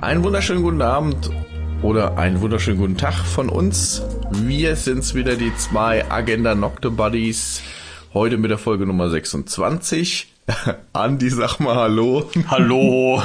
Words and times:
Einen 0.00 0.24
wunderschönen 0.24 0.62
guten 0.62 0.80
Abend 0.80 1.28
oder 1.82 2.16
einen 2.16 2.40
wunderschönen 2.40 2.78
guten 2.78 2.96
Tag 2.96 3.12
von 3.12 3.50
uns. 3.50 4.02
Wir 4.32 4.74
sind's 4.74 5.14
wieder, 5.14 5.36
die 5.36 5.54
zwei 5.56 6.10
Agenda 6.10 6.54
Nocte 6.54 6.90
Buddies. 6.90 7.60
Heute 8.14 8.38
mit 8.38 8.50
der 8.50 8.56
Folge 8.56 8.86
Nummer 8.86 9.10
26. 9.10 10.32
Andi, 10.94 11.28
sag 11.28 11.60
mal 11.60 11.74
Hallo. 11.74 12.30
Hallo. 12.48 13.22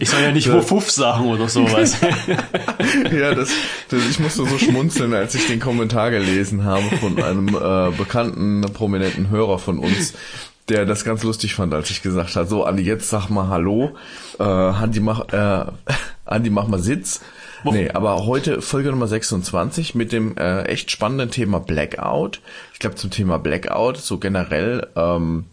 Ich 0.00 0.10
soll 0.10 0.20
ja 0.20 0.32
nicht 0.32 0.50
Wuff 0.50 0.90
sagen 0.90 1.28
oder 1.28 1.48
sowas. 1.48 1.96
ja, 3.12 3.32
das, 3.32 3.50
das, 3.88 4.08
ich 4.10 4.18
musste 4.18 4.46
so 4.46 4.58
schmunzeln, 4.58 5.14
als 5.14 5.36
ich 5.36 5.46
den 5.46 5.60
Kommentar 5.60 6.10
gelesen 6.10 6.64
habe 6.64 6.96
von 6.96 7.22
einem 7.22 7.48
äh, 7.50 7.96
bekannten, 7.96 8.62
prominenten 8.74 9.30
Hörer 9.30 9.60
von 9.60 9.78
uns, 9.78 10.14
der 10.68 10.86
das 10.86 11.04
ganz 11.04 11.22
lustig 11.22 11.54
fand, 11.54 11.72
als 11.72 11.88
ich 11.90 12.02
gesagt 12.02 12.34
habe, 12.34 12.48
so 12.48 12.64
Andi, 12.64 12.82
jetzt 12.82 13.10
sag 13.10 13.28
mal 13.28 13.46
Hallo. 13.46 13.94
Äh, 14.40 14.42
Andi, 14.42 14.98
mach, 14.98 15.28
äh, 15.28 15.66
Andi, 16.26 16.50
mach 16.50 16.66
mal 16.66 16.80
Sitz. 16.80 17.20
Nee, 17.64 17.90
aber 17.90 18.26
heute 18.26 18.60
Folge 18.60 18.90
Nummer 18.90 19.06
26 19.06 19.94
mit 19.94 20.12
dem 20.12 20.36
äh, 20.36 20.62
echt 20.64 20.90
spannenden 20.90 21.30
Thema 21.30 21.60
Blackout. 21.60 22.40
Ich 22.72 22.80
glaube 22.80 22.96
zum 22.96 23.10
Thema 23.10 23.38
Blackout, 23.38 23.96
so 23.96 24.18
generell, 24.18 24.88
ähm, 24.96 25.46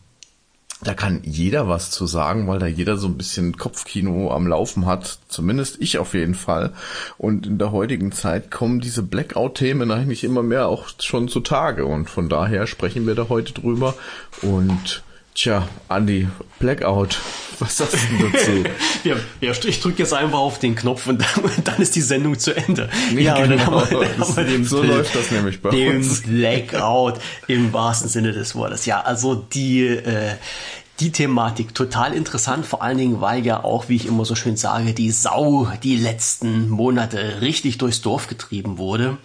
da 0.83 0.93
kann 0.93 1.21
jeder 1.23 1.69
was 1.69 1.91
zu 1.91 2.05
sagen, 2.07 2.47
weil 2.47 2.59
da 2.59 2.65
jeder 2.65 2.97
so 2.97 3.07
ein 3.07 3.17
bisschen 3.17 3.57
Kopfkino 3.57 4.31
am 4.31 4.47
Laufen 4.47 4.85
hat. 4.85 5.19
Zumindest 5.27 5.77
ich 5.79 5.97
auf 5.97 6.13
jeden 6.13 6.35
Fall. 6.35 6.73
Und 7.17 7.47
in 7.47 7.57
der 7.57 7.71
heutigen 7.71 8.11
Zeit 8.11 8.51
kommen 8.51 8.81
diese 8.81 9.03
Blackout-Themen 9.03 9.91
eigentlich 9.91 10.23
immer 10.23 10.43
mehr 10.43 10.67
auch 10.67 10.89
schon 10.99 11.29
zutage. 11.29 11.85
Und 11.85 12.09
von 12.09 12.27
daher 12.27 12.67
sprechen 12.67 13.07
wir 13.07 13.15
da 13.15 13.29
heute 13.29 13.53
drüber. 13.53 13.93
Und 14.41 15.03
Tja, 15.35 15.67
Andi, 15.89 16.27
Blackout. 16.59 17.19
Was 17.59 17.77
sagst 17.77 17.95
du 18.11 18.29
dazu? 18.29 18.63
ja, 19.03 19.15
ja, 19.41 19.51
ich 19.51 19.79
drücke 19.79 19.99
jetzt 19.99 20.13
einfach 20.13 20.37
auf 20.37 20.59
den 20.59 20.75
Knopf 20.75 21.07
und 21.07 21.21
dann, 21.21 21.51
dann 21.63 21.81
ist 21.81 21.95
die 21.95 22.01
Sendung 22.01 22.37
zu 22.37 22.55
Ende. 22.55 22.89
Nee, 23.11 23.23
ja, 23.23 23.35
genau. 23.35 23.57
dann 23.57 23.65
haben 23.65 23.91
wir, 23.91 23.99
dann 23.99 24.19
haben 24.19 24.37
wir 24.37 24.43
den 24.43 24.65
so 24.65 24.81
Bild, 24.81 24.93
läuft 24.93 25.15
das 25.15 25.31
nämlich 25.31 25.61
bei 25.61 25.71
den 25.71 25.97
uns. 25.97 26.21
Blackout 26.21 27.19
im 27.47 27.73
wahrsten 27.73 28.09
Sinne 28.09 28.31
des 28.31 28.55
Wortes. 28.55 28.85
Ja, 28.85 29.01
also 29.01 29.35
die 29.35 29.87
äh, 29.87 30.35
die 30.99 31.11
Thematik 31.11 31.73
total 31.73 32.13
interessant, 32.13 32.65
vor 32.65 32.83
allen 32.83 32.97
Dingen, 32.97 33.19
weil 33.19 33.45
ja 33.45 33.63
auch, 33.63 33.89
wie 33.89 33.95
ich 33.95 34.05
immer 34.05 34.25
so 34.25 34.35
schön 34.35 34.57
sage, 34.57 34.93
die 34.93 35.11
Sau 35.11 35.67
die 35.81 35.97
letzten 35.97 36.69
Monate 36.69 37.41
richtig 37.41 37.79
durchs 37.79 38.01
Dorf 38.01 38.27
getrieben 38.27 38.77
wurde. 38.77 39.17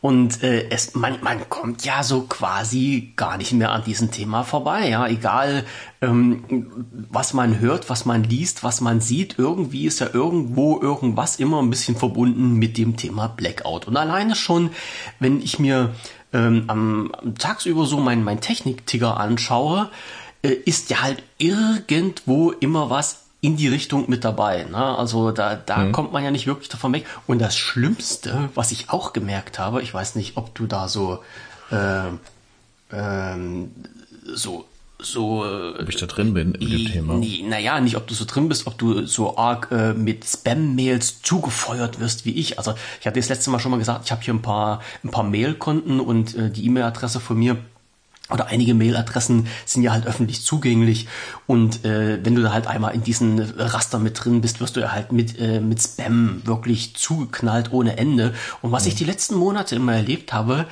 Und 0.00 0.44
äh, 0.44 0.68
es, 0.70 0.94
man, 0.94 1.18
man 1.22 1.48
kommt 1.48 1.84
ja 1.84 2.04
so 2.04 2.22
quasi 2.22 3.12
gar 3.16 3.36
nicht 3.36 3.52
mehr 3.52 3.72
an 3.72 3.82
diesem 3.82 4.12
Thema 4.12 4.44
vorbei. 4.44 4.88
Ja, 4.88 5.08
egal 5.08 5.64
ähm, 6.00 6.84
was 7.10 7.34
man 7.34 7.58
hört, 7.58 7.90
was 7.90 8.04
man 8.04 8.22
liest, 8.22 8.62
was 8.62 8.80
man 8.80 9.00
sieht, 9.00 9.38
irgendwie 9.38 9.86
ist 9.86 9.98
ja 9.98 10.08
irgendwo 10.12 10.80
irgendwas 10.80 11.36
immer 11.36 11.60
ein 11.60 11.70
bisschen 11.70 11.96
verbunden 11.96 12.54
mit 12.54 12.78
dem 12.78 12.96
Thema 12.96 13.26
Blackout. 13.26 13.88
Und 13.88 13.96
alleine 13.96 14.36
schon, 14.36 14.70
wenn 15.18 15.42
ich 15.42 15.58
mir 15.58 15.94
ähm, 16.32 16.64
am, 16.68 17.12
am 17.12 17.34
tagsüber 17.34 17.84
so 17.84 17.98
mein, 17.98 18.22
mein 18.22 18.40
Technik-Tigger 18.40 19.18
anschaue, 19.18 19.90
äh, 20.42 20.50
ist 20.50 20.90
ja 20.90 21.02
halt 21.02 21.24
irgendwo 21.38 22.52
immer 22.52 22.88
was 22.90 23.27
in 23.40 23.56
die 23.56 23.68
Richtung 23.68 24.08
mit 24.08 24.24
dabei. 24.24 24.64
Ne? 24.64 24.76
Also 24.76 25.30
da, 25.30 25.54
da 25.54 25.78
mhm. 25.78 25.92
kommt 25.92 26.12
man 26.12 26.24
ja 26.24 26.30
nicht 26.30 26.46
wirklich 26.46 26.68
davon 26.68 26.92
weg. 26.92 27.06
Und 27.26 27.38
das 27.38 27.56
Schlimmste, 27.56 28.48
was 28.54 28.72
ich 28.72 28.90
auch 28.90 29.12
gemerkt 29.12 29.58
habe, 29.58 29.82
ich 29.82 29.94
weiß 29.94 30.16
nicht, 30.16 30.36
ob 30.36 30.54
du 30.54 30.66
da 30.66 30.88
so 30.88 31.20
äh, 31.70 32.08
ähm, 32.90 33.70
so 34.24 34.64
so 35.00 35.44
ob 35.78 35.88
ich 35.88 35.96
da 35.96 36.06
drin 36.06 36.34
bin 36.34 36.54
in 36.54 36.70
dem 36.70 36.86
Thema. 36.86 37.20
Naja, 37.44 37.78
nicht 37.78 37.96
ob 37.96 38.08
du 38.08 38.14
so 38.14 38.24
drin 38.24 38.48
bist, 38.48 38.66
ob 38.66 38.76
du 38.78 39.06
so 39.06 39.36
arg 39.36 39.68
äh, 39.70 39.94
mit 39.94 40.24
Spam-Mails 40.24 41.22
zugefeuert 41.22 42.00
wirst 42.00 42.24
wie 42.24 42.32
ich. 42.32 42.58
Also 42.58 42.74
ich 43.00 43.06
hatte 43.06 43.20
das 43.20 43.28
letzte 43.28 43.50
Mal 43.50 43.60
schon 43.60 43.70
mal 43.70 43.76
gesagt, 43.76 44.06
ich 44.06 44.10
habe 44.10 44.22
hier 44.22 44.34
ein 44.34 44.42
paar 44.42 44.82
ein 45.04 45.10
paar 45.10 45.22
Mail-Konten 45.22 46.00
und 46.00 46.34
äh, 46.34 46.50
die 46.50 46.66
E-Mail-Adresse 46.66 47.20
von 47.20 47.38
mir 47.38 47.58
oder 48.30 48.46
einige 48.46 48.74
Mailadressen 48.74 49.46
sind 49.64 49.82
ja 49.82 49.92
halt 49.92 50.06
öffentlich 50.06 50.42
zugänglich 50.42 51.08
und 51.46 51.84
äh, 51.84 52.24
wenn 52.24 52.34
du 52.34 52.42
da 52.42 52.52
halt 52.52 52.66
einmal 52.66 52.94
in 52.94 53.02
diesen 53.02 53.40
Raster 53.40 53.98
mit 53.98 54.22
drin 54.22 54.40
bist, 54.40 54.60
wirst 54.60 54.76
du 54.76 54.80
ja 54.80 54.92
halt 54.92 55.12
mit, 55.12 55.38
äh, 55.38 55.60
mit 55.60 55.80
Spam 55.80 56.42
wirklich 56.44 56.94
zugeknallt 56.94 57.72
ohne 57.72 57.96
Ende. 57.96 58.34
Und 58.62 58.72
was 58.72 58.84
mhm. 58.84 58.88
ich 58.88 58.94
die 58.96 59.04
letzten 59.04 59.34
Monate 59.36 59.76
immer 59.76 59.94
erlebt 59.94 60.32
habe, 60.32 60.66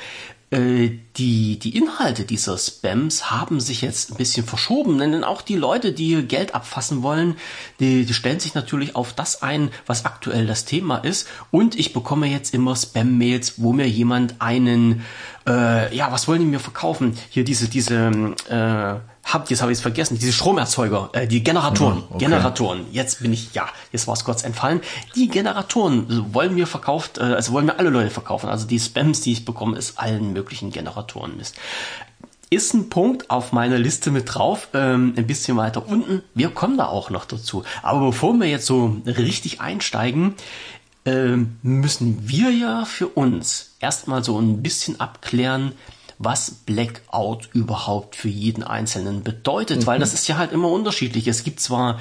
die, 0.53 1.59
die 1.59 1.77
Inhalte 1.77 2.25
dieser 2.25 2.57
Spams 2.57 3.33
haben 3.33 3.59
sich 3.59 3.83
jetzt 3.83 4.13
ein 4.13 4.17
bisschen 4.17 4.47
verschoben, 4.47 4.97
denn 4.99 5.25
auch 5.25 5.43
die 5.43 5.57
Leute, 5.57 5.93
die 5.93 6.23
Geld 6.23 6.55
abfassen 6.55 7.03
wollen, 7.03 7.37
die, 7.81 8.05
die 8.05 8.15
stellen 8.15 8.39
sich 8.39 8.55
natürlich 8.55 8.95
auf 8.95 9.13
das 9.13 9.43
ein, 9.43 9.71
was 9.87 10.05
aktuell 10.05 10.47
das 10.47 10.65
Thema 10.65 10.99
ist. 10.99 11.27
Und 11.51 11.77
ich 11.77 11.93
bekomme 11.93 12.29
jetzt 12.29 12.55
immer 12.55 12.77
Spam-Mails, 12.77 13.55
wo 13.57 13.73
mir 13.73 13.89
jemand 13.89 14.41
einen, 14.41 15.03
äh, 15.49 15.95
ja, 15.95 16.13
was 16.13 16.29
wollen 16.29 16.41
die 16.41 16.47
mir 16.47 16.61
verkaufen? 16.61 17.19
Hier 17.31 17.43
diese, 17.43 17.69
diese, 17.69 18.35
äh, 18.49 19.01
hab, 19.27 19.51
jetzt 19.51 19.61
habe 19.61 19.73
ich 19.73 19.79
es 19.79 19.83
vergessen, 19.83 20.19
diese 20.19 20.33
Stromerzeuger, 20.33 21.11
äh, 21.13 21.27
die 21.27 21.43
Generatoren, 21.43 21.99
oh, 21.99 22.15
okay. 22.15 22.25
Generatoren, 22.25 22.87
jetzt 22.93 23.21
bin 23.21 23.33
ich, 23.33 23.53
ja, 23.55 23.69
jetzt 23.91 24.07
war 24.07 24.15
es 24.15 24.25
kurz 24.25 24.45
entfallen, 24.45 24.81
die 25.17 25.29
Generatoren 25.29 26.33
wollen 26.33 26.55
mir 26.55 26.69
verkauft, 26.69 27.19
äh, 27.19 27.23
also 27.23 27.53
wollen 27.53 27.67
mir 27.67 27.79
alle 27.79 27.91
Leute 27.91 28.11
verkaufen, 28.11 28.49
also 28.49 28.67
die 28.67 28.79
Spams, 28.79 29.21
die 29.21 29.33
ich 29.33 29.45
bekomme, 29.45 29.77
ist 29.77 29.99
allen 29.99 30.33
möglichen 30.33 30.71
Generatoren 30.71 31.37
Mist. 31.37 31.57
Ist 32.49 32.75
ein 32.75 32.89
Punkt 32.89 33.29
auf 33.29 33.51
meiner 33.51 33.79
Liste 33.79 34.13
mit 34.13 34.33
drauf, 34.33 34.69
ähm, 34.73 35.15
ein 35.17 35.27
bisschen 35.27 35.57
weiter 35.57 35.89
unten, 35.89 36.23
wir 36.35 36.51
kommen 36.51 36.79
da 36.79 36.87
auch 36.87 37.11
noch 37.11 37.25
dazu. 37.25 37.65
Aber 37.83 37.99
bevor 38.07 38.35
wir 38.35 38.47
jetzt 38.47 38.67
so 38.67 38.99
richtig 39.05 39.61
einsteigen, 39.61 40.37
äh, 41.05 41.37
müssen 41.63 42.29
wir 42.29 42.51
ja 42.51 42.85
für 42.85 43.09
uns 43.09 43.75
erstmal 43.81 44.23
so 44.23 44.39
ein 44.39 44.63
bisschen 44.63 45.01
abklären, 45.01 45.73
was 46.19 46.51
Blackout 46.51 47.49
überhaupt 47.53 48.17
für 48.17 48.29
jeden 48.29 48.63
Einzelnen 48.63 49.23
bedeutet, 49.23 49.83
mhm. 49.83 49.87
weil 49.87 49.99
das 49.99 50.15
ist 50.15 50.29
ja 50.29 50.39
halt 50.39 50.53
immer 50.53 50.71
unterschiedlich. 50.71 51.29
Es 51.29 51.45
gibt 51.45 51.61
zwar 51.61 52.01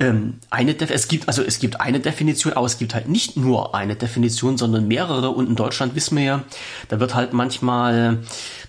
ähm, 0.00 0.38
eine, 0.50 0.74
De 0.74 0.88
es 0.92 1.08
gibt 1.08 1.28
also 1.28 1.42
es 1.42 1.58
gibt 1.58 1.80
eine 1.80 2.00
Definition, 2.00 2.52
aber 2.54 2.66
es 2.66 2.78
gibt 2.78 2.94
halt 2.94 3.08
nicht 3.08 3.36
nur 3.36 3.74
eine 3.74 3.94
Definition, 3.96 4.58
sondern 4.58 4.88
mehrere. 4.88 5.30
Und 5.30 5.48
in 5.48 5.56
Deutschland 5.56 5.94
wissen 5.94 6.16
wir 6.16 6.24
ja, 6.24 6.42
da 6.88 7.00
wird 7.00 7.14
halt 7.14 7.32
manchmal 7.32 8.18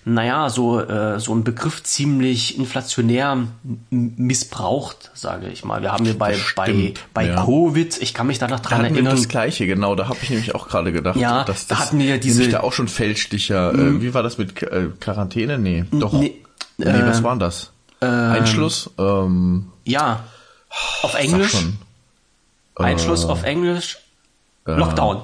naja, 0.07 0.51
so, 0.51 0.79
äh, 0.79 1.19
so 1.19 1.33
ein 1.33 1.43
Begriff 1.43 1.81
ziemlich 1.81 2.59
inflationär 2.59 3.47
missbraucht, 3.89 5.09
sage 5.15 5.47
ich 5.47 5.65
mal. 5.65 5.81
Wir 5.81 5.91
haben 5.91 6.05
hier 6.05 6.15
bei, 6.15 6.37
bei, 6.55 6.93
bei 7.11 7.25
ja. 7.25 7.43
Covid, 7.43 7.99
ich 7.99 8.13
kann 8.13 8.27
mich 8.27 8.37
da 8.37 8.47
noch 8.47 8.59
dran 8.59 8.83
da 8.83 8.87
erinnern. 8.87 9.15
das 9.15 9.27
Gleiche, 9.27 9.65
genau, 9.65 9.95
da 9.95 10.07
habe 10.07 10.19
ich 10.21 10.29
nämlich 10.29 10.53
auch 10.53 10.67
gerade 10.67 10.91
gedacht. 10.91 11.15
Ja, 11.15 11.43
dass 11.43 11.65
da 11.65 11.79
hatten 11.79 11.97
wir 11.97 12.19
diese. 12.19 12.47
da 12.49 12.59
auch 12.59 12.71
schon 12.71 12.87
Fälschlicher. 12.87 13.73
Äh, 13.73 13.77
mhm. 13.77 14.01
wie 14.03 14.13
war 14.13 14.21
das 14.21 14.37
mit 14.37 14.61
äh, 14.61 14.89
Quarantäne? 14.99 15.57
Nee, 15.57 15.85
doch. 15.89 16.13
Nee, 16.13 16.35
nee 16.77 16.85
was 16.85 17.23
war 17.23 17.35
das? 17.37 17.71
Äh, 17.99 18.05
Einschluss? 18.05 18.91
Ähm, 18.99 19.69
ja, 19.85 20.23
auf 21.01 21.13
Englisch. 21.15 21.55
Einschluss 22.75 23.23
äh, 23.23 23.27
auf 23.27 23.43
Englisch. 23.43 23.99
Lockdown. 24.65 25.23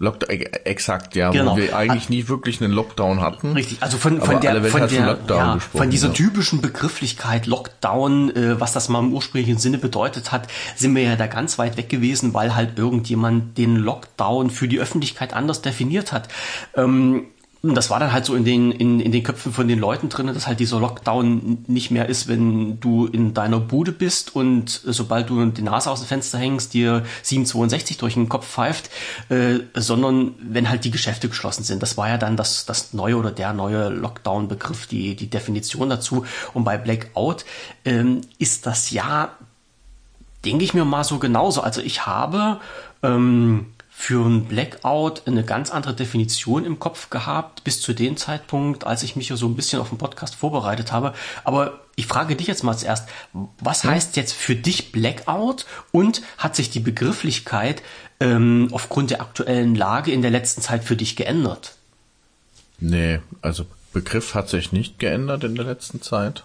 Lockdown, 0.00 0.30
e, 0.30 0.44
exakt, 0.64 1.14
ja, 1.14 1.30
genau. 1.30 1.52
wo 1.52 1.56
wir 1.58 1.76
eigentlich 1.76 2.08
nie 2.08 2.26
wirklich 2.26 2.62
einen 2.62 2.72
Lockdown 2.72 3.20
hatten. 3.20 3.52
Richtig, 3.52 3.82
also 3.82 3.98
von, 3.98 4.20
von 4.22 4.40
der, 4.40 4.64
von, 4.64 4.88
der 4.88 5.18
ja, 5.28 5.58
von 5.58 5.90
dieser 5.90 6.08
ja. 6.08 6.14
typischen 6.14 6.62
Begrifflichkeit 6.62 7.46
Lockdown, 7.46 8.34
äh, 8.34 8.58
was 8.58 8.72
das 8.72 8.88
mal 8.88 9.00
im 9.00 9.12
ursprünglichen 9.12 9.58
Sinne 9.58 9.76
bedeutet 9.76 10.32
hat, 10.32 10.48
sind 10.74 10.96
wir 10.96 11.02
ja 11.02 11.16
da 11.16 11.26
ganz 11.26 11.58
weit 11.58 11.76
weg 11.76 11.90
gewesen, 11.90 12.32
weil 12.32 12.56
halt 12.56 12.78
irgendjemand 12.78 13.58
den 13.58 13.76
Lockdown 13.76 14.48
für 14.48 14.68
die 14.68 14.80
Öffentlichkeit 14.80 15.34
anders 15.34 15.60
definiert 15.60 16.12
hat. 16.12 16.28
Ähm, 16.74 17.26
das 17.62 17.90
war 17.90 18.00
dann 18.00 18.12
halt 18.12 18.24
so 18.24 18.34
in 18.34 18.44
den, 18.44 18.72
in, 18.72 19.00
in 19.00 19.12
den 19.12 19.22
Köpfen 19.22 19.52
von 19.52 19.68
den 19.68 19.78
Leuten 19.78 20.08
drin, 20.08 20.28
dass 20.28 20.46
halt 20.46 20.60
dieser 20.60 20.80
Lockdown 20.80 21.64
nicht 21.66 21.90
mehr 21.90 22.08
ist, 22.08 22.26
wenn 22.26 22.80
du 22.80 23.06
in 23.06 23.34
deiner 23.34 23.60
Bude 23.60 23.92
bist 23.92 24.34
und 24.34 24.70
sobald 24.70 25.28
du 25.28 25.44
die 25.44 25.60
Nase 25.60 25.90
aus 25.90 26.00
dem 26.00 26.06
Fenster 26.06 26.38
hängst, 26.38 26.72
dir 26.72 27.04
762 27.22 27.98
durch 27.98 28.14
den 28.14 28.30
Kopf 28.30 28.46
pfeift, 28.46 28.90
äh, 29.28 29.58
sondern 29.74 30.34
wenn 30.40 30.70
halt 30.70 30.84
die 30.84 30.90
Geschäfte 30.90 31.28
geschlossen 31.28 31.62
sind. 31.62 31.82
Das 31.82 31.98
war 31.98 32.08
ja 32.08 32.16
dann 32.16 32.38
das, 32.38 32.64
das 32.64 32.94
neue 32.94 33.16
oder 33.16 33.30
der 33.30 33.52
neue 33.52 33.90
Lockdown-Begriff, 33.90 34.86
die, 34.86 35.14
die 35.14 35.28
Definition 35.28 35.90
dazu. 35.90 36.24
Und 36.54 36.64
bei 36.64 36.78
Blackout 36.78 37.44
ähm, 37.84 38.22
ist 38.38 38.64
das 38.64 38.90
ja, 38.90 39.32
denke 40.46 40.64
ich 40.64 40.72
mir 40.72 40.86
mal 40.86 41.04
so 41.04 41.18
genauso. 41.18 41.60
Also 41.60 41.82
ich 41.82 42.06
habe 42.06 42.58
ähm, 43.02 43.66
für 44.00 44.26
ein 44.26 44.46
Blackout 44.46 45.26
eine 45.26 45.44
ganz 45.44 45.70
andere 45.70 45.92
Definition 45.92 46.64
im 46.64 46.78
Kopf 46.78 47.10
gehabt, 47.10 47.64
bis 47.64 47.82
zu 47.82 47.92
dem 47.92 48.16
Zeitpunkt, 48.16 48.86
als 48.86 49.02
ich 49.02 49.14
mich 49.14 49.28
ja 49.28 49.36
so 49.36 49.46
ein 49.46 49.56
bisschen 49.56 49.78
auf 49.78 49.90
den 49.90 49.98
Podcast 49.98 50.36
vorbereitet 50.36 50.90
habe. 50.90 51.12
Aber 51.44 51.80
ich 51.96 52.06
frage 52.06 52.34
dich 52.34 52.46
jetzt 52.46 52.64
mal 52.64 52.74
zuerst, 52.74 53.10
was 53.58 53.84
heißt 53.84 54.16
jetzt 54.16 54.32
für 54.32 54.56
dich 54.56 54.90
Blackout 54.90 55.66
und 55.92 56.22
hat 56.38 56.56
sich 56.56 56.70
die 56.70 56.80
Begrifflichkeit 56.80 57.82
ähm, 58.20 58.70
aufgrund 58.72 59.10
der 59.10 59.20
aktuellen 59.20 59.74
Lage 59.74 60.12
in 60.12 60.22
der 60.22 60.30
letzten 60.30 60.62
Zeit 60.62 60.82
für 60.82 60.96
dich 60.96 61.14
geändert? 61.14 61.74
Nee, 62.78 63.20
also 63.42 63.66
Begriff 63.92 64.34
hat 64.34 64.48
sich 64.48 64.72
nicht 64.72 64.98
geändert 64.98 65.44
in 65.44 65.56
der 65.56 65.66
letzten 65.66 66.00
Zeit. 66.00 66.44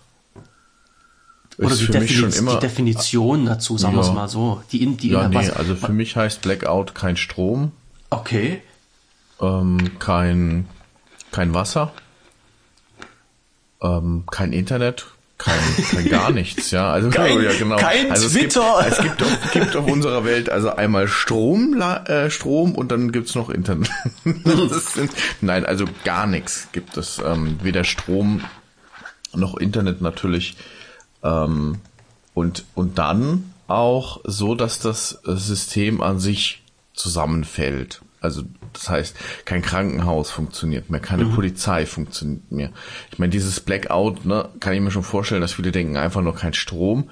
Oder 1.57 1.71
ist 1.71 1.81
die, 1.81 1.85
für 1.85 1.99
mich 1.99 2.15
schon 2.17 2.33
immer. 2.33 2.55
die 2.55 2.59
Definition 2.59 3.45
dazu, 3.45 3.77
sagen 3.77 3.95
wir 3.95 4.01
es 4.01 4.07
Ja. 4.07 4.13
mal 4.13 4.27
so. 4.27 4.61
Die, 4.71 4.85
die 4.97 5.09
ja, 5.09 5.27
nee, 5.29 5.49
also 5.49 5.75
für 5.75 5.93
mich 5.93 6.15
heißt 6.15 6.41
Blackout 6.41 6.93
kein 6.95 7.15
Strom, 7.17 7.71
Okay. 8.09 8.61
ähm, 9.41 9.97
kein, 9.99 10.67
kein 11.31 11.53
Wasser, 11.53 11.93
ähm, 13.81 14.23
kein 14.29 14.51
Internet, 14.53 15.05
kein, 15.37 15.59
kein 15.91 16.09
gar 16.09 16.31
nichts, 16.33 16.71
ja. 16.71 16.91
Also 16.91 17.09
Kein- 17.09 17.41
ja, 17.43 17.51
genau. 17.57 17.75
kein 17.77 18.09
also 18.11 18.29
Twitter. 18.29 18.85
Es 18.87 19.01
gibt, 19.01 19.21
es 19.21 19.21
gibt, 19.21 19.23
auf, 19.23 19.51
gibt 19.51 19.75
auf 19.75 19.87
unserer 19.87 20.23
Welt 20.25 20.49
also 20.49 20.69
einmal 20.75 21.07
Strom, 21.07 21.79
äh, 21.81 22.29
Strom 22.29 22.73
und 22.75 22.91
dann 22.91 23.11
gibt's 23.11 23.35
noch 23.35 23.49
Internet. 23.49 23.89
sind, 24.93 25.11
nein, 25.41 25.65
also 25.65 25.85
gar 26.03 26.25
nichts 26.27 26.67
gibt 26.71 26.97
es. 26.97 27.21
Ähm, 27.25 27.59
weder 27.63 27.83
Strom 27.83 28.41
noch 29.33 29.55
Internet 29.57 30.01
natürlich. 30.01 30.55
Ähm, 31.23 31.79
und, 32.33 32.65
und 32.75 32.97
dann 32.97 33.51
auch 33.67 34.21
so, 34.23 34.55
dass 34.55 34.79
das 34.79 35.19
äh, 35.25 35.35
System 35.35 36.01
an 36.01 36.19
sich 36.19 36.63
zusammenfällt. 36.93 38.01
Also 38.21 38.43
das 38.73 38.89
heißt, 38.89 39.15
kein 39.45 39.61
Krankenhaus 39.61 40.31
funktioniert 40.31 40.89
mehr, 40.89 40.99
keine 40.99 41.25
Polizei 41.25 41.85
funktioniert 41.85 42.51
mehr. 42.51 42.71
Ich 43.11 43.19
meine, 43.19 43.29
dieses 43.29 43.59
Blackout, 43.59 44.25
ne, 44.25 44.49
kann 44.59 44.73
ich 44.73 44.81
mir 44.81 44.91
schon 44.91 45.03
vorstellen, 45.03 45.41
dass 45.41 45.53
viele 45.53 45.71
denken, 45.71 45.97
einfach 45.97 46.21
nur 46.21 46.35
kein 46.35 46.53
Strom. 46.53 47.09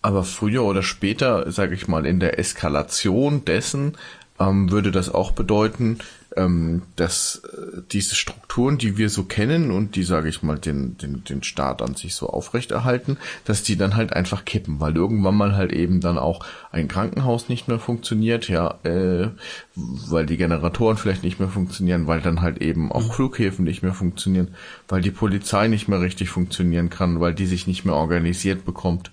Aber 0.00 0.24
früher 0.24 0.64
oder 0.64 0.82
später, 0.82 1.50
sage 1.50 1.74
ich 1.74 1.86
mal, 1.86 2.06
in 2.06 2.18
der 2.18 2.38
Eskalation 2.38 3.44
dessen 3.44 3.96
ähm, 4.40 4.70
würde 4.70 4.90
das 4.90 5.12
auch 5.12 5.32
bedeuten, 5.32 5.98
ähm, 6.36 6.82
dass 6.96 7.42
äh, 7.52 7.82
diese 7.90 8.14
Strukturen, 8.14 8.78
die 8.78 8.96
wir 8.96 9.10
so 9.10 9.24
kennen 9.24 9.70
und 9.70 9.96
die, 9.96 10.02
sage 10.02 10.28
ich 10.28 10.42
mal, 10.42 10.58
den, 10.58 10.96
den, 10.98 11.24
den 11.24 11.42
Staat 11.42 11.82
an 11.82 11.94
sich 11.94 12.14
so 12.14 12.28
aufrechterhalten, 12.28 13.18
dass 13.44 13.62
die 13.62 13.76
dann 13.76 13.96
halt 13.96 14.12
einfach 14.12 14.44
kippen, 14.44 14.80
weil 14.80 14.96
irgendwann 14.96 15.36
mal 15.36 15.54
halt 15.54 15.72
eben 15.72 16.00
dann 16.00 16.18
auch 16.18 16.44
ein 16.70 16.88
Krankenhaus 16.88 17.48
nicht 17.48 17.68
mehr 17.68 17.78
funktioniert, 17.78 18.48
ja, 18.48 18.78
äh, 18.84 19.28
weil 19.74 20.26
die 20.26 20.36
Generatoren 20.36 20.96
vielleicht 20.96 21.22
nicht 21.22 21.38
mehr 21.38 21.48
funktionieren, 21.48 22.06
weil 22.06 22.20
dann 22.20 22.40
halt 22.40 22.58
eben 22.58 22.92
auch 22.92 23.12
Flughäfen 23.12 23.64
nicht 23.64 23.82
mehr 23.82 23.94
funktionieren, 23.94 24.54
weil 24.88 25.02
die 25.02 25.10
Polizei 25.10 25.68
nicht 25.68 25.88
mehr 25.88 26.00
richtig 26.00 26.30
funktionieren 26.30 26.90
kann, 26.90 27.20
weil 27.20 27.34
die 27.34 27.46
sich 27.46 27.66
nicht 27.66 27.84
mehr 27.84 27.94
organisiert 27.94 28.64
bekommt, 28.64 29.10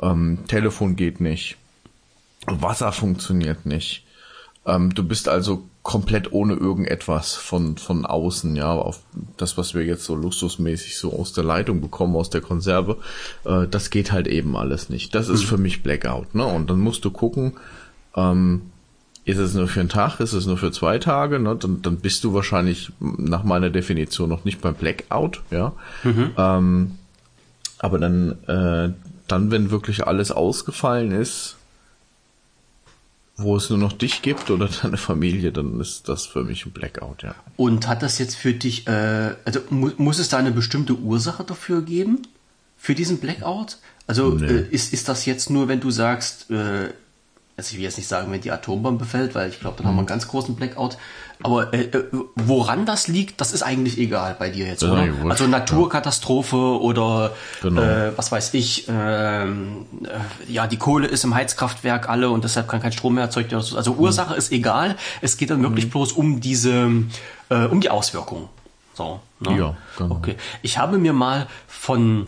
ähm, 0.00 0.38
Telefon 0.46 0.96
geht 0.96 1.20
nicht, 1.20 1.56
Wasser 2.46 2.92
funktioniert 2.92 3.66
nicht. 3.66 4.04
Ähm, 4.66 4.94
du 4.94 5.02
bist 5.02 5.28
also 5.28 5.64
komplett 5.82 6.32
ohne 6.32 6.54
irgendetwas 6.54 7.34
von, 7.34 7.78
von 7.78 8.04
außen, 8.04 8.54
ja, 8.54 8.70
auf 8.70 9.00
das, 9.38 9.56
was 9.56 9.74
wir 9.74 9.84
jetzt 9.84 10.04
so 10.04 10.14
luxusmäßig 10.14 10.98
so 10.98 11.12
aus 11.12 11.32
der 11.32 11.44
Leitung 11.44 11.80
bekommen, 11.80 12.16
aus 12.16 12.28
der 12.28 12.42
Konserve, 12.42 12.98
äh, 13.44 13.66
das 13.66 13.90
geht 13.90 14.12
halt 14.12 14.26
eben 14.26 14.56
alles 14.56 14.90
nicht. 14.90 15.14
Das 15.14 15.28
ist 15.28 15.44
für 15.44 15.56
mich 15.56 15.82
Blackout, 15.82 16.34
ne? 16.34 16.44
Und 16.44 16.68
dann 16.68 16.80
musst 16.80 17.04
du 17.04 17.10
gucken, 17.10 17.54
ähm, 18.14 18.62
ist 19.24 19.38
es 19.38 19.54
nur 19.54 19.68
für 19.68 19.80
einen 19.80 19.88
Tag, 19.88 20.20
ist 20.20 20.32
es 20.34 20.46
nur 20.46 20.58
für 20.58 20.72
zwei 20.72 20.98
Tage, 20.98 21.38
ne? 21.38 21.56
Dann, 21.56 21.80
dann 21.80 21.96
bist 21.96 22.24
du 22.24 22.34
wahrscheinlich 22.34 22.92
nach 23.00 23.44
meiner 23.44 23.70
Definition 23.70 24.28
noch 24.28 24.44
nicht 24.44 24.60
beim 24.60 24.74
Blackout, 24.74 25.40
ja. 25.50 25.72
Ähm, 26.36 26.98
aber 27.78 27.98
dann, 27.98 28.32
äh, 28.46 28.92
dann, 29.28 29.50
wenn 29.50 29.70
wirklich 29.70 30.06
alles 30.06 30.30
ausgefallen 30.30 31.12
ist, 31.12 31.56
wo 33.42 33.56
es 33.56 33.70
nur 33.70 33.78
noch 33.78 33.92
dich 33.92 34.22
gibt 34.22 34.50
oder 34.50 34.68
deine 34.82 34.96
Familie, 34.96 35.52
dann 35.52 35.80
ist 35.80 36.08
das 36.08 36.26
für 36.26 36.44
mich 36.44 36.66
ein 36.66 36.72
Blackout, 36.72 37.22
ja. 37.22 37.34
Und 37.56 37.88
hat 37.88 38.02
das 38.02 38.18
jetzt 38.18 38.36
für 38.36 38.52
dich, 38.52 38.86
äh, 38.86 39.34
also 39.44 39.60
mu 39.70 39.90
muss 39.96 40.18
es 40.18 40.28
da 40.28 40.38
eine 40.38 40.50
bestimmte 40.52 40.94
Ursache 40.94 41.44
dafür 41.44 41.82
geben? 41.82 42.22
Für 42.76 42.94
diesen 42.94 43.18
Blackout? 43.18 43.78
Also 44.06 44.30
Nee. 44.34 44.46
äh, 44.46 44.66
ist, 44.70 44.92
ist 44.92 45.08
das 45.08 45.26
jetzt 45.26 45.50
nur, 45.50 45.68
wenn 45.68 45.80
du 45.80 45.90
sagst, 45.90 46.50
äh, 46.50 46.88
also 47.60 47.72
ich 47.72 47.76
will 47.76 47.84
jetzt 47.84 47.98
nicht 47.98 48.08
sagen, 48.08 48.32
wenn 48.32 48.40
die 48.40 48.50
Atombombe 48.50 49.04
fällt, 49.04 49.34
weil 49.34 49.50
ich 49.50 49.60
glaube, 49.60 49.76
dann 49.76 49.86
haben 49.86 49.92
Mhm. 49.94 49.98
wir 49.98 50.00
einen 50.00 50.06
ganz 50.08 50.28
großen 50.28 50.54
Blackout. 50.56 50.96
Aber 51.42 51.72
äh, 51.72 51.82
äh, 51.84 52.04
woran 52.36 52.84
das 52.84 53.08
liegt, 53.08 53.40
das 53.40 53.52
ist 53.52 53.62
eigentlich 53.62 53.96
egal 53.98 54.36
bei 54.38 54.50
dir 54.50 54.66
jetzt, 54.66 54.82
Ja, 54.82 54.92
oder? 54.92 55.06
wurscht, 55.22 55.30
also 55.30 55.46
Naturkatastrophe 55.46 56.56
oder 56.56 57.32
Genau. 57.62 57.80
äh, 57.80 58.12
was 58.16 58.30
weiß 58.32 58.52
ich, 58.54 58.86
ähm, 58.88 59.86
äh, 60.04 60.52
ja, 60.52 60.66
die 60.66 60.76
Kohle 60.76 61.06
ist 61.06 61.24
im 61.24 61.34
Heizkraftwerk 61.34 62.08
alle 62.08 62.30
und 62.30 62.44
deshalb 62.44 62.68
kann 62.68 62.80
kein 62.82 62.92
Strom 62.92 63.14
mehr 63.14 63.24
erzeugt 63.24 63.52
werden. 63.52 63.64
Also 63.76 63.92
Ursache 63.92 64.34
ist 64.34 64.52
egal. 64.52 64.96
Es 65.22 65.36
geht 65.36 65.50
dann 65.50 65.62
wirklich 65.62 65.90
bloß 65.90 66.12
um 66.12 66.40
diese, 66.40 66.90
äh, 67.48 67.64
um 67.66 67.80
die 67.80 67.90
Auswirkungen. 67.90 68.48
So. 68.94 69.20
Ne? 69.40 69.58
Ja, 69.58 69.76
genau. 69.96 70.16
Okay. 70.16 70.36
Ich 70.62 70.76
habe 70.78 70.98
mir 70.98 71.12
mal 71.14 71.46
von, 71.66 72.26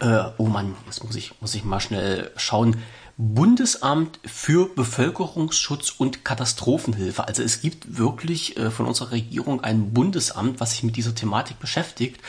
äh, 0.00 0.24
oh 0.38 0.46
Mann, 0.46 0.74
jetzt 0.86 1.04
muss 1.04 1.14
ich, 1.14 1.32
muss 1.40 1.54
ich 1.54 1.64
mal 1.64 1.78
schnell 1.80 2.30
schauen. 2.36 2.76
Bundesamt 3.18 4.20
für 4.26 4.68
Bevölkerungsschutz 4.68 5.90
und 5.96 6.22
Katastrophenhilfe. 6.24 7.26
Also 7.26 7.42
es 7.42 7.62
gibt 7.62 7.96
wirklich 7.96 8.58
äh, 8.58 8.70
von 8.70 8.84
unserer 8.84 9.12
Regierung 9.12 9.64
ein 9.64 9.94
Bundesamt, 9.94 10.60
was 10.60 10.72
sich 10.72 10.82
mit 10.82 10.96
dieser 10.96 11.14
Thematik 11.14 11.58
beschäftigt. 11.58 12.20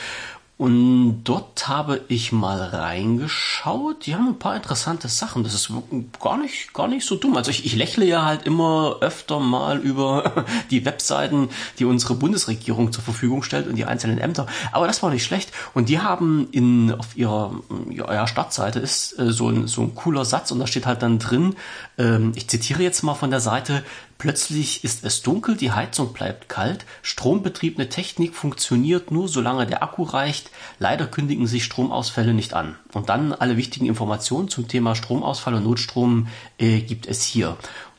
Und 0.58 1.22
dort 1.22 1.68
habe 1.68 2.00
ich 2.08 2.32
mal 2.32 2.60
reingeschaut. 2.60 4.06
Die 4.06 4.16
haben 4.16 4.26
ein 4.26 4.40
paar 4.40 4.56
interessante 4.56 5.06
Sachen. 5.06 5.44
Das 5.44 5.54
ist 5.54 5.72
gar 6.20 6.36
nicht, 6.36 6.74
gar 6.74 6.88
nicht 6.88 7.06
so 7.06 7.14
dumm. 7.14 7.36
Also 7.36 7.52
ich, 7.52 7.64
ich 7.64 7.76
lächle 7.76 8.04
ja 8.04 8.24
halt 8.24 8.42
immer 8.42 8.96
öfter 9.00 9.38
mal 9.38 9.78
über 9.78 10.44
die 10.72 10.84
Webseiten, 10.84 11.48
die 11.78 11.84
unsere 11.84 12.16
Bundesregierung 12.16 12.90
zur 12.90 13.04
Verfügung 13.04 13.44
stellt 13.44 13.68
und 13.68 13.76
die 13.76 13.84
einzelnen 13.84 14.18
Ämter. 14.18 14.48
Aber 14.72 14.88
das 14.88 15.00
war 15.00 15.10
nicht 15.10 15.24
schlecht. 15.24 15.52
Und 15.74 15.88
die 15.88 16.00
haben 16.00 16.48
in, 16.50 16.92
auf 16.92 17.16
ihrer 17.16 17.54
ja, 17.88 18.26
Startseite 18.26 18.80
ist 18.80 19.16
äh, 19.16 19.30
so, 19.30 19.50
ein, 19.50 19.68
so 19.68 19.82
ein 19.82 19.94
cooler 19.94 20.24
Satz 20.24 20.50
und 20.50 20.58
da 20.58 20.66
steht 20.66 20.86
halt 20.86 21.02
dann 21.02 21.20
drin, 21.20 21.54
ähm, 21.98 22.32
ich 22.34 22.48
zitiere 22.48 22.82
jetzt 22.82 23.02
mal 23.02 23.14
von 23.14 23.30
der 23.30 23.40
Seite, 23.40 23.84
Plötzlich 24.18 24.82
ist 24.82 25.04
es 25.04 25.22
dunkel, 25.22 25.56
die 25.56 25.70
Heizung 25.70 26.12
bleibt 26.12 26.48
kalt, 26.48 26.84
strombetriebene 27.02 27.88
Technik 27.88 28.34
funktioniert 28.34 29.12
nur, 29.12 29.28
solange 29.28 29.64
der 29.64 29.84
Akku 29.84 30.02
reicht. 30.02 30.50
Leider 30.80 31.06
kündigen 31.06 31.46
sich 31.46 31.62
Stromausfälle 31.62 32.34
nicht 32.34 32.52
an. 32.52 32.74
Und 32.92 33.08
dann 33.08 33.32
alle 33.32 33.56
wichtigen 33.56 33.86
Informationen 33.86 34.48
zum 34.48 34.66
Thema 34.66 34.96
Stromausfall 34.96 35.54
und 35.54 35.62
Notstrom 35.62 36.26
äh, 36.58 36.80
gibt 36.80 37.06
es 37.06 37.22
hier. 37.22 37.56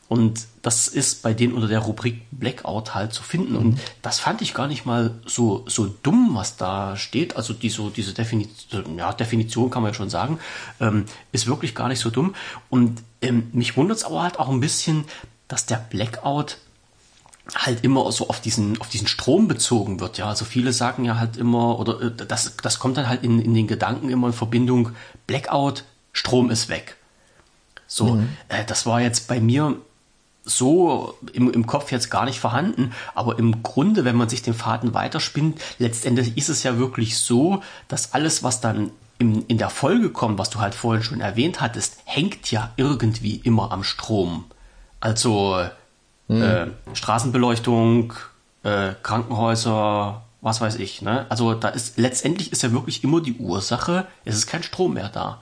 Und 0.10 0.48
das 0.64 0.88
ist 0.88 1.22
bei 1.22 1.34
denen 1.34 1.54
unter 1.54 1.68
der 1.68 1.80
Rubrik 1.80 2.24
Blackout 2.32 2.96
halt 2.96 3.14
zu 3.14 3.22
finden. 3.22 3.56
Und 3.56 3.80
das 4.02 4.20
fand 4.20 4.42
ich 4.42 4.56
gar 4.56 4.68
nicht 4.68 4.86
mal 4.86 5.14
so, 5.26 5.64
so 5.68 5.86
dumm, 5.86 6.32
was 6.34 6.58
da 6.58 6.98
steht. 6.98 7.38
Also 7.38 7.54
die, 7.54 7.70
so, 7.70 7.92
diese 7.92 8.14
Definition, 8.14 8.98
ja, 8.98 9.14
Definition 9.14 9.70
kann 9.70 9.84
man 9.84 9.92
ja 9.92 9.96
schon 9.96 10.10
sagen, 10.10 10.40
ähm, 10.82 11.06
ist 11.32 11.46
wirklich 11.48 11.76
gar 11.76 11.88
nicht 11.88 12.00
so 12.00 12.10
dumm. 12.10 12.34
Und 12.72 13.04
ähm, 13.22 13.50
mich 13.54 13.78
wundert 13.78 14.00
es 14.00 14.04
aber 14.04 14.24
halt 14.24 14.40
auch 14.40 14.50
ein 14.50 14.60
bisschen, 14.60 15.06
dass 15.50 15.66
der 15.66 15.78
Blackout 15.78 16.58
halt 17.54 17.84
immer 17.84 18.10
so 18.12 18.30
auf 18.30 18.40
diesen, 18.40 18.80
auf 18.80 18.90
diesen 18.90 19.08
Strom 19.08 19.48
bezogen 19.48 20.00
wird. 20.00 20.18
Ja, 20.18 20.28
also 20.28 20.46
viele 20.46 20.72
sagen 20.72 21.04
ja 21.04 21.18
halt 21.18 21.36
immer, 21.36 21.80
oder 21.80 22.02
äh, 22.02 22.12
das, 22.16 22.56
das 22.62 22.80
kommt 22.80 22.96
dann 22.96 23.10
halt 23.10 23.24
in, 23.24 23.42
in 23.42 23.54
den 23.54 23.68
Gedanken 23.68 24.10
immer 24.10 24.28
in 24.28 24.34
Verbindung, 24.34 24.92
Blackout, 25.28 25.84
Strom 26.14 26.52
ist 26.52 26.70
weg. 26.70 26.96
So, 27.88 28.22
äh, 28.50 28.64
das 28.66 28.86
war 28.86 29.02
jetzt 29.02 29.28
bei 29.28 29.40
mir 29.40 29.76
so 30.44 31.16
im, 31.34 31.52
im 31.52 31.66
Kopf 31.66 31.92
jetzt 31.92 32.10
gar 32.10 32.26
nicht 32.26 32.40
vorhanden, 32.40 32.94
aber 33.16 33.40
im 33.40 33.64
Grunde, 33.64 34.06
wenn 34.06 34.16
man 34.16 34.30
sich 34.30 34.42
den 34.42 34.54
Faden 34.54 34.94
weiterspinnt, 34.94 35.60
letztendlich 35.80 36.38
ist 36.38 36.50
es 36.50 36.64
ja 36.64 36.78
wirklich 36.78 37.18
so, 37.18 37.62
dass 37.88 38.14
alles, 38.14 38.44
was 38.44 38.62
dann 38.62 38.92
in, 39.18 39.46
in 39.48 39.58
der 39.58 39.70
Folge 39.70 40.10
kommt, 40.10 40.38
was 40.38 40.50
du 40.50 40.60
halt 40.60 40.76
vorhin 40.76 41.04
schon 41.04 41.20
erwähnt 41.20 41.62
hattest, 41.62 41.98
hängt 42.06 42.52
ja 42.52 42.72
irgendwie 42.78 43.36
immer 43.44 43.72
am 43.72 43.84
Strom. 43.84 44.46
Also 45.00 45.64
äh, 46.30 46.68
Straßenbeleuchtung, 46.94 48.14
äh, 48.64 48.94
Krankenhäuser, 49.02 50.24
was 50.42 50.62
weiß 50.62 50.76
ich. 50.76 51.02
Ne? 51.02 51.26
Also 51.30 51.54
da 51.54 51.70
ist 51.70 51.98
letztendlich 51.98 52.52
ist 52.52 52.64
ja 52.64 52.72
wirklich 52.72 53.04
immer 53.04 53.22
die 53.22 53.34
Ursache, 53.34 54.08
es 54.26 54.36
ist 54.36 54.48
kein 54.48 54.64
Strom 54.64 54.94
mehr 54.94 55.10
da. 55.10 55.42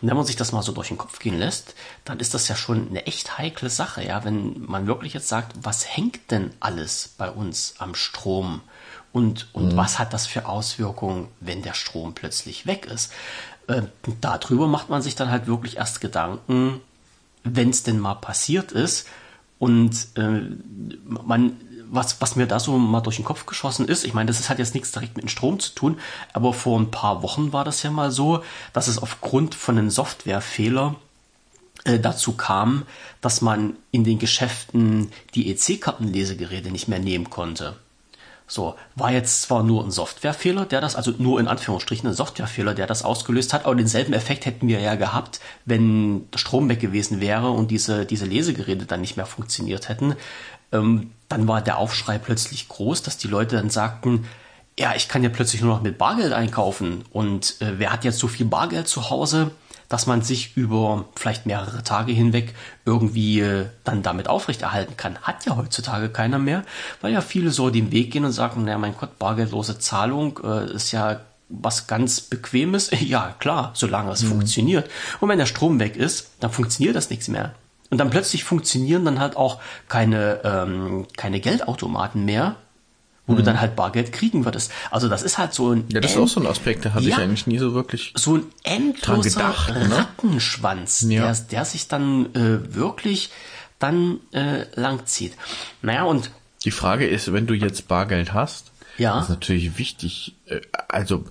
Und 0.00 0.08
wenn 0.08 0.16
man 0.16 0.26
sich 0.26 0.36
das 0.36 0.52
mal 0.52 0.62
so 0.62 0.72
durch 0.72 0.88
den 0.88 0.98
Kopf 0.98 1.18
gehen 1.18 1.38
lässt, 1.38 1.74
dann 2.04 2.20
ist 2.20 2.34
das 2.34 2.48
ja 2.48 2.56
schon 2.56 2.88
eine 2.88 3.06
echt 3.06 3.38
heikle 3.38 3.70
Sache, 3.70 4.04
ja, 4.04 4.24
wenn 4.24 4.64
man 4.66 4.86
wirklich 4.86 5.14
jetzt 5.14 5.28
sagt, 5.28 5.52
was 5.62 5.96
hängt 5.96 6.30
denn 6.30 6.52
alles 6.60 7.14
bei 7.18 7.30
uns 7.30 7.74
am 7.78 7.94
Strom? 7.94 8.60
Und, 9.12 9.48
und 9.54 9.76
was 9.76 9.98
hat 9.98 10.12
das 10.12 10.26
für 10.26 10.46
Auswirkungen, 10.46 11.28
wenn 11.40 11.62
der 11.62 11.72
Strom 11.72 12.14
plötzlich 12.14 12.66
weg 12.66 12.84
ist? 12.84 13.10
Äh, 13.66 13.82
darüber 14.20 14.66
macht 14.66 14.90
man 14.90 15.00
sich 15.00 15.14
dann 15.14 15.30
halt 15.30 15.46
wirklich 15.46 15.78
erst 15.78 16.02
Gedanken, 16.02 16.82
wenn 17.54 17.70
es 17.70 17.82
denn 17.82 17.98
mal 17.98 18.14
passiert 18.14 18.72
ist. 18.72 19.06
Und 19.58 20.08
äh, 20.16 20.42
man, 21.04 21.56
was, 21.90 22.20
was 22.20 22.36
mir 22.36 22.46
da 22.46 22.60
so 22.60 22.76
mal 22.76 23.00
durch 23.00 23.16
den 23.16 23.24
Kopf 23.24 23.46
geschossen 23.46 23.88
ist, 23.88 24.04
ich 24.04 24.12
meine, 24.12 24.26
das 24.26 24.48
hat 24.50 24.58
jetzt 24.58 24.74
nichts 24.74 24.92
direkt 24.92 25.16
mit 25.16 25.24
dem 25.24 25.28
Strom 25.28 25.58
zu 25.60 25.74
tun, 25.74 25.98
aber 26.32 26.52
vor 26.52 26.78
ein 26.78 26.90
paar 26.90 27.22
Wochen 27.22 27.52
war 27.52 27.64
das 27.64 27.82
ja 27.82 27.90
mal 27.90 28.10
so, 28.10 28.42
dass 28.72 28.88
es 28.88 28.98
aufgrund 28.98 29.54
von 29.54 29.78
einem 29.78 29.90
Softwarefehler 29.90 30.96
äh, 31.84 31.98
dazu 31.98 32.32
kam, 32.32 32.84
dass 33.20 33.40
man 33.40 33.76
in 33.92 34.04
den 34.04 34.18
Geschäften 34.18 35.12
die 35.34 35.50
EC-Kartenlesegeräte 35.50 36.70
nicht 36.70 36.88
mehr 36.88 36.98
nehmen 36.98 37.30
konnte. 37.30 37.76
So, 38.48 38.76
war 38.94 39.10
jetzt 39.10 39.42
zwar 39.42 39.64
nur 39.64 39.84
ein 39.84 39.90
Softwarefehler, 39.90 40.66
der 40.66 40.80
das, 40.80 40.94
also 40.94 41.12
nur 41.18 41.40
in 41.40 41.48
Anführungsstrichen 41.48 42.08
ein 42.08 42.14
Softwarefehler, 42.14 42.74
der 42.74 42.86
das 42.86 43.02
ausgelöst 43.02 43.52
hat, 43.52 43.64
aber 43.64 43.74
denselben 43.74 44.12
Effekt 44.12 44.46
hätten 44.46 44.68
wir 44.68 44.78
ja 44.78 44.94
gehabt, 44.94 45.40
wenn 45.64 46.30
der 46.30 46.38
Strom 46.38 46.68
weg 46.68 46.78
gewesen 46.78 47.20
wäre 47.20 47.50
und 47.50 47.72
diese, 47.72 48.06
diese 48.06 48.24
Lesegeräte 48.24 48.86
dann 48.86 49.00
nicht 49.00 49.16
mehr 49.16 49.26
funktioniert 49.26 49.88
hätten. 49.88 50.14
Ähm, 50.70 51.10
dann 51.28 51.48
war 51.48 51.60
der 51.60 51.78
Aufschrei 51.78 52.18
plötzlich 52.18 52.68
groß, 52.68 53.02
dass 53.02 53.18
die 53.18 53.28
Leute 53.28 53.56
dann 53.56 53.70
sagten, 53.70 54.26
ja, 54.78 54.94
ich 54.94 55.08
kann 55.08 55.24
ja 55.24 55.28
plötzlich 55.28 55.62
nur 55.62 55.74
noch 55.74 55.82
mit 55.82 55.98
Bargeld 55.98 56.32
einkaufen 56.32 57.04
und 57.10 57.60
äh, 57.60 57.78
wer 57.78 57.92
hat 57.92 58.04
jetzt 58.04 58.18
so 58.18 58.28
viel 58.28 58.46
Bargeld 58.46 58.86
zu 58.86 59.10
Hause? 59.10 59.50
Dass 59.88 60.06
man 60.06 60.22
sich 60.22 60.56
über 60.56 61.06
vielleicht 61.14 61.46
mehrere 61.46 61.82
Tage 61.82 62.12
hinweg 62.12 62.54
irgendwie 62.84 63.40
äh, 63.40 63.66
dann 63.84 64.02
damit 64.02 64.28
aufrechterhalten 64.28 64.96
kann. 64.96 65.18
Hat 65.18 65.46
ja 65.46 65.56
heutzutage 65.56 66.08
keiner 66.08 66.38
mehr, 66.38 66.64
weil 67.00 67.12
ja 67.12 67.20
viele 67.20 67.50
so 67.50 67.70
den 67.70 67.92
Weg 67.92 68.10
gehen 68.10 68.24
und 68.24 68.32
sagen, 68.32 68.64
naja, 68.64 68.78
mein 68.78 68.96
Gott, 68.96 69.18
bargeldlose 69.18 69.78
Zahlung 69.78 70.40
äh, 70.42 70.72
ist 70.72 70.92
ja 70.92 71.20
was 71.48 71.86
ganz 71.86 72.20
Bequemes. 72.20 72.90
Ja, 73.00 73.34
klar, 73.38 73.70
solange 73.74 74.10
es 74.10 74.22
mhm. 74.22 74.28
funktioniert. 74.28 74.90
Und 75.20 75.28
wenn 75.28 75.38
der 75.38 75.46
Strom 75.46 75.78
weg 75.78 75.96
ist, 75.96 76.30
dann 76.40 76.50
funktioniert 76.50 76.96
das 76.96 77.10
nichts 77.10 77.28
mehr. 77.28 77.54
Und 77.90 77.98
dann 77.98 78.10
plötzlich 78.10 78.42
funktionieren 78.42 79.04
dann 79.04 79.20
halt 79.20 79.36
auch 79.36 79.60
keine, 79.88 80.40
ähm, 80.42 81.06
keine 81.16 81.38
Geldautomaten 81.38 82.24
mehr, 82.24 82.56
wo 83.26 83.32
mhm. 83.32 83.36
du 83.38 83.42
dann 83.42 83.60
halt 83.60 83.76
Bargeld 83.76 84.12
kriegen 84.12 84.44
würdest. 84.44 84.72
Also 84.90 85.08
das 85.08 85.22
ist 85.22 85.38
halt 85.38 85.52
so 85.52 85.72
ein 85.72 85.84
ja, 85.88 86.00
das 86.00 86.12
ist 86.12 86.18
auch 86.18 86.28
so 86.28 86.40
ein 86.40 86.46
Aspekt, 86.46 86.84
der 86.84 86.94
hatte 86.94 87.04
ja, 87.04 87.16
ich 87.16 87.22
eigentlich 87.22 87.46
nie 87.46 87.58
so 87.58 87.74
wirklich 87.74 88.12
so 88.16 88.36
ein 88.36 88.44
endloser 88.62 89.30
gedacht, 89.30 89.74
ne? 89.74 89.96
Rattenschwanz, 89.96 91.02
ja. 91.08 91.32
der, 91.32 91.34
der 91.50 91.64
sich 91.64 91.88
dann 91.88 92.34
äh, 92.34 92.74
wirklich 92.74 93.30
dann 93.78 94.20
äh, 94.32 94.64
langzieht. 94.74 95.34
Naja 95.82 96.04
und 96.04 96.30
die 96.64 96.70
Frage 96.70 97.06
ist, 97.06 97.32
wenn 97.32 97.46
du 97.46 97.54
jetzt 97.54 97.88
Bargeld 97.88 98.32
hast, 98.32 98.72
ja. 98.98 99.20
ist 99.20 99.28
natürlich 99.28 99.78
wichtig. 99.78 100.34
Äh, 100.46 100.60
also 100.88 101.24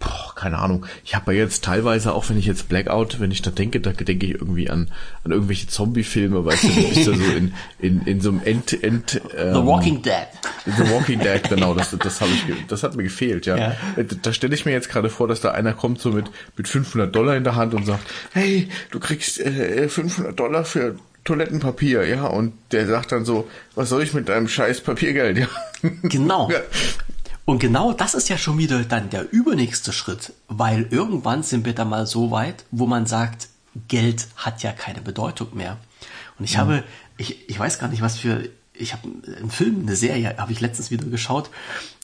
boah, 0.00 0.32
keine 0.34 0.58
Ahnung. 0.58 0.86
Ich 1.04 1.14
habe 1.14 1.32
ja 1.32 1.42
jetzt 1.42 1.62
teilweise, 1.62 2.12
auch 2.12 2.28
wenn 2.28 2.38
ich 2.38 2.46
jetzt 2.46 2.68
Blackout, 2.68 3.20
wenn 3.20 3.30
ich 3.30 3.42
da 3.42 3.50
denke, 3.50 3.80
da 3.80 3.92
denke 3.92 4.26
ich 4.26 4.32
irgendwie 4.32 4.68
an, 4.68 4.90
an 5.22 5.30
irgendwelche 5.30 5.68
Zombie-Filme, 5.68 6.44
weißt 6.44 6.64
du, 6.64 6.68
du 6.68 6.88
bist 6.88 7.06
da 7.06 7.14
so 7.14 7.24
in, 7.36 7.54
in, 7.78 8.02
in 8.02 8.20
so 8.20 8.30
einem 8.30 8.42
End, 8.44 8.82
End 8.82 9.20
ähm, 9.36 9.54
The 9.54 9.64
Walking 9.64 10.02
Dead. 10.02 10.26
The 10.64 10.90
Walking 10.90 11.20
Dead, 11.20 11.42
genau, 11.48 11.74
das, 11.74 11.96
das 11.96 12.20
habe 12.20 12.30
ich, 12.32 12.66
das 12.66 12.82
hat 12.82 12.96
mir 12.96 13.04
gefehlt, 13.04 13.46
ja. 13.46 13.56
ja. 13.56 13.76
Da 14.22 14.32
stelle 14.32 14.54
ich 14.54 14.64
mir 14.64 14.72
jetzt 14.72 14.88
gerade 14.88 15.10
vor, 15.10 15.28
dass 15.28 15.40
da 15.40 15.52
einer 15.52 15.74
kommt 15.74 16.00
so 16.00 16.10
mit, 16.10 16.30
mit 16.56 16.66
500 16.66 17.14
Dollar 17.14 17.36
in 17.36 17.44
der 17.44 17.54
Hand 17.54 17.74
und 17.74 17.86
sagt, 17.86 18.02
hey, 18.32 18.68
du 18.90 18.98
kriegst 18.98 19.38
äh, 19.38 19.88
500 19.88 20.38
Dollar 20.38 20.64
für 20.64 20.96
Toilettenpapier, 21.24 22.06
ja, 22.06 22.26
und 22.26 22.54
der 22.72 22.86
sagt 22.86 23.12
dann 23.12 23.26
so, 23.26 23.48
was 23.74 23.90
soll 23.90 24.02
ich 24.02 24.14
mit 24.14 24.30
deinem 24.30 24.48
scheiß 24.48 24.80
Papiergeld, 24.80 25.38
ja. 25.38 25.48
Genau. 26.02 26.50
Und 27.50 27.58
genau 27.58 27.92
das 27.92 28.14
ist 28.14 28.28
ja 28.28 28.38
schon 28.38 28.58
wieder 28.58 28.84
dann 28.84 29.10
der 29.10 29.32
übernächste 29.32 29.92
Schritt, 29.92 30.34
weil 30.46 30.86
irgendwann 30.90 31.42
sind 31.42 31.66
wir 31.66 31.74
da 31.74 31.84
mal 31.84 32.06
so 32.06 32.30
weit, 32.30 32.64
wo 32.70 32.86
man 32.86 33.06
sagt, 33.06 33.48
Geld 33.88 34.28
hat 34.36 34.62
ja 34.62 34.70
keine 34.70 35.00
Bedeutung 35.00 35.48
mehr. 35.54 35.76
Und 36.38 36.44
ich 36.44 36.54
mhm. 36.54 36.60
habe, 36.60 36.84
ich, 37.16 37.48
ich 37.48 37.58
weiß 37.58 37.80
gar 37.80 37.88
nicht, 37.88 38.02
was 38.02 38.20
für, 38.20 38.48
ich 38.72 38.92
habe 38.92 39.08
einen 39.36 39.50
Film, 39.50 39.80
eine 39.80 39.96
Serie, 39.96 40.36
habe 40.38 40.52
ich 40.52 40.60
letztens 40.60 40.92
wieder 40.92 41.06
geschaut. 41.06 41.50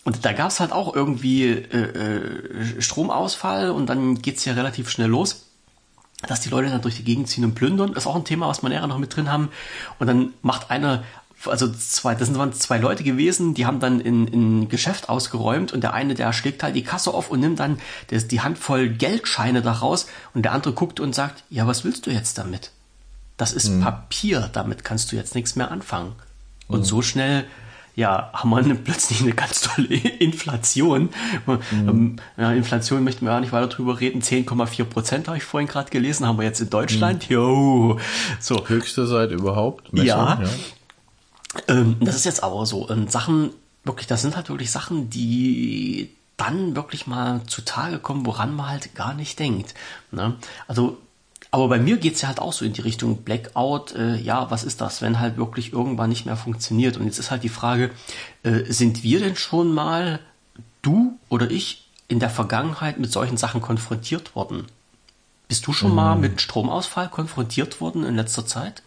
Und 0.03 0.25
da 0.25 0.33
gab 0.33 0.49
es 0.49 0.59
halt 0.59 0.73
auch 0.73 0.97
irgendwie 0.97 1.45
äh, 1.45 1.77
äh, 1.77 2.83
Stromausfall 2.83 3.71
und 3.71 3.87
dann 3.87 4.21
geht's 4.21 4.45
ja 4.47 4.55
relativ 4.55 4.91
schnell 4.91 5.11
los 5.11 5.45
dass 6.27 6.41
die 6.41 6.49
Leute 6.49 6.71
dann 6.71 6.81
durch 6.81 6.97
die 6.97 7.05
Gegend 7.05 7.29
ziehen 7.29 7.45
und 7.45 7.55
plündern. 7.55 7.93
Das 7.93 8.05
ist 8.05 8.07
auch 8.07 8.17
ein 8.17 8.25
Thema, 8.25 8.49
was 8.49 8.63
wir 8.63 8.71
näher 8.71 8.87
noch 8.87 8.99
mit 8.99 9.15
drin 9.15 9.31
haben. 9.31 9.51
Und 9.99 10.07
dann 10.07 10.33
macht 10.41 10.71
einer 10.71 11.05
also 11.45 11.71
zwei, 11.73 12.15
das 12.15 12.29
sind 12.29 12.55
zwei 12.57 12.79
Leute 12.79 13.05
gewesen, 13.05 13.55
die 13.55 13.67
haben 13.67 13.81
dann 13.81 14.01
in, 14.01 14.27
in 14.27 14.69
Geschäft 14.69 15.09
ausgeräumt 15.09 15.73
und 15.73 15.83
der 15.83 15.93
eine, 15.93 16.15
der 16.15 16.33
schlägt 16.33 16.63
halt 16.63 16.75
die 16.75 16.83
Kasse 16.83 17.13
auf 17.13 17.31
und 17.31 17.41
nimmt 17.41 17.61
dann 17.61 17.79
das, 18.09 18.27
die 18.29 18.41
Handvoll 18.41 18.89
Geldscheine 18.89 19.63
daraus 19.63 20.07
und 20.35 20.43
der 20.43 20.53
andere 20.53 20.73
guckt 20.73 21.01
und 21.01 21.15
sagt, 21.15 21.45
ja, 21.51 21.67
was 21.67 21.85
willst 21.85 22.07
du 22.07 22.11
jetzt 22.11 22.39
damit? 22.39 22.71
Das 23.37 23.53
ist 23.53 23.69
mhm. 23.69 23.83
Papier, 23.83 24.49
damit 24.53 24.85
kannst 24.85 25.13
du 25.13 25.17
jetzt 25.17 25.35
nichts 25.35 25.57
mehr 25.57 25.71
anfangen. 25.71 26.13
Und 26.69 26.81
mhm. 26.81 26.85
so 26.85 27.03
schnell, 27.03 27.45
ja, 27.95 28.31
haben 28.33 28.51
wir 28.51 28.59
eine, 28.59 28.75
plötzlich 28.75 29.21
eine 29.21 29.33
ganz 29.33 29.61
tolle 29.61 29.95
Inflation. 29.95 31.11
Mhm. 31.71 32.17
Ja, 32.37 32.53
Inflation 32.53 33.05
möchten 33.05 33.27
wir 33.27 33.33
gar 33.33 33.41
nicht 33.41 33.53
weiter 33.53 33.69
drüber 33.69 34.01
reden. 34.01 34.23
10,4 34.23 34.85
Prozent 34.85 35.29
habe 35.29 35.37
ich 35.37 35.45
vorhin 35.45 35.69
gerade 35.69 35.91
gelesen, 35.91 36.27
haben 36.27 36.39
wir 36.39 36.45
jetzt 36.45 36.61
in 36.61 36.71
Deutschland. 36.71 37.29
Mhm. 37.29 37.35
Jo. 37.35 38.01
So. 38.41 38.67
Höchste 38.69 39.07
seit 39.07 39.33
überhaupt. 39.33 39.93
Messung, 39.93 40.07
ja. 40.07 40.41
ja. 40.43 40.49
Ähm, 41.69 41.97
das 42.01 42.17
ist 42.17 42.25
jetzt 42.25 42.43
aber 42.43 42.67
so. 42.67 42.89
Ähm, 42.91 43.09
Sachen, 43.09 43.51
wirklich, 43.85 44.07
das 44.07 44.23
sind 44.23 44.37
halt 44.37 44.49
wirklich 44.49 44.71
Sachen, 44.71 45.11
die 45.11 46.11
dann 46.37 46.77
wirklich 46.77 47.07
mal 47.07 47.41
zutage 47.47 47.99
kommen, 47.99 48.27
woran 48.27 48.55
man 48.55 48.69
halt 48.69 48.95
gar 48.95 49.15
nicht 49.15 49.39
denkt. 49.39 49.75
Ne? 50.11 50.37
Also, 50.69 50.99
aber 51.51 51.69
bei 51.69 51.79
mir 51.79 51.97
geht's 51.97 52.21
ja 52.21 52.29
halt 52.29 52.41
auch 52.41 52.53
so 52.53 52.65
in 52.65 52.73
die 52.73 52.83
Richtung 52.83 53.23
Blackout. 53.23 53.95
Äh, 53.95 54.17
ja, 54.17 54.51
was 54.51 54.65
ist 54.65 54.81
das, 54.81 55.01
wenn 55.01 55.21
halt 55.21 55.39
wirklich 55.39 55.73
irgendwann 55.73 56.11
nicht 56.11 56.27
mehr 56.27 56.37
funktioniert? 56.37 56.97
Und 56.97 57.07
jetzt 57.07 57.19
ist 57.19 57.31
halt 57.31 57.43
die 57.43 57.49
Frage, 57.49 57.91
äh, 58.43 58.65
sind 58.71 59.03
wir 59.03 59.21
denn 59.21 59.37
schon 59.37 59.73
mal, 59.73 60.21
du 60.83 61.19
oder 61.29 61.51
ich, 61.51 61.89
in 62.09 62.21
der 62.21 62.31
Vergangenheit 62.31 62.99
mit 62.99 63.11
solchen 63.11 63.37
Sachen 63.37 63.61
konfrontiert 63.61 64.37
worden? 64.37 64.67
Bist 65.49 65.67
du 65.67 65.73
schon 65.73 65.91
mhm. 65.91 65.97
mal 65.97 66.17
mit 66.17 66.41
Stromausfall 66.41 67.09
konfrontiert 67.09 67.81
worden 67.81 68.05
in 68.05 68.17
letzter 68.17 68.47
Zeit? 68.47 68.83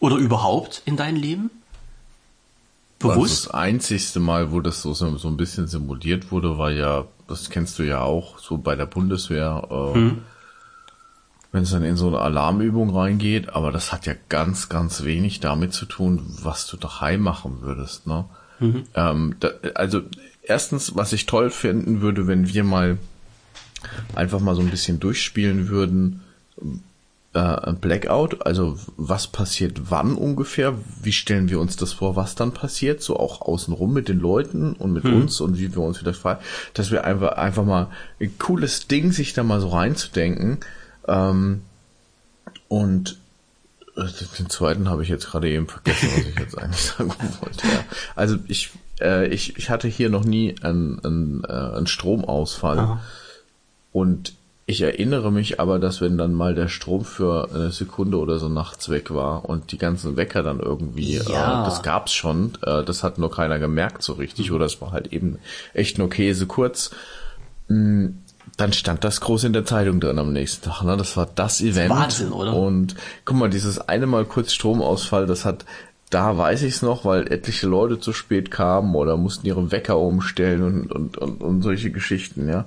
Oder 0.00 0.16
überhaupt 0.16 0.82
in 0.86 0.96
dein 0.96 1.14
Leben? 1.14 1.50
Bewusst? 2.98 3.46
Also 3.46 3.52
das 3.52 3.54
einzigste 3.54 4.20
Mal, 4.20 4.50
wo 4.50 4.60
das 4.60 4.82
so, 4.82 4.92
so 4.92 5.28
ein 5.28 5.36
bisschen 5.36 5.68
simuliert 5.68 6.32
wurde, 6.32 6.58
war 6.58 6.70
ja, 6.70 7.04
das 7.28 7.50
kennst 7.50 7.78
du 7.78 7.82
ja 7.82 8.00
auch, 8.00 8.38
so 8.38 8.58
bei 8.58 8.74
der 8.76 8.86
Bundeswehr, 8.86 9.68
äh, 9.70 9.94
hm. 9.94 10.18
wenn 11.52 11.62
es 11.62 11.70
dann 11.70 11.84
in 11.84 11.96
so 11.96 12.08
eine 12.08 12.18
Alarmübung 12.18 12.94
reingeht, 12.94 13.50
aber 13.50 13.72
das 13.72 13.92
hat 13.92 14.06
ja 14.06 14.14
ganz, 14.28 14.68
ganz 14.68 15.04
wenig 15.04 15.40
damit 15.40 15.72
zu 15.72 15.86
tun, 15.86 16.22
was 16.42 16.66
du 16.66 16.76
daheim 16.76 17.20
machen 17.20 17.58
würdest, 17.60 18.06
ne? 18.06 18.24
Mhm. 18.58 18.84
Ähm, 18.94 19.36
da, 19.40 19.48
also 19.74 20.02
erstens, 20.42 20.94
was 20.94 21.14
ich 21.14 21.24
toll 21.24 21.50
finden 21.50 22.02
würde, 22.02 22.26
wenn 22.26 22.48
wir 22.52 22.64
mal 22.64 22.98
einfach 24.14 24.40
mal 24.40 24.54
so 24.54 24.60
ein 24.60 24.70
bisschen 24.70 25.00
durchspielen 25.00 25.68
würden, 25.68 26.20
äh, 27.32 27.72
Blackout, 27.72 28.44
also 28.44 28.76
was 28.96 29.28
passiert 29.28 29.90
wann 29.90 30.14
ungefähr, 30.14 30.74
wie 31.02 31.12
stellen 31.12 31.48
wir 31.48 31.60
uns 31.60 31.76
das 31.76 31.92
vor, 31.92 32.16
was 32.16 32.34
dann 32.34 32.52
passiert, 32.52 33.02
so 33.02 33.16
auch 33.16 33.40
außenrum 33.42 33.92
mit 33.92 34.08
den 34.08 34.18
Leuten 34.18 34.72
und 34.72 34.92
mit 34.92 35.04
hm. 35.04 35.22
uns 35.22 35.40
und 35.40 35.58
wie 35.58 35.72
wir 35.72 35.82
uns 35.82 36.00
wieder 36.00 36.14
frei, 36.14 36.38
dass 36.74 36.90
wir 36.90 37.04
einfach, 37.04 37.32
einfach 37.32 37.64
mal 37.64 37.88
ein 38.20 38.36
cooles 38.38 38.88
Ding, 38.88 39.12
sich 39.12 39.32
da 39.32 39.44
mal 39.44 39.60
so 39.60 39.68
reinzudenken. 39.68 40.58
Ähm, 41.06 41.62
und 42.66 43.18
äh, 43.96 44.04
den 44.38 44.50
zweiten 44.50 44.88
habe 44.88 45.04
ich 45.04 45.08
jetzt 45.08 45.26
gerade 45.26 45.48
eben 45.48 45.68
vergessen, 45.68 46.08
was 46.16 46.26
ich 46.26 46.38
jetzt 46.38 46.58
eigentlich 46.58 46.82
sagen 46.98 47.12
wollte. 47.40 47.66
Ja. 47.66 47.84
Also 48.16 48.38
ich, 48.48 48.70
äh, 49.00 49.28
ich, 49.28 49.56
ich 49.56 49.70
hatte 49.70 49.86
hier 49.86 50.10
noch 50.10 50.24
nie 50.24 50.56
einen, 50.62 50.98
einen, 51.04 51.44
äh, 51.44 51.76
einen 51.76 51.86
Stromausfall. 51.86 52.78
Aha. 52.78 53.00
Und 53.92 54.34
ich 54.70 54.80
erinnere 54.82 55.32
mich 55.32 55.58
aber, 55.58 55.78
dass 55.78 56.00
wenn 56.00 56.16
dann 56.16 56.32
mal 56.32 56.54
der 56.54 56.68
Strom 56.68 57.04
für 57.04 57.50
eine 57.52 57.72
Sekunde 57.72 58.18
oder 58.18 58.38
so 58.38 58.48
nachts 58.48 58.88
weg 58.88 59.12
war 59.12 59.44
und 59.44 59.72
die 59.72 59.78
ganzen 59.78 60.16
Wecker 60.16 60.42
dann 60.42 60.60
irgendwie, 60.60 61.16
äh, 61.16 61.32
ja. 61.32 61.62
äh, 61.62 61.64
das 61.64 61.82
gab's 61.82 62.12
schon, 62.12 62.52
äh, 62.62 62.84
das 62.84 63.02
hat 63.02 63.18
nur 63.18 63.30
keiner 63.30 63.58
gemerkt 63.58 64.02
so 64.02 64.12
richtig 64.12 64.50
mhm. 64.50 64.56
oder 64.56 64.66
es 64.66 64.80
war 64.80 64.92
halt 64.92 65.12
eben 65.12 65.38
echt 65.74 65.98
nur 65.98 66.08
Käse 66.08 66.46
kurz. 66.46 66.90
Mh, 67.68 67.76
mm, 67.76 68.18
dann 68.56 68.72
stand 68.72 69.04
das 69.04 69.20
groß 69.20 69.44
in 69.44 69.52
der 69.52 69.64
Zeitung 69.64 70.00
drin 70.00 70.18
am 70.18 70.32
nächsten 70.32 70.64
Tag. 70.68 70.82
Ne? 70.82 70.96
Das 70.96 71.16
war 71.16 71.28
das 71.34 71.60
Event. 71.60 71.90
Das 71.90 71.98
Wahnsinn, 71.98 72.32
oder? 72.32 72.54
Und 72.54 72.94
guck 73.24 73.36
mal, 73.36 73.48
dieses 73.48 73.78
eine 73.88 74.06
Mal 74.06 74.24
kurz 74.24 74.52
Stromausfall, 74.52 75.26
das 75.26 75.44
hat 75.44 75.64
da 76.10 76.36
weiß 76.36 76.62
ich 76.62 76.74
es 76.74 76.82
noch, 76.82 77.04
weil 77.04 77.32
etliche 77.32 77.68
Leute 77.68 78.00
zu 78.00 78.12
spät 78.12 78.50
kamen 78.50 78.96
oder 78.96 79.16
mussten 79.16 79.46
ihre 79.46 79.70
Wecker 79.70 79.96
umstellen 79.98 80.62
und, 80.62 80.92
und, 80.92 81.16
und, 81.16 81.40
und 81.40 81.62
solche 81.62 81.90
Geschichten, 81.90 82.48
ja. 82.48 82.66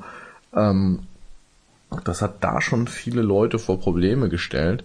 Ähm, 0.56 1.02
das 2.02 2.22
hat 2.22 2.44
da 2.44 2.62
schon 2.62 2.88
viele 2.88 3.22
Leute 3.22 3.60
vor 3.60 3.80
Probleme 3.80 4.30
gestellt. 4.30 4.84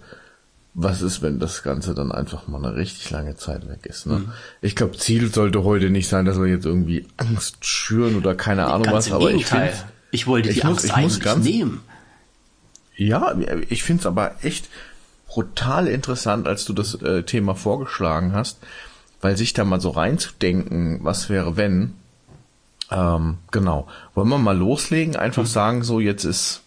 Was 0.75 1.03
ist, 1.03 1.23
wenn 1.23 1.41
das 1.41 1.63
Ganze 1.63 1.95
dann 1.95 2.13
einfach 2.13 2.47
mal 2.47 2.65
eine 2.65 2.77
richtig 2.77 3.11
lange 3.11 3.37
Zeit 3.37 3.69
weg 3.69 3.85
ist? 3.85 4.07
Ne? 4.07 4.21
Mhm. 4.21 4.33
Ich 4.61 4.77
glaube, 4.77 4.97
Ziel 4.97 5.33
sollte 5.33 5.65
heute 5.65 5.91
nicht 5.91 6.09
sein, 6.09 6.25
dass 6.25 6.39
wir 6.39 6.47
jetzt 6.47 6.67
irgendwie 6.67 7.07
Angst 7.17 7.65
schüren 7.65 8.17
oder 8.17 8.35
keine 8.35 8.67
Ahnung 8.67 8.85
ganz 8.85 9.07
was, 9.07 9.13
aber 9.13 9.31
Gegenteil. 9.31 9.69
ich 9.69 9.75
finde, 9.75 9.93
ich 10.11 10.27
wollte 10.27 10.49
die 10.51 10.59
ich 10.59 10.65
Angst 10.65 10.87
muss, 10.87 10.95
eigentlich 10.95 11.21
ganz, 11.21 11.45
nehmen. 11.45 11.81
Ja, 12.97 13.37
ich 13.69 13.83
finde 13.83 14.01
es 14.01 14.07
aber 14.07 14.37
echt 14.43 14.69
brutal 15.27 15.87
interessant, 15.87 16.49
als 16.49 16.65
du 16.65 16.73
das 16.73 16.95
äh, 16.95 17.23
Thema 17.23 17.55
vorgeschlagen 17.55 18.33
hast, 18.33 18.59
weil 19.21 19.37
sich 19.37 19.53
da 19.53 19.65
mal 19.65 19.81
so 19.81 19.91
reinzudenken, 19.91 21.01
was 21.03 21.29
wäre 21.29 21.57
wenn. 21.57 21.95
Ähm, 22.91 23.39
genau. 23.51 23.87
Wollen 24.15 24.29
wir 24.29 24.39
mal 24.39 24.57
loslegen? 24.57 25.17
Einfach 25.17 25.43
mhm. 25.43 25.49
sagen, 25.49 25.83
so 25.83 26.01
jetzt 26.01 26.25
ist 26.25 26.63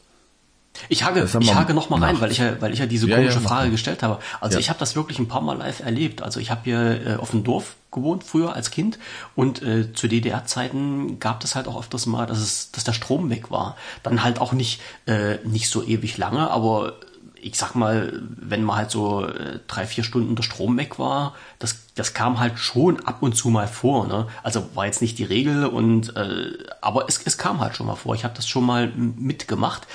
Ich 0.90 1.04
hake, 1.04 1.28
ich 1.40 1.56
hake 1.56 1.74
noch 1.74 1.90
mal 1.90 2.00
rein, 2.00 2.20
weil 2.22 2.32
ich 2.32 2.38
ja, 2.38 2.60
weil 2.62 2.74
ich 2.74 2.80
ja 2.80 2.86
diese 2.86 3.08
Ja, 3.08 3.18
komische 3.18 3.40
ja, 3.40 3.48
Frage 3.48 3.72
gestellt 3.72 4.04
habe. 4.04 4.20
Also 4.40 4.60
ich 4.60 4.70
habe 4.70 4.80
das 4.80 4.96
wirklich 4.96 5.20
ein 5.20 5.28
paar 5.28 5.42
Mal 5.42 5.58
live 5.58 5.80
erlebt. 5.82 6.22
Also 6.22 6.40
ich 6.40 6.52
habe 6.52 6.62
hier 6.64 7.06
äh, 7.06 7.16
auf 7.16 7.32
dem 7.32 7.44
Dorf 7.44 7.76
gewohnt 7.92 8.24
früher 8.24 8.56
als 8.56 8.72
Kind 8.72 8.98
und 9.36 9.62
äh, 9.62 9.92
zu 9.94 10.08
DDR-Zeiten 10.08 11.20
gab 11.20 11.44
es 11.44 11.56
halt 11.56 11.68
auch 11.68 11.78
öfters 11.78 12.06
mal, 12.06 12.26
dass 12.26 12.40
es, 12.40 12.72
dass 12.72 12.86
der 12.86 12.94
Strom 12.94 13.30
weg 13.30 13.52
war. 13.52 13.76
Dann 14.04 14.24
halt 14.24 14.40
auch 14.40 14.54
nicht 14.54 14.82
äh, 15.08 15.38
nicht 15.44 15.70
so 15.70 15.84
ewig 15.84 16.18
lange, 16.18 16.50
aber 16.50 16.94
ich 17.42 17.56
sag 17.58 17.74
mal, 17.76 18.22
wenn 18.22 18.64
mal 18.64 18.78
halt 18.78 18.92
so 18.92 19.26
äh, 19.26 19.60
drei, 19.68 19.86
vier 19.86 20.04
Stunden 20.04 20.36
der 20.36 20.44
Strom 20.44 20.78
weg 20.78 21.00
war, 21.00 21.36
das, 21.60 21.78
das 21.96 22.14
kam 22.14 22.40
halt 22.40 22.60
schon 22.60 23.00
ab 23.06 23.18
und 23.22 23.36
zu 23.36 23.50
mal 23.50 23.68
vor. 23.68 24.08
Ne? 24.08 24.28
Also 24.44 24.70
war 24.76 24.86
jetzt 24.86 25.02
nicht 25.02 25.18
die 25.18 25.24
Regel 25.24 25.66
und 25.66 26.16
äh, 26.16 26.52
aber 26.82 27.06
es, 27.08 27.22
es 27.26 27.38
kam 27.38 27.60
halt 27.60 27.76
schon 27.76 27.88
mal 27.88 27.96
vor. 27.96 28.16
Ich 28.16 28.24
habe 28.24 28.36
das 28.36 28.48
schon 28.48 28.66
mal 28.66 28.88
mitgemacht. 28.96 29.88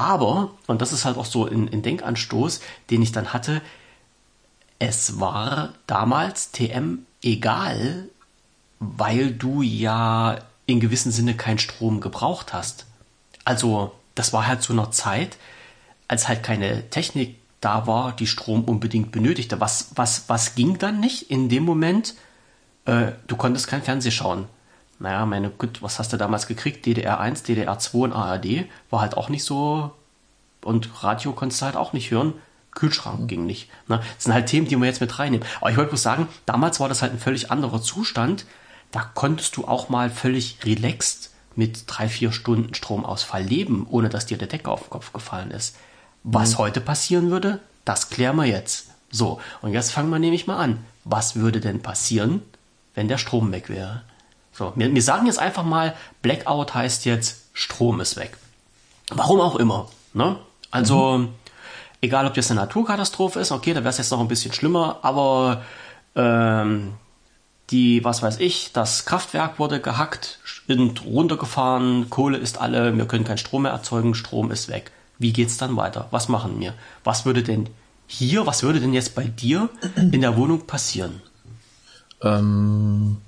Aber, 0.00 0.52
und 0.66 0.80
das 0.80 0.94
ist 0.94 1.04
halt 1.04 1.18
auch 1.18 1.26
so 1.26 1.44
ein, 1.44 1.82
Denkanstoß, 1.82 2.62
den 2.88 3.02
ich 3.02 3.12
dann 3.12 3.34
hatte, 3.34 3.60
es 4.78 5.20
war 5.20 5.74
damals 5.86 6.52
TM 6.52 7.00
egal, 7.22 8.08
weil 8.78 9.30
du 9.30 9.60
ja 9.60 10.38
in 10.64 10.80
gewissem 10.80 11.12
Sinne 11.12 11.36
keinen 11.36 11.58
Strom 11.58 12.00
gebraucht 12.00 12.54
hast. 12.54 12.86
Also, 13.44 13.92
das 14.14 14.32
war 14.32 14.46
halt 14.46 14.62
zu 14.62 14.72
einer 14.72 14.90
Zeit, 14.90 15.36
als 16.08 16.28
halt 16.28 16.42
keine 16.42 16.88
Technik 16.88 17.36
da 17.60 17.86
war, 17.86 18.16
die 18.16 18.26
Strom 18.26 18.64
unbedingt 18.64 19.12
benötigte. 19.12 19.60
Was, 19.60 19.90
was, 19.96 20.30
was 20.30 20.54
ging 20.54 20.78
dann 20.78 20.98
nicht 20.98 21.30
in 21.30 21.50
dem 21.50 21.64
Moment? 21.64 22.14
Äh, 22.86 23.12
du 23.26 23.36
konntest 23.36 23.66
kein 23.66 23.82
Fernsehen 23.82 24.12
schauen. 24.12 24.48
Naja, 25.00 25.24
meine 25.24 25.48
Gut, 25.48 25.82
was 25.82 25.98
hast 25.98 26.12
du 26.12 26.18
damals 26.18 26.46
gekriegt? 26.46 26.84
DDR 26.84 27.18
1, 27.18 27.42
DDR 27.42 27.78
2 27.78 27.98
und 27.98 28.12
ARD 28.12 28.66
war 28.90 29.00
halt 29.00 29.16
auch 29.16 29.30
nicht 29.30 29.44
so. 29.44 29.92
Und 30.62 31.02
Radio 31.02 31.32
konntest 31.32 31.62
du 31.62 31.66
halt 31.66 31.76
auch 31.76 31.94
nicht 31.94 32.10
hören. 32.10 32.34
Kühlschrank 32.72 33.26
ging 33.26 33.46
nicht. 33.46 33.70
Ne? 33.88 34.00
Das 34.14 34.24
sind 34.24 34.34
halt 34.34 34.46
Themen, 34.46 34.68
die 34.68 34.76
wir 34.76 34.86
jetzt 34.86 35.00
mit 35.00 35.18
reinnehmen. 35.18 35.46
Aber 35.60 35.70
ich 35.70 35.76
wollte 35.78 35.88
bloß 35.88 36.02
sagen, 36.02 36.28
damals 36.44 36.80
war 36.80 36.88
das 36.88 37.00
halt 37.00 37.12
ein 37.12 37.18
völlig 37.18 37.50
anderer 37.50 37.80
Zustand. 37.80 38.44
Da 38.92 39.00
konntest 39.14 39.56
du 39.56 39.66
auch 39.66 39.88
mal 39.88 40.10
völlig 40.10 40.58
relaxed 40.64 41.30
mit 41.56 41.84
drei, 41.86 42.08
vier 42.08 42.30
Stunden 42.30 42.74
Stromausfall 42.74 43.42
leben, 43.42 43.86
ohne 43.88 44.10
dass 44.10 44.26
dir 44.26 44.38
der 44.38 44.48
Deckel 44.48 44.70
auf 44.70 44.82
den 44.82 44.90
Kopf 44.90 45.14
gefallen 45.14 45.50
ist. 45.50 45.76
Was 46.24 46.58
heute 46.58 46.82
passieren 46.82 47.30
würde, 47.30 47.60
das 47.86 48.10
klären 48.10 48.36
wir 48.36 48.44
jetzt. 48.44 48.88
So, 49.10 49.40
und 49.62 49.72
jetzt 49.72 49.92
fangen 49.92 50.10
wir 50.10 50.18
nämlich 50.18 50.46
mal 50.46 50.58
an. 50.58 50.84
Was 51.04 51.36
würde 51.36 51.60
denn 51.60 51.80
passieren, 51.80 52.42
wenn 52.94 53.08
der 53.08 53.18
Strom 53.18 53.50
weg 53.50 53.70
wäre? 53.70 54.02
So, 54.52 54.72
wir, 54.76 54.94
wir 54.94 55.02
sagen 55.02 55.26
jetzt 55.26 55.38
einfach 55.38 55.64
mal, 55.64 55.94
Blackout 56.22 56.74
heißt 56.74 57.04
jetzt, 57.04 57.44
Strom 57.52 58.00
ist 58.00 58.16
weg. 58.16 58.36
Warum 59.10 59.40
auch 59.40 59.56
immer. 59.56 59.88
Ne? 60.12 60.36
Also, 60.70 61.28
egal 62.00 62.26
ob 62.26 62.34
das 62.34 62.50
eine 62.50 62.60
Naturkatastrophe 62.60 63.40
ist, 63.40 63.52
okay, 63.52 63.74
da 63.74 63.80
wäre 63.80 63.90
es 63.90 63.98
jetzt 63.98 64.10
noch 64.10 64.20
ein 64.20 64.28
bisschen 64.28 64.52
schlimmer, 64.52 64.98
aber 65.02 65.62
ähm, 66.14 66.94
die, 67.70 68.04
was 68.04 68.22
weiß 68.22 68.38
ich, 68.40 68.72
das 68.72 69.04
Kraftwerk 69.04 69.58
wurde 69.58 69.80
gehackt, 69.80 70.38
sind 70.66 71.04
runtergefahren, 71.04 72.10
Kohle 72.10 72.38
ist 72.38 72.60
alle, 72.60 72.96
wir 72.96 73.06
können 73.06 73.24
keinen 73.24 73.38
Strom 73.38 73.62
mehr 73.62 73.72
erzeugen, 73.72 74.14
Strom 74.14 74.50
ist 74.50 74.68
weg. 74.68 74.90
Wie 75.18 75.32
geht's 75.32 75.56
dann 75.56 75.76
weiter? 75.76 76.08
Was 76.10 76.28
machen 76.28 76.58
wir? 76.60 76.74
Was 77.04 77.26
würde 77.26 77.42
denn 77.42 77.68
hier, 78.06 78.46
was 78.46 78.62
würde 78.62 78.80
denn 78.80 78.94
jetzt 78.94 79.14
bei 79.14 79.24
dir 79.24 79.68
in 79.96 80.20
der 80.20 80.36
Wohnung 80.36 80.66
passieren? 80.66 81.20
Ähm, 82.22 83.18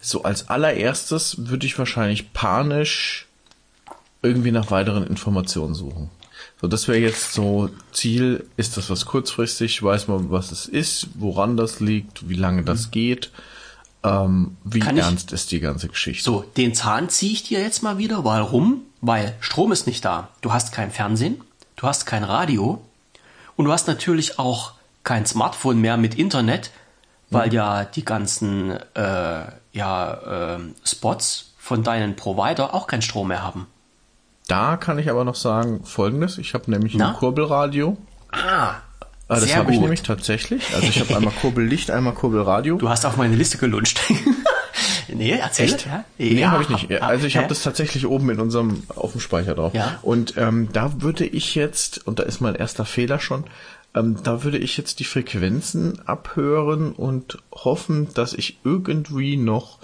so 0.00 0.22
als 0.22 0.48
allererstes 0.48 1.46
würde 1.48 1.66
ich 1.66 1.78
wahrscheinlich 1.78 2.32
panisch 2.32 3.26
irgendwie 4.22 4.52
nach 4.52 4.70
weiteren 4.70 5.06
Informationen 5.06 5.74
suchen. 5.74 6.10
So, 6.60 6.68
das 6.68 6.88
wäre 6.88 6.98
jetzt 6.98 7.32
so 7.32 7.70
Ziel, 7.92 8.46
ist 8.56 8.76
das 8.76 8.90
was 8.90 9.06
kurzfristig, 9.06 9.82
weiß 9.82 10.08
man, 10.08 10.30
was 10.30 10.52
es 10.52 10.66
ist, 10.66 11.08
woran 11.14 11.56
das 11.56 11.80
liegt, 11.80 12.28
wie 12.28 12.34
lange 12.34 12.62
das 12.62 12.90
geht, 12.90 13.30
ähm, 14.04 14.56
wie 14.64 14.80
Kann 14.80 14.96
ich- 14.96 15.02
ernst 15.02 15.32
ist 15.32 15.50
die 15.52 15.60
ganze 15.60 15.88
Geschichte. 15.88 16.24
So, 16.24 16.44
den 16.56 16.74
Zahn 16.74 17.08
ziehe 17.08 17.32
ich 17.32 17.42
dir 17.42 17.60
jetzt 17.60 17.82
mal 17.82 17.98
wieder. 17.98 18.24
Warum? 18.24 18.82
Weil 19.02 19.34
Strom 19.40 19.72
ist 19.72 19.86
nicht 19.86 20.04
da. 20.04 20.28
Du 20.42 20.52
hast 20.52 20.72
kein 20.72 20.90
Fernsehen, 20.90 21.40
du 21.76 21.86
hast 21.86 22.04
kein 22.06 22.24
Radio 22.24 22.82
und 23.56 23.64
du 23.66 23.72
hast 23.72 23.86
natürlich 23.88 24.38
auch 24.38 24.72
kein 25.02 25.24
Smartphone 25.24 25.80
mehr 25.80 25.96
mit 25.96 26.14
Internet, 26.14 26.70
weil 27.30 27.52
ja 27.54 27.84
die 27.84 28.04
ganzen 28.04 28.72
äh, 28.94 29.44
ja, 29.72 30.54
ähm, 30.56 30.74
Spots 30.84 31.52
von 31.58 31.82
deinen 31.82 32.16
Provider 32.16 32.74
auch 32.74 32.86
keinen 32.86 33.02
Strom 33.02 33.28
mehr 33.28 33.42
haben. 33.42 33.66
Da 34.48 34.76
kann 34.76 34.98
ich 34.98 35.08
aber 35.08 35.24
noch 35.24 35.36
sagen 35.36 35.84
Folgendes, 35.84 36.38
ich 36.38 36.54
habe 36.54 36.70
nämlich 36.70 36.94
Na? 36.94 37.10
ein 37.10 37.14
Kurbelradio. 37.14 37.96
Ah, 38.32 38.74
Ah, 39.30 39.38
das 39.38 39.54
habe 39.54 39.72
ich 39.72 39.78
nämlich 39.78 40.02
tatsächlich. 40.02 40.74
Also 40.74 40.88
ich 40.88 40.98
habe 40.98 41.16
einmal 41.16 41.32
Kurbellicht, 41.32 41.92
einmal 41.92 42.14
Kurbelradio. 42.14 42.78
Du 42.78 42.88
hast 42.88 43.06
auf 43.06 43.16
meine 43.16 43.36
Liste 43.36 43.58
gelunscht. 43.58 44.00
nee, 45.08 45.30
erzähl. 45.30 45.66
Echt? 45.66 45.86
Ja, 45.86 46.04
Nee, 46.18 46.40
ja, 46.40 46.50
habe 46.50 46.64
ich 46.64 46.68
nicht. 46.68 47.00
Also 47.00 47.28
ich 47.28 47.36
habe 47.36 47.46
das 47.46 47.62
tatsächlich 47.62 48.08
oben 48.08 48.28
in 48.30 48.40
unserem 48.40 48.82
auf 48.88 49.12
dem 49.12 49.20
Speicher 49.20 49.54
drauf. 49.54 49.72
Ja. 49.72 50.00
Und 50.02 50.34
ähm, 50.36 50.70
da 50.72 51.00
würde 51.00 51.24
ich 51.24 51.54
jetzt, 51.54 52.04
und 52.08 52.18
da 52.18 52.24
ist 52.24 52.40
mein 52.40 52.56
erster 52.56 52.84
Fehler 52.84 53.20
schon, 53.20 53.44
ähm, 53.94 54.16
da 54.22 54.44
würde 54.44 54.58
ich 54.58 54.76
jetzt 54.76 55.00
die 55.00 55.04
Frequenzen 55.04 56.00
abhören 56.06 56.92
und 56.92 57.38
hoffen, 57.52 58.08
dass 58.14 58.32
ich 58.32 58.58
irgendwie 58.64 59.36
noch 59.36 59.78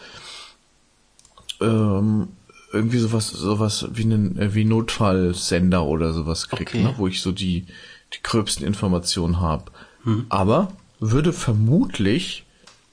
ähm, 1.60 2.28
irgendwie 2.72 2.98
sowas, 2.98 3.28
sowas 3.28 3.88
wie 3.92 4.02
einen 4.02 4.38
äh, 4.38 4.54
wie 4.54 4.64
Notfallsender 4.64 5.84
oder 5.84 6.12
sowas 6.12 6.48
krieg, 6.48 6.68
Okay. 6.68 6.82
ne, 6.82 6.94
wo 6.96 7.06
ich 7.06 7.20
so 7.20 7.32
die 7.32 7.66
die 8.12 8.22
gröbsten 8.22 8.64
Informationen 8.66 9.40
habe. 9.40 9.72
Hm. 10.04 10.26
Aber 10.28 10.72
würde 11.00 11.32
vermutlich, 11.32 12.44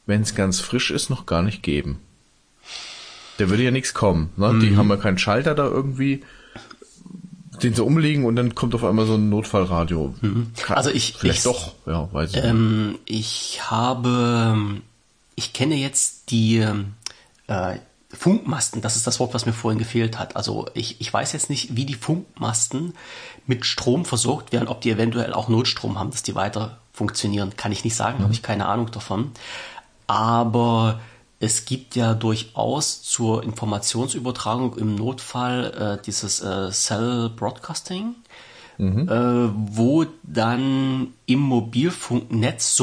wenn 0.05 0.21
es 0.21 0.35
ganz 0.35 0.59
frisch 0.59 0.91
ist, 0.91 1.09
noch 1.09 1.25
gar 1.25 1.43
nicht 1.43 1.61
geben. 1.63 1.99
Der 3.39 3.49
würde 3.49 3.63
ja 3.63 3.71
nichts 3.71 3.93
kommen. 3.93 4.29
Ne? 4.37 4.53
Mhm. 4.53 4.59
Die 4.59 4.77
haben 4.77 4.89
ja 4.89 4.97
keinen 4.97 5.17
Schalter 5.17 5.55
da 5.55 5.65
irgendwie, 5.65 6.23
den 7.61 7.73
sie 7.75 7.83
umlegen 7.83 8.25
und 8.25 8.35
dann 8.35 8.55
kommt 8.55 8.73
auf 8.75 8.83
einmal 8.83 9.05
so 9.05 9.13
ein 9.15 9.29
Notfallradio. 9.29 10.13
Kann- 10.21 10.77
Also 10.77 10.89
ich- 10.89 11.15
vielleicht 11.17 11.39
ich- 11.39 11.43
doch, 11.43 11.73
ja, 11.85 12.07
weiß 12.11 12.33
ich. 12.35 12.43
Ähm, 12.43 12.97
ich 13.05 13.59
habe, 13.69 14.57
ich 15.35 15.53
kenne 15.53 15.75
jetzt 15.75 16.31
die 16.31 16.65
äh, 17.47 17.75
Funkmasten, 18.15 18.81
das 18.81 18.95
ist 18.95 19.07
das 19.07 19.19
Wort, 19.19 19.33
was 19.33 19.45
mir 19.45 19.53
vorhin 19.53 19.79
gefehlt 19.79 20.19
hat. 20.19 20.35
Also 20.35 20.67
ich, 20.75 21.01
ich 21.01 21.11
weiß 21.11 21.33
jetzt 21.33 21.49
nicht, 21.49 21.75
wie 21.75 21.85
die 21.85 21.95
Funkmasten 21.95 22.93
mit 23.47 23.65
Strom 23.65 24.05
versorgt 24.05 24.51
werden, 24.53 24.67
ob 24.67 24.81
die 24.81 24.91
eventuell 24.91 25.33
auch 25.33 25.49
Notstrom 25.49 25.97
haben, 25.99 26.11
dass 26.11 26.21
die 26.23 26.35
weiter 26.35 26.77
funktionieren. 26.93 27.55
Kann 27.57 27.71
ich 27.71 27.83
nicht 27.83 27.95
sagen, 27.95 28.23
habe 28.23 28.31
ich 28.33 28.43
keine 28.43 28.67
Ahnung 28.67 28.91
davon. 28.91 29.31
Aber 30.07 30.99
es 31.39 31.65
gibt 31.65 31.95
ja 31.95 32.13
durchaus 32.13 33.01
zur 33.01 33.43
Informationsübertragung 33.43 34.77
im 34.77 34.95
Notfall 34.95 35.97
äh, 35.99 36.03
dieses 36.05 36.41
äh, 36.41 36.69
Cell 36.71 37.29
Broadcasting 37.35 38.15
äh, 38.79 39.49
wo 39.55 40.05
dann 40.23 41.13
im 41.25 41.39
Mobilfunknetz, 41.39 42.75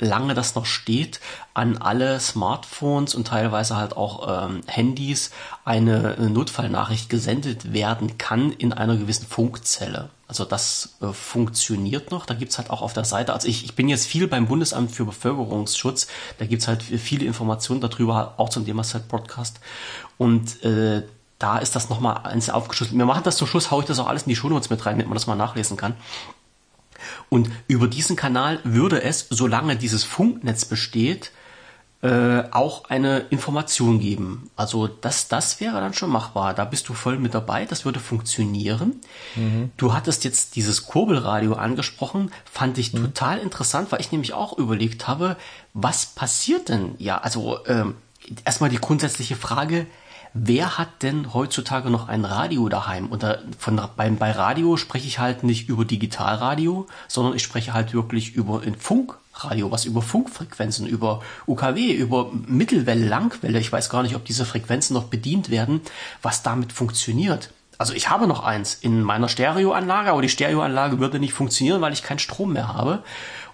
solange 0.00 0.34
das 0.34 0.54
noch 0.54 0.66
steht, 0.66 1.20
an 1.54 1.78
alle 1.78 2.20
Smartphones 2.20 3.14
und 3.14 3.28
teilweise 3.28 3.76
halt 3.76 3.96
auch 3.96 4.48
ähm, 4.48 4.60
Handys 4.66 5.30
eine 5.64 6.16
äh, 6.16 6.28
Notfallnachricht 6.28 7.08
gesendet 7.08 7.72
werden 7.72 8.18
kann 8.18 8.52
in 8.52 8.72
einer 8.72 8.96
gewissen 8.96 9.26
Funkzelle. 9.26 10.10
Also 10.28 10.44
das 10.44 10.96
äh, 11.00 11.12
funktioniert 11.12 12.10
noch. 12.10 12.26
Da 12.26 12.34
gibt's 12.34 12.58
halt 12.58 12.70
auch 12.70 12.82
auf 12.82 12.92
der 12.92 13.04
Seite, 13.04 13.32
also 13.32 13.48
ich, 13.48 13.64
ich 13.64 13.74
bin 13.74 13.88
jetzt 13.88 14.06
viel 14.06 14.28
beim 14.28 14.46
Bundesamt 14.46 14.90
für 14.90 15.04
Bevölkerungsschutz, 15.04 16.06
da 16.38 16.46
gibt's 16.46 16.68
halt 16.68 16.82
viele 16.82 17.24
Informationen 17.24 17.80
darüber, 17.80 18.34
auch 18.36 18.50
zum 18.50 18.66
Thema 18.66 18.84
Set 18.84 19.08
Broadcast. 19.08 19.60
Und 20.18 20.62
äh, 20.64 21.02
da 21.38 21.58
ist 21.58 21.76
das 21.76 21.88
nochmal 21.88 22.18
eins 22.24 22.50
aufgeschlüsselt. 22.50 22.98
Wir 22.98 23.06
machen 23.06 23.22
das 23.24 23.36
zum 23.36 23.46
Schluss, 23.46 23.70
haue 23.70 23.82
ich 23.82 23.86
das 23.86 23.98
auch 24.00 24.08
alles 24.08 24.24
in 24.24 24.30
die 24.30 24.36
Shownotes 24.36 24.70
mit 24.70 24.84
rein, 24.84 24.96
damit 24.96 25.06
man 25.06 25.14
das 25.14 25.26
mal 25.26 25.36
nachlesen 25.36 25.76
kann. 25.76 25.94
Und 27.28 27.50
über 27.66 27.88
diesen 27.88 28.16
Kanal 28.16 28.60
würde 28.64 29.02
es, 29.02 29.26
solange 29.30 29.76
dieses 29.76 30.04
Funknetz 30.04 30.64
besteht, 30.64 31.32
äh, 32.00 32.44
auch 32.52 32.84
eine 32.90 33.26
Information 33.30 33.98
geben. 33.98 34.50
Also 34.54 34.86
das, 34.86 35.26
das 35.26 35.60
wäre 35.60 35.80
dann 35.80 35.94
schon 35.94 36.10
machbar. 36.10 36.54
Da 36.54 36.64
bist 36.64 36.88
du 36.88 36.94
voll 36.94 37.18
mit 37.18 37.34
dabei, 37.34 37.64
das 37.64 37.84
würde 37.84 37.98
funktionieren. 37.98 39.00
Du 39.76 39.92
hattest 39.94 40.22
jetzt 40.22 40.54
dieses 40.54 40.86
Kurbelradio 40.86 41.54
angesprochen, 41.54 42.30
fand 42.50 42.78
ich 42.78 42.92
total 42.92 43.38
interessant, 43.38 43.90
weil 43.90 44.00
ich 44.00 44.12
nämlich 44.12 44.32
auch 44.32 44.56
überlegt 44.56 45.08
habe, 45.08 45.36
was 45.74 46.06
passiert 46.06 46.68
denn? 46.68 46.94
Ja, 46.98 47.18
also 47.18 47.58
ähm, 47.66 47.96
erstmal 48.44 48.70
die 48.70 48.78
grundsätzliche 48.78 49.34
Frage, 49.34 49.86
wer 50.46 50.78
hat 50.78 51.02
denn 51.02 51.34
heutzutage 51.34 51.90
noch 51.90 52.08
ein 52.08 52.24
Radio 52.24 52.68
daheim? 52.68 53.06
Und 53.06 53.22
da, 53.22 53.38
von, 53.58 53.80
beim, 53.96 54.16
bei 54.16 54.30
Radio 54.30 54.76
spreche 54.76 55.06
ich 55.06 55.18
halt 55.18 55.42
nicht 55.42 55.68
über 55.68 55.84
Digitalradio, 55.84 56.86
sondern 57.08 57.34
ich 57.34 57.42
spreche 57.42 57.72
halt 57.72 57.94
wirklich 57.94 58.34
über 58.34 58.62
ein 58.62 58.74
Funkradio, 58.74 59.70
was 59.70 59.84
über 59.84 60.02
Funkfrequenzen, 60.02 60.86
über 60.86 61.22
UKW, 61.46 61.92
über 61.92 62.30
Mittelwelle, 62.32 63.06
Langwelle, 63.06 63.58
ich 63.58 63.72
weiß 63.72 63.90
gar 63.90 64.02
nicht, 64.02 64.16
ob 64.16 64.24
diese 64.24 64.44
Frequenzen 64.44 64.94
noch 64.94 65.04
bedient 65.04 65.50
werden, 65.50 65.80
was 66.22 66.42
damit 66.42 66.72
funktioniert. 66.72 67.50
also 67.78 67.92
ich 67.92 68.08
habe 68.08 68.26
noch 68.26 68.42
eins 68.42 68.74
in 68.74 69.02
meiner 69.02 69.28
Stereoanlage, 69.28 70.10
aber 70.10 70.22
die 70.22 70.28
Stereoanlage 70.28 70.98
würde 70.98 71.18
nicht 71.18 71.32
funktionieren, 71.32 71.80
weil 71.80 71.92
ich 71.92 72.02
keinen 72.02 72.18
Strom 72.18 72.52
mehr 72.52 72.72
habe. 72.74 73.02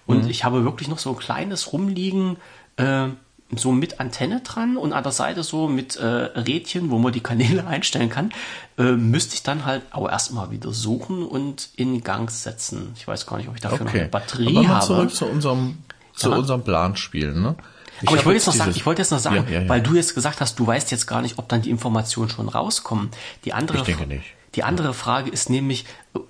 Und 0.05 0.23
mhm. 0.23 0.29
ich 0.29 0.43
habe 0.43 0.63
wirklich 0.63 0.87
noch 0.87 0.99
so 0.99 1.11
ein 1.11 1.17
kleines 1.17 1.73
rumliegen, 1.73 2.37
äh, 2.77 3.07
so 3.55 3.71
mit 3.71 3.99
Antenne 3.99 4.41
dran 4.41 4.75
und 4.75 4.93
an 4.93 5.03
der 5.03 5.11
Seite 5.11 5.43
so 5.43 5.67
mit 5.67 5.97
äh, 5.97 6.05
Rädchen, 6.05 6.89
wo 6.89 6.97
man 6.97 7.13
die 7.13 7.19
Kanäle 7.19 7.67
einstellen 7.67 8.09
kann, 8.09 8.31
äh, 8.77 8.91
müsste 8.93 9.35
ich 9.35 9.43
dann 9.43 9.65
halt 9.65 9.83
aber 9.91 10.11
erstmal 10.11 10.51
wieder 10.51 10.73
suchen 10.73 11.23
und 11.23 11.69
in 11.75 12.03
Gang 12.03 12.29
setzen. 12.31 12.93
Ich 12.95 13.07
weiß 13.07 13.25
gar 13.25 13.37
nicht, 13.37 13.47
ob 13.47 13.55
ich 13.55 13.61
dafür 13.61 13.81
okay. 13.81 13.85
noch 13.85 13.93
eine 13.93 14.09
Batterie 14.09 14.57
aber 14.57 14.67
habe. 14.67 14.85
zurück 14.85 15.13
zu 15.13 15.25
unserem, 15.25 15.77
zu 16.15 16.31
ja. 16.31 16.37
unserem 16.37 16.63
Planspiel, 16.63 17.33
ne? 17.33 17.55
Ich 18.01 18.09
aber 18.09 18.17
ich 18.17 18.25
wollte 18.25 18.37
jetzt 18.37 18.47
noch 18.47 18.53
sagen, 18.53 18.73
ich 18.75 18.85
wollte 18.85 19.01
jetzt 19.01 19.11
noch 19.11 19.19
sagen, 19.19 19.47
ja, 19.49 19.61
ja, 19.61 19.69
weil 19.69 19.81
du 19.81 19.95
jetzt 19.95 20.15
gesagt 20.15 20.41
hast, 20.41 20.59
du 20.59 20.67
weißt 20.67 20.91
jetzt 20.91 21.07
gar 21.07 21.21
nicht, 21.21 21.39
ob 21.39 21.47
dann 21.47 21.61
die 21.61 21.69
Informationen 21.69 22.29
schon 22.29 22.49
rauskommen. 22.49 23.09
Die 23.45 23.53
andere, 23.53 23.77
ich 23.77 23.83
denke 23.83 24.05
nicht. 24.05 24.25
Die 24.55 24.63
andere 24.63 24.93
Frage 24.93 25.29
ist 25.29 25.49
nämlich, 25.49 25.85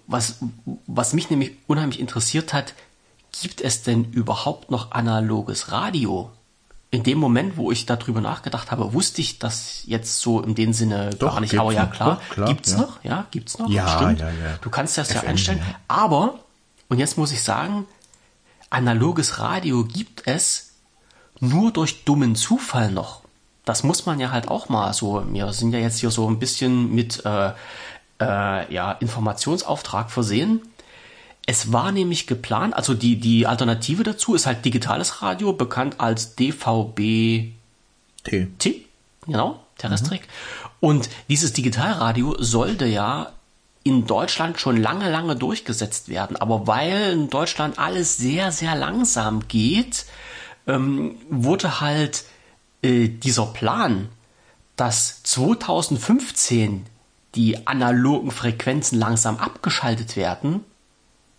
was, 0.05 0.39
was 0.85 1.13
mich 1.13 1.29
nämlich 1.31 1.53
unheimlich 1.65 1.99
interessiert 1.99 2.53
hat, 2.53 2.73
gibt 3.41 3.61
es 3.61 3.81
denn 3.81 4.11
überhaupt 4.11 4.69
noch 4.69 4.91
analoges 4.91 5.71
Radio? 5.71 6.31
In 6.95 7.03
dem 7.03 7.17
Moment, 7.17 7.57
wo 7.57 7.73
ich 7.73 7.85
darüber 7.85 8.21
nachgedacht 8.21 8.71
habe, 8.71 8.93
wusste 8.93 9.19
ich 9.19 9.37
das 9.37 9.83
jetzt 9.85 10.19
so 10.19 10.41
in 10.41 10.55
dem 10.55 10.71
Sinne 10.71 11.09
Doch, 11.09 11.33
gar 11.33 11.41
nicht. 11.41 11.57
Aber 11.59 11.73
ja, 11.73 11.85
klar, 11.87 12.21
Doch, 12.21 12.33
klar 12.33 12.47
gibt's 12.47 12.71
ja. 12.71 12.77
noch, 12.77 13.03
ja, 13.03 13.25
gibt's 13.31 13.57
noch. 13.59 13.69
Ja, 13.69 13.97
stimmt. 13.97 14.19
ja, 14.21 14.29
ja. 14.29 14.57
Du 14.61 14.69
kannst 14.69 14.97
das 14.97 15.09
FM, 15.09 15.15
ja 15.15 15.21
einstellen. 15.23 15.59
Ja. 15.59 15.75
Aber, 15.89 16.39
und 16.87 16.97
jetzt 16.97 17.17
muss 17.17 17.33
ich 17.33 17.43
sagen, 17.43 17.85
analoges 18.69 19.39
Radio 19.39 19.83
gibt 19.83 20.23
es 20.25 20.71
nur 21.41 21.71
durch 21.71 22.05
dummen 22.05 22.35
Zufall 22.35 22.91
noch. 22.91 23.23
Das 23.65 23.83
muss 23.83 24.05
man 24.05 24.21
ja 24.21 24.31
halt 24.31 24.47
auch 24.47 24.69
mal 24.69 24.93
so, 24.93 25.21
wir 25.27 25.51
sind 25.51 25.73
ja 25.73 25.79
jetzt 25.79 25.99
hier 25.99 26.11
so 26.11 26.29
ein 26.29 26.39
bisschen 26.39 26.95
mit 26.95 27.25
äh, 27.25 27.51
äh, 28.21 28.73
ja, 28.73 28.93
Informationsauftrag 28.93 30.11
versehen. 30.11 30.61
Es 31.45 31.71
war 31.71 31.91
nämlich 31.91 32.25
geplant, 32.25 32.75
also 32.75 32.93
die, 32.93 33.17
die 33.19 33.45
Alternative 33.45 34.03
dazu 34.03 34.33
ist 34.33 34.47
halt 34.47 34.65
digitales 34.65 35.21
Radio, 35.21 35.53
bekannt 35.53 35.99
als 35.99 36.35
DVB 36.35 37.53
T. 38.23 38.47
T, 38.57 38.85
genau, 39.25 39.59
Terrestrik. 39.77 40.21
Mhm. 40.21 40.69
Und 40.79 41.09
dieses 41.29 41.53
Digitalradio 41.53 42.35
sollte 42.39 42.85
ja 42.85 43.31
in 43.83 44.07
Deutschland 44.07 44.59
schon 44.59 44.77
lange, 44.77 45.11
lange 45.11 45.35
durchgesetzt 45.35 46.09
werden. 46.09 46.35
Aber 46.37 46.65
weil 46.65 47.11
in 47.13 47.29
Deutschland 47.29 47.77
alles 47.77 48.17
sehr, 48.17 48.51
sehr 48.51 48.75
langsam 48.75 49.47
geht, 49.47 50.05
ähm, 50.65 51.17
wurde 51.29 51.81
halt 51.81 52.25
äh, 52.81 53.07
dieser 53.07 53.45
Plan, 53.45 54.09
dass 54.75 55.21
2015 55.23 56.87
die 57.35 57.67
analogen 57.67 58.31
Frequenzen 58.31 58.97
langsam 58.97 59.37
abgeschaltet 59.37 60.15
werden, 60.15 60.63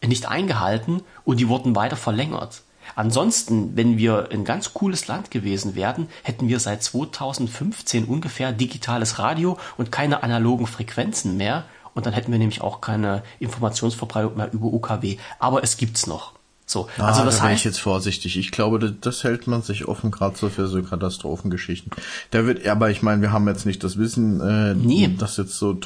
nicht 0.09 0.29
eingehalten 0.29 1.03
und 1.25 1.40
die 1.40 1.49
wurden 1.49 1.77
weiter 1.77 1.97
verlängert. 1.97 2.62
Ansonsten, 2.95 3.77
wenn 3.77 3.99
wir 3.99 4.29
ein 4.31 4.45
ganz 4.45 4.73
cooles 4.73 5.09
Land 5.09 5.31
gewesen 5.31 5.75
wären, 5.75 6.09
hätten 6.23 6.49
wir 6.49 6.61
seit 6.61 6.83
2015 6.83 8.05
ungefähr 8.05 8.53
digitales 8.53 9.19
Radio 9.19 9.59
und 9.77 9.90
keine 9.90 10.23
analogen 10.23 10.66
Frequenzen 10.66 11.37
mehr. 11.37 11.64
Und 11.95 12.07
dann 12.07 12.12
hätten 12.12 12.31
wir 12.31 12.38
nämlich 12.38 12.61
auch 12.61 12.81
keine 12.81 13.23
Informationsverbreitung 13.40 14.37
mehr 14.37 14.53
über 14.53 14.66
UKW. 14.66 15.16
Aber 15.38 15.62
es 15.64 15.77
gibt's 15.77 16.07
noch. 16.07 16.36
So, 16.68 16.88
ah, 16.98 17.07
also 17.07 17.24
das 17.24 17.38
da 17.38 17.44
heißt, 17.44 17.61
ich 17.61 17.64
jetzt 17.64 17.79
vorsichtig. 17.79 18.37
Ich 18.37 18.50
glaube, 18.50 18.92
das, 19.00 19.22
hält 19.22 19.46
man 19.46 19.62
sich 19.62 19.87
offen, 19.87 20.11
gerade 20.11 20.37
so 20.37 20.48
für 20.48 20.66
so 20.66 20.83
Katastrophengeschichten. 20.83 21.92
Da 22.33 22.44
wird, 22.44 22.66
aber 22.66 22.90
ich 22.90 23.02
meine, 23.02 23.22
wir 23.22 23.31
haben 23.31 23.46
jetzt 23.46 23.66
nicht 23.66 23.85
das 23.85 23.98
Wissen, 23.98 24.40
äh, 24.40 24.74
nee. 24.74 25.14
das 25.16 25.37
jetzt 25.37 25.57
so 25.59 25.79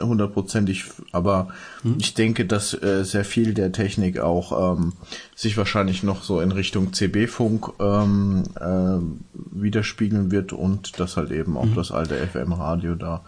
hundertprozentig, 0.00 0.84
aber 1.10 1.48
hm. 1.82 1.96
ich 1.98 2.14
denke, 2.14 2.46
dass 2.46 2.80
äh, 2.80 3.04
sehr 3.04 3.24
viel 3.24 3.54
der 3.54 3.72
Technik 3.72 4.20
auch 4.20 4.76
ähm, 4.76 4.92
sich 5.34 5.56
wahrscheinlich 5.56 6.04
noch 6.04 6.22
so 6.22 6.40
in 6.40 6.52
Richtung 6.52 6.92
CB-Funk 6.92 7.72
ähm, 7.80 8.44
äh, 8.54 8.98
widerspiegeln 9.34 10.30
wird 10.30 10.52
und 10.52 11.00
dass 11.00 11.16
halt 11.16 11.32
eben 11.32 11.56
auch 11.56 11.64
hm. 11.64 11.74
das 11.74 11.90
alte 11.90 12.14
FM-Radio 12.14 12.94
da 12.94 13.22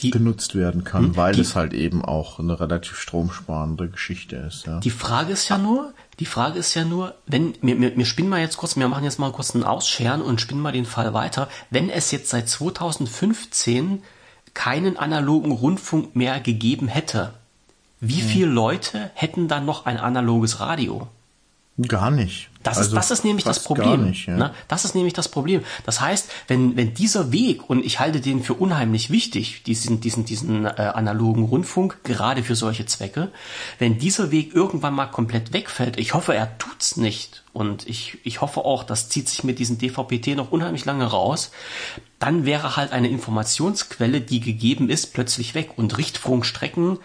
die, 0.00 0.10
genutzt 0.10 0.54
werden 0.54 0.84
kann, 0.84 1.06
hm, 1.06 1.16
weil 1.16 1.34
die, 1.34 1.40
es 1.40 1.54
halt 1.54 1.72
eben 1.72 2.04
auch 2.04 2.38
eine 2.38 2.58
relativ 2.58 2.98
stromsparende 2.98 3.88
Geschichte 3.88 4.36
ist. 4.36 4.66
Ja. 4.66 4.80
Die 4.80 4.90
Frage 4.90 5.32
ist 5.32 5.48
ja 5.48 5.58
nur, 5.58 5.92
die 6.18 6.26
Frage 6.26 6.58
ist 6.58 6.74
ja 6.74 6.84
nur, 6.84 7.14
wenn, 7.26 7.54
wir, 7.62 7.80
wir, 7.80 7.96
wir 7.96 8.06
spinnen 8.06 8.28
mal 8.28 8.40
jetzt 8.40 8.56
kurz, 8.56 8.76
wir 8.76 8.88
machen 8.88 9.04
jetzt 9.04 9.18
mal 9.18 9.30
kurz 9.30 9.54
einen 9.54 9.64
Ausscheren 9.64 10.20
und 10.20 10.40
spinnen 10.40 10.60
mal 10.60 10.72
den 10.72 10.86
Fall 10.86 11.14
weiter. 11.14 11.48
Wenn 11.70 11.90
es 11.90 12.10
jetzt 12.10 12.30
seit 12.30 12.48
2015 12.48 14.02
keinen 14.54 14.96
analogen 14.96 15.52
Rundfunk 15.52 16.16
mehr 16.16 16.40
gegeben 16.40 16.88
hätte, 16.88 17.34
wie 18.00 18.20
hm. 18.20 18.28
viele 18.28 18.46
Leute 18.46 19.10
hätten 19.14 19.48
dann 19.48 19.64
noch 19.64 19.86
ein 19.86 19.98
analoges 19.98 20.60
Radio? 20.60 21.08
Gar 21.86 22.10
nicht. 22.10 22.50
Das, 22.62 22.76
also 22.78 22.90
ist, 22.90 22.96
das 22.96 23.10
ist 23.10 23.24
nämlich 23.24 23.44
das 23.44 23.62
Problem. 23.62 24.06
Nicht, 24.08 24.26
ja. 24.26 24.36
ne? 24.36 24.54
Das 24.66 24.84
ist 24.84 24.94
nämlich 24.94 25.14
das 25.14 25.28
Problem. 25.28 25.62
Das 25.86 26.00
heißt, 26.00 26.28
wenn, 26.48 26.76
wenn 26.76 26.92
dieser 26.92 27.30
Weg, 27.30 27.70
und 27.70 27.84
ich 27.84 28.00
halte 28.00 28.20
den 28.20 28.42
für 28.42 28.54
unheimlich 28.54 29.10
wichtig, 29.10 29.62
diesen, 29.62 30.00
diesen, 30.00 30.24
diesen 30.24 30.66
äh, 30.66 30.70
analogen 30.94 31.44
Rundfunk, 31.44 32.02
gerade 32.02 32.42
für 32.42 32.56
solche 32.56 32.84
Zwecke, 32.86 33.30
wenn 33.78 33.98
dieser 33.98 34.32
Weg 34.32 34.54
irgendwann 34.54 34.94
mal 34.94 35.06
komplett 35.06 35.52
wegfällt, 35.52 35.98
ich 35.98 36.14
hoffe, 36.14 36.34
er 36.34 36.58
tut's 36.58 36.96
nicht, 36.96 37.44
und 37.58 37.88
ich, 37.88 38.18
ich 38.22 38.40
hoffe 38.40 38.64
auch, 38.64 38.84
das 38.84 39.08
zieht 39.08 39.28
sich 39.28 39.42
mit 39.42 39.58
diesem 39.58 39.78
DVPT 39.78 40.36
noch 40.36 40.52
unheimlich 40.52 40.84
lange 40.84 41.06
raus, 41.06 41.50
dann 42.20 42.44
wäre 42.44 42.76
halt 42.76 42.92
eine 42.92 43.08
Informationsquelle, 43.08 44.20
die 44.20 44.38
gegeben 44.38 44.90
ist, 44.90 45.12
plötzlich 45.12 45.56
weg. 45.56 45.70
Und 45.76 45.98
Richtfunkstrecken, 45.98 46.98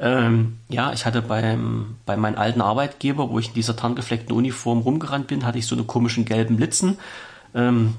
ähm, 0.00 0.58
ja, 0.70 0.94
ich 0.94 1.04
hatte 1.04 1.20
beim, 1.20 1.96
bei 2.06 2.16
meinem 2.16 2.38
alten 2.38 2.62
Arbeitgeber, 2.62 3.28
wo 3.28 3.38
ich 3.38 3.48
in 3.48 3.54
dieser 3.54 3.76
tarngefleckten 3.76 4.34
Uniform 4.34 4.80
rumgerannt 5.08 5.26
bin, 5.26 5.44
hatte 5.44 5.58
ich 5.58 5.66
so 5.66 5.74
eine 5.74 5.84
komischen 5.84 6.24
gelben 6.24 6.58
Litzen. 6.58 6.98
Ähm, 7.54 7.94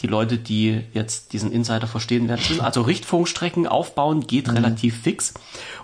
die 0.00 0.06
Leute, 0.06 0.38
die 0.38 0.82
jetzt 0.94 1.32
diesen 1.32 1.52
Insider 1.52 1.86
verstehen 1.86 2.28
werden, 2.28 2.60
also 2.60 2.82
Richtfunkstrecken 2.82 3.66
aufbauen 3.66 4.26
geht 4.26 4.48
mhm. 4.48 4.54
relativ 4.54 5.00
fix 5.00 5.34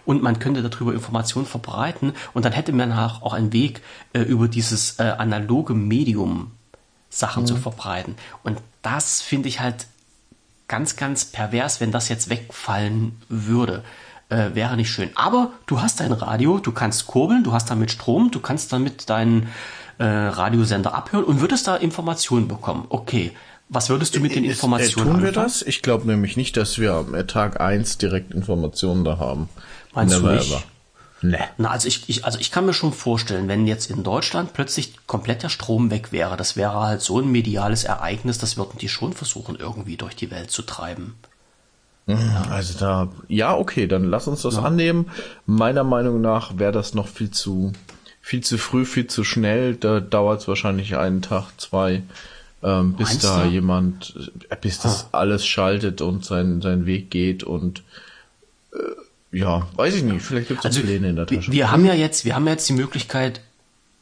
und 0.04 0.22
man 0.22 0.38
könnte 0.38 0.68
darüber 0.68 0.92
Informationen 0.92 1.46
verbreiten 1.46 2.14
und 2.32 2.44
dann 2.44 2.52
hätte 2.52 2.72
man 2.72 2.92
auch 2.92 3.32
einen 3.32 3.52
Weg 3.52 3.82
äh, 4.14 4.20
über 4.20 4.48
dieses 4.48 4.98
äh, 4.98 5.02
analoge 5.02 5.74
Medium 5.74 6.50
Sachen 7.10 7.42
mhm. 7.42 7.46
zu 7.46 7.56
verbreiten. 7.56 8.16
Und 8.42 8.58
das 8.82 9.20
finde 9.20 9.48
ich 9.48 9.60
halt 9.60 9.86
ganz, 10.66 10.96
ganz 10.96 11.26
pervers, 11.26 11.80
wenn 11.80 11.92
das 11.92 12.08
jetzt 12.08 12.28
wegfallen 12.28 13.20
würde. 13.28 13.84
Äh, 14.30 14.54
wäre 14.54 14.76
nicht 14.76 14.90
schön. 14.90 15.10
Aber 15.14 15.52
du 15.66 15.80
hast 15.80 16.00
dein 16.00 16.12
Radio, 16.12 16.58
du 16.58 16.72
kannst 16.72 17.06
kurbeln, 17.06 17.44
du 17.44 17.52
hast 17.52 17.70
damit 17.70 17.90
Strom, 17.90 18.30
du 18.30 18.40
kannst 18.40 18.72
damit 18.72 19.08
deinen 19.08 19.48
äh, 19.98 20.04
Radiosender 20.04 20.94
abhören 20.94 21.24
und 21.24 21.40
würdest 21.40 21.66
da 21.66 21.76
Informationen 21.76 22.48
bekommen. 22.48 22.86
Okay. 22.88 23.32
Was 23.70 23.90
würdest 23.90 24.16
du 24.16 24.20
mit 24.20 24.34
den 24.34 24.44
Informationen 24.44 25.10
äh, 25.10 25.12
Tun 25.14 25.22
wir 25.22 25.32
das? 25.32 25.60
Ich 25.60 25.82
glaube 25.82 26.06
nämlich 26.06 26.38
nicht, 26.38 26.56
dass 26.56 26.78
wir 26.78 26.94
am 26.94 27.26
Tag 27.26 27.60
eins 27.60 27.98
direkt 27.98 28.32
Informationen 28.32 29.04
da 29.04 29.18
haben. 29.18 29.50
Meinst 29.92 30.16
Never 30.16 30.30
du 30.30 30.36
nicht? 30.36 30.50
Ever. 30.50 30.62
Nee. 31.20 31.38
Na, 31.56 31.70
also 31.70 31.88
ich, 31.88 32.08
ich, 32.08 32.24
also 32.24 32.38
ich 32.38 32.50
kann 32.50 32.64
mir 32.64 32.72
schon 32.72 32.92
vorstellen, 32.92 33.48
wenn 33.48 33.66
jetzt 33.66 33.90
in 33.90 34.04
Deutschland 34.04 34.52
plötzlich 34.52 34.94
komplett 35.06 35.42
der 35.42 35.48
Strom 35.48 35.90
weg 35.90 36.12
wäre, 36.12 36.36
das 36.36 36.56
wäre 36.56 36.80
halt 36.80 37.02
so 37.02 37.18
ein 37.18 37.30
mediales 37.30 37.84
Ereignis, 37.84 38.38
das 38.38 38.56
würden 38.56 38.78
die 38.78 38.88
schon 38.88 39.12
versuchen, 39.12 39.56
irgendwie 39.56 39.96
durch 39.96 40.14
die 40.14 40.30
Welt 40.30 40.50
zu 40.50 40.62
treiben. 40.62 41.16
Ja. 42.06 42.46
Also 42.50 42.78
da, 42.78 43.08
ja, 43.26 43.56
okay, 43.56 43.86
dann 43.86 44.04
lass 44.04 44.28
uns 44.28 44.42
das 44.42 44.54
ja. 44.54 44.62
annehmen. 44.62 45.10
Meiner 45.44 45.84
Meinung 45.84 46.20
nach 46.20 46.56
wäre 46.56 46.72
das 46.72 46.94
noch 46.94 47.08
viel 47.08 47.30
zu, 47.30 47.72
viel 48.28 48.42
zu 48.42 48.58
früh, 48.58 48.84
viel 48.84 49.06
zu 49.06 49.24
schnell. 49.24 49.74
Da 49.74 50.00
dauert 50.00 50.42
es 50.42 50.48
wahrscheinlich 50.48 50.98
einen 50.98 51.22
Tag, 51.22 51.46
zwei, 51.56 52.02
ähm, 52.62 52.92
bis 52.92 53.08
Meinst 53.08 53.24
da 53.24 53.44
du? 53.44 53.48
jemand, 53.48 54.30
äh, 54.50 54.56
bis 54.60 54.80
das 54.80 55.06
ah. 55.12 55.20
alles 55.20 55.46
schaltet 55.46 56.02
und 56.02 56.26
sein, 56.26 56.60
seinen 56.60 56.84
Weg 56.84 57.10
geht 57.10 57.42
und 57.42 57.82
äh, 58.74 59.38
ja, 59.38 59.66
weiß 59.76 59.94
ich 59.94 60.02
nicht. 60.02 60.20
Vielleicht 60.20 60.48
gibt 60.48 60.60
es 60.60 60.66
also, 60.66 60.82
Pläne 60.82 61.08
in 61.08 61.16
der 61.16 61.26
Tasche. 61.26 61.50
Wir 61.50 61.70
haben 61.70 61.86
ja 61.86 61.94
jetzt, 61.94 62.26
wir 62.26 62.34
haben 62.34 62.46
jetzt 62.46 62.68
die 62.68 62.74
Möglichkeit, 62.74 63.40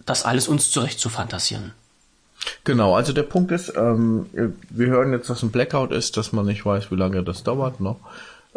das 0.06 0.24
alles 0.24 0.48
uns 0.48 0.72
zurecht 0.72 0.98
zu 0.98 1.08
fantasieren. 1.08 1.70
Genau, 2.64 2.96
also 2.96 3.12
der 3.12 3.22
Punkt 3.22 3.52
ist, 3.52 3.74
ähm, 3.76 4.26
wir 4.70 4.88
hören 4.88 5.12
jetzt, 5.12 5.30
dass 5.30 5.44
ein 5.44 5.52
Blackout 5.52 5.92
ist, 5.92 6.16
dass 6.16 6.32
man 6.32 6.46
nicht 6.46 6.66
weiß, 6.66 6.90
wie 6.90 6.96
lange 6.96 7.22
das 7.22 7.44
dauert 7.44 7.78
noch. 7.78 8.00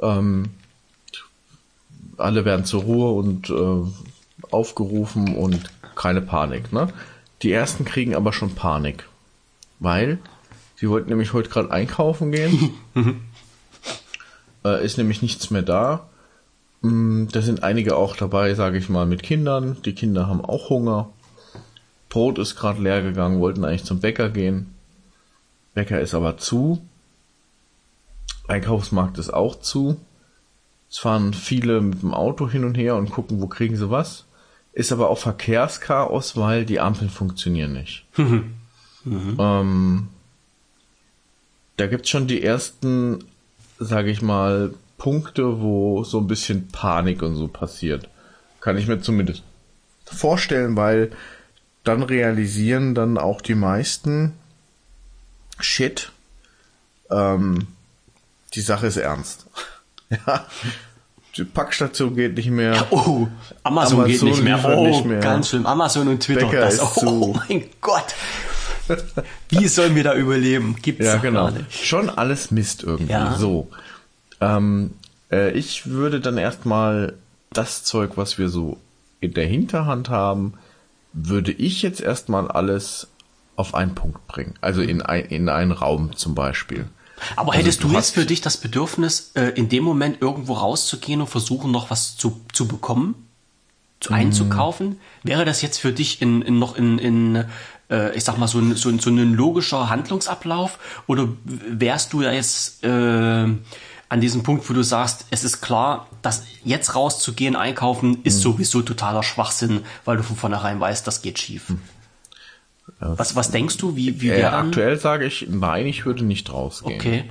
Ähm, 0.01 0.49
alle 2.17 2.43
werden 2.43 2.65
zur 2.65 2.81
Ruhe 2.81 3.11
und 3.11 3.51
äh, 3.51 4.08
aufgerufen 4.51 5.35
und 5.35 5.69
keine 5.95 6.21
Panik. 6.21 6.71
Ne? 6.73 6.89
Die 7.41 7.51
ersten 7.51 7.85
kriegen 7.85 8.15
aber 8.15 8.33
schon 8.33 8.55
Panik, 8.55 9.07
weil 9.79 10.19
sie 10.75 10.89
wollten 10.89 11.09
nämlich 11.09 11.33
heute 11.33 11.49
gerade 11.49 11.71
einkaufen 11.71 12.31
gehen. 12.31 12.71
äh, 14.65 14.83
ist 14.83 14.97
nämlich 14.97 15.21
nichts 15.21 15.51
mehr 15.51 15.61
da. 15.61 16.09
Mm, 16.81 17.27
da 17.31 17.41
sind 17.41 17.63
einige 17.63 17.95
auch 17.95 18.15
dabei, 18.15 18.53
sage 18.55 18.77
ich 18.77 18.89
mal, 18.89 19.05
mit 19.05 19.23
Kindern. 19.23 19.77
Die 19.85 19.93
Kinder 19.93 20.27
haben 20.27 20.43
auch 20.43 20.69
Hunger. 20.69 21.09
Brot 22.09 22.39
ist 22.39 22.55
gerade 22.55 22.81
leer 22.81 23.01
gegangen, 23.01 23.39
wollten 23.39 23.63
eigentlich 23.63 23.85
zum 23.85 23.99
Bäcker 23.99 24.29
gehen. 24.29 24.73
Bäcker 25.73 26.01
ist 26.01 26.13
aber 26.13 26.37
zu. 26.37 26.81
Einkaufsmarkt 28.47 29.17
ist 29.19 29.31
auch 29.31 29.59
zu. 29.59 29.97
Es 30.89 30.97
fahren 30.97 31.33
viele 31.33 31.81
mit 31.81 32.01
dem 32.01 32.13
Auto 32.13 32.49
hin 32.49 32.63
und 32.63 32.75
her 32.75 32.95
und 32.95 33.11
gucken, 33.11 33.41
wo 33.41 33.47
kriegen 33.47 33.77
sie 33.77 33.91
was. 33.91 34.25
Ist 34.73 34.91
aber 34.91 35.09
auch 35.09 35.17
Verkehrschaos, 35.17 36.37
weil 36.37 36.65
die 36.65 36.79
Ampeln 36.79 37.09
funktionieren 37.09 37.73
nicht. 37.73 38.05
mhm. 38.15 38.55
Ähm, 39.05 40.07
da 41.77 41.87
gibt's 41.87 42.09
schon 42.09 42.27
die 42.27 42.43
ersten, 42.43 43.23
sage 43.79 44.11
ich 44.11 44.21
mal, 44.21 44.73
Punkte, 44.97 45.61
wo 45.61 46.03
so 46.03 46.19
ein 46.19 46.27
bisschen 46.27 46.67
Panik 46.67 47.23
und 47.23 47.35
so 47.35 47.47
passiert. 47.47 48.09
Kann 48.59 48.77
ich 48.77 48.87
mir 48.87 48.99
zumindest 48.99 49.43
vorstellen, 50.05 50.75
weil 50.75 51.11
dann 51.83 52.03
realisieren 52.03 52.95
dann 52.95 53.17
auch 53.17 53.41
die 53.41 53.55
meisten, 53.55 54.33
shit, 55.59 56.11
ähm, 57.09 57.67
die 58.53 58.61
Sache 58.61 58.87
ist 58.87 58.97
ernst. 58.97 59.47
ja, 60.09 60.45
Packstation 61.45 62.15
geht 62.15 62.35
nicht 62.35 62.49
mehr. 62.49 62.87
Oh, 62.91 63.27
Amazon, 63.63 63.99
Amazon 63.99 64.05
geht 64.05 64.23
nicht 64.23 64.43
mehr. 64.43 64.77
Oh, 64.77 64.87
nicht 64.87 65.05
mehr. 65.05 65.19
ganz 65.19 65.49
schlimm. 65.49 65.65
Amazon 65.65 66.07
und 66.07 66.21
Twitter. 66.21 66.47
Bäcker 66.47 66.61
das, 66.61 66.97
oh, 66.97 67.33
oh 67.33 67.39
mein 67.47 67.65
Gott. 67.81 68.15
Wie 69.49 69.67
sollen 69.67 69.95
wir 69.95 70.03
da 70.03 70.15
überleben? 70.15 70.75
Gibt's 70.81 71.05
ja, 71.05 71.17
genau. 71.17 71.51
Schon 71.69 72.09
alles 72.09 72.51
Mist 72.51 72.83
irgendwie. 72.83 73.11
Ja. 73.11 73.35
So. 73.35 73.69
Ähm, 74.41 74.91
äh, 75.31 75.51
ich 75.51 75.87
würde 75.87 76.19
dann 76.19 76.37
erstmal 76.37 77.13
das 77.51 77.83
Zeug, 77.83 78.11
was 78.15 78.37
wir 78.37 78.49
so 78.49 78.77
in 79.19 79.33
der 79.33 79.45
Hinterhand 79.45 80.09
haben, 80.09 80.53
würde 81.13 81.51
ich 81.51 81.81
jetzt 81.81 82.01
erstmal 82.01 82.47
alles 82.47 83.07
auf 83.55 83.75
einen 83.75 83.95
Punkt 83.95 84.25
bringen. 84.27 84.55
Also 84.61 84.81
in, 84.81 85.01
ein, 85.01 85.25
in 85.25 85.49
einen 85.49 85.71
Raum 85.71 86.15
zum 86.15 86.35
Beispiel. 86.35 86.87
Aber 87.35 87.51
also 87.51 87.59
hättest 87.59 87.83
du, 87.83 87.89
jetzt 87.89 88.13
für 88.13 88.25
dich 88.25 88.41
das 88.41 88.57
Bedürfnis, 88.57 89.31
äh, 89.35 89.49
in 89.49 89.69
dem 89.69 89.83
Moment 89.83 90.21
irgendwo 90.21 90.53
rauszugehen 90.53 91.21
und 91.21 91.27
versuchen, 91.27 91.71
noch 91.71 91.89
was 91.89 92.17
zu, 92.17 92.41
zu 92.53 92.67
bekommen, 92.67 93.27
zu 93.99 94.13
einzukaufen? 94.13 94.99
Mm. 95.23 95.27
Wäre 95.27 95.45
das 95.45 95.61
jetzt 95.61 95.79
für 95.79 95.91
dich 95.91 96.21
in, 96.21 96.41
in 96.41 96.59
noch 96.59 96.75
in, 96.75 96.99
in 96.99 97.45
äh, 97.89 98.15
ich 98.15 98.23
sag 98.23 98.37
mal, 98.37 98.47
so 98.47 98.59
ein, 98.59 98.75
so, 98.75 98.89
ein, 98.89 98.99
so 98.99 99.09
ein 99.09 99.33
logischer 99.33 99.89
Handlungsablauf? 99.89 100.79
Oder 101.07 101.27
wärst 101.45 102.13
du 102.13 102.21
ja 102.21 102.31
jetzt 102.31 102.83
äh, 102.83 102.89
an 104.09 104.21
diesem 104.21 104.43
Punkt, 104.43 104.69
wo 104.69 104.73
du 104.73 104.83
sagst, 104.83 105.25
es 105.29 105.43
ist 105.43 105.61
klar, 105.61 106.07
dass 106.21 106.43
jetzt 106.63 106.95
rauszugehen, 106.95 107.55
einkaufen, 107.55 108.23
ist 108.23 108.39
mm. 108.39 108.41
sowieso 108.41 108.81
totaler 108.81 109.23
Schwachsinn, 109.23 109.81
weil 110.05 110.17
du 110.17 110.23
von 110.23 110.35
vornherein 110.35 110.79
weißt, 110.79 111.05
das 111.05 111.21
geht 111.21 111.39
schief. 111.39 111.69
Mm. 111.69 111.79
Was, 112.99 113.35
was 113.35 113.51
denkst 113.51 113.77
du, 113.77 113.95
wie, 113.95 114.21
wie 114.21 114.29
äh, 114.29 114.43
Aktuell 114.43 114.97
sage 114.97 115.25
ich, 115.25 115.47
nein, 115.49 115.85
ich 115.85 116.05
würde 116.05 116.23
nicht 116.23 116.51
rausgehen. 116.51 116.99
Okay. 116.99 117.29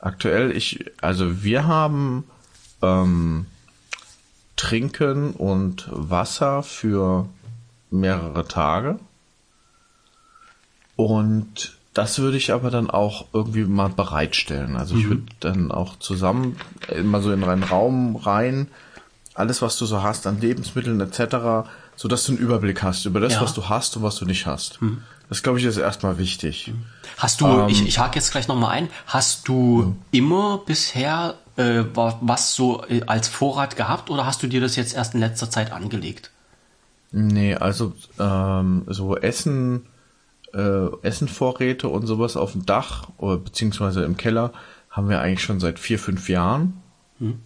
Aktuell, 0.00 0.54
ich, 0.56 0.84
also 1.00 1.42
wir 1.42 1.66
haben 1.66 2.24
ähm, 2.82 3.46
Trinken 4.56 5.32
und 5.32 5.88
Wasser 5.90 6.62
für 6.62 7.28
mehrere 7.90 8.46
Tage. 8.46 8.98
Und 10.96 11.76
das 11.94 12.18
würde 12.18 12.36
ich 12.36 12.52
aber 12.52 12.70
dann 12.70 12.90
auch 12.90 13.26
irgendwie 13.32 13.64
mal 13.64 13.88
bereitstellen. 13.88 14.76
Also 14.76 14.94
mhm. 14.94 15.00
ich 15.00 15.08
würde 15.08 15.22
dann 15.40 15.70
auch 15.70 15.98
zusammen 15.98 16.56
immer 16.88 17.22
so 17.22 17.32
in 17.32 17.42
einen 17.44 17.62
Raum 17.62 18.16
rein, 18.16 18.68
alles 19.34 19.62
was 19.62 19.78
du 19.78 19.86
so 19.86 20.02
hast 20.02 20.26
an 20.26 20.40
Lebensmitteln 20.40 21.00
etc 21.00 21.66
so 21.96 22.08
dass 22.08 22.24
du 22.24 22.32
einen 22.32 22.40
Überblick 22.40 22.82
hast 22.82 23.04
über 23.06 23.20
das, 23.20 23.34
ja. 23.34 23.40
was 23.40 23.54
du 23.54 23.68
hast 23.68 23.96
und 23.96 24.02
was 24.02 24.16
du 24.16 24.24
nicht 24.24 24.46
hast. 24.46 24.80
Hm. 24.80 25.02
Das 25.28 25.42
glaube 25.42 25.58
ich 25.58 25.64
ist 25.64 25.76
erstmal 25.76 26.18
wichtig. 26.18 26.72
Hast 27.16 27.40
du, 27.40 27.46
ähm, 27.46 27.68
ich, 27.68 27.86
ich 27.86 27.98
hake 27.98 28.16
jetzt 28.16 28.30
gleich 28.30 28.48
nochmal 28.48 28.70
ein, 28.70 28.88
hast 29.06 29.48
du 29.48 29.82
hm. 29.82 29.96
immer 30.10 30.58
bisher 30.58 31.36
äh, 31.56 31.84
was 31.94 32.54
so 32.54 32.84
äh, 32.88 33.02
als 33.06 33.28
Vorrat 33.28 33.76
gehabt 33.76 34.10
oder 34.10 34.26
hast 34.26 34.42
du 34.42 34.48
dir 34.48 34.60
das 34.60 34.76
jetzt 34.76 34.94
erst 34.94 35.14
in 35.14 35.20
letzter 35.20 35.50
Zeit 35.50 35.72
angelegt? 35.72 36.30
Nee, 37.12 37.54
also 37.54 37.92
ähm, 38.18 38.84
so 38.88 39.16
Essen, 39.16 39.86
äh, 40.52 40.88
Essenvorräte 41.02 41.88
und 41.88 42.06
sowas 42.06 42.36
auf 42.36 42.52
dem 42.52 42.66
Dach 42.66 43.08
oder 43.18 43.36
beziehungsweise 43.36 44.04
im 44.04 44.16
Keller 44.16 44.52
haben 44.90 45.08
wir 45.08 45.20
eigentlich 45.20 45.42
schon 45.42 45.60
seit 45.60 45.78
vier, 45.78 45.98
fünf 45.98 46.28
Jahren. 46.28 46.82
Hm. 47.20 47.40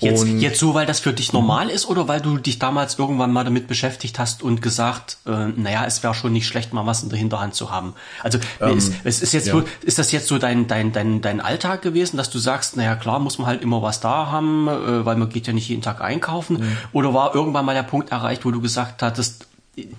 Jetzt, 0.00 0.26
jetzt 0.26 0.58
so, 0.58 0.74
weil 0.74 0.86
das 0.86 1.00
für 1.00 1.12
dich 1.12 1.32
normal 1.32 1.70
ist 1.70 1.86
oder 1.86 2.08
weil 2.08 2.20
du 2.20 2.38
dich 2.38 2.58
damals 2.58 2.98
irgendwann 2.98 3.32
mal 3.32 3.44
damit 3.44 3.68
beschäftigt 3.68 4.18
hast 4.18 4.42
und 4.42 4.60
gesagt, 4.60 5.18
äh, 5.26 5.48
naja, 5.48 5.84
es 5.86 6.02
wäre 6.02 6.14
schon 6.14 6.32
nicht 6.32 6.46
schlecht, 6.46 6.72
mal 6.72 6.86
was 6.86 7.02
in 7.02 7.08
der 7.08 7.18
Hinterhand 7.18 7.54
zu 7.54 7.70
haben. 7.70 7.94
Also 8.22 8.38
ähm, 8.60 8.78
ist, 8.78 8.92
es 9.04 9.22
ist 9.22 9.32
jetzt 9.32 9.46
ja. 9.46 9.54
so, 9.54 9.64
ist 9.82 9.98
das 9.98 10.12
jetzt 10.12 10.26
so 10.26 10.38
dein, 10.38 10.66
dein, 10.66 10.92
dein, 10.92 11.20
dein 11.20 11.40
Alltag 11.40 11.82
gewesen, 11.82 12.16
dass 12.16 12.30
du 12.30 12.38
sagst, 12.38 12.76
naja 12.76 12.96
klar, 12.96 13.18
muss 13.18 13.38
man 13.38 13.46
halt 13.46 13.62
immer 13.62 13.82
was 13.82 14.00
da 14.00 14.30
haben, 14.30 14.68
äh, 14.68 15.04
weil 15.04 15.16
man 15.16 15.28
geht 15.28 15.46
ja 15.46 15.52
nicht 15.52 15.68
jeden 15.68 15.82
Tag 15.82 16.00
einkaufen? 16.00 16.58
Mhm. 16.58 16.76
Oder 16.92 17.14
war 17.14 17.34
irgendwann 17.34 17.64
mal 17.64 17.74
der 17.74 17.82
Punkt 17.82 18.10
erreicht, 18.10 18.44
wo 18.44 18.50
du 18.50 18.60
gesagt 18.60 19.02
hattest, 19.02 19.46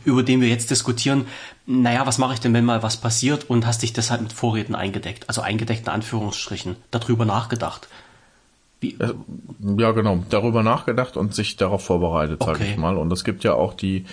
über 0.05 0.23
den 0.23 0.41
wir 0.41 0.47
jetzt 0.47 0.71
diskutieren, 0.71 1.25
naja, 1.65 2.05
was 2.05 2.17
mache 2.17 2.33
ich 2.33 2.39
denn, 2.39 2.53
wenn 2.53 2.65
mal 2.65 2.83
was 2.83 2.97
passiert 2.97 3.49
und 3.49 3.65
hast 3.65 3.81
dich 3.81 3.93
deshalb 3.93 4.21
mit 4.21 4.33
Vorräten 4.33 4.75
eingedeckt, 4.75 5.27
also 5.27 5.41
eingedeckt 5.41 5.87
in 5.87 5.93
Anführungsstrichen, 5.93 6.75
darüber 6.91 7.25
nachgedacht. 7.25 7.87
Wie? 8.79 8.97
Äh, 8.99 9.13
ja, 9.77 9.91
genau. 9.91 10.23
Darüber 10.29 10.63
nachgedacht 10.63 11.17
und 11.17 11.33
sich 11.33 11.57
darauf 11.57 11.83
vorbereitet, 11.83 12.43
sage 12.43 12.59
okay. 12.59 12.71
ich 12.71 12.77
mal. 12.77 12.97
Und 12.97 13.11
es 13.11 13.23
gibt 13.23 13.43
ja 13.43 13.53
auch 13.53 13.73
die, 13.73 14.05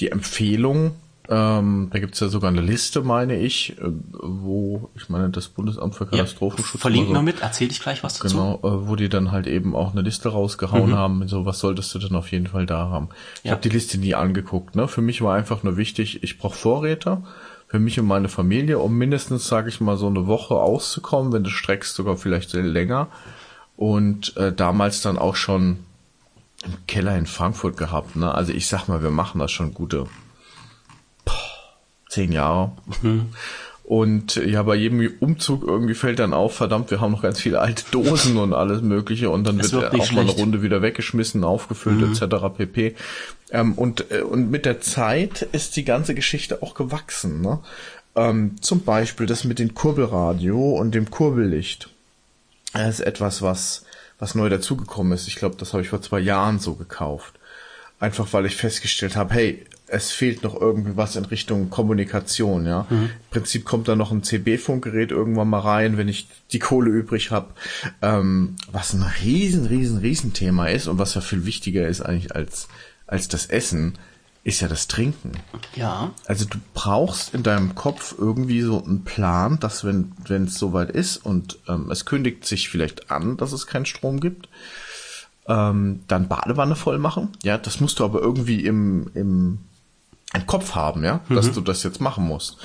die 0.00 0.10
Empfehlung, 0.10 0.92
ähm, 1.28 1.88
da 1.92 2.00
gibt's 2.00 2.18
ja 2.18 2.28
sogar 2.28 2.50
eine 2.50 2.60
Liste, 2.60 3.02
meine 3.02 3.38
ich, 3.38 3.78
äh, 3.78 3.84
wo, 4.12 4.90
ich 4.96 5.08
meine, 5.08 5.30
das 5.30 5.48
Bundesamt 5.48 5.94
für 5.94 6.06
Katastrophenschutz. 6.06 6.74
Ja, 6.74 6.80
verlinken 6.80 7.14
wir 7.14 7.22
mit, 7.22 7.42
erzähl 7.42 7.70
ich 7.70 7.80
gleich 7.80 8.02
was 8.02 8.18
dazu. 8.18 8.36
Genau, 8.36 8.54
äh, 8.56 8.88
wo 8.88 8.96
die 8.96 9.08
dann 9.08 9.30
halt 9.30 9.46
eben 9.46 9.76
auch 9.76 9.92
eine 9.92 10.02
Liste 10.02 10.30
rausgehauen 10.30 10.90
mhm. 10.90 10.96
haben, 10.96 11.28
so 11.28 11.46
was 11.46 11.60
solltest 11.60 11.94
du 11.94 12.00
denn 12.00 12.16
auf 12.16 12.32
jeden 12.32 12.48
Fall 12.48 12.66
da 12.66 12.88
haben. 12.88 13.08
Ich 13.36 13.44
ja. 13.44 13.52
habe 13.52 13.62
die 13.62 13.68
Liste 13.68 13.98
nie 13.98 14.14
angeguckt. 14.14 14.74
Ne? 14.74 14.88
Für 14.88 15.00
mich 15.00 15.22
war 15.22 15.34
einfach 15.34 15.62
nur 15.62 15.76
wichtig, 15.76 16.24
ich 16.24 16.38
brauche 16.38 16.56
Vorräte 16.56 17.22
für 17.68 17.78
mich 17.78 17.98
und 18.00 18.06
meine 18.06 18.28
Familie, 18.28 18.80
um 18.80 18.98
mindestens, 18.98 19.46
sage 19.46 19.68
ich 19.68 19.80
mal, 19.80 19.96
so 19.96 20.08
eine 20.08 20.26
Woche 20.26 20.56
auszukommen, 20.56 21.32
wenn 21.32 21.44
du 21.44 21.50
streckst 21.50 21.94
sogar 21.94 22.16
vielleicht 22.16 22.52
länger 22.52 23.08
und 23.76 24.36
äh, 24.36 24.52
damals 24.52 25.00
dann 25.02 25.18
auch 25.18 25.36
schon 25.36 25.78
im 26.64 26.86
Keller 26.86 27.16
in 27.16 27.26
Frankfurt 27.26 27.76
gehabt. 27.76 28.16
Ne? 28.16 28.32
Also 28.32 28.52
ich 28.52 28.66
sag 28.66 28.88
mal, 28.88 29.02
wir 29.02 29.10
machen 29.10 29.38
das 29.38 29.50
schon 29.50 29.74
gute 29.74 30.06
boah, 31.24 31.32
zehn 32.08 32.32
Jahre. 32.32 32.72
Mhm. 33.02 33.30
Und 33.84 34.36
ja, 34.36 34.62
bei 34.62 34.76
jedem 34.76 35.12
Umzug 35.18 35.64
irgendwie 35.64 35.94
fällt 35.94 36.20
dann 36.20 36.32
auf, 36.32 36.54
verdammt, 36.54 36.90
wir 36.90 37.00
haben 37.00 37.12
noch 37.12 37.22
ganz 37.22 37.40
viele 37.40 37.60
alte 37.60 37.82
Dosen 37.90 38.36
und 38.36 38.54
alles 38.54 38.80
Mögliche 38.80 39.28
und 39.28 39.44
dann 39.44 39.58
wird, 39.58 39.72
wird 39.72 39.86
auch 39.86 39.90
schlecht. 39.92 40.12
mal 40.12 40.20
eine 40.22 40.30
Runde 40.30 40.62
wieder 40.62 40.82
weggeschmissen, 40.82 41.42
aufgefüllt 41.42 41.98
mhm. 41.98 42.12
etc. 42.12 42.56
pp. 42.56 42.94
Ähm, 43.50 43.72
und, 43.72 44.10
äh, 44.12 44.22
und 44.22 44.50
mit 44.50 44.66
der 44.66 44.80
Zeit 44.80 45.42
ist 45.52 45.76
die 45.76 45.84
ganze 45.84 46.14
Geschichte 46.14 46.62
auch 46.62 46.74
gewachsen. 46.74 47.40
Ne? 47.40 47.58
Ähm, 48.14 48.62
zum 48.62 48.82
Beispiel 48.82 49.26
das 49.26 49.44
mit 49.44 49.58
dem 49.58 49.74
Kurbelradio 49.74 50.70
und 50.78 50.94
dem 50.94 51.10
Kurbellicht. 51.10 51.90
Das 52.72 53.00
ist 53.00 53.06
etwas, 53.06 53.42
was, 53.42 53.84
was 54.18 54.34
neu 54.34 54.48
dazugekommen 54.48 55.12
ist. 55.12 55.28
Ich 55.28 55.36
glaube, 55.36 55.56
das 55.58 55.72
habe 55.72 55.82
ich 55.82 55.88
vor 55.88 56.02
zwei 56.02 56.20
Jahren 56.20 56.58
so 56.58 56.74
gekauft. 56.74 57.34
Einfach 58.00 58.32
weil 58.32 58.46
ich 58.46 58.56
festgestellt 58.56 59.16
habe, 59.16 59.34
hey, 59.34 59.66
es 59.92 60.10
fehlt 60.10 60.42
noch 60.42 60.58
irgendwie 60.58 60.96
was 60.96 61.16
in 61.16 61.26
Richtung 61.26 61.68
Kommunikation, 61.68 62.64
ja. 62.64 62.86
Mhm. 62.88 63.04
Im 63.04 63.10
Prinzip 63.30 63.66
kommt 63.66 63.88
da 63.88 63.94
noch 63.94 64.10
ein 64.10 64.22
CB-Funkgerät 64.22 65.10
irgendwann 65.10 65.50
mal 65.50 65.60
rein, 65.60 65.98
wenn 65.98 66.08
ich 66.08 66.28
die 66.50 66.58
Kohle 66.58 66.90
übrig 66.90 67.30
habe, 67.30 67.52
ähm, 68.00 68.56
was 68.72 68.94
ein 68.94 69.02
riesen, 69.22 69.66
riesen, 69.66 69.98
riesen 69.98 70.32
Thema 70.32 70.68
ist 70.68 70.86
und 70.86 70.98
was 70.98 71.14
ja 71.14 71.20
viel 71.20 71.44
wichtiger 71.44 71.86
ist 71.86 72.00
eigentlich 72.00 72.34
als, 72.34 72.68
als 73.06 73.28
das 73.28 73.46
Essen 73.46 73.98
ist 74.44 74.60
ja 74.60 74.68
das 74.68 74.88
Trinken. 74.88 75.32
Ja. 75.76 76.10
Also 76.26 76.46
du 76.46 76.58
brauchst 76.74 77.32
in 77.32 77.42
deinem 77.42 77.74
Kopf 77.74 78.14
irgendwie 78.18 78.60
so 78.62 78.82
einen 78.82 79.04
Plan, 79.04 79.60
dass 79.60 79.84
wenn 79.84 80.12
wenn 80.26 80.44
es 80.44 80.58
soweit 80.58 80.90
ist 80.90 81.18
und 81.18 81.58
ähm, 81.68 81.90
es 81.90 82.04
kündigt 82.04 82.44
sich 82.44 82.68
vielleicht 82.68 83.10
an, 83.10 83.36
dass 83.36 83.52
es 83.52 83.68
keinen 83.68 83.86
Strom 83.86 84.18
gibt, 84.18 84.48
ähm, 85.46 86.02
dann 86.08 86.28
Badewanne 86.28 86.74
voll 86.74 86.98
machen. 86.98 87.28
Ja, 87.44 87.56
das 87.56 87.80
musst 87.80 88.00
du 88.00 88.04
aber 88.04 88.20
irgendwie 88.20 88.64
im 88.64 89.10
im, 89.14 89.58
im 90.34 90.46
Kopf 90.46 90.74
haben, 90.74 91.04
ja, 91.04 91.20
mhm. 91.28 91.36
dass 91.36 91.52
du 91.52 91.60
das 91.60 91.84
jetzt 91.84 92.00
machen 92.00 92.24
musst. 92.24 92.56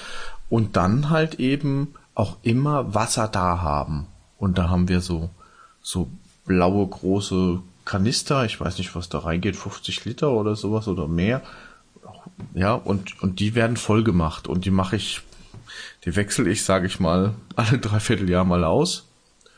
Und 0.49 0.77
dann 0.77 1.11
halt 1.11 1.35
eben 1.35 1.93
auch 2.15 2.37
immer 2.41 2.95
Wasser 2.95 3.27
da 3.27 3.61
haben. 3.61 4.07
Und 4.39 4.57
da 4.57 4.69
haben 4.69 4.87
wir 4.87 5.01
so 5.01 5.29
so 5.83 6.09
blaue 6.45 6.87
große 6.87 7.59
Kanister, 7.85 8.45
ich 8.45 8.59
weiß 8.59 8.79
nicht, 8.79 8.95
was 8.95 9.09
da 9.09 9.19
reingeht, 9.19 9.55
50 9.55 10.05
Liter 10.05 10.31
oder 10.31 10.55
sowas 10.55 10.87
oder 10.87 11.07
mehr. 11.07 11.43
Ja, 12.53 12.73
und, 12.73 13.21
und 13.21 13.39
die 13.39 13.55
werden 13.55 13.77
voll 13.77 14.03
gemacht 14.03 14.47
und 14.47 14.65
die 14.65 14.71
mache 14.71 14.95
ich, 14.95 15.21
die 16.05 16.15
wechsle 16.15 16.49
ich, 16.49 16.63
sage 16.63 16.87
ich 16.87 16.99
mal, 16.99 17.33
alle 17.55 17.79
dreiviertel 17.79 18.29
Jahr 18.29 18.45
mal 18.45 18.63
aus. 18.63 19.05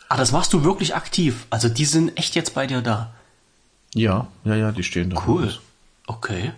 Ah, 0.07 0.17
das 0.17 0.31
machst 0.31 0.53
du 0.53 0.63
wirklich 0.63 0.95
aktiv. 0.95 1.45
Also 1.49 1.69
die 1.69 1.85
sind 1.85 2.17
echt 2.17 2.35
jetzt 2.35 2.55
bei 2.55 2.65
dir 2.65 2.81
da. 2.81 3.13
Ja, 3.93 4.27
ja, 4.43 4.55
ja, 4.55 4.71
die 4.71 4.83
stehen 4.83 5.09
da. 5.09 5.21
Cool. 5.27 5.53
Okay. 6.07 6.51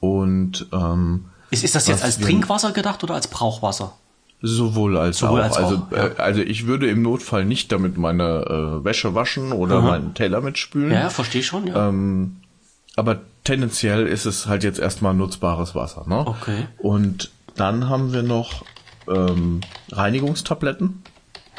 Und 0.00 0.66
ähm, 0.72 1.26
ist, 1.50 1.64
ist 1.64 1.74
das 1.74 1.86
jetzt 1.86 2.02
als 2.02 2.18
Trinkwasser 2.18 2.72
gedacht 2.72 3.02
oder 3.04 3.14
als 3.14 3.28
Brauchwasser? 3.28 3.94
Sowohl 4.42 4.98
als 4.98 5.18
Sowohl 5.18 5.40
auch. 5.40 5.44
als 5.44 5.56
also, 5.56 5.76
auch, 5.76 5.92
ja. 5.92 6.06
äh, 6.08 6.14
also 6.16 6.40
ich 6.40 6.66
würde 6.66 6.90
im 6.90 7.00
Notfall 7.00 7.44
nicht 7.44 7.70
damit 7.70 7.96
meine 7.96 8.80
äh, 8.80 8.84
Wäsche 8.84 9.14
waschen 9.14 9.52
oder 9.52 9.80
meinen 9.80 10.14
Teller 10.14 10.40
mitspülen. 10.40 10.90
Ja, 10.90 11.08
verstehe 11.10 11.42
schon, 11.42 11.68
ja. 11.68 11.88
Ähm, 11.88 12.41
aber 12.96 13.20
tendenziell 13.44 14.06
ist 14.06 14.26
es 14.26 14.46
halt 14.46 14.64
jetzt 14.64 14.78
erstmal 14.78 15.14
nutzbares 15.14 15.74
Wasser. 15.74 16.04
Ne? 16.06 16.26
Okay. 16.26 16.66
Und 16.78 17.30
dann 17.56 17.88
haben 17.88 18.12
wir 18.12 18.22
noch 18.22 18.64
ähm, 19.08 19.60
Reinigungstabletten, 19.90 21.02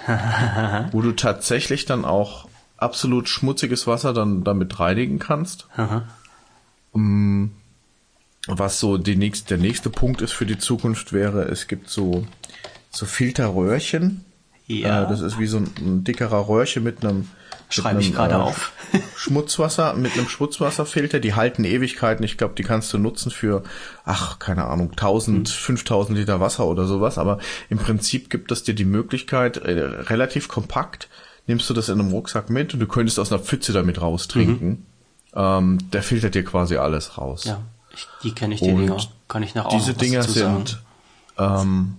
wo 0.92 1.02
du 1.02 1.12
tatsächlich 1.14 1.86
dann 1.86 2.06
auch 2.06 2.48
absolut 2.78 3.30
schmutziges 3.30 3.88
Wasser 3.88 4.14
dann 4.14 4.44
damit 4.44 4.80
reinigen 4.80 5.20
kannst. 5.20 5.68
Aha. 5.78 6.04
Mm, 6.94 7.48
Was 8.48 8.80
so 8.80 8.98
die 8.98 9.16
nächste, 9.16 9.50
der 9.50 9.58
nächste 9.58 9.90
Punkt 9.90 10.22
ist 10.22 10.34
für 10.34 10.46
die 10.46 10.58
Zukunft 10.58 11.14
wäre, 11.14 11.44
es 11.44 11.68
gibt 11.68 11.90
so, 11.90 12.26
so 12.92 13.06
Filterröhrchen. 13.06 14.26
Ja. 14.68 15.04
Äh, 15.04 15.08
das 15.08 15.22
ist 15.22 15.40
wie 15.40 15.48
so 15.48 15.58
ein, 15.58 15.70
ein 15.78 16.04
dickerer 16.04 16.48
Röhrchen 16.48 16.84
mit 16.84 17.04
einem 17.04 17.30
Schreibe 17.70 18.02
ich 18.02 18.14
gerade 18.14 18.36
äh, 18.36 18.38
auf. 18.38 18.72
Schmutzwasser, 19.18 19.94
mit 19.94 20.14
einem 20.14 20.28
Schmutzwasserfilter, 20.28 21.20
die 21.20 21.34
halten 21.34 21.64
Ewigkeiten. 21.64 22.24
Ich 22.24 22.38
glaube, 22.38 22.54
die 22.56 22.64
kannst 22.64 22.94
du 22.94 22.98
nutzen 22.98 23.32
für, 23.32 23.64
ach, 24.06 24.40
keine 24.40 24.66
Ahnung, 24.66 24.92
1000, 24.92 25.50
5000 25.50 26.18
Liter 26.18 26.40
Wasser 26.40 26.66
oder 26.68 26.86
sowas. 26.86 27.18
Aber 27.18 27.40
im 27.70 27.78
Prinzip 27.78 28.30
gibt 28.30 28.52
es 28.52 28.64
dir 28.64 28.76
die 28.76 28.86
Möglichkeit, 28.86 29.58
äh, 29.58 29.72
relativ 29.72 30.48
kompakt, 30.48 31.10
nimmst 31.48 31.70
du 31.70 31.74
das 31.74 31.90
in 31.90 32.00
einem 32.00 32.12
Rucksack 32.12 32.50
mit 32.50 32.74
und 32.74 32.80
du 32.80 32.88
könntest 32.88 33.20
aus 33.20 33.32
einer 33.32 33.42
Pfütze 33.42 33.74
damit 33.74 34.02
raustrinken. 34.02 34.86
Ähm, 35.36 35.80
der 35.92 36.04
filtert 36.04 36.36
dir 36.36 36.44
quasi 36.44 36.78
alles 36.78 37.18
raus. 37.18 37.46
Ja, 37.46 37.62
ich, 37.94 38.08
die 38.22 38.34
kenne 38.34 38.54
ich, 38.54 38.62
die 38.62 38.68
Dinger. 38.68 38.98
Kann 39.28 39.44
ich 39.44 39.58
auch 39.58 39.70
Diese 39.70 39.94
Dinger 39.94 40.24
sind, 40.24 40.82
ähm, 41.38 41.96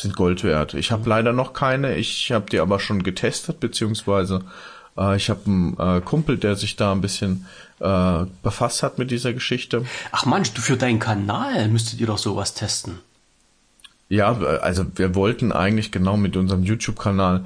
sind 0.00 0.16
Gold 0.16 0.44
wert. 0.44 0.74
Ich 0.74 0.92
habe 0.92 1.08
leider 1.08 1.32
noch 1.32 1.52
keine. 1.52 1.96
Ich 1.96 2.30
habe 2.32 2.46
die 2.50 2.60
aber 2.60 2.80
schon 2.80 3.02
getestet, 3.02 3.60
beziehungsweise 3.60 4.42
äh, 4.96 5.16
ich 5.16 5.28
habe 5.30 5.40
einen 5.46 5.76
äh, 5.78 6.00
Kumpel, 6.00 6.38
der 6.38 6.56
sich 6.56 6.76
da 6.76 6.92
ein 6.92 7.00
bisschen 7.00 7.46
äh, 7.80 8.24
befasst 8.42 8.82
hat 8.82 8.98
mit 8.98 9.10
dieser 9.10 9.32
Geschichte. 9.32 9.84
Ach 10.12 10.24
Mensch, 10.26 10.52
du 10.52 10.60
für 10.60 10.76
deinen 10.76 10.98
Kanal 10.98 11.68
müsstet 11.68 12.00
ihr 12.00 12.06
doch 12.06 12.18
sowas 12.18 12.54
testen. 12.54 13.00
Ja, 14.08 14.32
also 14.38 14.86
wir 14.94 15.14
wollten 15.14 15.52
eigentlich 15.52 15.92
genau 15.92 16.16
mit 16.16 16.34
unserem 16.36 16.62
YouTube-Kanal 16.64 17.44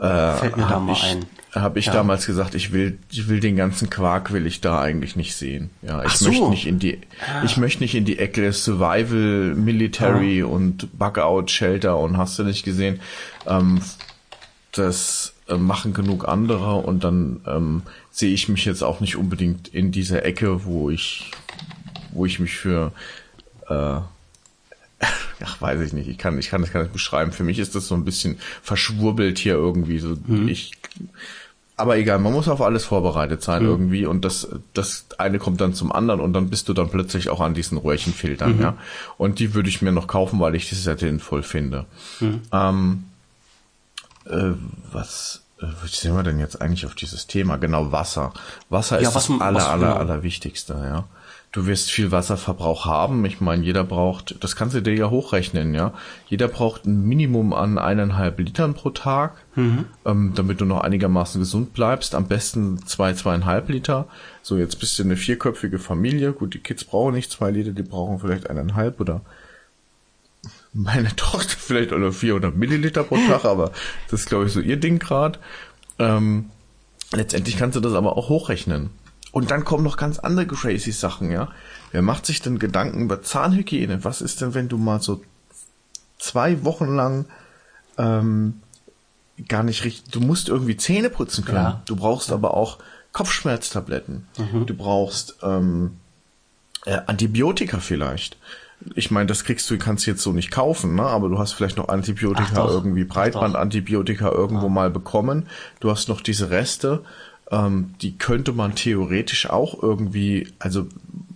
Fällt 0.00 0.56
mir 0.56 0.66
da 0.66 0.80
mal 0.80 0.94
ich, 0.94 1.02
ein. 1.04 1.26
Habe 1.52 1.80
ich 1.80 1.86
Ja. 1.86 1.92
damals 1.92 2.26
gesagt, 2.26 2.54
ich 2.54 2.72
will, 2.72 2.98
ich 3.10 3.28
will 3.28 3.40
den 3.40 3.56
ganzen 3.56 3.90
Quark 3.90 4.32
will 4.32 4.46
ich 4.46 4.60
da 4.60 4.80
eigentlich 4.80 5.16
nicht 5.16 5.34
sehen. 5.34 5.70
Ja, 5.82 6.04
ich 6.04 6.12
so. 6.12 6.26
Ah. 6.26 6.28
möchte 6.30 6.50
nicht 6.50 6.66
in 6.66 6.78
die, 6.78 6.98
ich 7.44 7.56
möchte 7.56 7.82
nicht 7.82 7.94
in 7.96 8.04
die 8.04 8.18
Ecke 8.20 8.52
Survival, 8.52 9.54
Military 9.56 10.42
und 10.44 10.96
Bugout 10.96 11.48
Shelter 11.48 11.98
und 11.98 12.16
hast 12.16 12.38
du 12.38 12.44
nicht 12.44 12.64
gesehen. 12.64 13.00
Ähm, 13.46 13.80
das 14.72 15.32
äh, 15.48 15.56
machen 15.56 15.92
genug 15.92 16.28
andere 16.28 16.76
und 16.76 17.02
dann 17.02 17.40
ähm, 17.46 17.82
sehe 18.12 18.32
ich 18.32 18.48
mich 18.48 18.64
jetzt 18.64 18.82
auch 18.82 19.00
nicht 19.00 19.16
unbedingt 19.16 19.66
in 19.68 19.90
dieser 19.90 20.24
Ecke, 20.24 20.64
wo 20.64 20.90
ich, 20.90 21.32
wo 22.12 22.26
ich 22.26 22.38
mich 22.38 22.52
für 22.56 22.92
äh, 23.68 24.00
ach, 25.42 25.60
weiß 25.60 25.80
ich 25.80 25.92
nicht, 25.92 26.08
ich 26.08 26.18
kann, 26.18 26.38
ich 26.38 26.50
kann 26.50 26.60
das 26.60 26.72
gar 26.72 26.82
nicht 26.82 26.92
beschreiben. 26.92 27.32
Für 27.32 27.42
mich 27.42 27.58
ist 27.58 27.74
das 27.74 27.88
so 27.88 27.94
ein 27.94 28.04
bisschen 28.04 28.38
verschwurbelt 28.62 29.38
hier 29.38 29.54
irgendwie. 29.54 29.98
So, 29.98 30.16
ich, 30.46 30.72
aber 31.80 31.96
egal, 31.96 32.18
man 32.18 32.32
muss 32.32 32.48
auf 32.48 32.60
alles 32.62 32.84
vorbereitet 32.84 33.42
sein 33.42 33.64
irgendwie 33.64 34.06
und 34.06 34.24
das, 34.24 34.48
das 34.74 35.06
eine 35.18 35.38
kommt 35.38 35.60
dann 35.60 35.74
zum 35.74 35.90
anderen 35.92 36.20
und 36.20 36.32
dann 36.32 36.48
bist 36.50 36.68
du 36.68 36.74
dann 36.74 36.88
plötzlich 36.90 37.28
auch 37.30 37.40
an 37.40 37.54
diesen 37.54 37.78
Röhrchenfiltern, 37.78 38.60
ja. 38.60 38.76
Und 39.18 39.38
die 39.38 39.54
würde 39.54 39.68
ich 39.68 39.82
mir 39.82 39.92
noch 39.92 40.06
kaufen, 40.06 40.38
weil 40.40 40.54
ich 40.54 40.70
das 40.70 40.82
sehr 40.84 40.96
sinnvoll 40.98 41.42
finde. 41.42 41.86
Ähm, 42.52 43.04
äh, 44.26 44.52
was, 44.92 45.42
äh, 45.60 45.66
wie 45.82 45.88
sind 45.88 46.14
wir 46.14 46.22
denn 46.22 46.38
jetzt 46.38 46.60
eigentlich 46.60 46.86
auf 46.86 46.94
dieses 46.94 47.26
Thema? 47.26 47.56
Genau, 47.56 47.90
Wasser. 47.92 48.32
Wasser 48.68 49.00
Ja, 49.00 49.08
ist 49.08 49.14
was- 49.14 49.26
das 49.28 49.40
aller, 49.40 49.56
was- 49.56 49.64
aller, 49.66 49.86
ja. 49.88 49.96
aller 49.96 50.22
Wichtigste, 50.22 50.74
ja. 50.74 51.04
Du 51.52 51.66
wirst 51.66 51.90
viel 51.90 52.12
Wasserverbrauch 52.12 52.86
haben. 52.86 53.24
Ich 53.24 53.40
meine, 53.40 53.64
jeder 53.64 53.82
braucht, 53.82 54.36
das 54.44 54.54
kannst 54.54 54.76
du 54.76 54.82
dir 54.82 54.94
ja 54.94 55.10
hochrechnen, 55.10 55.74
ja. 55.74 55.92
Jeder 56.28 56.46
braucht 56.46 56.86
ein 56.86 57.08
Minimum 57.08 57.52
an 57.52 57.76
eineinhalb 57.76 58.38
Litern 58.38 58.74
pro 58.74 58.90
Tag, 58.90 59.32
ähm, 60.06 60.32
damit 60.36 60.60
du 60.60 60.64
noch 60.64 60.80
einigermaßen 60.82 61.40
gesund 61.40 61.72
bleibst. 61.72 62.14
Am 62.14 62.28
besten 62.28 62.86
zwei, 62.86 63.14
zweieinhalb 63.14 63.68
Liter. 63.68 64.06
So, 64.42 64.58
jetzt 64.58 64.78
bist 64.78 64.96
du 64.98 65.02
eine 65.02 65.16
vierköpfige 65.16 65.80
Familie. 65.80 66.32
Gut, 66.32 66.54
die 66.54 66.60
Kids 66.60 66.84
brauchen 66.84 67.14
nicht 67.14 67.32
zwei 67.32 67.50
Liter, 67.50 67.72
die 67.72 67.82
brauchen 67.82 68.20
vielleicht 68.20 68.48
eineinhalb 68.48 69.00
oder 69.00 69.22
meine 70.72 71.08
Tochter 71.16 71.56
vielleicht 71.58 71.92
oder 71.92 72.12
400 72.12 72.56
Milliliter 72.56 73.02
pro 73.02 73.16
Tag, 73.16 73.44
aber 73.44 73.72
das 74.08 74.20
ist, 74.20 74.28
glaube 74.28 74.46
ich, 74.46 74.52
so 74.52 74.60
ihr 74.60 74.76
Ding 74.76 75.00
gerade. 75.00 75.40
Ähm, 75.98 76.50
letztendlich 77.12 77.56
kannst 77.56 77.74
du 77.74 77.80
das 77.80 77.94
aber 77.94 78.16
auch 78.16 78.28
hochrechnen. 78.28 78.90
Und 79.32 79.50
dann 79.50 79.64
kommen 79.64 79.84
noch 79.84 79.96
ganz 79.96 80.18
andere 80.18 80.46
crazy 80.46 80.92
Sachen, 80.92 81.30
ja. 81.30 81.48
Wer 81.92 82.02
macht 82.02 82.26
sich 82.26 82.42
denn 82.42 82.58
Gedanken 82.58 83.02
über 83.02 83.22
Zahnhygiene? 83.22 84.04
Was 84.04 84.22
ist 84.22 84.40
denn, 84.40 84.54
wenn 84.54 84.68
du 84.68 84.76
mal 84.76 85.00
so 85.00 85.22
zwei 86.18 86.64
Wochen 86.64 86.94
lang 86.94 87.26
ähm, 87.98 88.60
gar 89.48 89.62
nicht 89.62 89.84
richtig, 89.84 90.12
du 90.12 90.20
musst 90.20 90.48
irgendwie 90.48 90.76
Zähne 90.76 91.10
putzen 91.10 91.44
können. 91.44 91.56
Ja. 91.58 91.82
Du 91.86 91.96
brauchst 91.96 92.32
aber 92.32 92.54
auch 92.54 92.78
Kopfschmerztabletten. 93.12 94.26
Du 94.66 94.74
brauchst 94.74 95.36
ähm, 95.42 95.96
äh, 96.84 96.98
Antibiotika 97.06 97.78
vielleicht. 97.78 98.36
Ich 98.94 99.10
meine, 99.10 99.26
das 99.26 99.44
kriegst 99.44 99.68
du, 99.70 99.76
kannst 99.76 100.06
du 100.06 100.10
jetzt 100.10 100.22
so 100.22 100.32
nicht 100.32 100.50
kaufen, 100.50 100.94
ne? 100.94 101.02
aber 101.02 101.28
du 101.28 101.38
hast 101.38 101.52
vielleicht 101.52 101.76
noch 101.76 101.88
Antibiotika 101.88 102.66
irgendwie. 102.66 103.04
Breitbandantibiotika 103.04 104.30
irgendwo 104.30 104.70
mal 104.70 104.90
bekommen. 104.90 105.48
Du 105.80 105.90
hast 105.90 106.08
noch 106.08 106.22
diese 106.22 106.50
Reste, 106.50 107.02
ähm, 107.50 107.94
die 108.00 108.16
könnte 108.16 108.52
man 108.52 108.74
theoretisch 108.74 109.48
auch 109.50 109.82
irgendwie, 109.82 110.52
also 110.58 110.86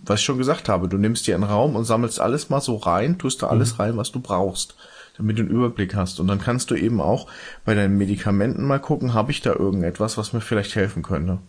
was 0.05 0.19
ich 0.19 0.25
schon 0.25 0.37
gesagt 0.37 0.69
habe, 0.69 0.87
du 0.87 0.97
nimmst 0.97 1.25
dir 1.27 1.35
einen 1.35 1.43
Raum 1.43 1.75
und 1.75 1.83
sammelst 1.85 2.19
alles 2.19 2.49
mal 2.49 2.61
so 2.61 2.75
rein, 2.77 3.17
tust 3.17 3.41
da 3.41 3.47
Mhm. 3.47 3.51
alles 3.53 3.79
rein, 3.79 3.97
was 3.97 4.11
du 4.11 4.19
brauchst, 4.19 4.75
damit 5.17 5.37
du 5.37 5.41
einen 5.41 5.51
Überblick 5.51 5.95
hast. 5.95 6.19
Und 6.19 6.27
dann 6.27 6.39
kannst 6.39 6.69
du 6.71 6.75
eben 6.75 7.01
auch 7.01 7.27
bei 7.65 7.73
deinen 7.73 7.97
Medikamenten 7.97 8.65
mal 8.65 8.79
gucken, 8.79 9.13
habe 9.13 9.31
ich 9.31 9.41
da 9.41 9.53
irgendetwas, 9.53 10.17
was 10.17 10.31
mir 10.33 10.41
vielleicht 10.41 10.75
helfen 10.75 11.01
könnte. 11.03 11.39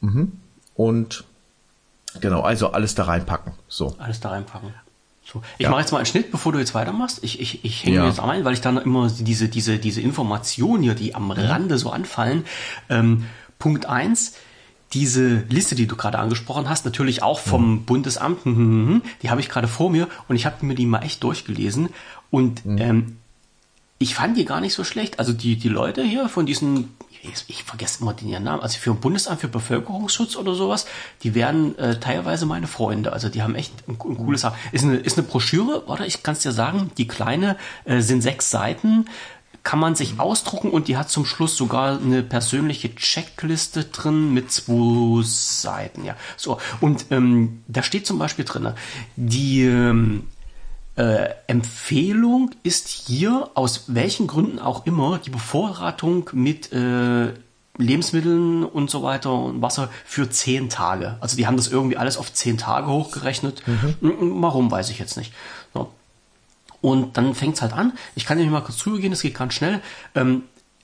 Mhm. 0.00 0.32
Und 0.74 1.24
genau, 2.20 2.40
also 2.42 2.70
alles 2.70 2.94
da 2.94 3.04
reinpacken. 3.04 3.52
So. 3.68 3.94
Alles 3.98 4.20
da 4.20 4.30
reinpacken. 4.30 4.70
So. 5.24 5.42
Ich 5.58 5.64
Ja. 5.64 5.70
mache 5.70 5.80
jetzt 5.80 5.92
mal 5.92 5.98
einen 5.98 6.06
Schnitt, 6.06 6.30
bevor 6.30 6.52
du 6.52 6.58
jetzt 6.58 6.74
weitermachst. 6.74 7.20
Ich, 7.22 7.40
ich, 7.40 7.64
ich 7.64 7.84
hänge 7.84 7.96
Ja. 7.96 8.06
jetzt 8.06 8.20
ein, 8.20 8.44
weil 8.44 8.52
ich 8.52 8.60
dann 8.60 8.76
immer 8.76 9.08
diese, 9.08 9.48
diese, 9.48 9.78
diese 9.78 10.00
Informationen 10.02 10.82
hier, 10.82 10.94
die 10.94 11.14
am 11.14 11.30
Rande 11.30 11.78
so 11.78 11.90
anfallen. 11.90 12.44
Ähm, 12.90 13.24
Punkt 13.58 13.86
eins 13.86 14.34
diese 14.94 15.44
Liste, 15.48 15.74
die 15.74 15.86
du 15.86 15.96
gerade 15.96 16.18
angesprochen 16.18 16.68
hast, 16.68 16.84
natürlich 16.84 17.22
auch 17.22 17.40
vom 17.40 17.84
Bundesamt, 17.84 18.44
hm, 18.44 18.56
hm, 18.56 18.88
hm, 18.88 19.02
die 19.22 19.30
habe 19.30 19.40
ich 19.40 19.48
gerade 19.48 19.66
vor 19.66 19.90
mir 19.90 20.08
und 20.28 20.36
ich 20.36 20.46
habe 20.46 20.64
mir 20.64 20.74
die 20.74 20.86
mal 20.86 21.02
echt 21.02 21.22
durchgelesen. 21.24 21.88
Und 22.30 22.62
ähm, 22.64 23.16
ich 23.98 24.14
fand 24.14 24.36
die 24.36 24.44
gar 24.44 24.60
nicht 24.60 24.74
so 24.74 24.84
schlecht. 24.84 25.18
Also 25.18 25.32
die, 25.32 25.56
die 25.56 25.68
Leute 25.68 26.02
hier 26.02 26.28
von 26.28 26.46
diesen, 26.46 26.94
ich, 27.22 27.44
ich 27.48 27.64
vergesse 27.64 28.02
immer 28.02 28.12
den 28.12 28.30
Namen, 28.42 28.62
also 28.62 28.78
für 28.78 28.90
ein 28.90 29.00
Bundesamt 29.00 29.40
für 29.40 29.48
Bevölkerungsschutz 29.48 30.36
oder 30.36 30.54
sowas, 30.54 30.86
die 31.22 31.34
werden 31.34 31.76
äh, 31.78 31.98
teilweise 31.98 32.46
meine 32.46 32.66
Freunde. 32.66 33.12
Also 33.12 33.28
die 33.28 33.42
haben 33.42 33.54
echt 33.54 33.72
ein, 33.88 33.94
ein 33.94 34.16
cooles 34.16 34.42
Sache. 34.42 34.56
Ist 34.70 34.84
eine, 34.84 34.96
ist 34.96 35.18
eine 35.18 35.26
Broschüre, 35.26 35.86
oder? 35.86 36.06
Ich 36.06 36.22
kann 36.22 36.34
es 36.34 36.40
dir 36.40 36.52
sagen, 36.52 36.90
die 36.98 37.08
kleine 37.08 37.56
äh, 37.84 38.00
sind 38.00 38.22
sechs 38.22 38.50
Seiten. 38.50 39.06
Kann 39.64 39.78
man 39.78 39.94
sich 39.94 40.20
ausdrucken 40.20 40.70
und 40.70 40.88
die 40.88 40.96
hat 40.96 41.10
zum 41.10 41.24
Schluss 41.24 41.56
sogar 41.56 41.98
eine 41.98 42.22
persönliche 42.22 42.94
Checkliste 42.94 43.84
drin 43.84 44.32
mit 44.32 44.52
zwei 44.52 45.22
Seiten. 45.24 46.04
Ja, 46.04 46.16
so. 46.36 46.58
Und 46.80 47.06
ähm, 47.10 47.62
da 47.66 47.82
steht 47.82 48.06
zum 48.06 48.18
Beispiel 48.18 48.44
drin, 48.44 48.74
die 49.16 49.64
ähm, 49.64 50.28
äh, 50.96 51.30
Empfehlung 51.46 52.50
ist 52.62 52.88
hier, 52.88 53.50
aus 53.54 53.84
welchen 53.88 54.26
Gründen 54.26 54.58
auch 54.58 54.86
immer, 54.86 55.18
die 55.18 55.30
Bevorratung 55.30 56.30
mit 56.32 56.72
äh, 56.72 57.32
Lebensmitteln 57.76 58.64
und 58.64 58.88
so 58.88 59.02
weiter 59.02 59.32
und 59.32 59.60
Wasser 59.60 59.90
für 60.04 60.30
zehn 60.30 60.68
Tage. 60.68 61.16
Also 61.20 61.36
die 61.36 61.46
haben 61.48 61.56
das 61.56 61.66
irgendwie 61.66 61.96
alles 61.96 62.16
auf 62.16 62.32
zehn 62.32 62.56
Tage 62.56 62.86
hochgerechnet. 62.86 63.62
Mhm. 63.66 64.42
Warum, 64.42 64.70
weiß 64.70 64.90
ich 64.90 65.00
jetzt 65.00 65.16
nicht. 65.16 65.32
Und 66.84 67.16
dann 67.16 67.34
fängt's 67.34 67.62
halt 67.62 67.72
an. 67.72 67.94
Ich 68.14 68.26
kann 68.26 68.36
dir 68.36 68.44
mal 68.44 68.60
kurz 68.60 68.76
drüber 68.76 68.98
gehen, 68.98 69.10
das 69.10 69.22
geht 69.22 69.34
ganz 69.34 69.54
schnell. 69.54 69.80
Ähm, 70.14 70.42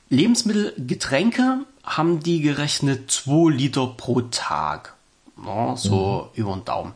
Lebensmittel, 0.08 0.72
Getränke 0.78 1.58
haben 1.84 2.20
die 2.20 2.40
gerechnet 2.40 3.10
2 3.10 3.50
Liter 3.50 3.86
pro 3.98 4.22
Tag. 4.22 4.94
Ja, 5.44 5.76
so 5.76 6.30
über 6.32 6.54
den 6.54 6.64
Daumen. 6.64 6.94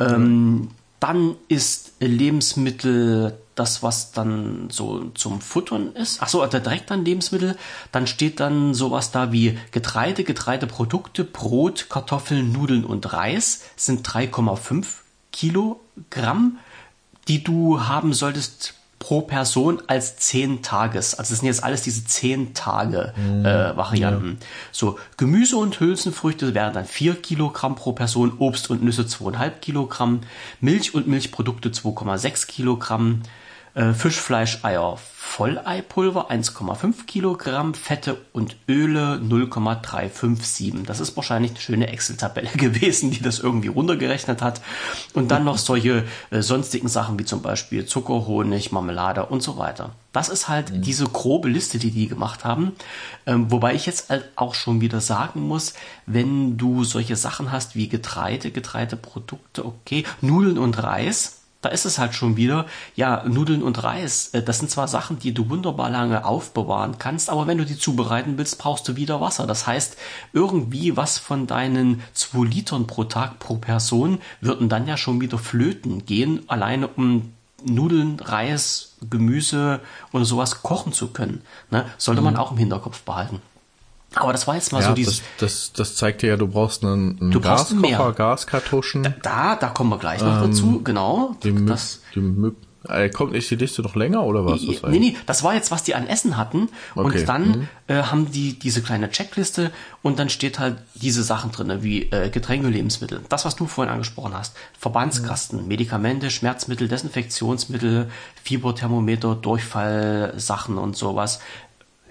Ähm, 0.00 0.70
dann 0.98 1.36
ist 1.48 1.92
Lebensmittel 2.00 3.36
das, 3.54 3.82
was 3.82 4.12
dann 4.12 4.70
so 4.70 5.10
zum 5.10 5.42
Futtern 5.42 5.92
ist. 5.92 6.22
Ach 6.22 6.28
so, 6.28 6.40
also 6.40 6.58
direkt 6.58 6.90
dann 6.90 7.04
Lebensmittel. 7.04 7.58
Dann 7.92 8.06
steht 8.06 8.40
dann 8.40 8.72
sowas 8.72 9.10
da 9.10 9.30
wie 9.30 9.58
Getreide, 9.72 10.24
Getreideprodukte, 10.24 11.24
Brot, 11.24 11.90
Kartoffeln, 11.90 12.50
Nudeln 12.50 12.86
und 12.86 13.12
Reis 13.12 13.62
sind 13.76 14.08
3,5 14.08 14.86
Kilogramm, 15.32 16.58
die 17.28 17.44
du 17.44 17.86
haben 17.86 18.12
solltest 18.12 18.74
pro 19.02 19.20
Person 19.22 19.82
als 19.88 20.16
10 20.16 20.62
Tages. 20.62 21.14
Also 21.16 21.32
das 21.32 21.40
sind 21.40 21.48
jetzt 21.48 21.64
alles 21.64 21.82
diese 21.82 22.04
10 22.04 22.54
Tage 22.54 23.12
äh, 23.16 23.76
Varianten. 23.76 24.38
Ja. 24.40 24.46
So, 24.70 24.98
Gemüse 25.16 25.56
und 25.56 25.80
Hülsenfrüchte 25.80 26.54
wären 26.54 26.72
dann 26.72 26.84
4 26.84 27.16
Kilogramm 27.16 27.74
pro 27.74 27.92
Person, 27.92 28.34
Obst 28.38 28.70
und 28.70 28.84
Nüsse 28.84 29.02
2,5 29.02 29.50
Kilogramm, 29.60 30.20
Milch 30.60 30.94
und 30.94 31.08
Milchprodukte 31.08 31.70
2,6 31.70 32.46
Kilogramm, 32.46 33.22
äh, 33.74 33.92
Fisch, 33.92 34.20
Fleisch, 34.20 34.58
Eier, 34.62 34.98
Volleipulver 35.16 36.30
1,5 36.30 37.06
Kilogramm, 37.06 37.72
Fette 37.72 38.18
und 38.32 38.56
Öle 38.68 39.18
0,357. 39.18 40.82
Das 40.84 41.00
ist 41.00 41.16
wahrscheinlich 41.16 41.52
eine 41.52 41.60
schöne 41.60 41.88
Excel-Tabelle 41.88 42.50
gewesen, 42.54 43.10
die 43.10 43.22
das 43.22 43.38
irgendwie 43.38 43.68
runtergerechnet 43.68 44.42
hat. 44.42 44.60
Und 45.14 45.30
dann 45.30 45.44
noch 45.44 45.56
solche 45.56 46.04
äh, 46.30 46.42
sonstigen 46.42 46.88
Sachen 46.88 47.18
wie 47.18 47.24
zum 47.24 47.40
Beispiel 47.40 47.86
Zucker, 47.86 48.26
Honig, 48.26 48.72
Marmelade 48.72 49.24
und 49.26 49.42
so 49.42 49.56
weiter. 49.56 49.90
Das 50.12 50.28
ist 50.28 50.48
halt 50.48 50.70
mhm. 50.70 50.82
diese 50.82 51.06
grobe 51.06 51.48
Liste, 51.48 51.78
die 51.78 51.90
die 51.90 52.08
gemacht 52.08 52.44
haben. 52.44 52.72
Ähm, 53.24 53.50
wobei 53.50 53.74
ich 53.74 53.86
jetzt 53.86 54.10
halt 54.10 54.28
auch 54.36 54.54
schon 54.54 54.82
wieder 54.82 55.00
sagen 55.00 55.40
muss, 55.40 55.72
wenn 56.04 56.58
du 56.58 56.84
solche 56.84 57.16
Sachen 57.16 57.50
hast 57.52 57.74
wie 57.74 57.88
Getreide, 57.88 58.50
Getreideprodukte, 58.50 59.64
okay, 59.64 60.04
Nudeln 60.20 60.58
und 60.58 60.82
Reis, 60.82 61.41
da 61.62 61.68
ist 61.68 61.86
es 61.86 61.98
halt 61.98 62.14
schon 62.14 62.36
wieder, 62.36 62.66
ja, 62.94 63.24
Nudeln 63.26 63.62
und 63.62 63.82
Reis, 63.82 64.30
äh, 64.32 64.42
das 64.42 64.58
sind 64.58 64.70
zwar 64.70 64.88
Sachen, 64.88 65.18
die 65.18 65.32
du 65.32 65.48
wunderbar 65.48 65.88
lange 65.88 66.24
aufbewahren 66.24 66.98
kannst, 66.98 67.30
aber 67.30 67.46
wenn 67.46 67.58
du 67.58 67.64
die 67.64 67.78
zubereiten 67.78 68.36
willst, 68.36 68.58
brauchst 68.58 68.86
du 68.88 68.96
wieder 68.96 69.20
Wasser. 69.20 69.46
Das 69.46 69.66
heißt, 69.66 69.96
irgendwie 70.32 70.96
was 70.96 71.18
von 71.18 71.46
deinen 71.46 72.02
2 72.12 72.44
Litern 72.44 72.86
pro 72.86 73.04
Tag 73.04 73.38
pro 73.38 73.56
Person 73.56 74.18
würden 74.40 74.68
dann 74.68 74.86
ja 74.86 74.96
schon 74.96 75.20
wieder 75.20 75.38
flöten 75.38 76.04
gehen, 76.04 76.42
alleine 76.48 76.88
um 76.88 77.32
Nudeln, 77.64 78.18
Reis, 78.20 78.96
Gemüse 79.08 79.80
oder 80.12 80.24
sowas 80.24 80.62
kochen 80.62 80.92
zu 80.92 81.08
können. 81.08 81.42
Ne? 81.70 81.86
Sollte 81.96 82.22
man 82.22 82.34
mhm. 82.34 82.40
auch 82.40 82.50
im 82.50 82.58
Hinterkopf 82.58 83.02
behalten. 83.02 83.40
Aber 84.14 84.32
das 84.32 84.46
war 84.46 84.54
jetzt 84.54 84.72
mal 84.72 84.80
ja, 84.80 84.88
so 84.88 84.94
dieses. 84.94 85.22
Das, 85.38 85.70
das, 85.70 85.72
das 85.72 85.96
zeigt 85.96 86.22
dir 86.22 86.30
ja, 86.30 86.36
du 86.36 86.48
brauchst 86.48 86.84
einen, 86.84 87.20
einen 87.20 87.30
du 87.30 87.40
Gaskocher, 87.40 87.80
mehr. 87.80 88.12
Gaskartuschen. 88.12 89.14
Da, 89.22 89.56
da 89.56 89.68
kommen 89.68 89.90
wir 89.90 89.98
gleich 89.98 90.20
noch 90.20 90.42
ähm, 90.42 90.50
dazu, 90.50 90.82
genau. 90.82 91.36
Die, 91.42 91.66
das, 91.66 92.00
die, 92.14 92.20
äh, 92.88 93.10
kommt 93.10 93.32
nicht 93.32 93.48
die 93.50 93.56
Liste 93.56 93.82
noch 93.82 93.94
länger 93.94 94.24
oder 94.24 94.44
was? 94.44 94.64
Das 94.66 94.82
nee, 94.90 94.98
nee, 94.98 95.16
das 95.26 95.42
war 95.42 95.54
jetzt, 95.54 95.70
was 95.70 95.84
die 95.84 95.94
an 95.94 96.06
Essen 96.06 96.36
hatten. 96.36 96.68
Okay. 96.94 97.20
Und 97.20 97.28
dann 97.28 97.48
mhm. 97.48 97.68
äh, 97.86 98.02
haben 98.02 98.30
die 98.30 98.58
diese 98.58 98.82
kleine 98.82 99.10
Checkliste 99.10 99.70
und 100.02 100.18
dann 100.18 100.28
steht 100.28 100.58
halt 100.58 100.78
diese 100.94 101.22
Sachen 101.22 101.52
drin, 101.52 101.82
wie 101.82 102.10
äh, 102.10 102.28
Getränke, 102.30 102.68
Lebensmittel. 102.68 103.20
Das, 103.28 103.44
was 103.44 103.54
du 103.54 103.66
vorhin 103.66 103.92
angesprochen 103.92 104.34
hast. 104.34 104.56
Verbandskasten, 104.78 105.62
mhm. 105.62 105.68
Medikamente, 105.68 106.30
Schmerzmittel, 106.30 106.88
Desinfektionsmittel, 106.88 108.10
Fieberthermometer, 108.42 109.36
Durchfallsachen 109.36 110.78
und 110.78 110.96
sowas. 110.96 111.40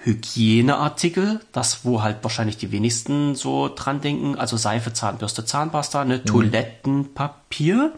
Hygieneartikel, 0.03 1.41
das 1.51 1.85
wo 1.85 2.01
halt 2.01 2.17
wahrscheinlich 2.23 2.57
die 2.57 2.71
wenigsten 2.71 3.35
so 3.35 3.69
dran 3.73 4.01
denken, 4.01 4.35
also 4.35 4.57
Seife, 4.57 4.93
Zahnbürste, 4.93 5.45
Zahnpasta, 5.45 6.05
ne, 6.05 6.17
mhm. 6.17 6.25
Toilettenpapier, 6.25 7.93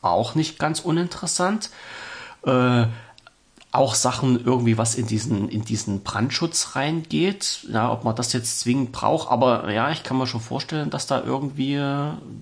auch 0.00 0.34
nicht 0.34 0.58
ganz 0.58 0.80
uninteressant. 0.80 1.70
Äh, 2.44 2.86
auch 3.70 3.94
Sachen 3.94 4.42
irgendwie, 4.44 4.78
was 4.78 4.94
in 4.94 5.06
diesen, 5.06 5.48
in 5.50 5.62
diesen 5.62 6.02
Brandschutz 6.02 6.74
reingeht. 6.74 7.66
Ja, 7.70 7.92
ob 7.92 8.02
man 8.02 8.16
das 8.16 8.32
jetzt 8.32 8.60
zwingend 8.60 8.92
braucht, 8.92 9.30
aber 9.30 9.70
ja, 9.70 9.90
ich 9.90 10.02
kann 10.02 10.16
mir 10.16 10.26
schon 10.26 10.40
vorstellen, 10.40 10.88
dass 10.88 11.06
da 11.06 11.22
irgendwie 11.22 11.78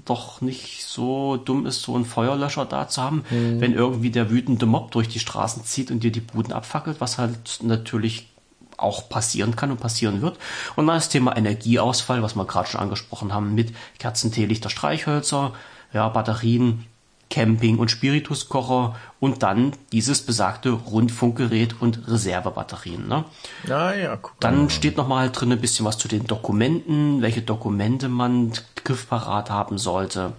doch 0.04 0.40
nicht 0.40 0.84
so 0.86 1.36
dumm 1.36 1.66
ist, 1.66 1.82
so 1.82 1.96
einen 1.96 2.04
Feuerlöscher 2.04 2.64
da 2.64 2.88
zu 2.88 3.02
haben, 3.02 3.24
mhm. 3.28 3.60
wenn 3.60 3.74
irgendwie 3.74 4.10
der 4.10 4.30
wütende 4.30 4.66
Mob 4.66 4.92
durch 4.92 5.08
die 5.08 5.18
Straßen 5.18 5.64
zieht 5.64 5.90
und 5.90 6.04
dir 6.04 6.12
die 6.12 6.20
Buden 6.20 6.52
abfackelt, 6.52 7.00
was 7.00 7.18
halt 7.18 7.58
natürlich 7.62 8.28
auch 8.76 9.08
passieren 9.08 9.56
kann 9.56 9.70
und 9.70 9.80
passieren 9.80 10.22
wird. 10.22 10.38
Und 10.76 10.86
dann 10.86 10.96
das 10.96 11.08
Thema 11.08 11.36
Energieausfall, 11.36 12.22
was 12.22 12.36
wir 12.36 12.44
gerade 12.44 12.68
schon 12.68 12.80
angesprochen 12.80 13.32
haben, 13.32 13.54
mit 13.54 13.74
Kerzen, 13.98 14.32
Teelichter, 14.32 14.70
Streichhölzer, 14.70 15.52
ja, 15.92 16.08
Batterien, 16.08 16.86
Camping- 17.28 17.78
und 17.78 17.90
Spirituskocher 17.90 18.94
und 19.18 19.42
dann 19.42 19.72
dieses 19.92 20.22
besagte 20.22 20.70
Rundfunkgerät 20.70 21.80
und 21.80 22.06
Reservebatterien. 22.06 23.08
Ne? 23.08 23.24
Ja, 23.66 23.92
ja, 23.94 24.16
guck 24.16 24.38
Dann 24.40 24.64
mal. 24.64 24.70
steht 24.70 24.96
noch 24.96 25.08
mal 25.08 25.30
drin 25.30 25.52
ein 25.52 25.60
bisschen 25.60 25.84
was 25.84 25.98
zu 25.98 26.06
den 26.06 26.26
Dokumenten, 26.26 27.22
welche 27.22 27.42
Dokumente 27.42 28.08
man 28.08 28.52
griffparat 28.76 29.50
haben 29.50 29.78
sollte. 29.78 30.34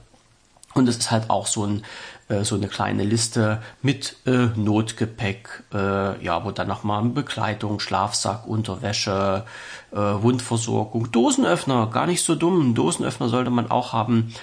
Und 0.74 0.88
es 0.88 0.98
ist 0.98 1.12
halt 1.12 1.30
auch 1.30 1.48
so 1.48 1.66
ein 1.66 1.84
äh, 2.30 2.44
so 2.44 2.56
eine 2.56 2.68
kleine 2.68 3.04
Liste 3.04 3.62
mit 3.82 4.18
äh, 4.26 4.48
Notgepäck, 4.56 5.64
äh, 5.74 6.24
ja, 6.24 6.44
wo 6.44 6.52
dann 6.52 6.68
nochmal 6.68 7.04
Bekleidung, 7.06 7.80
Schlafsack, 7.80 8.48
Unterwäsche, 8.48 9.46
äh, 9.92 9.98
Wundversorgung, 9.98 11.12
Dosenöffner, 11.12 11.88
gar 11.88 12.08
nicht 12.08 12.24
so 12.24 12.36
dumm, 12.36 12.76
Dosenöffner 12.76 13.30
sollte 13.30 13.50
man 13.50 13.72
auch 13.72 13.94
haben 13.94 14.34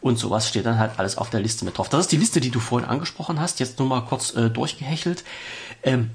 und 0.00 0.18
sowas 0.18 0.48
steht 0.48 0.66
dann 0.66 0.78
halt 0.78 0.98
alles 0.98 1.16
auf 1.16 1.30
der 1.30 1.40
Liste 1.40 1.64
mit 1.64 1.78
drauf. 1.78 1.88
Das 1.88 2.00
ist 2.00 2.12
die 2.12 2.18
Liste, 2.18 2.40
die 2.40 2.50
du 2.50 2.60
vorhin 2.60 2.88
angesprochen 2.88 3.40
hast, 3.40 3.58
jetzt 3.60 3.78
nur 3.78 3.88
mal 3.88 4.02
kurz 4.02 4.34
äh, 4.34 4.50
durchgehechelt. 4.50 5.24
Ähm, 5.82 6.10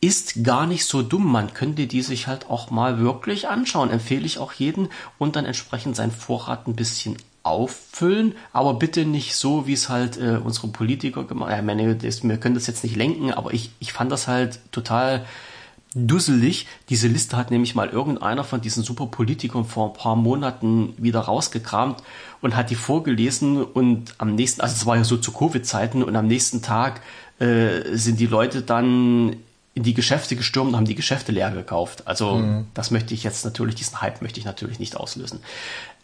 ist 0.00 0.44
gar 0.44 0.66
nicht 0.66 0.84
so 0.84 1.02
dumm. 1.02 1.30
Man 1.30 1.54
könnte 1.54 1.86
die 1.86 2.02
sich 2.02 2.26
halt 2.26 2.50
auch 2.50 2.70
mal 2.70 2.98
wirklich 2.98 3.48
anschauen. 3.48 3.90
Empfehle 3.90 4.26
ich 4.26 4.38
auch 4.38 4.52
jeden 4.52 4.88
und 5.18 5.36
dann 5.36 5.44
entsprechend 5.44 5.96
seinen 5.96 6.10
Vorrat 6.10 6.66
ein 6.66 6.74
bisschen 6.74 7.16
auffüllen, 7.42 8.34
aber 8.52 8.74
bitte 8.74 9.04
nicht 9.04 9.34
so, 9.34 9.66
wie 9.66 9.72
es 9.72 9.88
halt 9.88 10.16
äh, 10.16 10.38
unsere 10.42 10.68
Politiker 10.68 11.24
gemacht 11.24 11.52
haben. 11.52 11.68
Ja, 11.68 11.86
wir 11.86 12.36
können 12.38 12.54
das 12.54 12.66
jetzt 12.66 12.84
nicht 12.84 12.96
lenken, 12.96 13.32
aber 13.32 13.52
ich, 13.52 13.70
ich 13.80 13.92
fand 13.92 14.12
das 14.12 14.28
halt 14.28 14.60
total 14.70 15.24
dusselig. 15.94 16.66
Diese 16.88 17.08
Liste 17.08 17.36
hat 17.36 17.50
nämlich 17.50 17.74
mal 17.74 17.88
irgendeiner 17.88 18.44
von 18.44 18.60
diesen 18.60 18.82
Superpolitikern 18.82 19.64
vor 19.64 19.90
ein 19.90 19.92
paar 19.92 20.16
Monaten 20.16 20.94
wieder 20.96 21.20
rausgekramt 21.20 22.02
und 22.40 22.56
hat 22.56 22.70
die 22.70 22.74
vorgelesen 22.74 23.62
und 23.62 24.14
am 24.18 24.34
nächsten, 24.34 24.60
also 24.60 24.74
es 24.74 24.86
war 24.86 24.96
ja 24.96 25.04
so 25.04 25.16
zu 25.16 25.32
Covid-Zeiten 25.32 26.02
und 26.02 26.16
am 26.16 26.26
nächsten 26.26 26.62
Tag 26.62 27.02
äh, 27.38 27.96
sind 27.96 28.20
die 28.20 28.26
Leute 28.26 28.62
dann 28.62 29.36
in 29.74 29.82
die 29.82 29.94
Geschäfte 29.94 30.36
gestürmt 30.36 30.70
und 30.70 30.76
haben 30.76 30.84
die 30.84 30.94
Geschäfte 30.94 31.32
leer 31.32 31.50
gekauft. 31.50 32.06
Also 32.06 32.36
mhm. 32.36 32.66
das 32.74 32.90
möchte 32.90 33.14
ich 33.14 33.24
jetzt 33.24 33.44
natürlich, 33.44 33.74
diesen 33.74 34.00
Hype 34.00 34.22
möchte 34.22 34.38
ich 34.38 34.46
natürlich 34.46 34.78
nicht 34.78 34.96
auslösen. 34.96 35.40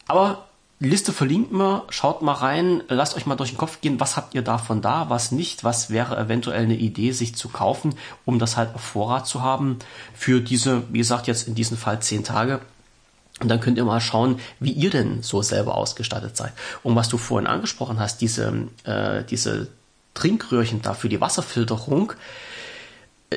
Aber 0.07 0.48
Liste 0.81 1.13
verlinken 1.13 1.59
wir, 1.59 1.85
schaut 1.91 2.23
mal 2.23 2.35
rein, 2.35 2.85
lasst 2.89 3.17
euch 3.17 3.27
mal 3.27 3.35
durch 3.35 3.51
den 3.51 3.59
Kopf 3.59 3.81
gehen, 3.81 3.99
was 3.99 4.17
habt 4.17 4.35
ihr 4.35 4.43
davon 4.43 4.81
da, 4.81 5.11
was 5.11 5.33
nicht, 5.33 5.65
was 5.65 5.91
wäre 5.91 6.17
eventuell 6.17 6.63
eine 6.63 6.77
Idee, 6.77 7.11
sich 7.11 7.35
zu 7.35 7.49
kaufen, 7.49 7.97
um 8.25 8.39
das 8.39 8.57
halt 8.57 8.75
auf 8.77 8.81
Vorrat 8.81 9.27
zu 9.27 9.43
haben 9.43 9.81
für 10.15 10.41
diese, 10.41 10.85
wie 10.93 10.99
gesagt, 10.99 11.27
jetzt 11.27 11.49
in 11.49 11.57
diesem 11.57 11.77
Fall 11.77 12.01
zehn 12.01 12.23
Tage. 12.23 12.61
Und 13.41 13.49
dann 13.49 13.61
könnt 13.61 13.77
ihr 13.77 13.85
mal 13.85 14.01
schauen, 14.01 14.39
wie 14.61 14.73
ihr 14.73 14.91
denn 14.91 15.23
so 15.23 15.43
selber 15.43 15.77
ausgestattet 15.77 16.37
seid. 16.37 16.53
Und 16.85 16.95
was 16.95 17.09
du 17.09 17.19
vorhin 17.19 17.49
angesprochen 17.49 17.99
hast, 17.99 18.21
diese, 18.21 18.69
äh, 18.85 19.25
diese 19.25 19.69
Trinkröhrchen 20.15 20.83
da 20.83 20.95
für 20.95 21.09
die 21.09 21.21
Wasserfilterung, 21.21 22.13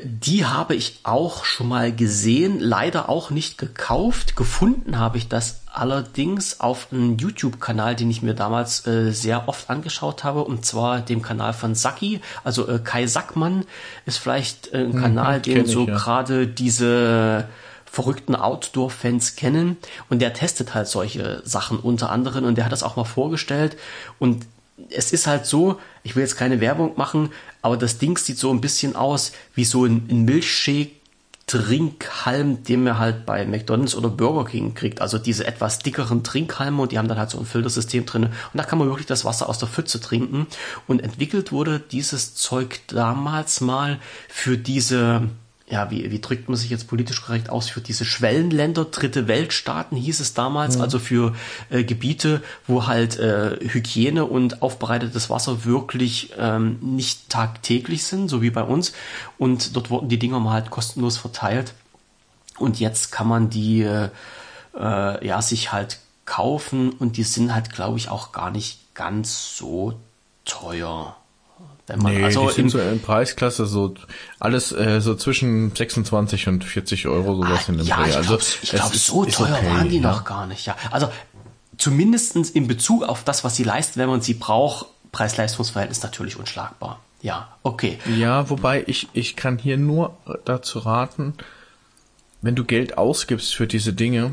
die 0.03 0.45
habe 0.45 0.75
ich 0.75 0.99
auch 1.03 1.43
schon 1.43 1.67
mal 1.67 1.93
gesehen, 1.93 2.59
leider 2.59 3.09
auch 3.09 3.29
nicht 3.29 3.57
gekauft. 3.57 4.35
Gefunden 4.35 4.97
habe 4.97 5.17
ich 5.17 5.27
das 5.27 5.61
allerdings 5.74 6.59
auf 6.59 6.88
einem 6.91 7.17
YouTube-Kanal, 7.17 7.95
den 7.95 8.09
ich 8.09 8.22
mir 8.22 8.34
damals 8.34 8.86
äh, 8.88 9.11
sehr 9.11 9.47
oft 9.47 9.69
angeschaut 9.69 10.24
habe, 10.24 10.43
und 10.43 10.65
zwar 10.65 10.99
dem 10.99 11.22
Kanal 11.22 11.53
von 11.53 11.76
Saki. 11.76 12.22
Also 12.43 12.67
äh, 12.67 12.80
Kai 12.84 13.07
Sackmann 13.07 13.65
ist 14.05 14.17
vielleicht 14.17 14.74
äh, 14.74 14.80
ein 14.80 14.93
hm, 14.93 15.01
Kanal, 15.01 15.41
den 15.41 15.65
so 15.65 15.88
ja. 15.88 15.95
gerade 15.95 16.47
diese 16.47 17.47
verrückten 17.86 18.36
Outdoor-Fans 18.36 19.36
kennen. 19.36 19.78
Und 20.09 20.22
der 20.22 20.34
testet 20.34 20.74
halt 20.74 20.88
solche 20.88 21.41
Sachen 21.45 21.80
unter 21.80 22.09
anderem 22.09 22.45
und 22.45 22.57
der 22.57 22.65
hat 22.65 22.72
das 22.72 22.84
auch 22.84 22.95
mal 22.95 23.03
vorgestellt. 23.03 23.78
Und 24.17 24.45
es 24.89 25.11
ist 25.11 25.28
halt 25.28 25.45
so, 25.45 25.80
ich 26.03 26.15
will 26.15 26.24
jetzt 26.24 26.38
keine 26.38 26.61
Werbung 26.61 26.93
machen, 26.95 27.32
aber 27.61 27.78
das 27.78 27.97
Ding 27.97 28.17
sieht 28.17 28.38
so 28.38 28.51
ein 28.51 28.61
bisschen 28.61 28.95
aus 28.95 29.34
wie 29.53 29.65
so 29.65 29.86
ein, 29.86 30.07
ein 30.09 30.24
Milchshake 30.26 31.00
Trinkhalm, 31.51 32.63
den 32.63 32.85
man 32.85 32.97
halt 32.97 33.25
bei 33.25 33.45
McDonalds 33.45 33.93
oder 33.95 34.07
Burger 34.07 34.49
King 34.49 34.73
kriegt. 34.73 35.01
Also 35.01 35.17
diese 35.17 35.45
etwas 35.45 35.79
dickeren 35.79 36.23
Trinkhalme 36.23 36.81
und 36.81 36.93
die 36.93 36.97
haben 36.97 37.09
dann 37.09 37.19
halt 37.19 37.29
so 37.29 37.37
ein 37.39 37.45
Filtersystem 37.45 38.05
drin. 38.05 38.23
Und 38.23 38.31
da 38.53 38.63
kann 38.63 38.79
man 38.79 38.87
wirklich 38.87 39.05
das 39.05 39.25
Wasser 39.25 39.49
aus 39.49 39.59
der 39.59 39.67
Pfütze 39.67 39.99
trinken. 39.99 40.47
Und 40.87 41.01
entwickelt 41.01 41.51
wurde 41.51 41.81
dieses 41.81 42.35
Zeug 42.35 42.79
damals 42.87 43.59
mal 43.59 43.99
für 44.29 44.57
diese 44.57 45.23
ja, 45.72 45.89
wie, 45.89 46.11
wie 46.11 46.19
drückt 46.19 46.49
man 46.49 46.57
sich 46.57 46.69
jetzt 46.69 46.88
politisch 46.88 47.22
korrekt 47.22 47.49
aus, 47.49 47.69
für 47.69 47.80
diese 47.80 48.03
Schwellenländer, 48.03 48.86
dritte 48.86 49.30
Weltstaaten 49.30 49.95
hieß 49.95 50.19
es 50.19 50.34
damals, 50.34 50.76
mhm. 50.76 50.82
also 50.82 50.99
für 50.99 51.34
äh, 51.69 51.86
Gebiete, 51.86 52.43
wo 52.67 52.88
halt 52.88 53.17
äh, 53.17 53.57
Hygiene 53.61 54.26
und 54.26 54.61
aufbereitetes 54.61 55.30
Wasser 55.30 55.63
wirklich 55.63 56.34
ähm, 56.38 56.78
nicht 56.82 57.30
tagtäglich 57.30 58.03
sind, 58.03 58.28
so 58.28 58.41
wie 58.41 58.49
bei 58.49 58.63
uns. 58.63 58.91
Und 59.38 59.78
dort 59.78 59.89
wurden 59.89 60.09
die 60.09 60.19
Dinger 60.19 60.41
mal 60.41 60.53
halt 60.53 60.72
kostenlos 60.72 61.17
verteilt. 61.17 61.74
Und 62.57 62.82
jetzt 62.82 63.13
kann 63.13 63.28
man 63.28 63.49
die 63.49 63.84
äh, 63.84 64.09
äh 64.78 65.26
ja 65.26 65.41
sich 65.41 65.72
halt 65.72 65.99
kaufen 66.26 66.91
und 66.91 67.15
die 67.15 67.24
sind 67.24 67.55
halt, 67.55 67.72
glaube 67.72 67.97
ich, 67.97 68.09
auch 68.09 68.34
gar 68.34 68.51
nicht 68.51 68.93
ganz 68.93 69.55
so 69.55 69.93
teuer. 70.43 71.15
Wenn 71.91 71.99
man 71.99 72.13
nee, 72.13 72.23
also 72.23 72.49
sind 72.49 72.69
so 72.69 72.79
in 72.79 73.01
Preisklasse 73.01 73.65
so 73.65 73.95
alles 74.39 74.71
äh, 74.71 75.01
so 75.01 75.15
zwischen 75.15 75.75
26 75.75 76.47
und 76.47 76.63
40 76.63 77.07
Euro 77.07 77.35
sowas 77.35 77.65
ah, 77.67 77.71
in 77.71 77.77
dem 77.79 77.87
ja, 77.87 77.97
Dreh. 77.97 78.13
Also 78.13 78.37
ich 78.61 78.71
glaube, 78.71 78.97
so 78.97 79.25
teuer 79.25 79.57
okay, 79.57 79.67
waren 79.67 79.89
die 79.89 79.99
ja. 79.99 80.01
noch 80.01 80.23
gar 80.23 80.47
nicht. 80.47 80.65
Ja, 80.65 80.75
also 80.89 81.11
zumindestens 81.77 82.49
in 82.49 82.67
Bezug 82.67 83.03
auf 83.03 83.23
das, 83.23 83.43
was 83.43 83.55
sie 83.55 83.63
leisten, 83.63 83.99
wenn 83.99 84.07
man 84.07 84.21
sie 84.21 84.35
braucht, 84.35 84.85
Preis-Leistungs-Verhältnis 85.11 86.01
natürlich 86.03 86.37
unschlagbar. 86.37 87.01
Ja, 87.21 87.49
okay. 87.63 87.99
Ja, 88.17 88.49
wobei 88.49 88.83
ich 88.87 89.09
ich 89.13 89.35
kann 89.35 89.57
hier 89.57 89.77
nur 89.77 90.17
dazu 90.45 90.79
raten, 90.79 91.33
wenn 92.41 92.55
du 92.55 92.63
Geld 92.63 92.97
ausgibst 92.97 93.53
für 93.53 93.67
diese 93.67 93.93
Dinge, 93.93 94.31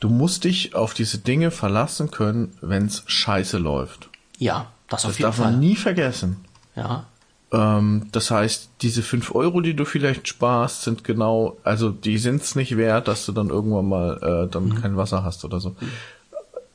du 0.00 0.08
musst 0.08 0.44
dich 0.44 0.74
auf 0.74 0.94
diese 0.94 1.18
Dinge 1.18 1.50
verlassen 1.50 2.10
können, 2.10 2.56
wenn's 2.60 3.02
scheiße 3.06 3.58
läuft. 3.58 4.08
Ja, 4.38 4.70
das, 4.92 5.02
das 5.02 5.18
darf 5.18 5.36
Fall. 5.36 5.52
man 5.52 5.60
nie 5.60 5.76
vergessen. 5.76 6.36
Ja. 6.76 7.06
Ähm, 7.52 8.08
das 8.12 8.30
heißt, 8.30 8.70
diese 8.80 9.02
fünf 9.02 9.34
Euro, 9.34 9.60
die 9.60 9.74
du 9.74 9.84
vielleicht 9.84 10.26
sparst, 10.26 10.82
sind 10.82 11.04
genau, 11.04 11.58
also 11.64 11.90
die 11.90 12.18
sind's 12.18 12.54
nicht 12.54 12.76
wert, 12.76 13.08
dass 13.08 13.26
du 13.26 13.32
dann 13.32 13.50
irgendwann 13.50 13.88
mal 13.88 14.46
äh, 14.46 14.50
dann 14.50 14.66
mhm. 14.66 14.80
kein 14.80 14.96
Wasser 14.96 15.22
hast 15.22 15.44
oder 15.44 15.60
so. 15.60 15.70
Mhm. 15.70 15.88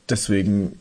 Deswegen 0.08 0.78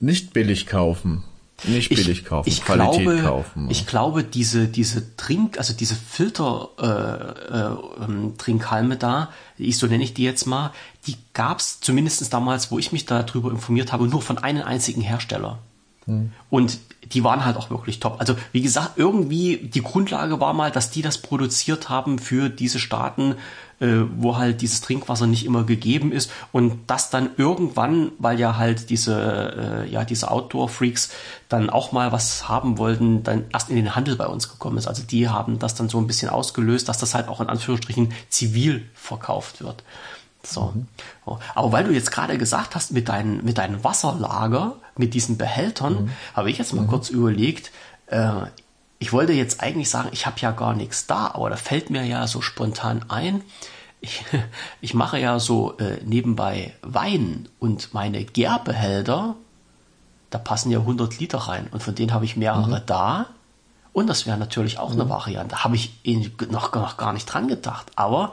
nicht 0.00 0.32
billig 0.32 0.66
kaufen. 0.66 1.24
Nicht 1.64 1.90
billig 1.90 2.08
ich, 2.08 2.24
kaufen, 2.24 2.48
ich 2.48 2.64
Qualität 2.64 3.02
glaube, 3.02 3.22
kaufen. 3.22 3.70
Ich 3.70 3.86
glaube, 3.86 4.24
diese, 4.24 4.66
diese 4.66 5.16
Trink, 5.16 5.58
also 5.58 5.72
diese 5.72 5.94
Filter 5.94 6.70
äh, 6.78 7.56
äh, 7.56 8.04
ähm, 8.04 8.34
Trinkhalme 8.36 8.96
da, 8.96 9.30
ich 9.58 9.78
so 9.78 9.86
nenne 9.86 10.02
ich 10.02 10.12
die 10.12 10.24
jetzt 10.24 10.46
mal, 10.46 10.72
die 11.06 11.16
gab's 11.34 11.80
zumindest 11.80 12.32
damals, 12.32 12.72
wo 12.72 12.80
ich 12.80 12.90
mich 12.90 13.06
darüber 13.06 13.50
informiert 13.50 13.92
habe, 13.92 14.08
nur 14.08 14.22
von 14.22 14.38
einem 14.38 14.62
einzigen 14.62 15.02
Hersteller. 15.02 15.60
Hm. 16.06 16.32
Und 16.50 16.78
die 17.12 17.24
waren 17.24 17.44
halt 17.44 17.56
auch 17.56 17.70
wirklich 17.70 18.00
top. 18.00 18.16
Also 18.20 18.36
wie 18.52 18.62
gesagt, 18.62 18.92
irgendwie 18.96 19.56
die 19.56 19.82
Grundlage 19.82 20.40
war 20.40 20.52
mal, 20.54 20.70
dass 20.70 20.90
die 20.90 21.02
das 21.02 21.18
produziert 21.18 21.88
haben 21.88 22.18
für 22.18 22.48
diese 22.48 22.78
Staaten, 22.78 23.34
äh, 23.80 24.04
wo 24.16 24.36
halt 24.36 24.62
dieses 24.62 24.80
Trinkwasser 24.80 25.26
nicht 25.26 25.44
immer 25.44 25.64
gegeben 25.64 26.12
ist 26.12 26.30
und 26.52 26.78
das 26.86 27.10
dann 27.10 27.30
irgendwann, 27.36 28.12
weil 28.18 28.38
ja 28.38 28.56
halt 28.56 28.90
diese 28.90 29.84
äh, 29.84 29.90
ja 29.90 30.04
diese 30.04 30.30
Outdoor 30.30 30.68
Freaks 30.68 31.10
dann 31.48 31.68
auch 31.68 31.92
mal 31.92 32.12
was 32.12 32.48
haben 32.48 32.78
wollten, 32.78 33.24
dann 33.24 33.44
erst 33.52 33.68
in 33.68 33.76
den 33.76 33.94
Handel 33.94 34.16
bei 34.16 34.26
uns 34.26 34.48
gekommen 34.48 34.78
ist. 34.78 34.86
Also 34.86 35.02
die 35.02 35.28
haben 35.28 35.58
das 35.58 35.74
dann 35.74 35.88
so 35.88 35.98
ein 35.98 36.06
bisschen 36.06 36.30
ausgelöst, 36.30 36.88
dass 36.88 36.98
das 36.98 37.14
halt 37.14 37.28
auch 37.28 37.40
in 37.40 37.48
Anführungsstrichen 37.48 38.12
zivil 38.28 38.86
verkauft 38.94 39.62
wird. 39.62 39.82
So. 40.42 40.72
Mhm. 40.74 40.86
Aber 41.54 41.72
weil 41.72 41.84
du 41.84 41.92
jetzt 41.92 42.10
gerade 42.10 42.38
gesagt 42.38 42.74
hast, 42.74 42.92
mit 42.92 43.08
deinem 43.08 43.44
mit 43.44 43.58
deinem 43.58 43.84
Wasserlager, 43.84 44.76
mit 44.96 45.14
diesen 45.14 45.38
Behältern, 45.38 46.04
mhm. 46.04 46.10
habe 46.34 46.50
ich 46.50 46.58
jetzt 46.58 46.72
mal 46.72 46.82
mhm. 46.82 46.88
kurz 46.88 47.10
überlegt, 47.10 47.70
äh, 48.06 48.46
ich 48.98 49.12
wollte 49.12 49.32
jetzt 49.32 49.62
eigentlich 49.62 49.90
sagen, 49.90 50.10
ich 50.12 50.26
habe 50.26 50.38
ja 50.38 50.52
gar 50.52 50.74
nichts 50.74 51.06
da, 51.06 51.32
aber 51.34 51.50
da 51.50 51.56
fällt 51.56 51.90
mir 51.90 52.04
ja 52.04 52.26
so 52.26 52.40
spontan 52.40 53.04
ein, 53.08 53.42
ich, 54.00 54.24
ich 54.80 54.94
mache 54.94 55.18
ja 55.18 55.38
so 55.38 55.76
äh, 55.78 55.98
nebenbei 56.04 56.74
Wein 56.82 57.48
und 57.58 57.94
meine 57.94 58.24
Gärbehälter, 58.24 59.36
da 60.30 60.38
passen 60.38 60.70
ja 60.70 60.80
100 60.80 61.18
Liter 61.18 61.38
rein 61.38 61.68
und 61.70 61.82
von 61.82 61.94
denen 61.94 62.12
habe 62.12 62.24
ich 62.24 62.36
mehrere 62.36 62.80
mhm. 62.80 62.86
da. 62.86 63.26
Und 63.92 64.06
das 64.06 64.26
wäre 64.26 64.38
natürlich 64.38 64.78
auch 64.78 64.92
eine 64.92 65.04
mhm. 65.04 65.10
Variante. 65.10 65.64
Habe 65.64 65.76
ich 65.76 65.92
noch, 66.48 66.72
noch 66.74 66.96
gar 66.96 67.12
nicht 67.12 67.26
dran 67.26 67.46
gedacht. 67.46 67.92
Aber 67.94 68.32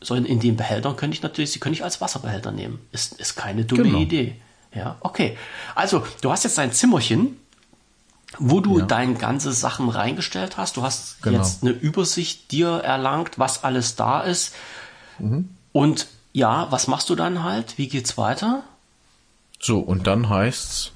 so 0.00 0.14
in, 0.14 0.24
in 0.24 0.40
den 0.40 0.56
Behältern 0.56 0.96
könnte 0.96 1.16
ich 1.16 1.22
natürlich, 1.22 1.52
sie 1.52 1.58
könnte 1.58 1.78
ich 1.78 1.84
als 1.84 2.00
Wasserbehälter 2.00 2.52
nehmen. 2.52 2.78
Ist, 2.92 3.14
ist 3.20 3.34
keine 3.36 3.64
dumme 3.64 3.84
genau. 3.84 3.98
Idee. 3.98 4.36
Ja, 4.74 4.96
okay. 5.00 5.36
Also, 5.74 6.06
du 6.20 6.30
hast 6.30 6.44
jetzt 6.44 6.58
dein 6.58 6.72
Zimmerchen, 6.72 7.36
wo 8.38 8.60
du 8.60 8.78
ja. 8.78 8.84
deine 8.84 9.14
ganze 9.14 9.52
Sachen 9.52 9.88
reingestellt 9.88 10.56
hast. 10.56 10.76
Du 10.76 10.82
hast 10.82 11.22
genau. 11.22 11.38
jetzt 11.38 11.62
eine 11.62 11.72
Übersicht 11.72 12.52
dir 12.52 12.68
erlangt, 12.68 13.38
was 13.38 13.64
alles 13.64 13.96
da 13.96 14.20
ist. 14.20 14.54
Mhm. 15.18 15.48
Und 15.72 16.06
ja, 16.32 16.70
was 16.70 16.86
machst 16.86 17.08
du 17.10 17.14
dann 17.14 17.42
halt? 17.42 17.78
Wie 17.78 17.88
geht's 17.88 18.18
weiter? 18.18 18.62
So, 19.58 19.80
und 19.80 20.06
dann 20.06 20.28
heißt's 20.28 20.92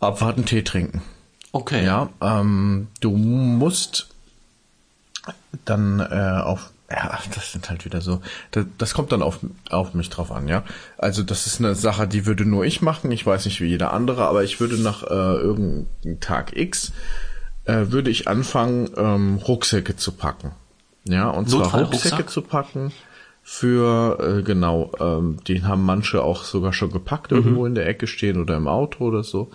abwarten, 0.00 0.46
Tee 0.46 0.62
trinken. 0.62 1.02
Okay. 1.52 1.84
Ja, 1.84 2.08
ähm, 2.20 2.88
du 3.00 3.10
musst 3.10 4.08
dann 5.64 6.00
äh, 6.00 6.40
auf 6.42 6.70
ja, 6.90 7.18
das 7.34 7.52
sind 7.52 7.68
halt 7.68 7.84
wieder 7.84 8.00
so. 8.00 8.20
Das, 8.50 8.64
das 8.78 8.94
kommt 8.94 9.12
dann 9.12 9.22
auf, 9.22 9.40
auf 9.70 9.94
mich 9.94 10.08
drauf 10.08 10.32
an, 10.32 10.48
ja. 10.48 10.64
Also 10.96 11.22
das 11.22 11.46
ist 11.46 11.60
eine 11.60 11.74
Sache, 11.74 12.08
die 12.08 12.24
würde 12.24 12.44
nur 12.44 12.64
ich 12.64 12.80
machen. 12.80 13.10
Ich 13.12 13.26
weiß 13.26 13.44
nicht 13.44 13.60
wie 13.60 13.66
jeder 13.66 13.92
andere, 13.92 14.26
aber 14.26 14.42
ich 14.42 14.60
würde 14.60 14.76
nach 14.76 15.02
äh, 15.02 15.06
irgendeinem 15.06 16.20
Tag 16.20 16.56
X 16.56 16.92
äh, 17.64 17.86
würde 17.88 18.10
ich 18.10 18.26
anfangen, 18.26 18.90
ähm, 18.96 19.36
Rucksäcke 19.36 19.96
zu 19.96 20.12
packen. 20.12 20.52
Ja, 21.04 21.28
und 21.30 21.50
zwar 21.50 21.74
Rucksäcke 21.74 22.26
zu 22.26 22.42
packen 22.42 22.92
für 23.42 24.18
äh, 24.20 24.42
genau, 24.42 24.92
ähm, 25.00 25.38
die 25.46 25.64
haben 25.64 25.82
manche 25.84 26.22
auch 26.22 26.44
sogar 26.44 26.72
schon 26.72 26.92
gepackt 26.92 27.30
mhm. 27.30 27.38
irgendwo 27.38 27.66
in 27.66 27.74
der 27.74 27.86
Ecke 27.86 28.06
stehen 28.06 28.40
oder 28.40 28.56
im 28.56 28.68
Auto 28.68 29.04
oder 29.04 29.24
so 29.24 29.50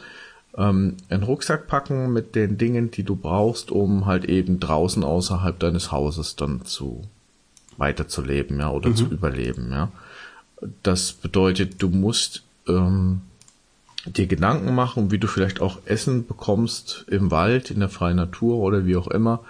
ähm, 0.57 0.97
einen 1.09 1.23
Rucksack 1.23 1.67
packen 1.67 2.11
mit 2.13 2.35
den 2.35 2.57
Dingen, 2.57 2.91
die 2.91 3.03
du 3.03 3.15
brauchst, 3.15 3.71
um 3.71 4.05
halt 4.05 4.25
eben 4.25 4.59
draußen 4.59 5.03
außerhalb 5.03 5.59
deines 5.59 5.91
Hauses 5.91 6.35
dann 6.35 6.65
zu 6.65 7.03
weiterzuleben, 7.77 8.59
ja, 8.59 8.69
oder 8.69 8.89
mhm. 8.89 8.95
zu 8.95 9.05
überleben, 9.05 9.71
ja. 9.71 9.91
Das 10.81 11.11
bedeutet, 11.11 11.81
du 11.81 11.89
musst 11.89 12.43
ähm, 12.67 13.21
dir 14.05 14.27
Gedanken 14.27 14.75
machen, 14.75 15.11
wie 15.11 15.17
du 15.17 15.27
vielleicht 15.27 15.61
auch 15.61 15.79
Essen 15.85 16.25
bekommst 16.27 17.05
im 17.09 17.31
Wald, 17.31 17.71
in 17.71 17.79
der 17.79 17.89
freien 17.89 18.17
Natur 18.17 18.57
oder 18.57 18.85
wie 18.85 18.95
auch 18.95 19.07
immer, 19.07 19.41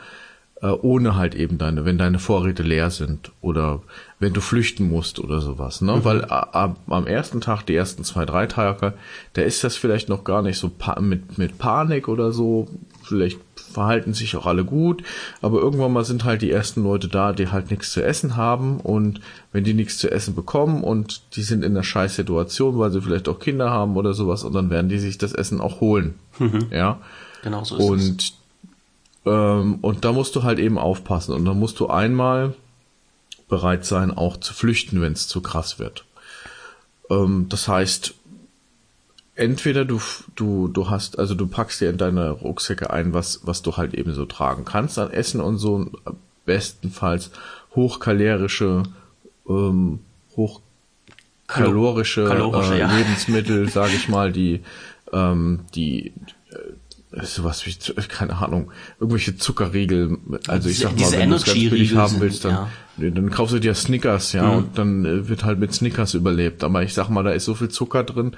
äh, 0.62 0.68
ohne 0.68 1.16
halt 1.16 1.36
eben 1.36 1.58
deine, 1.58 1.86
wenn 1.86 1.98
deine 1.98 2.20
Vorräte 2.20 2.64
leer 2.64 2.90
sind 2.90 3.32
oder 3.42 3.82
wenn 4.20 4.34
du 4.34 4.42
flüchten 4.42 4.88
musst 4.88 5.20
oder 5.20 5.42
sowas, 5.42 5.82
ne? 5.82 5.98
Mhm. 5.98 6.06
Weil 6.06 6.22
äh, 6.22 6.70
am 6.88 7.08
ersten 7.08 7.42
Tag, 7.42 7.64
die 7.64 7.76
ersten 7.76 8.04
zwei, 8.04 8.26
drei 8.26 8.48
Tage, 8.48 8.94
da 9.34 9.42
ist 9.42 9.64
das 9.64 9.76
vielleicht 9.76 10.10
noch 10.10 10.24
gar 10.24 10.42
nicht 10.42 10.58
so 10.58 10.72
mit, 11.00 11.38
mit 11.38 11.58
Panik 11.58 12.08
oder 12.08 12.32
so, 12.32 12.68
vielleicht 13.04 13.40
verhalten 13.74 14.14
sich 14.14 14.36
auch 14.36 14.46
alle 14.46 14.64
gut, 14.64 15.04
aber 15.42 15.60
irgendwann 15.60 15.92
mal 15.92 16.06
sind 16.06 16.24
halt 16.24 16.42
die 16.42 16.52
ersten 16.52 16.84
Leute 16.84 17.08
da, 17.08 17.34
die 17.34 17.50
halt 17.50 17.72
nichts 17.72 17.92
zu 17.92 18.04
essen 18.04 18.36
haben 18.36 18.80
und 18.80 19.20
wenn 19.52 19.64
die 19.64 19.74
nichts 19.74 19.98
zu 19.98 20.12
essen 20.12 20.36
bekommen 20.36 20.84
und 20.84 21.36
die 21.36 21.42
sind 21.42 21.64
in 21.64 21.74
einer 21.74 21.84
scheiß 21.84 22.16
Situation, 22.16 22.80
weil 22.80 22.92
sie 22.92 23.02
vielleicht 23.02 23.28
auch 23.28 23.40
Kinder 23.40 23.70
haben 23.70 23.98
oder 23.98 24.14
sowas 24.14 24.44
und 24.44 24.54
dann 24.54 24.70
werden 24.70 24.90
die 24.90 25.00
sich 25.00 25.18
das 25.18 25.34
Essen 25.34 25.62
auch 25.62 25.82
holen. 25.82 26.16
Mhm. 26.40 26.68
Ja. 26.72 27.00
Genau 27.44 27.64
so 27.64 27.78
ist 27.78 27.84
und, 27.84 28.22
es. 28.22 28.34
Ähm, 29.26 29.80
und 29.82 30.06
da 30.06 30.12
musst 30.12 30.36
du 30.36 30.44
halt 30.44 30.60
eben 30.60 30.78
aufpassen 30.78 31.34
und 31.34 31.46
dann 31.46 31.60
musst 31.60 31.80
du 31.80 31.88
einmal 31.88 32.54
bereit 33.48 33.86
sein, 33.86 34.12
auch 34.12 34.38
zu 34.38 34.54
flüchten, 34.54 35.02
wenn 35.02 35.14
es 35.14 35.28
zu 35.28 35.42
krass 35.42 35.80
wird. 35.80 36.06
Ähm, 37.10 37.48
das 37.50 37.68
heißt, 37.68 38.16
entweder 39.36 39.86
du, 39.86 40.00
du, 40.36 40.68
du 40.68 40.90
hast, 40.90 41.20
also 41.20 41.36
du 41.36 41.48
packst 41.48 41.82
dir 41.82 41.90
in 41.90 41.98
deine 41.98 42.30
Rucksäcke 42.32 42.92
ein, 42.92 43.14
was, 43.14 43.42
was 43.44 43.62
du 43.62 43.78
halt 43.78 43.94
eben 43.94 44.14
so 44.14 44.26
tragen 44.26 44.66
kannst 44.66 45.00
an 45.00 45.12
Essen 45.12 45.42
und 45.42 45.58
so, 45.58 45.92
bestenfalls 46.46 47.32
hochkalorische, 47.76 48.84
ähm, 49.50 50.00
hochkalorische 50.36 52.24
äh, 52.24 52.80
ja. 52.80 52.96
Lebensmittel, 52.96 53.70
sage 53.74 53.94
ich 53.96 54.08
mal, 54.10 54.32
die, 54.32 54.62
ähm, 55.12 55.62
die 55.74 56.14
äh, 57.12 57.26
sowas 57.26 57.66
wie, 57.66 57.74
keine 58.08 58.38
Ahnung, 58.38 58.72
irgendwelche 59.00 59.36
Zuckerriegel, 59.38 60.18
also 60.48 60.70
ich 60.70 60.80
sag 60.80 61.00
mal, 61.00 61.12
wenn 61.12 61.30
du 61.32 61.36
es 61.38 61.46
ganz 61.46 61.58
billig 61.58 61.96
haben 61.96 62.20
willst, 62.20 62.46
dann, 62.46 62.70
ja. 62.98 63.10
dann 63.10 63.32
kaufst 63.32 63.56
du 63.56 63.60
dir 63.60 63.74
Snickers, 63.74 64.34
ja, 64.34 64.44
mhm. 64.44 64.58
und 64.58 64.78
dann 64.78 65.06
äh, 65.06 65.28
wird 65.28 65.44
halt 65.44 65.58
mit 65.60 65.74
Snickers 65.74 66.14
überlebt. 66.14 66.64
Aber 66.64 66.84
ich 66.84 66.94
sag 66.94 67.10
mal, 67.10 67.24
da 67.24 67.32
ist 67.32 67.46
so 67.46 67.56
viel 67.56 67.70
Zucker 67.70 68.04
drin, 68.04 68.36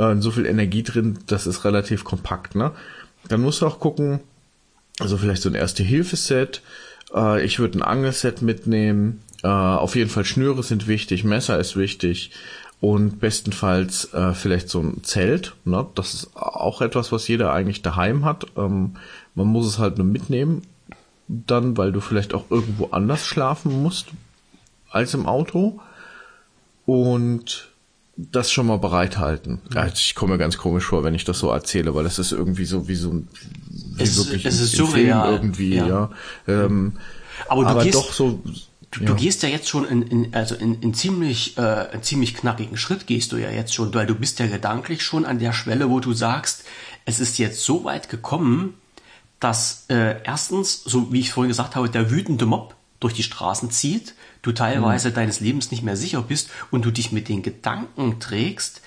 äh, 0.00 0.16
so 0.20 0.30
viel 0.30 0.46
Energie 0.46 0.82
drin, 0.82 1.18
das 1.26 1.46
ist 1.46 1.64
relativ 1.64 2.04
kompakt, 2.04 2.54
ne? 2.54 2.72
Dann 3.28 3.42
musst 3.42 3.60
du 3.60 3.66
auch 3.66 3.78
gucken, 3.78 4.20
also 4.98 5.18
vielleicht 5.18 5.42
so 5.42 5.50
ein 5.50 5.54
Erste-Hilfe-Set, 5.54 6.62
äh, 7.14 7.44
ich 7.44 7.58
würde 7.58 7.78
ein 7.78 7.82
Angelset 7.82 8.42
mitnehmen, 8.42 9.22
äh, 9.42 9.48
auf 9.48 9.94
jeden 9.96 10.10
Fall 10.10 10.24
Schnüre 10.24 10.62
sind 10.62 10.88
wichtig, 10.88 11.24
Messer 11.24 11.58
ist 11.58 11.76
wichtig 11.76 12.30
und 12.80 13.20
bestenfalls 13.20 14.12
äh, 14.14 14.32
vielleicht 14.32 14.70
so 14.70 14.80
ein 14.80 15.04
Zelt, 15.04 15.54
ne? 15.64 15.86
Das 15.94 16.14
ist 16.14 16.36
auch 16.36 16.80
etwas, 16.80 17.12
was 17.12 17.28
jeder 17.28 17.52
eigentlich 17.52 17.82
daheim 17.82 18.24
hat. 18.24 18.46
Ähm, 18.56 18.96
man 19.34 19.46
muss 19.46 19.66
es 19.66 19.78
halt 19.78 19.98
nur 19.98 20.06
mitnehmen, 20.06 20.62
dann, 21.28 21.76
weil 21.76 21.92
du 21.92 22.00
vielleicht 22.00 22.34
auch 22.34 22.50
irgendwo 22.50 22.86
anders 22.86 23.26
schlafen 23.26 23.82
musst 23.82 24.08
als 24.90 25.14
im 25.14 25.26
Auto. 25.26 25.78
Und 26.86 27.69
das 28.30 28.50
schon 28.50 28.66
mal 28.66 28.78
bereithalten. 28.78 29.60
Ja, 29.74 29.86
ich 29.86 30.14
komme 30.14 30.34
mir 30.34 30.38
ganz 30.38 30.58
komisch 30.58 30.84
vor, 30.84 31.04
wenn 31.04 31.14
ich 31.14 31.24
das 31.24 31.38
so 31.38 31.50
erzähle, 31.50 31.94
weil 31.94 32.04
das 32.04 32.18
ist 32.18 32.32
irgendwie 32.32 32.64
so 32.64 32.88
wie 32.88 32.94
so 32.94 33.10
ein 33.10 33.28
wie 33.70 34.02
es, 34.02 34.16
wirklich 34.16 34.44
es 34.44 34.60
ist 34.60 34.76
surreal 34.76 35.32
irgendwie, 35.32 35.76
ja. 35.76 35.86
ja. 35.86 36.10
Ähm, 36.46 36.94
aber, 37.48 37.66
aber 37.66 37.84
gehst, 37.84 37.94
doch 37.94 38.12
so. 38.12 38.42
Du, 38.90 39.00
ja. 39.00 39.06
du, 39.06 39.14
gehst 39.14 39.42
ja 39.42 39.48
jetzt 39.48 39.68
schon 39.68 39.86
in, 39.86 40.02
in 40.02 40.34
also 40.34 40.54
in, 40.56 40.80
in 40.82 40.94
ziemlich 40.94 41.56
äh, 41.56 41.94
in 41.94 42.02
ziemlich 42.02 42.34
knackigen 42.34 42.76
Schritt 42.76 43.06
gehst 43.06 43.32
du 43.32 43.36
ja 43.36 43.50
jetzt 43.50 43.72
schon, 43.72 43.94
weil 43.94 44.06
du 44.06 44.14
bist 44.14 44.38
ja 44.40 44.46
gedanklich 44.46 45.02
schon 45.02 45.24
an 45.24 45.38
der 45.38 45.52
Schwelle, 45.52 45.90
wo 45.90 46.00
du 46.00 46.12
sagst, 46.12 46.64
es 47.04 47.20
ist 47.20 47.38
jetzt 47.38 47.64
so 47.64 47.84
weit 47.84 48.08
gekommen, 48.08 48.74
dass 49.38 49.86
äh, 49.88 50.16
erstens, 50.24 50.82
so 50.82 51.12
wie 51.12 51.20
ich 51.20 51.32
vorhin 51.32 51.48
gesagt 51.48 51.76
habe, 51.76 51.88
der 51.88 52.10
wütende 52.10 52.46
Mob 52.46 52.74
durch 53.00 53.14
die 53.14 53.22
Straßen 53.22 53.70
zieht, 53.70 54.14
du 54.42 54.52
teilweise 54.52 55.10
mhm. 55.10 55.14
deines 55.14 55.40
Lebens 55.40 55.70
nicht 55.70 55.82
mehr 55.82 55.96
sicher 55.96 56.22
bist 56.22 56.50
und 56.70 56.84
du 56.84 56.90
dich 56.90 57.12
mit 57.12 57.28
den 57.28 57.42
Gedanken 57.42 58.20
trägst, 58.20 58.82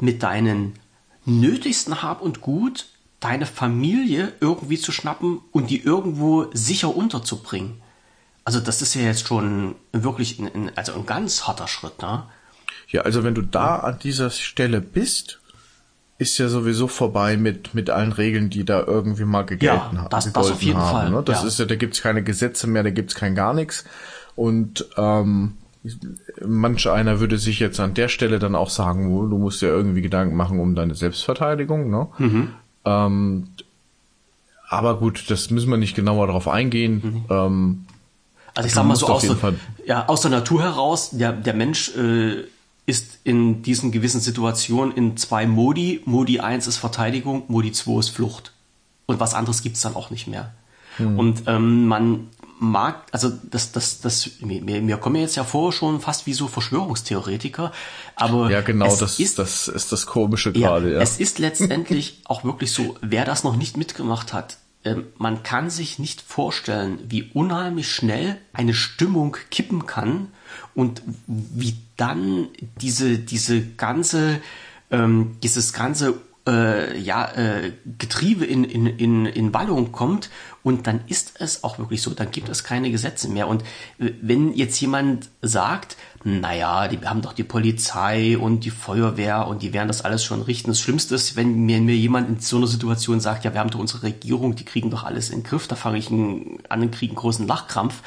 mit 0.00 0.22
deinen 0.22 0.74
nötigsten 1.24 2.02
Hab 2.02 2.22
und 2.22 2.40
Gut 2.40 2.86
deine 3.20 3.46
Familie 3.46 4.32
irgendwie 4.40 4.78
zu 4.78 4.92
schnappen 4.92 5.40
und 5.50 5.70
die 5.70 5.82
irgendwo 5.82 6.46
sicher 6.52 6.94
unterzubringen. 6.94 7.80
Also 8.44 8.60
das 8.60 8.82
ist 8.82 8.94
ja 8.94 9.02
jetzt 9.02 9.26
schon 9.26 9.74
wirklich 9.92 10.38
ein, 10.38 10.46
ein, 10.54 10.72
also 10.76 10.94
ein 10.94 11.06
ganz 11.06 11.46
harter 11.46 11.66
Schritt, 11.66 12.00
ne? 12.00 12.24
Ja, 12.88 13.02
also 13.02 13.24
wenn 13.24 13.34
du 13.34 13.42
da 13.42 13.80
an 13.80 13.98
dieser 13.98 14.30
Stelle 14.30 14.80
bist, 14.80 15.40
ist 16.18 16.38
ja 16.38 16.48
sowieso 16.48 16.88
vorbei 16.88 17.36
mit, 17.36 17.74
mit 17.74 17.90
allen 17.90 18.12
Regeln, 18.12 18.48
die 18.48 18.64
da 18.64 18.82
irgendwie 18.82 19.24
mal 19.24 19.42
gegelten 19.42 19.96
ja, 19.96 20.08
das, 20.08 20.32
das 20.32 20.50
auf 20.50 20.62
jeden 20.62 20.78
haben. 20.78 20.90
Fall. 20.90 21.10
Ne? 21.10 21.22
Das 21.22 21.42
ja. 21.42 21.48
ist 21.48 21.58
ja, 21.58 21.64
da 21.66 21.76
gibt's 21.76 22.00
keine 22.00 22.22
Gesetze 22.22 22.66
mehr, 22.66 22.82
da 22.82 22.90
gibt's 22.90 23.14
kein 23.14 23.34
gar 23.34 23.52
nichts. 23.52 23.84
Und 24.34 24.86
ähm, 24.96 25.58
manch 26.44 26.88
einer 26.88 27.20
würde 27.20 27.38
sich 27.38 27.60
jetzt 27.60 27.80
an 27.80 27.94
der 27.94 28.08
Stelle 28.08 28.38
dann 28.38 28.54
auch 28.54 28.70
sagen, 28.70 29.08
du 29.30 29.38
musst 29.38 29.62
ja 29.62 29.68
irgendwie 29.68 30.02
Gedanken 30.02 30.36
machen 30.36 30.58
um 30.58 30.74
deine 30.74 30.94
Selbstverteidigung. 30.94 31.90
Ne? 31.90 32.08
Mhm. 32.18 32.48
Ähm, 32.84 33.48
aber 34.68 34.98
gut, 34.98 35.30
das 35.30 35.50
müssen 35.50 35.70
wir 35.70 35.76
nicht 35.76 35.94
genauer 35.94 36.26
darauf 36.26 36.48
eingehen. 36.48 37.02
Mhm. 37.02 37.24
Ähm, 37.30 37.86
also 38.54 38.66
ich 38.66 38.72
sag 38.72 38.86
mal 38.86 38.96
so 38.96 39.06
aus 39.08 39.22
der, 39.22 39.36
ja, 39.84 40.06
aus 40.08 40.22
der 40.22 40.30
Natur 40.30 40.62
heraus, 40.62 41.10
der, 41.10 41.32
der 41.32 41.52
Mensch 41.52 41.94
äh, 41.94 42.44
ist 42.86 43.18
in 43.24 43.62
diesen 43.62 43.90
gewissen 43.90 44.20
Situationen 44.20 44.96
in 44.96 45.16
zwei 45.16 45.46
Modi. 45.46 46.02
Modi 46.04 46.40
1 46.40 46.66
ist 46.68 46.76
Verteidigung, 46.76 47.42
Modi 47.48 47.72
2 47.72 47.98
ist 47.98 48.10
Flucht. 48.10 48.52
Und 49.06 49.20
was 49.20 49.34
anderes 49.34 49.62
gibt's 49.62 49.80
dann 49.80 49.96
auch 49.96 50.10
nicht 50.10 50.28
mehr. 50.28 50.54
Mhm. 50.98 51.18
Und 51.18 51.42
ähm, 51.46 51.86
man 51.86 52.28
mag, 52.58 53.06
also 53.12 53.30
das, 53.50 53.72
das, 53.72 54.00
das, 54.00 54.30
mir, 54.40 54.62
mir 54.80 54.96
kommen 54.96 55.16
jetzt 55.16 55.36
ja 55.36 55.44
vor 55.44 55.72
schon 55.72 56.00
fast 56.00 56.26
wie 56.26 56.32
so 56.32 56.48
Verschwörungstheoretiker, 56.48 57.72
aber 58.14 58.50
ja 58.50 58.62
genau, 58.62 58.96
das 58.96 59.20
ist 59.20 59.38
das 59.38 59.68
ist 59.68 59.92
das 59.92 60.06
komische 60.06 60.52
gerade. 60.52 60.88
Ja, 60.88 60.96
ja. 60.96 61.02
Es 61.02 61.20
ist 61.20 61.38
letztendlich 61.38 62.22
auch 62.24 62.44
wirklich 62.44 62.72
so, 62.72 62.96
wer 63.02 63.26
das 63.26 63.44
noch 63.44 63.56
nicht 63.56 63.76
mitgemacht 63.76 64.32
hat, 64.32 64.56
äh, 64.84 64.94
man 65.18 65.42
kann 65.42 65.68
sich 65.68 65.98
nicht 65.98 66.22
vorstellen, 66.22 66.98
wie 67.08 67.30
unheimlich 67.34 67.90
schnell 67.92 68.38
eine 68.54 68.72
Stimmung 68.72 69.36
kippen 69.50 69.84
kann 69.84 70.28
und 70.74 71.02
wie 71.26 71.76
dann 71.96 72.48
diese 72.80 73.18
diese 73.18 73.62
ganze 73.62 74.40
ähm, 74.90 75.36
dieses 75.42 75.72
ganze 75.72 76.14
äh, 76.46 76.98
ja, 76.98 77.32
äh, 77.32 77.72
Getriebe 77.98 78.44
in, 78.44 78.64
in, 78.64 78.86
in, 78.86 79.26
in 79.26 79.52
Wallung 79.52 79.90
kommt 79.90 80.30
und 80.62 80.86
dann 80.86 81.00
ist 81.08 81.34
es 81.40 81.64
auch 81.64 81.78
wirklich 81.78 82.02
so, 82.02 82.12
dann 82.12 82.30
gibt 82.30 82.48
es 82.48 82.62
keine 82.62 82.90
Gesetze 82.90 83.28
mehr. 83.28 83.48
Und 83.48 83.62
äh, 83.98 84.12
wenn 84.22 84.54
jetzt 84.54 84.80
jemand 84.80 85.28
sagt, 85.42 85.96
naja, 86.22 86.88
die 86.88 86.98
haben 87.06 87.22
doch 87.22 87.32
die 87.32 87.44
Polizei 87.44 88.38
und 88.38 88.64
die 88.64 88.70
Feuerwehr 88.70 89.46
und 89.48 89.62
die 89.62 89.72
werden 89.72 89.88
das 89.88 90.02
alles 90.02 90.24
schon 90.24 90.42
richten. 90.42 90.70
Das 90.70 90.80
Schlimmste 90.80 91.14
ist, 91.14 91.36
wenn 91.36 91.66
mir, 91.66 91.80
mir 91.80 91.96
jemand 91.96 92.28
in 92.28 92.40
so 92.40 92.56
einer 92.56 92.66
Situation 92.66 93.20
sagt, 93.20 93.44
ja, 93.44 93.52
wir 93.52 93.60
haben 93.60 93.70
doch 93.70 93.80
unsere 93.80 94.04
Regierung, 94.04 94.54
die 94.54 94.64
kriegen 94.64 94.90
doch 94.90 95.04
alles 95.04 95.30
in 95.30 95.40
den 95.40 95.44
Griff, 95.44 95.66
da 95.66 95.74
fange 95.74 95.98
ich 95.98 96.10
einen, 96.10 96.60
an 96.68 96.82
und 96.82 96.92
kriege 96.92 97.10
einen 97.10 97.18
großen 97.18 97.46
Lachkrampf. 97.46 98.02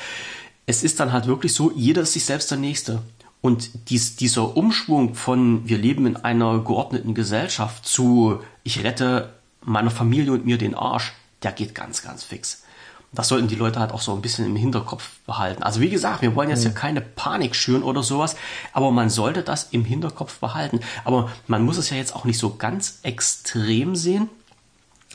Es 0.65 0.83
ist 0.83 0.99
dann 0.99 1.11
halt 1.11 1.27
wirklich 1.27 1.53
so, 1.53 1.71
jeder 1.75 2.03
ist 2.03 2.13
sich 2.13 2.25
selbst 2.25 2.51
der 2.51 2.57
Nächste. 2.57 3.01
Und 3.41 3.89
dies, 3.89 4.15
dieser 4.15 4.57
Umschwung 4.57 5.15
von 5.15 5.67
wir 5.67 5.77
leben 5.77 6.05
in 6.05 6.17
einer 6.17 6.59
geordneten 6.59 7.13
Gesellschaft 7.13 7.85
zu 7.85 8.39
ich 8.63 8.83
rette 8.83 9.33
meiner 9.61 9.91
Familie 9.91 10.33
und 10.33 10.45
mir 10.45 10.57
den 10.57 10.75
Arsch, 10.75 11.13
der 11.43 11.51
geht 11.51 11.73
ganz, 11.73 12.01
ganz 12.01 12.23
fix. 12.23 12.63
Das 13.11 13.27
sollten 13.27 13.47
die 13.47 13.55
Leute 13.55 13.79
halt 13.79 13.91
auch 13.91 14.01
so 14.01 14.13
ein 14.13 14.21
bisschen 14.21 14.45
im 14.45 14.55
Hinterkopf 14.55 15.09
behalten. 15.25 15.63
Also 15.63 15.81
wie 15.81 15.89
gesagt, 15.89 16.21
wir 16.21 16.35
wollen 16.35 16.49
jetzt 16.49 16.63
ja 16.63 16.69
keine 16.69 17.01
Panik 17.01 17.55
schüren 17.55 17.81
oder 17.81 18.03
sowas, 18.03 18.35
aber 18.71 18.91
man 18.91 19.09
sollte 19.09 19.41
das 19.41 19.69
im 19.71 19.83
Hinterkopf 19.83 20.37
behalten. 20.39 20.81
Aber 21.05 21.31
man 21.47 21.63
muss 21.63 21.77
es 21.77 21.89
ja 21.89 21.97
jetzt 21.97 22.15
auch 22.15 22.25
nicht 22.25 22.37
so 22.37 22.55
ganz 22.55 22.99
extrem 23.01 23.95
sehen. 23.95 24.29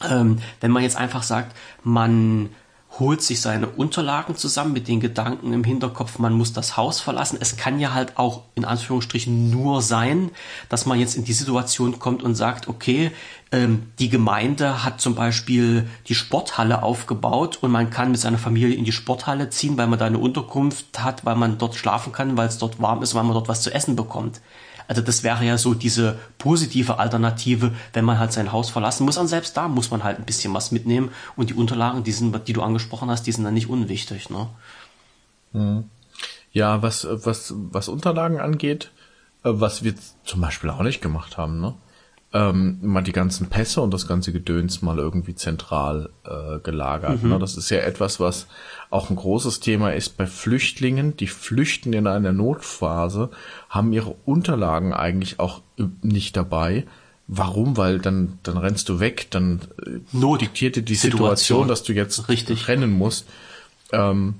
Ähm, 0.03 0.39
wenn 0.61 0.72
man 0.72 0.83
jetzt 0.83 0.97
einfach 0.97 1.22
sagt, 1.22 1.55
man 1.85 2.51
holt 2.99 3.22
sich 3.22 3.40
seine 3.40 3.66
Unterlagen 3.68 4.36
zusammen 4.36 4.72
mit 4.72 4.88
den 4.88 5.01
Gedanken 5.01 5.53
im 5.53 5.64
Hinterkopf, 5.64 6.18
man 6.18 6.32
muss 6.32 6.53
das 6.53 6.76
Haus 6.76 7.01
verlassen. 7.01 7.38
Es 7.40 7.57
kann 7.57 7.80
ja 7.80 7.92
halt 7.92 8.16
auch 8.18 8.42
in 8.55 8.64
Anführungsstrichen 8.64 9.51
nur 9.51 9.82
sein, 9.82 10.30
dass 10.68 10.86
man 10.86 10.99
jetzt 10.99 11.16
in 11.16 11.24
die 11.24 11.32
Situation 11.32 11.99
kommt 11.99 12.22
und 12.22 12.34
sagt, 12.34 12.68
okay, 12.68 13.11
ähm, 13.53 13.90
die 13.99 14.09
Gemeinde 14.09 14.84
hat 14.84 15.01
zum 15.01 15.14
Beispiel 15.14 15.88
die 16.09 16.14
Sporthalle 16.14 16.82
aufgebaut 16.82 17.59
und 17.62 17.70
man 17.70 17.90
kann 17.90 18.11
mit 18.11 18.20
seiner 18.20 18.38
Familie 18.38 18.76
in 18.76 18.84
die 18.84 18.92
Sporthalle 18.92 19.51
ziehen, 19.51 19.76
weil 19.76 19.86
man 19.86 19.99
da 19.99 20.07
eine 20.07 20.18
Unterkunft 20.18 21.03
hat, 21.03 21.24
weil 21.24 21.36
man 21.36 21.59
dort 21.59 21.74
schlafen 21.74 22.12
kann, 22.12 22.36
weil 22.36 22.49
es 22.49 22.59
dort 22.59 22.80
warm 22.80 23.03
ist, 23.03 23.14
weil 23.14 23.24
man 23.24 23.34
dort 23.34 23.49
was 23.49 23.62
zu 23.62 23.72
essen 23.72 23.97
bekommt. 23.97 24.40
Also 24.89 25.03
das 25.03 25.22
wäre 25.22 25.45
ja 25.45 25.59
so 25.59 25.74
diese 25.74 26.18
positive 26.39 26.99
Alternative, 26.99 27.72
wenn 27.93 28.05
man 28.05 28.18
halt 28.18 28.32
sein 28.32 28.53
Haus 28.53 28.70
verlassen 28.70 29.05
muss. 29.05 29.16
Und 29.16 29.28
selbst 29.28 29.57
da 29.57 29.68
muss 29.68 29.91
man 29.91 30.05
halt 30.05 30.18
ein 30.18 30.24
bisschen 30.24 30.53
was 30.55 30.72
mitnehmen. 30.72 31.11
Und 31.37 31.51
die 31.51 31.55
Unterlagen, 31.55 32.05
die, 32.05 32.12
sind, 32.12 32.49
die 32.49 32.53
du 32.53 32.62
angesprochen 32.62 33.11
hast, 33.11 33.26
die 33.26 33.32
sind 33.32 33.45
dann 33.45 33.55
nicht 33.55 33.68
unwichtig. 33.68 34.30
Ne? 34.30 34.49
Hm. 35.53 35.85
Ja, 36.53 36.82
was, 36.82 37.07
was, 37.11 37.53
was 37.57 37.89
Unterlagen 37.89 38.41
angeht, 38.41 38.93
äh, 39.43 39.51
was 39.53 39.82
wir 39.82 39.95
zum 40.24 40.41
Beispiel 40.41 40.70
auch 40.70 40.82
nicht 40.82 41.01
gemacht 41.01 41.37
haben, 41.37 41.61
ne? 41.61 41.74
Ähm, 42.35 42.78
mal 42.82 43.03
die 43.03 43.12
ganzen 43.12 43.49
Pässe 43.49 43.80
und 43.80 43.95
das 43.95 44.09
ganze 44.09 44.32
Gedöns 44.32 44.82
mal 44.82 44.99
irgendwie 44.99 45.37
zentral 45.37 46.11
äh, 46.24 46.59
gelagert. 46.59 47.22
Mhm. 47.22 47.30
Ne? 47.30 47.39
Das 47.39 47.57
ist 47.57 47.70
ja 47.70 47.78
etwas, 47.78 48.18
was 48.18 48.49
auch 48.91 49.09
ein 49.09 49.14
großes 49.16 49.61
Thema 49.61 49.93
ist 49.93 50.16
bei 50.16 50.26
Flüchtlingen. 50.26 51.16
Die 51.16 51.28
flüchten 51.28 51.93
in 51.93 52.09
einer 52.09 52.32
Notphase, 52.32 53.30
haben 53.68 53.93
ihre 53.93 54.16
Unterlagen 54.24 54.93
eigentlich 54.93 55.39
auch 55.39 55.62
nicht 56.03 56.37
dabei. 56.37 56.85
Warum? 57.28 57.76
Weil 57.76 58.01
dann, 58.01 58.41
dann 58.43 58.57
rennst 58.57 58.89
du 58.89 58.99
weg, 58.99 59.28
dann 59.30 59.61
äh, 59.87 60.01
Not 60.11 60.41
diktierte 60.41 60.82
die 60.82 60.97
Situation, 60.97 61.28
Situation, 61.37 61.68
dass 61.68 61.85
du 61.85 61.93
jetzt 61.93 62.28
Richtig. 62.28 62.66
rennen 62.66 62.91
musst. 62.91 63.28
Ähm, 63.93 64.35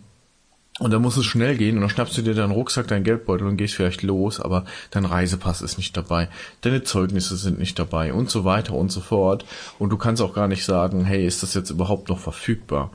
und 0.81 0.93
dann 0.93 1.03
muss 1.03 1.17
es 1.17 1.25
schnell 1.25 1.57
gehen 1.57 1.77
und 1.77 1.83
dann 1.83 1.91
schnappst 1.91 2.19
du 2.19 2.23
dir 2.23 2.35
deinen 2.35 2.51
Rucksack, 2.51 2.89
deinen 2.89 3.05
Geldbeutel 3.05 3.47
und 3.47 3.57
gehst 3.57 3.75
vielleicht 3.75 4.03
los, 4.03 4.41
aber 4.41 4.65
dein 4.91 5.05
Reisepass 5.05 5.63
ist 5.63 5.79
nicht 5.79 5.97
dabei, 5.97 6.29
deine 6.63 6.83
Zeugnisse 6.83 7.37
sind 7.37 7.61
nicht 7.61 7.79
dabei 7.79 8.13
und 8.13 8.29
so 8.29 8.45
weiter 8.45 8.75
und 8.75 8.91
so 8.91 9.01
fort. 9.01 9.45
Und 9.79 9.91
du 9.91 9.97
kannst 9.97 10.21
auch 10.21 10.35
gar 10.35 10.49
nicht 10.49 10.65
sagen, 10.65 11.05
hey, 11.05 11.25
ist 11.25 11.45
das 11.45 11.55
jetzt 11.55 11.71
überhaupt 11.71 12.09
noch 12.09 12.19
verfügbar? 12.19 12.91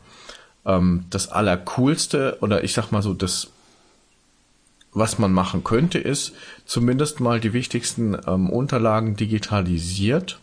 Ähm, 0.66 1.06
das 1.10 1.30
Allercoolste 1.30 2.38
oder 2.42 2.66
ich 2.66 2.74
sag 2.74 2.92
mal 2.92 3.02
so, 3.02 3.14
das, 3.14 3.48
was 4.92 5.18
man 5.18 5.32
machen 5.32 5.64
könnte, 5.64 6.00
ist 6.00 6.34
zumindest 6.66 7.22
mal 7.22 7.40
die 7.40 7.54
wichtigsten 7.54 8.18
ähm, 8.28 8.50
Unterlagen 8.50 9.16
digitalisiert 9.16 10.40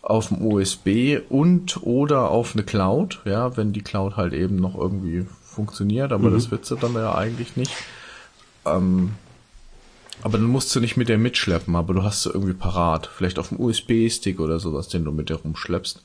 auf 0.00 0.28
dem 0.28 0.42
USB 0.42 1.18
und 1.28 1.82
oder 1.82 2.30
auf 2.30 2.54
eine 2.54 2.64
Cloud, 2.64 3.20
ja, 3.26 3.58
wenn 3.58 3.74
die 3.74 3.82
Cloud 3.82 4.16
halt 4.16 4.32
eben 4.32 4.56
noch 4.56 4.74
irgendwie 4.76 5.26
funktioniert, 5.54 6.12
aber 6.12 6.30
mhm. 6.30 6.34
das 6.34 6.50
wird 6.50 6.66
sie 6.66 6.76
dann 6.76 6.94
ja 6.94 7.14
eigentlich 7.14 7.56
nicht. 7.56 7.72
Ähm, 8.66 9.12
aber 10.22 10.38
dann 10.38 10.46
musst 10.46 10.74
du 10.74 10.80
nicht 10.80 10.96
mit 10.96 11.08
der 11.08 11.18
mitschleppen, 11.18 11.76
aber 11.76 11.94
du 11.94 12.02
hast 12.02 12.22
sie 12.22 12.30
irgendwie 12.30 12.54
parat. 12.54 13.10
Vielleicht 13.14 13.38
auf 13.38 13.48
dem 13.48 13.60
USB-Stick 13.60 14.40
oder 14.40 14.58
sowas, 14.60 14.88
den 14.88 15.04
du 15.04 15.12
mit 15.12 15.28
dir 15.28 15.36
rumschleppst. 15.36 16.02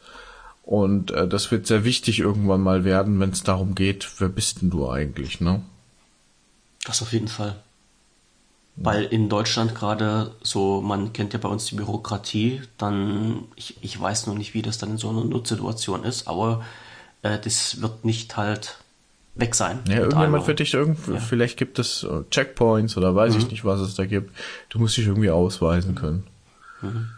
Und 0.63 1.11
äh, 1.11 1.27
das 1.27 1.51
wird 1.51 1.67
sehr 1.67 1.83
wichtig 1.83 2.19
irgendwann 2.19 2.61
mal 2.61 2.83
werden, 2.83 3.19
wenn 3.19 3.31
es 3.31 3.43
darum 3.43 3.75
geht, 3.75 4.09
wer 4.19 4.29
bist 4.29 4.61
denn 4.61 4.69
du 4.69 4.89
eigentlich, 4.89 5.41
ne? 5.41 5.61
Das 6.85 7.01
auf 7.01 7.13
jeden 7.13 7.27
Fall. 7.27 7.55
Weil 8.75 9.03
in 9.03 9.29
Deutschland 9.29 9.75
gerade 9.75 10.31
so, 10.41 10.79
man 10.81 11.11
kennt 11.11 11.33
ja 11.33 11.39
bei 11.39 11.49
uns 11.49 11.65
die 11.65 11.75
Bürokratie, 11.75 12.61
dann, 12.77 13.43
ich, 13.55 13.77
ich 13.81 13.99
weiß 13.99 14.27
noch 14.27 14.35
nicht, 14.35 14.53
wie 14.53 14.61
das 14.61 14.77
dann 14.77 14.91
in 14.91 14.97
so 14.97 15.09
einer 15.09 15.25
Notsituation 15.25 16.03
ist, 16.03 16.27
aber 16.27 16.63
äh, 17.21 17.37
das 17.39 17.81
wird 17.81 18.05
nicht 18.05 18.37
halt 18.37 18.77
weg 19.39 19.55
sein. 19.55 19.79
Ja, 19.87 19.97
irgendjemand 19.97 20.47
wird 20.47 20.59
dich 20.59 20.73
irgendwie, 20.73 21.13
ja. 21.13 21.19
vielleicht 21.19 21.57
gibt 21.57 21.79
es 21.79 22.03
äh, 22.03 22.23
Checkpoints 22.29 22.97
oder 22.97 23.15
weiß 23.15 23.33
mhm. 23.33 23.39
ich 23.39 23.51
nicht, 23.51 23.65
was 23.65 23.79
es 23.79 23.95
da 23.95 24.05
gibt. 24.05 24.35
Du 24.69 24.79
musst 24.79 24.97
dich 24.97 25.07
irgendwie 25.07 25.31
ausweisen 25.31 25.95
können. 25.95 26.23
Mhm. 26.81 27.09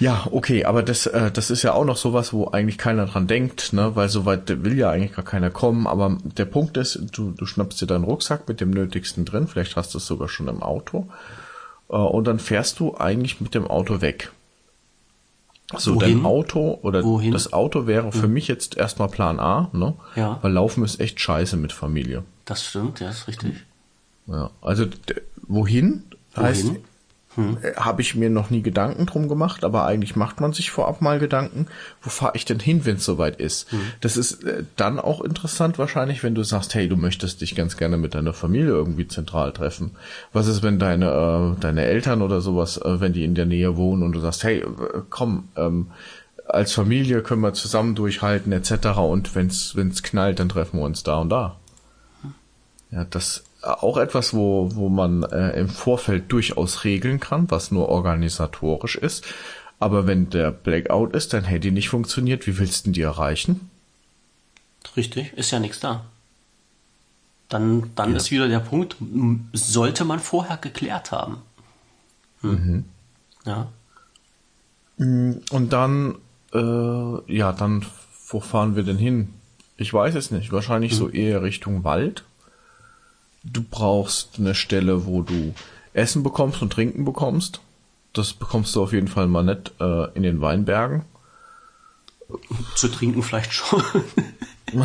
Ja, 0.00 0.28
okay, 0.30 0.64
aber 0.64 0.82
das, 0.82 1.06
äh, 1.06 1.30
das 1.30 1.50
ist 1.50 1.62
ja 1.62 1.72
auch 1.72 1.84
noch 1.84 1.96
sowas, 1.96 2.32
wo 2.32 2.48
eigentlich 2.48 2.78
keiner 2.78 3.06
dran 3.06 3.26
denkt, 3.26 3.72
ne, 3.72 3.96
weil 3.96 4.08
soweit 4.08 4.62
will 4.62 4.78
ja 4.78 4.90
eigentlich 4.90 5.14
gar 5.14 5.24
keiner 5.24 5.50
kommen. 5.50 5.86
Aber 5.86 6.18
der 6.22 6.44
Punkt 6.44 6.76
ist, 6.76 7.00
du, 7.12 7.32
du 7.32 7.46
schnappst 7.46 7.80
dir 7.80 7.86
deinen 7.86 8.04
Rucksack 8.04 8.48
mit 8.48 8.60
dem 8.60 8.70
Nötigsten 8.70 9.24
drin, 9.24 9.48
vielleicht 9.48 9.76
hast 9.76 9.94
du 9.94 9.98
es 9.98 10.06
sogar 10.06 10.28
schon 10.28 10.46
im 10.46 10.62
Auto, 10.62 11.08
äh, 11.88 11.96
und 11.96 12.26
dann 12.26 12.38
fährst 12.38 12.78
du 12.78 12.96
eigentlich 12.96 13.40
mit 13.40 13.54
dem 13.54 13.66
Auto 13.66 14.00
weg. 14.00 14.30
So, 15.76 15.96
Wohin? 15.96 16.16
dein 16.16 16.26
Auto 16.26 16.78
oder 16.82 17.04
Wohin? 17.04 17.32
das 17.32 17.52
Auto 17.52 17.86
wäre 17.86 18.10
für 18.10 18.22
hm. 18.22 18.32
mich 18.32 18.48
jetzt 18.48 18.76
erstmal 18.76 19.08
Plan 19.08 19.38
A, 19.38 19.68
ne? 19.72 19.94
Ja. 20.16 20.38
Weil 20.40 20.52
Laufen 20.52 20.82
ist 20.82 20.98
echt 20.98 21.20
scheiße 21.20 21.58
mit 21.58 21.72
Familie. 21.72 22.24
Das 22.46 22.64
stimmt, 22.64 23.00
ja, 23.00 23.10
ist 23.10 23.28
richtig. 23.28 23.64
Ja, 24.26 24.50
also 24.62 24.86
wohin? 25.46 26.04
Heißt, 26.34 26.72
hm. 27.38 27.56
Habe 27.76 28.02
ich 28.02 28.16
mir 28.16 28.30
noch 28.30 28.50
nie 28.50 28.62
Gedanken 28.62 29.06
drum 29.06 29.28
gemacht, 29.28 29.62
aber 29.62 29.86
eigentlich 29.86 30.16
macht 30.16 30.40
man 30.40 30.52
sich 30.52 30.72
vorab 30.72 31.00
mal 31.00 31.20
Gedanken, 31.20 31.68
wo 32.02 32.10
fahre 32.10 32.32
ich 32.34 32.44
denn 32.44 32.58
hin, 32.58 32.84
wenn 32.84 32.96
es 32.96 33.04
soweit 33.04 33.36
ist. 33.36 33.70
Hm. 33.70 33.80
Das 34.00 34.16
ist 34.16 34.42
äh, 34.42 34.64
dann 34.74 34.98
auch 34.98 35.20
interessant 35.20 35.78
wahrscheinlich, 35.78 36.24
wenn 36.24 36.34
du 36.34 36.42
sagst, 36.42 36.74
hey, 36.74 36.88
du 36.88 36.96
möchtest 36.96 37.40
dich 37.40 37.54
ganz 37.54 37.76
gerne 37.76 37.96
mit 37.96 38.16
deiner 38.16 38.32
Familie 38.32 38.70
irgendwie 38.70 39.06
zentral 39.06 39.52
treffen. 39.52 39.92
Was 40.32 40.48
ist, 40.48 40.64
wenn 40.64 40.80
deine, 40.80 41.54
äh, 41.56 41.60
deine 41.60 41.84
Eltern 41.84 42.22
oder 42.22 42.40
sowas, 42.40 42.76
äh, 42.76 43.00
wenn 43.00 43.12
die 43.12 43.22
in 43.22 43.36
der 43.36 43.46
Nähe 43.46 43.76
wohnen 43.76 44.02
und 44.02 44.12
du 44.12 44.18
sagst, 44.18 44.42
hey, 44.42 44.64
komm, 45.08 45.50
ähm, 45.54 45.92
als 46.48 46.72
Familie 46.72 47.22
können 47.22 47.42
wir 47.42 47.52
zusammen 47.52 47.94
durchhalten 47.94 48.50
etc. 48.50 48.98
Und 48.98 49.36
wenn's 49.36 49.76
wenn's 49.76 50.02
knallt, 50.02 50.40
dann 50.40 50.48
treffen 50.48 50.80
wir 50.80 50.84
uns 50.86 51.04
da 51.04 51.18
und 51.18 51.28
da. 51.28 51.56
Hm. 52.22 52.34
Ja, 52.90 53.04
das 53.04 53.44
auch 53.62 53.96
etwas, 53.96 54.34
wo, 54.34 54.70
wo 54.74 54.88
man 54.88 55.22
äh, 55.24 55.58
im 55.58 55.68
Vorfeld 55.68 56.30
durchaus 56.30 56.84
regeln 56.84 57.20
kann, 57.20 57.50
was 57.50 57.70
nur 57.70 57.88
organisatorisch 57.88 58.96
ist. 58.96 59.24
Aber 59.80 60.06
wenn 60.06 60.30
der 60.30 60.50
Blackout 60.50 61.14
ist, 61.14 61.32
dein 61.32 61.44
Handy 61.44 61.70
nicht 61.70 61.88
funktioniert, 61.88 62.46
wie 62.46 62.58
willst 62.58 62.86
du 62.86 62.90
die 62.90 63.02
erreichen? 63.02 63.70
Richtig, 64.96 65.32
ist 65.34 65.50
ja 65.50 65.60
nichts 65.60 65.80
da. 65.80 66.04
Dann, 67.48 67.90
dann 67.94 68.10
ja. 68.10 68.16
ist 68.16 68.30
wieder 68.30 68.48
der 68.48 68.60
Punkt, 68.60 68.96
sollte 69.52 70.04
man 70.04 70.18
vorher 70.18 70.56
geklärt 70.56 71.12
haben. 71.12 71.38
Hm. 72.42 72.50
Mhm. 72.50 72.84
Ja. 73.44 73.68
Mm, 74.98 75.32
und 75.50 75.72
dann, 75.72 76.16
äh, 76.52 77.32
ja, 77.32 77.52
dann, 77.52 77.86
wo 78.28 78.40
fahren 78.40 78.76
wir 78.76 78.82
denn 78.82 78.98
hin? 78.98 79.34
Ich 79.76 79.94
weiß 79.94 80.14
es 80.16 80.30
nicht. 80.30 80.52
Wahrscheinlich 80.52 80.92
mhm. 80.92 80.96
so 80.96 81.08
eher 81.08 81.42
Richtung 81.42 81.84
Wald 81.84 82.24
du 83.44 83.62
brauchst 83.62 84.38
eine 84.38 84.54
Stelle, 84.54 85.06
wo 85.06 85.22
du 85.22 85.54
Essen 85.92 86.22
bekommst 86.22 86.62
und 86.62 86.72
Trinken 86.72 87.04
bekommst. 87.04 87.60
Das 88.12 88.32
bekommst 88.32 88.74
du 88.74 88.82
auf 88.82 88.92
jeden 88.92 89.08
Fall 89.08 89.26
mal 89.28 89.44
nicht 89.44 89.72
äh, 89.80 90.10
in 90.14 90.22
den 90.22 90.40
Weinbergen. 90.40 91.04
Zu 92.74 92.88
trinken 92.88 93.22
vielleicht 93.22 93.52
schon. 93.52 93.82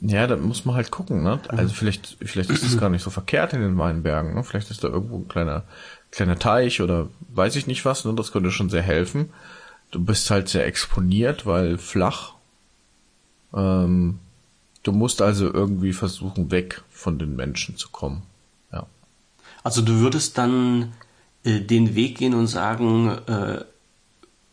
ja, 0.00 0.26
da 0.26 0.36
muss 0.36 0.64
man 0.64 0.76
halt 0.76 0.92
gucken, 0.92 1.24
ne? 1.24 1.40
Also 1.48 1.74
vielleicht, 1.74 2.18
vielleicht 2.22 2.50
ist 2.50 2.62
es 2.62 2.78
gar 2.78 2.88
nicht 2.88 3.02
so 3.02 3.10
verkehrt 3.10 3.52
in 3.52 3.60
den 3.60 3.78
Weinbergen, 3.78 4.34
ne? 4.34 4.44
Vielleicht 4.44 4.70
ist 4.70 4.84
da 4.84 4.88
irgendwo 4.88 5.16
ein 5.16 5.28
kleiner, 5.28 5.64
kleiner 6.12 6.38
Teich 6.38 6.80
oder 6.80 7.08
weiß 7.30 7.56
ich 7.56 7.66
nicht 7.66 7.84
was, 7.84 8.04
ne? 8.04 8.14
Das 8.14 8.30
könnte 8.30 8.52
schon 8.52 8.70
sehr 8.70 8.82
helfen. 8.82 9.30
Du 9.90 10.04
bist 10.04 10.30
halt 10.30 10.48
sehr 10.48 10.66
exponiert, 10.66 11.46
weil 11.46 11.78
flach. 11.78 12.34
Ähm, 13.52 14.20
Du 14.88 14.92
musst 14.92 15.20
also 15.20 15.52
irgendwie 15.52 15.92
versuchen, 15.92 16.50
weg 16.50 16.82
von 16.98 17.18
den 17.18 17.36
Menschen 17.36 17.76
zu 17.76 17.90
kommen. 17.90 18.22
Ja. 18.72 18.86
Also 19.62 19.82
du 19.82 20.00
würdest 20.00 20.36
dann 20.36 20.92
äh, 21.44 21.60
den 21.60 21.94
Weg 21.94 22.18
gehen 22.18 22.34
und 22.34 22.48
sagen, 22.48 23.08
äh, 23.26 23.64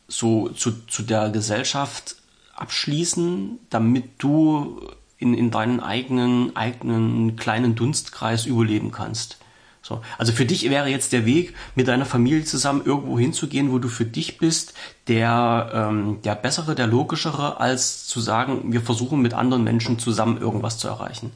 so 0.08 0.50
zu, 0.50 0.86
zu 0.86 1.02
der 1.02 1.32
Gesellschaft 1.32 2.18
abschließen, 2.54 3.60
damit 3.72 4.06
du 4.20 4.80
in, 5.18 5.34
in 5.34 5.50
deinen 5.50 5.80
eigenen, 5.80 6.56
eigenen 6.56 7.36
kleinen 7.36 7.74
Dunstkreis 7.76 8.46
überleben 8.46 8.92
kannst. 8.92 9.40
So. 9.82 10.02
Also 10.20 10.32
für 10.32 10.46
dich 10.46 10.70
wäre 10.70 10.88
jetzt 10.90 11.14
der 11.14 11.26
Weg, 11.26 11.56
mit 11.74 11.88
deiner 11.88 12.06
Familie 12.06 12.44
zusammen 12.44 12.84
irgendwo 12.86 13.18
hinzugehen, 13.18 13.72
wo 13.72 13.80
du 13.80 13.88
für 13.88 14.06
dich 14.06 14.38
bist, 14.38 14.76
der, 15.08 15.72
ähm, 15.74 16.22
der 16.24 16.36
bessere, 16.36 16.76
der 16.76 16.88
logischere, 16.88 17.60
als 17.60 18.06
zu 18.06 18.20
sagen, 18.20 18.72
wir 18.72 18.82
versuchen 18.82 19.22
mit 19.22 19.34
anderen 19.34 19.64
Menschen 19.64 19.98
zusammen 19.98 20.40
irgendwas 20.40 20.78
zu 20.78 20.88
erreichen. 20.88 21.32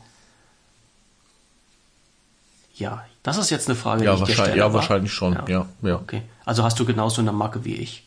Ja, 2.80 3.06
das 3.24 3.38
ist 3.38 3.50
jetzt 3.50 3.68
eine 3.68 3.76
Frage, 3.76 4.06
ja, 4.06 4.16
die 4.16 4.22
ich 4.22 4.28
dir 4.30 4.34
stelle. 4.34 4.58
Ja, 4.58 4.74
wahrscheinlich 4.74 5.14
schon. 5.14 5.34
Ja. 5.34 5.46
ja, 5.48 5.66
ja. 5.82 5.96
Okay. 5.96 6.22
Also 6.46 6.64
hast 6.64 6.80
du 6.80 6.86
genauso 6.86 7.22
eine 7.22 7.32
Marke 7.32 7.66
wie 7.66 7.76
ich. 7.76 8.06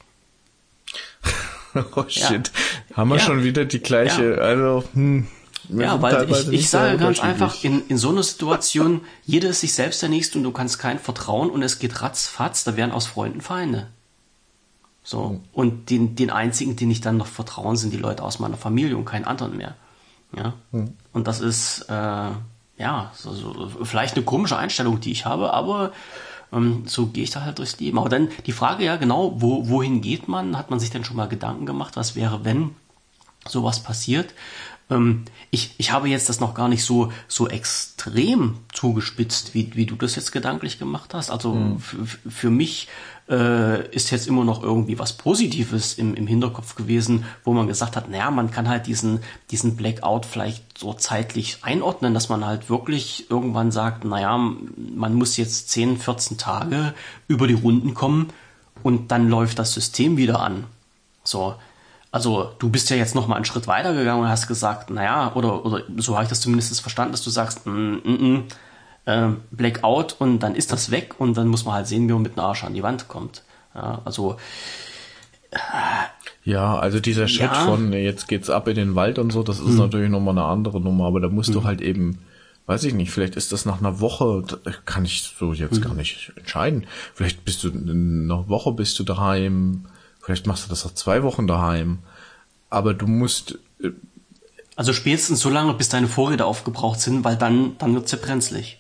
oh 1.75 2.05
shit. 2.09 2.51
Ja. 2.91 2.97
Haben 2.97 3.11
wir 3.11 3.19
schon 3.19 3.45
wieder 3.45 3.65
die 3.65 3.81
gleiche, 3.81 4.41
also, 4.41 4.85
hm. 4.95 5.29
Wir 5.69 5.87
ja, 5.87 6.03
weil 6.03 6.29
ich, 6.29 6.49
ich 6.49 6.71
sage 6.71 6.99
ganz 6.99 7.21
einfach, 7.21 7.63
in, 7.63 7.87
in 7.87 7.97
so 7.97 8.11
einer 8.11 8.25
Situation, 8.25 9.03
jeder 9.25 9.51
ist 9.51 9.61
sich 9.61 9.75
selbst 9.75 10.03
der 10.03 10.09
Nächste 10.09 10.39
und 10.39 10.45
du 10.45 10.51
kannst 10.51 10.79
kein 10.79 10.99
vertrauen 10.99 11.51
und 11.51 11.63
es 11.63 11.79
geht 11.79 12.03
ratzfatz, 12.03 12.65
da 12.65 12.77
werden 12.77 12.91
aus 12.91 13.07
Freunden 13.07 13.41
Feinde. 13.41 13.87
So. 15.05 15.29
Mhm. 15.29 15.41
Und 15.53 15.91
den, 15.91 16.17
den 16.17 16.31
einzigen, 16.31 16.77
den 16.77 16.91
ich 16.91 17.01
dann 17.01 17.17
noch 17.17 17.27
vertrauen, 17.27 17.77
sind 17.77 17.93
die 17.93 17.99
Leute 17.99 18.23
aus 18.23 18.39
meiner 18.39 18.57
Familie 18.57 18.97
und 18.97 19.05
keinen 19.05 19.25
anderen 19.25 19.57
mehr. 19.57 19.77
Ja. 20.37 20.55
Mhm. 20.73 20.95
Und 21.13 21.29
das 21.29 21.41
ist, 21.41 21.87
äh, 21.89 22.31
ja, 22.83 23.13
so, 23.15 23.33
so, 23.33 23.71
vielleicht 23.85 24.17
eine 24.17 24.25
komische 24.25 24.57
Einstellung, 24.57 24.99
die 24.99 25.13
ich 25.13 25.25
habe, 25.25 25.53
aber 25.53 25.93
ähm, 26.53 26.83
so 26.85 27.07
gehe 27.07 27.23
ich 27.23 27.31
da 27.31 27.43
halt 27.43 27.59
durchs 27.59 27.79
Leben. 27.79 27.97
Aber 27.97 28.09
dann 28.09 28.29
die 28.45 28.53
Frage 28.53 28.85
ja 28.85 28.97
genau, 28.97 29.41
wo, 29.41 29.69
wohin 29.69 30.01
geht 30.01 30.27
man? 30.27 30.59
Hat 30.59 30.71
man 30.71 30.81
sich 30.81 30.91
denn 30.91 31.05
schon 31.05 31.17
mal 31.17 31.29
Gedanken 31.29 31.65
gemacht, 31.65 31.95
was 31.95 32.17
wäre, 32.17 32.45
wenn 32.45 32.75
sowas 33.47 33.85
passiert? 33.85 34.35
Ähm, 34.91 35.25
ich, 35.53 35.77
ich 35.79 35.93
habe 35.93 36.09
jetzt 36.09 36.29
das 36.29 36.41
noch 36.41 36.55
gar 36.55 36.69
nicht 36.69 36.83
so, 36.83 37.13
so 37.29 37.49
extrem 37.49 38.59
zugespitzt, 38.73 39.55
wie, 39.55 39.77
wie 39.77 39.87
du 39.87 39.95
das 39.95 40.17
jetzt 40.17 40.33
gedanklich 40.33 40.81
gemacht 40.81 41.15
hast. 41.15 41.31
Also 41.31 41.55
mhm. 41.55 41.79
für 41.79 42.51
mich 42.51 42.89
äh, 43.29 43.89
ist 43.89 44.11
jetzt 44.11 44.27
immer 44.27 44.45
noch 44.45 44.63
irgendwie 44.63 44.99
was 44.99 45.13
Positives 45.13 45.95
im, 45.95 46.15
im 46.15 46.27
Hinterkopf 46.27 46.75
gewesen, 46.75 47.25
wo 47.45 47.53
man 47.53 47.67
gesagt 47.67 47.97
hat, 47.97 48.09
naja, 48.09 48.31
man 48.31 48.51
kann 48.51 48.69
halt 48.69 48.87
diesen, 48.87 49.21
diesen 49.51 49.77
Blackout 49.77 50.27
vielleicht 50.27 50.79
so 50.79 50.93
zeitlich 50.93 51.59
einordnen, 51.63 52.15
dass 52.15 52.29
man 52.29 52.45
halt 52.45 52.69
wirklich 52.69 53.31
irgendwann 53.31 53.71
sagt, 53.71 54.05
naja, 54.05 54.37
man 54.37 55.15
muss 55.15 55.37
jetzt 55.37 55.71
10, 55.71 55.99
14 55.99 56.39
Tage 56.39 56.95
über 57.29 57.47
die 57.47 57.55
Runden 57.55 57.95
kommen 57.95 58.29
und 58.83 59.11
dann 59.11 59.29
läuft 59.29 59.59
das 59.59 59.73
System 59.73 60.17
wieder 60.17 60.41
an. 60.41 60.65
So, 61.25 61.55
also 62.11 62.51
du 62.59 62.69
bist 62.69 62.91
ja 62.91 62.97
jetzt 62.97 63.15
noch 63.15 63.27
mal 63.29 63.37
einen 63.37 63.45
Schritt 63.45 63.67
weiter 63.67 63.95
gegangen 63.95 64.23
und 64.23 64.29
hast 64.29 64.49
gesagt, 64.49 64.91
naja, 64.91 65.33
oder, 65.35 65.65
oder 65.65 65.83
so 65.97 66.15
habe 66.15 66.25
ich 66.25 66.29
das 66.29 66.41
zumindest 66.41 66.79
verstanden, 66.81 67.13
dass 67.13 67.23
du 67.23 67.31
sagst, 67.31 67.67
mm, 67.67 67.71
mm, 67.71 68.03
mm, 68.05 68.45
äh, 69.05 69.29
Blackout 69.51 70.17
und 70.19 70.41
dann 70.41 70.55
ist 70.55 70.73
das 70.73 70.91
weg 70.91 71.15
und 71.19 71.37
dann 71.37 71.49
muss 71.49 71.65
man 71.65 71.75
halt 71.75 71.87
sehen, 71.87 72.09
wie 72.09 72.13
man 72.13 72.23
mit 72.23 72.37
dem 72.37 72.41
Arsch 72.41 72.65
an 72.65 72.75
die 72.75 72.83
Wand 72.83 73.09
kommt. 73.09 73.43
Ja, 73.75 74.03
also 74.05 74.37
äh, 75.51 75.59
ja, 76.45 76.79
also 76.79 77.01
dieser 77.01 77.29
Schritt 77.29 77.53
ja. 77.53 77.65
von 77.65 77.93
jetzt 77.93 78.27
geht's 78.27 78.51
ab 78.51 78.69
in 78.69 78.75
den 78.75 78.95
Wald 78.95 79.19
und 79.19 79.33
so, 79.33 79.43
das 79.43 79.61
ist 79.61 79.67
hm. 79.67 79.77
natürlich 79.77 80.11
nochmal 80.11 80.37
eine 80.37 80.47
andere 80.47 80.81
Nummer, 80.81 81.07
aber 81.07 81.21
da 81.21 81.29
musst 81.29 81.49
hm. 81.49 81.55
du 81.55 81.65
halt 81.65 81.81
eben, 81.81 82.19
weiß 82.67 82.85
ich 82.85 82.95
nicht, 82.95 83.11
vielleicht 83.11 83.37
ist 83.37 83.53
das 83.53 83.65
nach 83.65 83.79
einer 83.79 84.01
Woche, 84.01 84.45
kann 84.85 85.05
ich 85.05 85.23
so 85.23 85.53
jetzt 85.53 85.77
hm. 85.77 85.83
gar 85.83 85.95
nicht 85.95 86.33
entscheiden. 86.37 86.87
Vielleicht 87.15 87.45
bist 87.45 87.63
du 87.65 87.69
in 87.69 88.31
einer 88.31 88.49
Woche 88.49 88.73
bist 88.73 88.99
du 88.99 89.05
daheim, 89.05 89.87
Vielleicht 90.23 90.47
machst 90.47 90.65
du 90.65 90.69
das 90.71 90.87
auch 90.87 90.95
zwei 90.95 91.23
Wochen 91.25 91.47
daheim. 91.47 91.99
Aber 92.71 92.95
du 92.95 93.07
musst. 93.07 93.59
Äh, 93.83 93.91
also 94.77 94.93
spätestens 94.93 95.41
so 95.41 95.51
lange, 95.51 95.75
bis 95.75 95.89
deine 95.89 96.09
Vorräte 96.09 96.47
aufgebraucht 96.47 97.01
sind, 97.01 97.25
weil 97.25 97.37
dann, 97.37 97.77
dann 97.79 97.95
wird's 97.95 98.13
ja 98.13 98.19
brenzlig. 98.21 98.79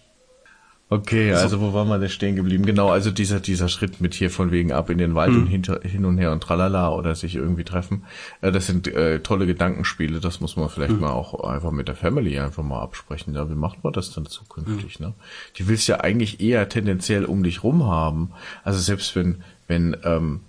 Okay, 0.92 1.32
also, 1.32 1.44
also 1.44 1.60
wo 1.62 1.72
waren 1.72 1.88
wir 1.88 1.98
denn 1.98 2.10
stehen 2.10 2.36
geblieben? 2.36 2.66
Genau, 2.66 2.90
also 2.90 3.10
dieser, 3.10 3.40
dieser 3.40 3.70
Schritt 3.70 4.02
mit 4.02 4.12
hier 4.12 4.28
von 4.28 4.50
wegen 4.50 4.72
ab 4.72 4.90
in 4.90 4.98
den 4.98 5.14
Wald 5.14 5.30
hm. 5.30 5.40
und 5.40 5.46
hinter, 5.46 5.80
hin 5.80 6.04
und 6.04 6.18
her 6.18 6.32
und 6.32 6.42
tralala 6.42 6.90
oder 6.90 7.14
sich 7.14 7.34
irgendwie 7.34 7.64
treffen. 7.64 8.04
Äh, 8.42 8.52
das 8.52 8.66
sind 8.66 8.88
äh, 8.88 9.20
tolle 9.20 9.46
Gedankenspiele, 9.46 10.20
das 10.20 10.40
muss 10.40 10.56
man 10.56 10.68
vielleicht 10.68 10.92
hm. 10.92 11.00
mal 11.00 11.12
auch 11.12 11.44
einfach 11.44 11.70
mit 11.70 11.88
der 11.88 11.96
Family 11.96 12.38
einfach 12.38 12.62
mal 12.62 12.82
absprechen. 12.82 13.34
Ja, 13.34 13.48
wie 13.48 13.54
macht 13.54 13.82
man 13.82 13.94
das 13.94 14.10
dann 14.10 14.26
zukünftig, 14.26 14.96
hm. 14.96 15.06
ne? 15.06 15.14
Die 15.56 15.66
willst 15.66 15.88
ja 15.88 16.00
eigentlich 16.00 16.42
eher 16.42 16.68
tendenziell 16.68 17.24
um 17.24 17.42
dich 17.42 17.64
rum 17.64 17.86
haben. 17.86 18.32
Also 18.62 18.78
selbst 18.78 19.16
wenn, 19.16 19.42
wenn, 19.68 19.96
ähm, 20.04 20.40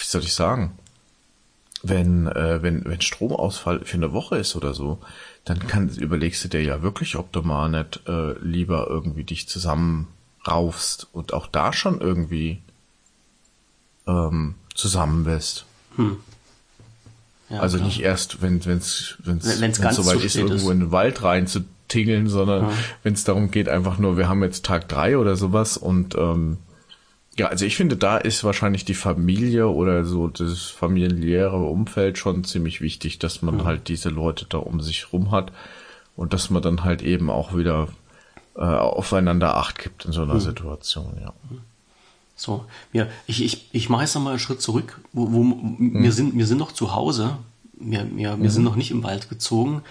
wie 0.00 0.06
soll 0.06 0.22
ich 0.22 0.34
sagen, 0.34 0.72
wenn, 1.84 2.26
äh, 2.26 2.60
wenn, 2.60 2.84
wenn 2.84 3.00
Stromausfall 3.00 3.84
für 3.84 3.96
eine 3.96 4.12
Woche 4.12 4.36
ist 4.36 4.56
oder 4.56 4.74
so, 4.74 4.98
dann 5.50 5.66
kann, 5.66 5.88
überlegst 5.88 6.44
du 6.44 6.48
dir 6.48 6.62
ja 6.62 6.82
wirklich, 6.82 7.16
ob 7.16 7.32
du 7.32 7.42
mal 7.42 7.68
nicht 7.68 8.00
äh, 8.06 8.38
lieber 8.38 8.86
irgendwie 8.88 9.24
dich 9.24 9.48
zusammenraufst 9.48 11.08
und 11.12 11.32
auch 11.32 11.48
da 11.48 11.72
schon 11.72 12.00
irgendwie 12.00 12.60
ähm, 14.06 14.54
zusammen 14.74 15.24
bist. 15.24 15.64
Hm. 15.96 16.18
Ja, 17.48 17.58
also 17.58 17.78
klar. 17.78 17.88
nicht 17.88 18.00
erst, 18.00 18.42
wenn 18.42 18.64
wenn's 18.64 19.16
wenn's, 19.24 19.60
wenn's, 19.60 19.80
wenn's 19.80 19.96
soweit 19.96 20.22
ist, 20.22 20.36
irgendwo 20.36 20.68
ist. 20.68 20.74
in 20.74 20.80
den 20.80 20.92
Wald 20.92 21.22
rein 21.24 21.48
zu 21.48 21.64
tingeln, 21.88 22.28
sondern 22.28 22.70
ja. 22.70 22.72
wenn 23.02 23.14
es 23.14 23.24
darum 23.24 23.50
geht, 23.50 23.68
einfach 23.68 23.98
nur, 23.98 24.16
wir 24.16 24.28
haben 24.28 24.44
jetzt 24.44 24.64
Tag 24.64 24.88
drei 24.88 25.18
oder 25.18 25.34
sowas 25.34 25.76
und 25.76 26.14
ähm, 26.14 26.58
ja, 27.38 27.46
also 27.46 27.64
ich 27.64 27.76
finde, 27.76 27.96
da 27.96 28.16
ist 28.16 28.44
wahrscheinlich 28.44 28.84
die 28.84 28.94
Familie 28.94 29.68
oder 29.68 30.04
so 30.04 30.28
das 30.28 30.64
familiäre 30.64 31.56
Umfeld 31.56 32.18
schon 32.18 32.44
ziemlich 32.44 32.80
wichtig, 32.80 33.18
dass 33.18 33.40
man 33.40 33.56
mhm. 33.56 33.64
halt 33.64 33.88
diese 33.88 34.08
Leute 34.08 34.46
da 34.48 34.58
um 34.58 34.80
sich 34.80 35.12
rum 35.12 35.30
hat 35.30 35.52
und 36.16 36.32
dass 36.32 36.50
man 36.50 36.62
dann 36.62 36.84
halt 36.84 37.02
eben 37.02 37.30
auch 37.30 37.56
wieder 37.56 37.88
äh, 38.56 38.62
aufeinander 38.62 39.56
Acht 39.56 39.78
gibt 39.78 40.04
in 40.04 40.12
so 40.12 40.22
einer 40.22 40.34
mhm. 40.34 40.40
Situation, 40.40 41.16
ja. 41.20 41.32
So, 42.34 42.64
ja, 42.92 43.06
ich, 43.26 43.44
ich, 43.44 43.68
ich 43.72 43.88
mache 43.90 44.02
jetzt 44.02 44.14
nochmal 44.14 44.32
einen 44.32 44.40
Schritt 44.40 44.60
zurück, 44.60 45.00
wo, 45.12 45.30
wo 45.32 45.42
mhm. 45.44 46.02
wir 46.02 46.12
sind, 46.12 46.36
wir 46.36 46.46
sind 46.46 46.58
noch 46.58 46.72
zu 46.72 46.94
Hause, 46.94 47.36
wir, 47.74 48.06
wir, 48.16 48.40
wir 48.40 48.50
sind 48.50 48.62
mhm. 48.62 48.68
noch 48.68 48.76
nicht 48.76 48.90
im 48.90 49.04
Wald 49.04 49.28
gezogen. 49.28 49.82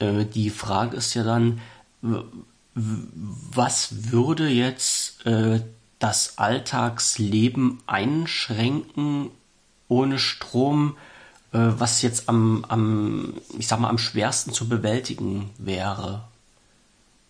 Äh, 0.00 0.26
die 0.26 0.50
Frage 0.50 0.96
ist 0.96 1.14
ja 1.14 1.24
dann, 1.24 1.60
was 2.74 4.12
würde 4.12 4.48
jetzt 4.48 5.24
äh, 5.24 5.60
das 6.04 6.36
Alltagsleben 6.36 7.80
einschränken 7.86 9.30
ohne 9.88 10.18
Strom, 10.18 10.98
äh, 11.52 11.58
was 11.58 12.02
jetzt 12.02 12.28
am, 12.28 12.66
am, 12.68 13.32
ich 13.58 13.68
sag 13.68 13.80
mal, 13.80 13.88
am 13.88 13.96
schwersten 13.96 14.52
zu 14.52 14.68
bewältigen 14.68 15.48
wäre? 15.56 16.24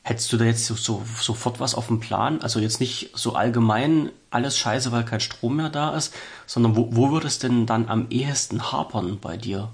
Hättest 0.03 0.33
du 0.33 0.39
da 0.39 0.45
jetzt 0.47 0.67
so, 0.67 0.75
so, 0.75 1.05
sofort 1.21 1.61
was 1.61 1.77
auf 1.77 1.87
dem 1.87 2.01
Plan? 2.01 2.43
Also 2.43 2.59
jetzt 2.59 2.81
nicht 2.81 3.11
so 3.15 3.37
allgemein 3.37 4.11
alles 4.31 4.59
scheiße, 4.59 4.91
weil 4.91 5.05
kein 5.05 5.21
Strom 5.21 5.55
mehr 5.55 5.71
da 5.71 5.95
ist, 5.95 6.13
sondern 6.45 6.75
wo, 6.75 6.89
wo 6.91 7.13
würde 7.13 7.29
es 7.29 7.39
denn 7.39 7.67
dann 7.67 7.89
am 7.89 8.09
ehesten 8.11 8.73
hapern 8.73 9.21
bei 9.21 9.37
dir? 9.37 9.69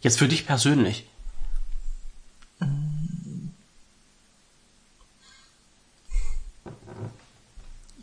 Jetzt 0.00 0.20
für 0.20 0.28
dich 0.28 0.46
persönlich. 0.46 1.08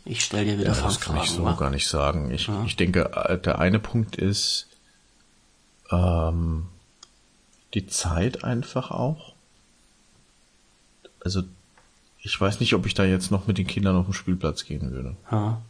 Ich 0.04 0.24
stelle 0.24 0.44
dir 0.44 0.58
wieder 0.58 0.74
ja, 0.74 0.82
Das 0.82 1.00
kann 1.00 1.16
ich 1.16 1.30
so 1.30 1.44
wa? 1.44 1.52
gar 1.52 1.70
nicht 1.70 1.86
sagen. 1.86 2.30
Ich, 2.30 2.48
ja. 2.48 2.62
ich 2.66 2.76
denke, 2.76 3.10
äh, 3.14 3.38
der 3.38 3.58
eine 3.58 3.78
Punkt 3.78 4.16
ist 4.16 4.68
ähm, 5.90 6.66
die 7.72 7.86
Zeit 7.86 8.44
einfach 8.44 8.90
auch. 8.90 9.34
Also 11.24 11.42
ich 12.20 12.38
weiß 12.40 12.60
nicht, 12.60 12.74
ob 12.74 12.86
ich 12.86 12.94
da 12.94 13.04
jetzt 13.04 13.30
noch 13.30 13.46
mit 13.46 13.58
den 13.58 13.66
Kindern 13.66 13.96
auf 13.96 14.06
den 14.06 14.14
Spielplatz 14.14 14.64
gehen 14.64 14.90
würde. 14.92 15.16
Ja. 15.30 15.60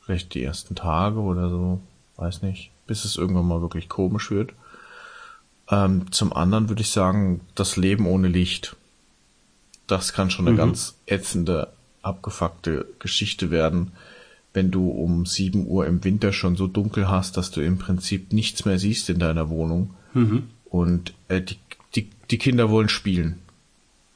Vielleicht 0.00 0.34
die 0.34 0.42
ersten 0.42 0.74
Tage 0.74 1.20
oder 1.20 1.48
so, 1.48 1.80
weiß 2.16 2.42
nicht, 2.42 2.70
bis 2.86 3.04
es 3.04 3.16
irgendwann 3.16 3.46
mal 3.46 3.62
wirklich 3.62 3.88
komisch 3.88 4.30
wird. 4.30 4.52
Ähm, 5.70 6.10
zum 6.10 6.32
anderen 6.32 6.68
würde 6.68 6.82
ich 6.82 6.90
sagen, 6.90 7.40
das 7.54 7.76
Leben 7.76 8.06
ohne 8.06 8.28
Licht. 8.28 8.76
Das 9.86 10.12
kann 10.12 10.30
schon 10.30 10.46
eine 10.46 10.54
mhm. 10.54 10.58
ganz 10.58 10.96
ätzende, 11.06 11.72
abgefuckte 12.02 12.86
Geschichte 12.98 13.50
werden, 13.50 13.92
wenn 14.52 14.70
du 14.70 14.88
um 14.90 15.26
7 15.26 15.66
Uhr 15.66 15.86
im 15.86 16.02
Winter 16.02 16.32
schon 16.32 16.56
so 16.56 16.66
dunkel 16.66 17.08
hast, 17.08 17.36
dass 17.36 17.50
du 17.50 17.60
im 17.60 17.78
Prinzip 17.78 18.32
nichts 18.32 18.64
mehr 18.64 18.78
siehst 18.78 19.08
in 19.10 19.18
deiner 19.18 19.48
Wohnung. 19.48 19.94
Mhm. 20.14 20.48
Und 20.64 21.14
äh, 21.28 21.40
die, 21.40 21.58
die, 21.94 22.08
die 22.30 22.38
Kinder 22.38 22.70
wollen 22.70 22.88
spielen. 22.88 23.38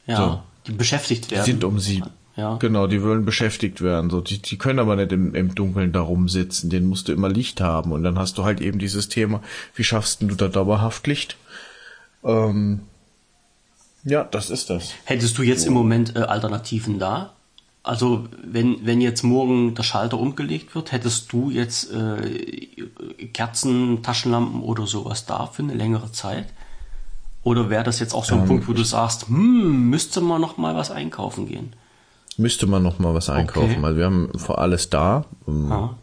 Ja. 0.07 0.17
So 0.17 0.43
die 0.67 0.73
beschäftigt 0.73 1.31
werden. 1.31 1.45
Die 1.45 1.51
sind 1.51 1.65
um 1.65 1.79
sie. 1.79 2.03
Ja. 2.37 2.57
Genau, 2.57 2.87
die 2.89 3.03
wollen 3.03 3.25
beschäftigt 3.25 3.81
werden. 3.81 4.11
So, 4.11 4.21
die, 4.21 4.39
die 4.39 4.59
können 4.59 4.81
aber 4.81 4.97
nicht 4.97 5.13
im, 5.13 5.35
im 5.35 5.55
Dunkeln 5.55 5.93
da 5.93 6.01
rumsitzen. 6.01 6.69
Den 6.69 6.87
musst 6.87 7.07
du 7.07 7.13
immer 7.13 7.29
Licht 7.29 7.61
haben. 7.61 7.93
Und 7.93 8.03
dann 8.03 8.19
hast 8.19 8.39
du 8.39 8.45
halt 8.45 8.61
eben 8.61 8.79
dieses 8.79 9.09
Thema, 9.09 9.41
wie 9.75 9.85
schaffst 9.85 10.23
du 10.23 10.35
da 10.35 10.49
dauerhaft 10.49 11.07
Licht? 11.07 11.37
Ähm, 12.25 12.81
ja, 14.03 14.25
das 14.25 14.51
ist 14.51 14.71
das. 14.71 14.93
Hättest 15.05 15.39
du 15.39 15.43
jetzt 15.43 15.63
so. 15.63 15.69
im 15.69 15.75
Moment 15.75 16.17
äh, 16.17 16.21
Alternativen 16.21 16.99
da? 16.99 17.35
Also 17.85 18.25
wenn, 18.43 18.87
wenn 18.87 19.03
jetzt 19.03 19.23
morgen 19.23 19.75
der 19.75 19.83
Schalter 19.83 20.19
umgelegt 20.19 20.75
wird, 20.75 20.91
hättest 20.91 21.31
du 21.33 21.51
jetzt 21.51 21.93
äh, 21.93 23.27
Kerzen, 23.35 24.03
Taschenlampen 24.03 24.63
oder 24.63 24.87
sowas 24.87 25.27
da 25.27 25.47
für 25.47 25.63
eine 25.63 25.75
längere 25.75 26.11
Zeit? 26.11 26.47
Oder 27.43 27.69
wäre 27.69 27.85
das 27.85 28.01
jetzt 28.01 28.15
auch 28.15 28.25
so 28.25 28.37
ein 28.37 28.41
ähm, 28.41 28.47
Punkt, 28.47 28.69
wo 28.69 28.73
du 28.73 28.83
sagst, 28.83 29.29
hm, 29.29 29.91
müsste 29.91 30.23
man 30.23 30.41
noch 30.41 30.57
mal 30.57 30.75
was 30.75 30.91
einkaufen 30.91 31.47
gehen? 31.47 31.75
Müsste 32.39 32.67
man 32.67 32.83
noch 32.83 32.99
mal 32.99 33.15
was 33.15 33.29
einkaufen, 33.29 33.73
okay. 33.73 33.83
weil 33.83 33.97
wir 33.99 34.07
haben 34.07 34.31
vor 34.39 34.59
alles 34.59 34.89
da. 34.89 35.27
Ha. 35.47 35.95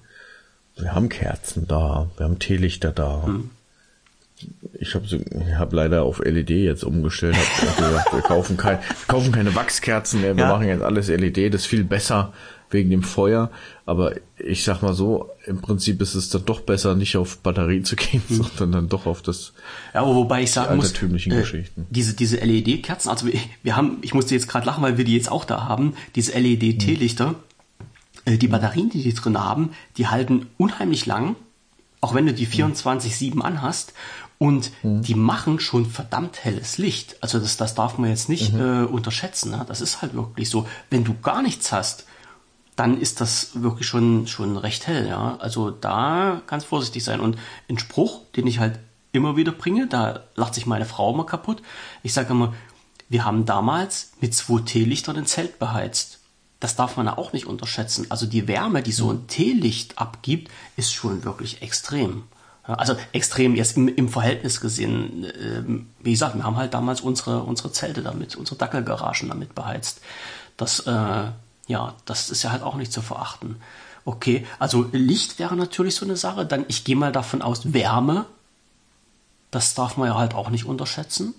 Wir 0.78 0.94
haben 0.94 1.10
Kerzen 1.10 1.68
da, 1.68 2.12
wir 2.16 2.26
haben 2.26 2.38
Teelichter 2.38 2.92
da. 2.92 3.24
Hm. 3.26 3.50
Ich 4.80 4.96
habe 4.96 5.06
hab 5.58 5.74
leider 5.74 6.04
auf 6.04 6.20
LED 6.20 6.50
jetzt 6.50 6.84
umgestellt. 6.84 7.36
Hab 7.36 7.78
gesagt, 7.78 8.14
wir 8.14 8.22
kaufen, 8.22 8.58
kein, 8.58 8.80
wir 8.80 9.08
kaufen 9.08 9.32
keine 9.32 9.54
Wachskerzen 9.56 10.22
mehr, 10.22 10.36
wir 10.36 10.46
ja. 10.46 10.50
machen 10.52 10.68
jetzt 10.68 10.82
alles 10.82 11.08
LED, 11.08 11.54
das 11.54 11.62
ist 11.62 11.68
viel 11.68 11.84
besser 11.84 12.34
wegen 12.74 12.89
dem 12.89 13.04
Feuer. 13.04 13.52
Aber 13.86 14.16
ich 14.38 14.64
sag 14.64 14.82
mal 14.82 14.94
so, 14.94 15.30
im 15.46 15.62
Prinzip 15.62 16.02
ist 16.02 16.16
es 16.16 16.30
dann 16.30 16.46
doch 16.46 16.62
besser, 16.62 16.96
nicht 16.96 17.18
auf 17.18 17.39
Batterie 17.39 17.84
zu 17.84 17.96
gehen, 17.98 18.24
mhm. 18.28 18.36
sondern 18.36 18.72
dann 18.72 18.89
doch 18.89 19.06
auf 19.06 19.22
das. 19.22 19.54
Ja, 19.94 20.02
aber 20.02 20.16
wobei 20.16 20.44
ich 20.44 20.52
sagen 20.52 20.78
muss, 20.78 20.94
äh, 20.94 21.64
diese, 21.89 22.14
diese 22.14 22.38
LED-Kerzen, 22.38 23.10
also 23.10 23.28
wir, 23.28 23.39
wir 23.64 23.76
haben, 23.76 23.98
ich 24.02 24.14
musste 24.14 24.34
jetzt 24.34 24.48
gerade 24.48 24.66
lachen, 24.66 24.84
weil 24.84 24.98
wir 24.98 25.06
die 25.06 25.16
jetzt 25.16 25.32
auch 25.32 25.46
da 25.46 25.68
haben, 25.68 25.94
diese 26.16 26.38
LED-Teelichter, 26.38 27.30
mhm. 27.30 27.36
äh, 28.34 28.38
die 28.38 28.48
Batterien, 28.48 28.89
die 28.89 29.04
die 29.04 29.14
drin 29.14 29.38
haben, 29.38 29.72
die 29.98 30.08
halten 30.08 30.48
unheimlich 30.58 31.06
lang, 31.06 31.36
auch 32.00 32.16
wenn 32.16 32.26
du 32.26 32.34
die 32.34 32.48
24-7 32.48 33.36
mhm. 33.36 33.42
anhast. 33.42 33.94
Und 34.42 34.72
mhm. 34.82 35.04
die 35.04 35.14
machen 35.14 35.60
schon 35.60 35.86
verdammt 35.86 36.44
helles 36.44 36.80
Licht. 36.80 37.16
Also 37.22 37.38
das, 37.38 37.58
das 37.58 37.76
darf 37.76 38.00
man 38.00 38.10
jetzt 38.10 38.28
nicht 38.28 38.54
mhm. 38.54 38.60
äh, 38.60 38.84
unterschätzen. 38.86 39.52
Ne? 39.52 39.64
Das 39.68 39.82
ist 39.82 40.02
halt 40.02 40.16
wirklich 40.16 40.50
so. 40.50 40.68
Wenn 40.89 41.04
du 41.04 41.14
gar 41.22 41.44
nichts 41.44 41.72
hast, 41.72 42.08
dann 42.76 43.00
ist 43.00 43.22
das 43.22 43.52
wirklich 43.62 43.86
schon, 43.86 44.26
schon 44.26 44.58
recht 44.58 44.88
hell, 44.88 45.08
ja. 45.08 45.38
Also 45.38 45.70
da 45.70 46.42
ganz 46.48 46.64
vorsichtig 46.64 47.04
sein. 47.04 47.20
Und 47.20 47.38
ein 47.70 47.78
Spruch, 47.78 48.22
den 48.36 48.48
ich 48.48 48.58
halt 48.58 48.80
immer 49.12 49.38
wieder 49.38 49.52
bringe, 49.52 49.86
da 49.86 50.24
lacht 50.34 50.56
sich 50.56 50.66
meine 50.66 50.86
Frau 50.86 51.14
immer 51.14 51.28
kaputt. 51.28 51.62
Ich 52.02 52.14
sage 52.14 52.32
immer, 52.32 52.56
wir 53.10 53.26
haben 53.26 53.46
damals 53.46 54.14
mit 54.22 54.34
zwei 54.34 54.62
Teelichtern 54.62 55.18
ein 55.18 55.28
Zelt 55.28 55.60
beheizt. 55.60 56.18
Das 56.60 56.76
darf 56.76 56.98
man 56.98 57.08
auch 57.08 57.32
nicht 57.32 57.46
unterschätzen. 57.46 58.08
Also 58.10 58.26
die 58.26 58.48
Wärme, 58.48 58.82
die 58.82 58.92
so 58.92 59.12
ein 59.12 59.28
Teelicht 59.28 60.00
abgibt, 60.00 60.50
ist 60.78 60.94
schon 60.94 61.26
wirklich 61.26 61.62
extrem. 61.62 62.24
Also 62.64 62.95
extrem 63.12 63.55
jetzt 63.55 63.76
im, 63.76 63.88
im 63.88 64.07
Verhältnis 64.07 64.62
gesehen. 64.62 65.26
Ähm, 65.41 65.88
wie 65.99 66.12
gesagt, 66.12 66.36
wir 66.36 66.43
haben 66.43 66.57
halt 66.57 66.74
damals 66.74 67.01
unsere, 67.01 67.41
unsere 67.43 67.72
Zelte 67.72 68.03
damit, 68.03 68.36
unsere 68.36 68.57
Dackelgaragen 68.57 69.30
damit 69.30 69.55
beheizt. 69.55 70.01
Das 70.57 70.80
äh, 70.82 71.32
ja, 71.68 71.95
das 72.05 72.30
ist 72.30 72.43
ja 72.43 72.51
halt 72.51 72.64
auch 72.64 72.76
nicht 72.76 72.91
zu 72.91 73.01
verachten. 73.01 73.57
Okay, 74.03 74.45
also 74.59 74.88
Licht 74.91 75.39
wäre 75.39 75.55
natürlich 75.55 75.95
so 75.95 76.05
eine 76.05 76.18
Sache. 76.18 76.45
Dann, 76.45 76.66
ich 76.68 76.84
gehe 76.84 76.95
mal 76.95 77.12
davon 77.12 77.41
aus, 77.41 77.74
Wärme, 77.74 78.26
das 79.51 79.74
darf 79.74 79.97
man 79.97 80.07
ja 80.07 80.18
halt 80.18 80.34
auch 80.34 80.49
nicht 80.49 80.66
unterschätzen. 80.66 81.34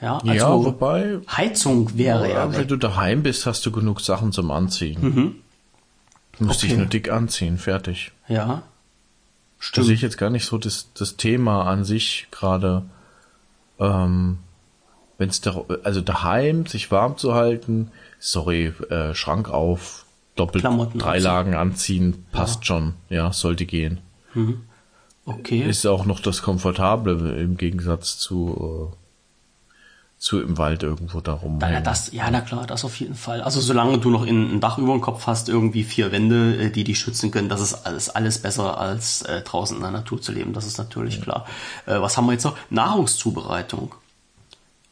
Ja, 0.00 0.18
also 0.18 0.32
ja 0.32 0.50
wobei. 0.50 1.20
Heizung 1.28 1.96
wäre 1.96 2.30
ja. 2.30 2.52
Wenn 2.52 2.68
du 2.68 2.76
daheim 2.76 3.22
bist, 3.22 3.46
hast 3.46 3.64
du 3.64 3.72
genug 3.72 4.00
Sachen 4.00 4.32
zum 4.32 4.50
Anziehen. 4.50 5.00
Mhm. 5.00 5.34
Du 6.38 6.44
musst 6.44 6.58
okay. 6.58 6.68
dich 6.68 6.76
nur 6.76 6.86
dick 6.86 7.10
anziehen, 7.10 7.56
fertig. 7.56 8.12
Ja. 8.28 8.62
Stimmt. 9.58 9.84
Da 9.84 9.86
sehe 9.86 9.94
ich 9.94 10.02
jetzt 10.02 10.18
gar 10.18 10.30
nicht 10.30 10.44
so 10.44 10.58
das, 10.58 10.92
das 10.94 11.16
Thema 11.16 11.64
an 11.64 11.84
sich 11.84 12.28
gerade, 12.30 12.82
ähm, 13.78 14.38
wenn 15.18 15.28
es 15.28 15.40
da, 15.40 15.64
also 15.82 16.00
daheim 16.00 16.66
sich 16.66 16.90
warm 16.90 17.16
zu 17.16 17.34
halten, 17.34 17.90
sorry, 18.18 18.72
äh, 18.90 19.14
Schrank 19.14 19.48
auf, 19.48 20.04
doppelt 20.34 20.62
Klamotten 20.62 20.98
drei 20.98 21.12
anziehen. 21.12 21.24
Lagen 21.24 21.54
anziehen, 21.54 22.26
passt 22.32 22.60
ja. 22.60 22.64
schon, 22.64 22.94
ja, 23.08 23.32
sollte 23.32 23.66
gehen. 23.66 24.00
Mhm. 24.34 24.62
Okay. 25.24 25.68
Ist 25.68 25.86
auch 25.86 26.04
noch 26.04 26.20
das 26.20 26.42
Komfortable 26.42 27.36
im 27.40 27.56
Gegensatz 27.56 28.18
zu 28.18 28.92
zu 30.18 30.40
im 30.40 30.56
Wald 30.56 30.82
irgendwo 30.82 31.20
darum. 31.20 31.60
Ja, 31.60 31.80
das, 31.80 32.10
ja, 32.12 32.30
na 32.30 32.40
klar, 32.40 32.66
das 32.66 32.84
auf 32.84 32.98
jeden 32.98 33.14
Fall. 33.14 33.42
Also 33.42 33.60
solange 33.60 33.98
du 33.98 34.10
noch 34.10 34.24
in, 34.24 34.56
ein 34.56 34.60
Dach 34.60 34.78
über 34.78 34.92
dem 34.92 35.02
Kopf 35.02 35.26
hast, 35.26 35.48
irgendwie 35.48 35.84
vier 35.84 36.10
Wände, 36.10 36.56
äh, 36.56 36.70
die 36.70 36.84
dich 36.84 36.98
schützen 36.98 37.30
können, 37.30 37.48
das 37.48 37.60
ist 37.60 37.74
alles, 37.86 38.08
alles 38.08 38.38
besser 38.38 38.80
als 38.80 39.22
äh, 39.22 39.42
draußen 39.42 39.76
in 39.76 39.82
der 39.82 39.90
Natur 39.90 40.20
zu 40.20 40.32
leben. 40.32 40.54
Das 40.54 40.66
ist 40.66 40.78
natürlich 40.78 41.16
ja. 41.16 41.22
klar. 41.22 41.46
Äh, 41.84 42.00
was 42.00 42.16
haben 42.16 42.26
wir 42.26 42.32
jetzt 42.32 42.44
noch? 42.44 42.56
Nahrungszubereitung. 42.70 43.94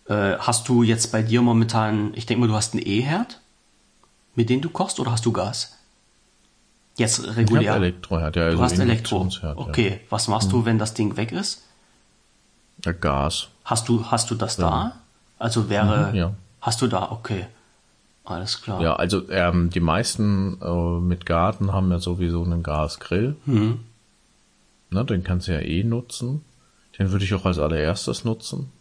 Äh, 0.08 0.36
hast 0.38 0.68
du 0.68 0.82
jetzt 0.82 1.10
bei 1.10 1.22
dir 1.22 1.40
momentan, 1.40 2.12
ich 2.14 2.26
denke 2.26 2.42
mal, 2.42 2.48
du 2.48 2.54
hast 2.54 2.74
einen 2.74 2.86
E-Herd, 2.86 3.40
mit 4.34 4.50
dem 4.50 4.60
du 4.60 4.68
kochst, 4.68 5.00
oder 5.00 5.12
hast 5.12 5.24
du 5.24 5.32
Gas? 5.32 5.78
Jetzt 6.96 7.36
regulär. 7.36 7.72
Ich 7.72 7.76
Elektroherd, 7.76 8.36
ja. 8.36 8.44
Also 8.44 8.58
du 8.58 8.62
hast 8.62 8.78
Elektro. 8.78 9.28
Okay, 9.56 9.88
ja. 9.88 9.96
was 10.10 10.28
machst 10.28 10.52
hm. 10.52 10.58
du, 10.58 10.64
wenn 10.66 10.78
das 10.78 10.92
Ding 10.92 11.16
weg 11.16 11.32
ist? 11.32 11.62
Ja, 12.84 12.92
Gas. 12.92 13.48
Hast 13.64 13.88
du, 13.88 14.04
hast 14.10 14.30
du 14.30 14.34
das 14.34 14.56
da? 14.56 15.00
Also 15.44 15.68
wäre, 15.68 16.08
mhm, 16.08 16.14
ja. 16.14 16.34
hast 16.62 16.80
du 16.80 16.86
da, 16.86 17.10
okay. 17.10 17.44
Alles 18.24 18.62
klar. 18.62 18.80
Ja, 18.80 18.96
also 18.96 19.28
ähm, 19.28 19.68
die 19.68 19.80
meisten 19.80 20.56
äh, 20.62 21.00
mit 21.00 21.26
Garten 21.26 21.70
haben 21.70 21.90
ja 21.90 21.98
sowieso 21.98 22.42
einen 22.42 22.62
Gasgrill. 22.62 23.36
Mhm. 23.44 23.80
Na, 24.88 25.04
den 25.04 25.22
kannst 25.22 25.46
du 25.46 25.52
ja 25.52 25.60
eh 25.60 25.84
nutzen. 25.84 26.42
Den 26.98 27.10
würde 27.10 27.26
ich 27.26 27.34
auch 27.34 27.44
als 27.44 27.58
allererstes 27.58 28.24
nutzen. 28.24 28.72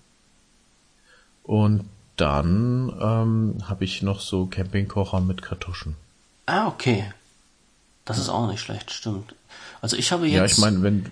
Und 1.44 1.84
dann 2.16 2.94
ähm, 2.98 3.58
habe 3.68 3.84
ich 3.84 4.02
noch 4.02 4.22
so 4.22 4.46
Campingkocher 4.46 5.20
mit 5.20 5.42
Kartuschen. 5.42 5.98
Ah, 6.46 6.68
okay. 6.68 7.12
Das 8.06 8.18
ist 8.18 8.30
auch 8.30 8.48
nicht 8.48 8.62
schlecht, 8.62 8.90
stimmt. 8.90 9.36
Also 9.82 9.98
ich 9.98 10.14
habe 10.14 10.28
jetzt. 10.28 10.38
Ja, 10.38 10.46
ich 10.46 10.58
meine, 10.60 10.82
wenn. 10.82 11.12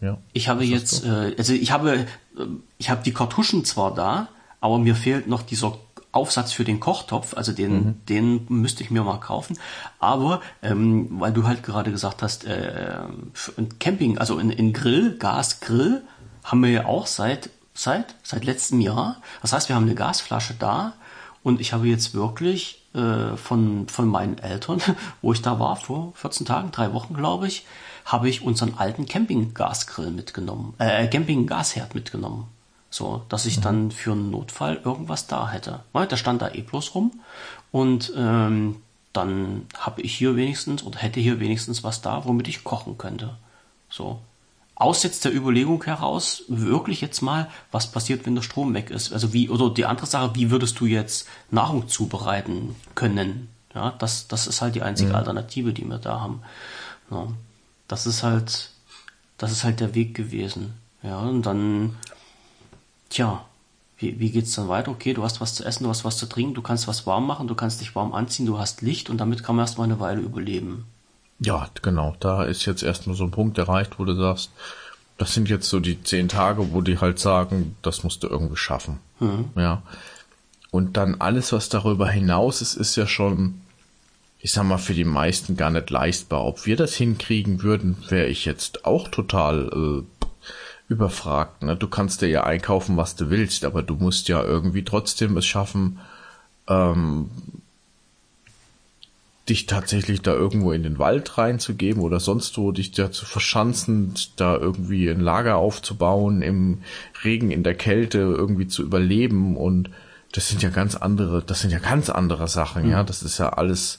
Ja, 0.00 0.18
ich 0.32 0.48
habe 0.48 0.62
jetzt, 0.62 1.04
äh, 1.04 1.34
also 1.36 1.54
ich 1.54 1.72
habe, 1.72 2.06
äh, 2.38 2.46
ich 2.78 2.88
habe 2.88 3.02
die 3.02 3.12
Kartuschen 3.12 3.64
zwar 3.64 3.92
da, 3.92 4.28
aber 4.62 4.78
mir 4.78 4.94
fehlt 4.94 5.26
noch 5.26 5.42
dieser 5.42 5.76
Aufsatz 6.12 6.52
für 6.52 6.64
den 6.64 6.80
Kochtopf, 6.80 7.34
also 7.36 7.52
den, 7.52 7.72
mhm. 7.72 7.94
den 8.08 8.46
müsste 8.48 8.82
ich 8.82 8.90
mir 8.90 9.02
mal 9.02 9.20
kaufen. 9.20 9.58
Aber 9.98 10.40
ähm, 10.62 11.08
weil 11.20 11.32
du 11.32 11.46
halt 11.46 11.62
gerade 11.62 11.90
gesagt 11.90 12.22
hast, 12.22 12.44
äh, 12.44 13.00
Camping, 13.78 14.16
also 14.16 14.38
in, 14.38 14.50
in 14.50 14.72
Grill, 14.72 15.18
Gasgrill, 15.18 16.02
haben 16.44 16.62
wir 16.62 16.70
ja 16.70 16.86
auch 16.86 17.06
seit 17.06 17.50
seit, 17.74 18.14
seit 18.22 18.44
letztem 18.44 18.80
Jahr. 18.80 19.16
Das 19.40 19.52
heißt, 19.52 19.68
wir 19.68 19.76
haben 19.76 19.84
eine 19.84 19.94
Gasflasche 19.94 20.54
da 20.58 20.94
Und 21.42 21.60
ich 21.60 21.72
habe 21.72 21.88
jetzt 21.88 22.14
wirklich 22.14 22.82
äh, 22.94 23.36
von, 23.36 23.88
von 23.88 24.06
meinen 24.06 24.38
Eltern, 24.38 24.80
wo 25.22 25.32
ich 25.32 25.42
da 25.42 25.58
war, 25.58 25.76
vor 25.76 26.12
14 26.14 26.46
Tagen, 26.46 26.70
drei 26.70 26.92
Wochen, 26.92 27.14
glaube 27.14 27.48
ich, 27.48 27.66
habe 28.04 28.28
ich 28.28 28.42
unseren 28.42 28.74
alten 28.74 29.06
Campinggasgrill 29.06 30.10
mitgenommen, 30.10 30.74
äh, 30.78 31.06
Campinggasherd 31.08 31.94
mitgenommen. 31.94 32.46
So, 32.92 33.22
dass 33.30 33.46
ich 33.46 33.56
mhm. 33.56 33.62
dann 33.62 33.90
für 33.90 34.12
einen 34.12 34.30
Notfall 34.30 34.78
irgendwas 34.84 35.26
da 35.26 35.48
hätte. 35.48 35.80
Weil 35.92 36.06
der 36.06 36.18
stand 36.18 36.42
da 36.42 36.50
eh 36.50 36.60
bloß 36.60 36.94
rum. 36.94 37.10
Und 37.72 38.12
ähm, 38.14 38.76
dann 39.14 39.66
habe 39.78 40.02
ich 40.02 40.14
hier 40.14 40.36
wenigstens 40.36 40.82
oder 40.82 40.98
hätte 40.98 41.18
hier 41.18 41.40
wenigstens 41.40 41.82
was 41.82 42.02
da, 42.02 42.26
womit 42.26 42.48
ich 42.48 42.64
kochen 42.64 42.98
könnte. 42.98 43.30
So. 43.88 44.20
Aus 44.74 45.02
jetzt 45.04 45.24
der 45.24 45.34
Überlegung 45.34 45.82
heraus, 45.84 46.42
wirklich 46.48 47.00
jetzt 47.00 47.22
mal, 47.22 47.48
was 47.70 47.90
passiert, 47.90 48.26
wenn 48.26 48.34
der 48.34 48.42
Strom 48.42 48.74
weg 48.74 48.90
ist? 48.90 49.10
Also 49.12 49.32
wie, 49.32 49.48
oder 49.48 49.70
die 49.70 49.86
andere 49.86 50.06
Sache, 50.06 50.34
wie 50.34 50.50
würdest 50.50 50.78
du 50.78 50.84
jetzt 50.84 51.26
Nahrung 51.50 51.88
zubereiten 51.88 52.76
können? 52.94 53.48
Ja, 53.74 53.94
das, 53.98 54.28
das 54.28 54.46
ist 54.46 54.60
halt 54.60 54.74
die 54.74 54.82
einzige 54.82 55.10
mhm. 55.10 55.16
Alternative, 55.16 55.72
die 55.72 55.84
wir 55.86 55.98
da 55.98 56.20
haben. 56.20 56.42
Ja, 57.10 57.28
das 57.88 58.06
ist 58.06 58.22
halt, 58.22 58.70
das 59.38 59.50
ist 59.50 59.64
halt 59.64 59.80
der 59.80 59.94
Weg 59.94 60.14
gewesen. 60.14 60.74
Ja, 61.02 61.20
und 61.20 61.46
dann 61.46 61.96
tja, 63.12 63.44
wie, 63.98 64.18
wie 64.18 64.36
es 64.36 64.54
dann 64.54 64.68
weiter? 64.68 64.90
Okay, 64.90 65.14
du 65.14 65.22
hast 65.22 65.40
was 65.40 65.54
zu 65.54 65.64
essen, 65.64 65.84
du 65.84 65.90
hast 65.90 66.04
was 66.04 66.16
zu 66.16 66.26
trinken, 66.26 66.54
du 66.54 66.62
kannst 66.62 66.88
was 66.88 67.06
warm 67.06 67.26
machen, 67.26 67.46
du 67.46 67.54
kannst 67.54 67.80
dich 67.80 67.94
warm 67.94 68.12
anziehen, 68.12 68.46
du 68.46 68.58
hast 68.58 68.82
Licht 68.82 69.10
und 69.10 69.18
damit 69.18 69.44
kann 69.44 69.56
man 69.56 69.64
erstmal 69.64 69.86
eine 69.86 70.00
Weile 70.00 70.20
überleben. 70.20 70.86
Ja, 71.38 71.68
genau. 71.82 72.16
Da 72.20 72.44
ist 72.44 72.66
jetzt 72.66 72.82
erstmal 72.82 73.16
so 73.16 73.24
ein 73.24 73.30
Punkt 73.30 73.58
erreicht, 73.58 73.98
wo 73.98 74.04
du 74.04 74.14
sagst, 74.14 74.50
das 75.18 75.34
sind 75.34 75.48
jetzt 75.48 75.68
so 75.68 75.78
die 75.80 76.02
zehn 76.02 76.28
Tage, 76.28 76.72
wo 76.72 76.80
die 76.80 76.98
halt 76.98 77.18
sagen, 77.18 77.76
das 77.82 78.02
musst 78.02 78.22
du 78.22 78.28
irgendwie 78.28 78.56
schaffen. 78.56 78.98
Mhm. 79.20 79.50
Ja. 79.56 79.82
Und 80.70 80.96
dann 80.96 81.20
alles, 81.20 81.52
was 81.52 81.68
darüber 81.68 82.08
hinaus 82.08 82.62
ist, 82.62 82.74
ist 82.74 82.96
ja 82.96 83.06
schon, 83.06 83.60
ich 84.40 84.52
sag 84.52 84.64
mal, 84.64 84.78
für 84.78 84.94
die 84.94 85.04
meisten 85.04 85.56
gar 85.56 85.70
nicht 85.70 85.90
leistbar. 85.90 86.44
Ob 86.44 86.64
wir 86.66 86.76
das 86.76 86.94
hinkriegen 86.94 87.62
würden, 87.62 87.96
wäre 88.08 88.26
ich 88.26 88.44
jetzt 88.44 88.84
auch 88.84 89.08
total 89.08 89.68
äh, 89.68 90.02
überfragt. 90.92 91.62
Ne? 91.62 91.76
Du 91.76 91.88
kannst 91.88 92.22
dir 92.22 92.28
ja 92.28 92.44
einkaufen, 92.44 92.96
was 92.96 93.16
du 93.16 93.30
willst, 93.30 93.64
aber 93.64 93.82
du 93.82 93.96
musst 93.96 94.28
ja 94.28 94.42
irgendwie 94.42 94.84
trotzdem 94.84 95.36
es 95.36 95.46
schaffen, 95.46 95.98
ähm, 96.68 97.30
dich 99.48 99.66
tatsächlich 99.66 100.22
da 100.22 100.32
irgendwo 100.32 100.72
in 100.72 100.84
den 100.84 100.98
Wald 100.98 101.36
reinzugeben 101.36 102.02
oder 102.02 102.20
sonst 102.20 102.56
wo, 102.58 102.70
dich 102.70 102.92
da 102.92 103.10
zu 103.10 103.26
verschanzen, 103.26 104.14
da 104.36 104.56
irgendwie 104.56 105.08
ein 105.08 105.20
Lager 105.20 105.56
aufzubauen, 105.56 106.42
im 106.42 106.82
Regen, 107.24 107.50
in 107.50 107.64
der 107.64 107.74
Kälte 107.74 108.18
irgendwie 108.18 108.68
zu 108.68 108.82
überleben 108.82 109.56
und 109.56 109.90
das 110.32 110.48
sind 110.48 110.62
ja 110.62 110.70
ganz 110.70 110.94
andere, 110.94 111.42
das 111.42 111.60
sind 111.60 111.72
ja 111.72 111.80
ganz 111.80 112.08
andere 112.08 112.46
Sachen, 112.46 112.84
mhm. 112.84 112.90
ja, 112.90 113.02
das 113.02 113.22
ist 113.22 113.38
ja 113.38 113.50
alles, 113.50 113.98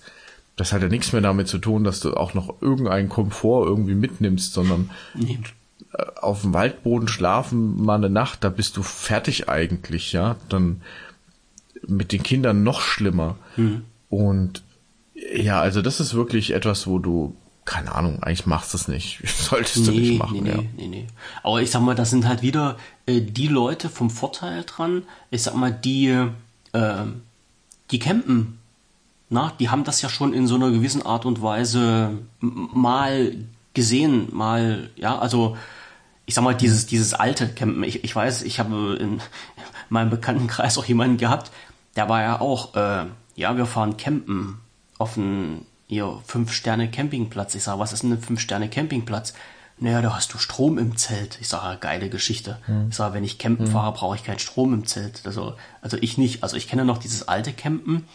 das 0.55 0.71
hat 0.71 0.81
ja 0.81 0.87
nichts 0.87 1.11
mehr 1.11 1.21
damit 1.21 1.49
zu 1.49 1.57
tun, 1.57 1.83
dass 1.83 1.99
du 1.99 2.13
auch 2.13 2.33
noch 2.33 2.61
irgendeinen 2.61 3.09
Komfort 3.09 3.65
irgendwie 3.67 3.95
mitnimmst, 3.95 4.53
sondern 4.53 4.91
nee. 5.13 5.39
Äh, 5.93 6.05
auf 6.21 6.41
dem 6.41 6.53
Waldboden 6.53 7.07
schlafen 7.07 7.81
mal 7.81 7.95
eine 7.95 8.09
Nacht, 8.09 8.43
da 8.43 8.49
bist 8.49 8.77
du 8.77 8.83
fertig 8.83 9.49
eigentlich, 9.49 10.13
ja. 10.13 10.37
Dann 10.49 10.81
mit 11.87 12.11
den 12.11 12.23
Kindern 12.23 12.63
noch 12.63 12.81
schlimmer. 12.81 13.35
Mhm. 13.57 13.83
Und 14.09 14.63
ja, 15.35 15.61
also 15.61 15.81
das 15.81 15.99
ist 15.99 16.13
wirklich 16.13 16.51
etwas, 16.51 16.87
wo 16.87 16.99
du, 16.99 17.35
keine 17.65 17.93
Ahnung, 17.93 18.23
eigentlich 18.23 18.45
machst 18.45 18.73
du 18.73 18.77
es 18.77 18.87
nicht. 18.87 19.21
Solltest 19.25 19.77
nee, 19.77 19.85
du 19.85 19.91
nicht 19.91 20.19
machen, 20.19 20.43
nee, 20.43 20.49
ja. 20.49 20.57
Nee, 20.57 20.69
nee, 20.77 20.87
nee. 20.87 21.07
Aber 21.43 21.61
ich 21.61 21.71
sag 21.71 21.81
mal, 21.81 21.95
das 21.95 22.09
sind 22.09 22.27
halt 22.27 22.41
wieder 22.41 22.77
äh, 23.05 23.21
die 23.21 23.47
Leute 23.47 23.89
vom 23.89 24.09
Vorteil 24.09 24.63
dran. 24.63 25.03
Ich 25.29 25.43
sag 25.43 25.55
mal, 25.55 25.71
die, 25.71 26.07
äh, 26.73 27.03
die 27.91 27.99
campen. 27.99 28.59
Na, 29.29 29.51
die 29.59 29.69
haben 29.69 29.83
das 29.83 30.01
ja 30.01 30.09
schon 30.09 30.33
in 30.33 30.47
so 30.47 30.55
einer 30.55 30.69
gewissen 30.69 31.01
Art 31.01 31.25
und 31.25 31.41
Weise 31.41 32.11
mal 32.39 33.35
gesehen, 33.73 34.27
mal, 34.31 34.89
ja, 34.95 35.17
also 35.17 35.57
ich 36.25 36.35
sag 36.35 36.43
mal, 36.43 36.55
dieses, 36.55 36.85
dieses 36.85 37.13
alte 37.13 37.49
Campen. 37.49 37.83
Ich, 37.83 38.03
ich 38.03 38.15
weiß, 38.15 38.43
ich 38.43 38.59
habe 38.59 38.97
in 38.99 39.21
meinem 39.89 40.09
Bekanntenkreis 40.09 40.77
auch 40.77 40.85
jemanden 40.85 41.17
gehabt, 41.17 41.51
der 41.95 42.09
war 42.09 42.21
ja 42.21 42.41
auch, 42.41 42.75
äh, 42.75 43.05
ja, 43.35 43.57
wir 43.57 43.65
fahren 43.65 43.97
campen 43.97 44.59
auf 44.97 45.17
einen 45.17 45.65
hier 45.87 46.21
Fünf-Sterne-Campingplatz. 46.25 47.55
Ich 47.55 47.63
sage, 47.63 47.79
was 47.79 47.93
ist 47.93 48.03
denn 48.03 48.13
ein 48.13 48.21
Fünf-Sterne-Campingplatz? 48.21 49.33
Naja, 49.79 50.01
da 50.01 50.15
hast 50.15 50.33
du 50.33 50.37
Strom 50.37 50.77
im 50.77 50.97
Zelt. 50.97 51.37
Ich 51.41 51.49
sage, 51.49 51.77
geile 51.79 52.09
Geschichte. 52.09 52.59
Hm. 52.65 52.87
Ich 52.89 52.95
sage, 52.95 53.15
wenn 53.15 53.23
ich 53.23 53.37
campen 53.37 53.65
hm. 53.65 53.71
fahre, 53.71 53.93
brauche 53.93 54.15
ich 54.15 54.23
keinen 54.23 54.39
Strom 54.39 54.73
im 54.73 54.85
Zelt. 54.85 55.21
Also, 55.25 55.55
also 55.81 55.97
ich 55.99 56.17
nicht. 56.17 56.43
Also 56.43 56.55
ich 56.57 56.67
kenne 56.67 56.85
noch 56.85 56.99
dieses 56.99 57.27
alte 57.27 57.53
Campen. 57.53 58.05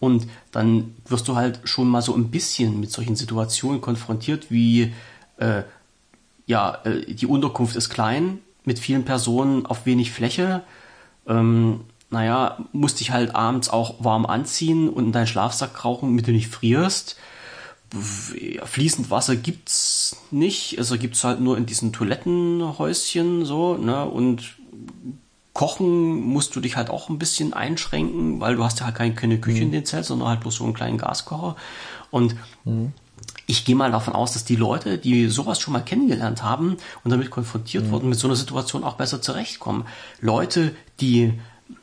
Und 0.00 0.26
dann 0.52 0.94
wirst 1.06 1.28
du 1.28 1.36
halt 1.36 1.60
schon 1.64 1.88
mal 1.88 2.02
so 2.02 2.14
ein 2.14 2.30
bisschen 2.30 2.80
mit 2.80 2.92
solchen 2.92 3.16
Situationen 3.16 3.80
konfrontiert, 3.80 4.50
wie 4.50 4.92
äh, 5.38 5.62
ja, 6.46 6.78
äh, 6.84 7.14
die 7.14 7.26
Unterkunft 7.26 7.76
ist 7.76 7.90
klein, 7.90 8.38
mit 8.64 8.78
vielen 8.78 9.04
Personen 9.04 9.66
auf 9.66 9.86
wenig 9.86 10.12
Fläche. 10.12 10.62
Ähm, 11.26 11.80
naja, 12.10 12.58
musst 12.72 13.00
dich 13.00 13.10
halt 13.10 13.34
abends 13.34 13.68
auch 13.68 14.02
warm 14.02 14.24
anziehen 14.24 14.88
und 14.88 15.06
in 15.06 15.12
deinen 15.12 15.26
Schlafsack 15.26 15.84
rauchen, 15.84 16.08
damit 16.08 16.26
du 16.26 16.32
nicht 16.32 16.48
frierst. 16.48 17.16
Fließend 17.90 19.10
Wasser 19.10 19.36
gibt's 19.36 20.16
nicht, 20.30 20.78
also 20.78 20.98
gibt's 20.98 21.24
halt 21.24 21.40
nur 21.40 21.56
in 21.56 21.66
diesen 21.66 21.92
Toilettenhäuschen 21.92 23.44
so, 23.44 23.76
ne, 23.76 24.04
und 24.04 24.56
kochen 25.58 26.20
musst 26.20 26.54
du 26.54 26.60
dich 26.60 26.76
halt 26.76 26.88
auch 26.88 27.08
ein 27.08 27.18
bisschen 27.18 27.52
einschränken, 27.52 28.38
weil 28.38 28.54
du 28.54 28.62
hast 28.62 28.78
ja 28.78 28.86
halt 28.86 28.94
keine, 28.94 29.14
keine 29.14 29.40
Küche 29.40 29.58
mhm. 29.58 29.64
in 29.64 29.72
den 29.72 29.84
Zelt, 29.84 30.04
sondern 30.04 30.28
halt 30.28 30.38
bloß 30.38 30.54
so 30.54 30.62
einen 30.62 30.72
kleinen 30.72 30.98
Gaskocher. 30.98 31.56
Und 32.12 32.36
mhm 32.64 32.92
ich 33.46 33.64
gehe 33.64 33.74
mal 33.74 33.90
davon 33.90 34.14
aus, 34.14 34.34
dass 34.34 34.44
die 34.44 34.56
Leute, 34.56 34.98
die 34.98 35.26
sowas 35.28 35.58
schon 35.58 35.72
mal 35.72 35.80
kennengelernt 35.80 36.42
haben 36.42 36.76
und 37.02 37.10
damit 37.10 37.30
konfrontiert 37.30 37.86
mhm. 37.86 37.90
wurden, 37.90 38.08
mit 38.10 38.18
so 38.18 38.28
einer 38.28 38.36
Situation 38.36 38.84
auch 38.84 38.94
besser 38.94 39.22
zurechtkommen. 39.22 39.86
Leute, 40.20 40.76
die 41.00 41.32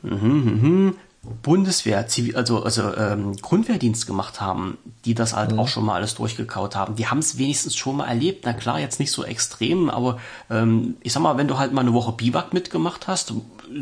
mm, 0.02 0.08
mm, 0.08 0.94
Bundeswehr, 1.42 2.06
Zivil, 2.06 2.36
also, 2.36 2.62
also 2.62 2.94
ähm, 2.94 3.36
Grundwehrdienst 3.36 4.06
gemacht 4.06 4.40
haben, 4.40 4.78
die 5.04 5.14
das 5.14 5.34
halt 5.34 5.52
mhm. 5.52 5.58
auch 5.58 5.66
schon 5.66 5.84
mal 5.84 5.96
alles 5.96 6.14
durchgekaut 6.14 6.76
haben, 6.76 6.94
die 6.94 7.08
haben 7.08 7.18
es 7.18 7.36
wenigstens 7.36 7.74
schon 7.74 7.96
mal 7.96 8.06
erlebt. 8.06 8.44
Na 8.44 8.52
klar, 8.52 8.78
jetzt 8.78 9.00
nicht 9.00 9.10
so 9.10 9.24
extrem, 9.24 9.90
aber 9.90 10.18
ähm, 10.50 10.96
ich 11.02 11.12
sag 11.12 11.22
mal, 11.22 11.36
wenn 11.36 11.48
du 11.48 11.58
halt 11.58 11.72
mal 11.72 11.80
eine 11.80 11.92
Woche 11.92 12.12
Biwak 12.12 12.52
mitgemacht 12.52 13.08
hast, 13.08 13.34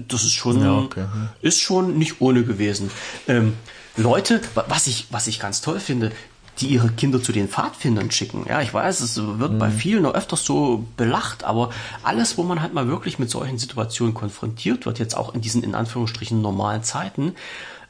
das 0.09 0.25
ist 0.25 0.33
schon, 0.33 0.61
ja, 0.61 0.73
okay. 0.79 1.05
ist 1.43 1.61
schon 1.61 1.99
nicht 1.99 2.21
ohne 2.21 2.45
gewesen. 2.45 2.91
Ähm, 3.29 3.55
Leute, 3.97 4.41
was 4.55 4.87
ich, 4.87 5.07
was 5.11 5.27
ich 5.27 5.39
ganz 5.39 5.61
toll 5.61 5.81
finde, 5.81 6.13
die 6.59 6.69
ihre 6.69 6.89
Kinder 6.89 7.23
zu 7.23 7.33
den 7.33 7.49
Pfadfindern 7.49 8.11
schicken. 8.11 8.47
Ja, 8.49 8.61
ich 8.61 8.73
weiß, 8.73 9.01
es 9.01 9.17
wird 9.17 9.53
mhm. 9.53 9.59
bei 9.59 9.71
vielen 9.71 10.03
noch 10.03 10.15
öfters 10.15 10.45
so 10.45 10.87
belacht, 10.97 11.45
aber 11.45 11.71
alles, 12.03 12.39
wo 12.39 12.43
man 12.45 12.63
halt 12.63 12.75
mal 12.75 12.87
wirklich 12.87 13.19
mit 13.19 13.31
solchen 13.31 13.59
Situationen 13.59 14.15
konfrontiert 14.15 14.87
wird, 14.87 14.99
jetzt 14.99 15.17
auch 15.17 15.35
in 15.35 15.41
diesen 15.41 15.65
in 15.65 15.75
Anführungsstrichen 15.75 16.41
normalen 16.41 16.85
Zeiten, 16.85 17.35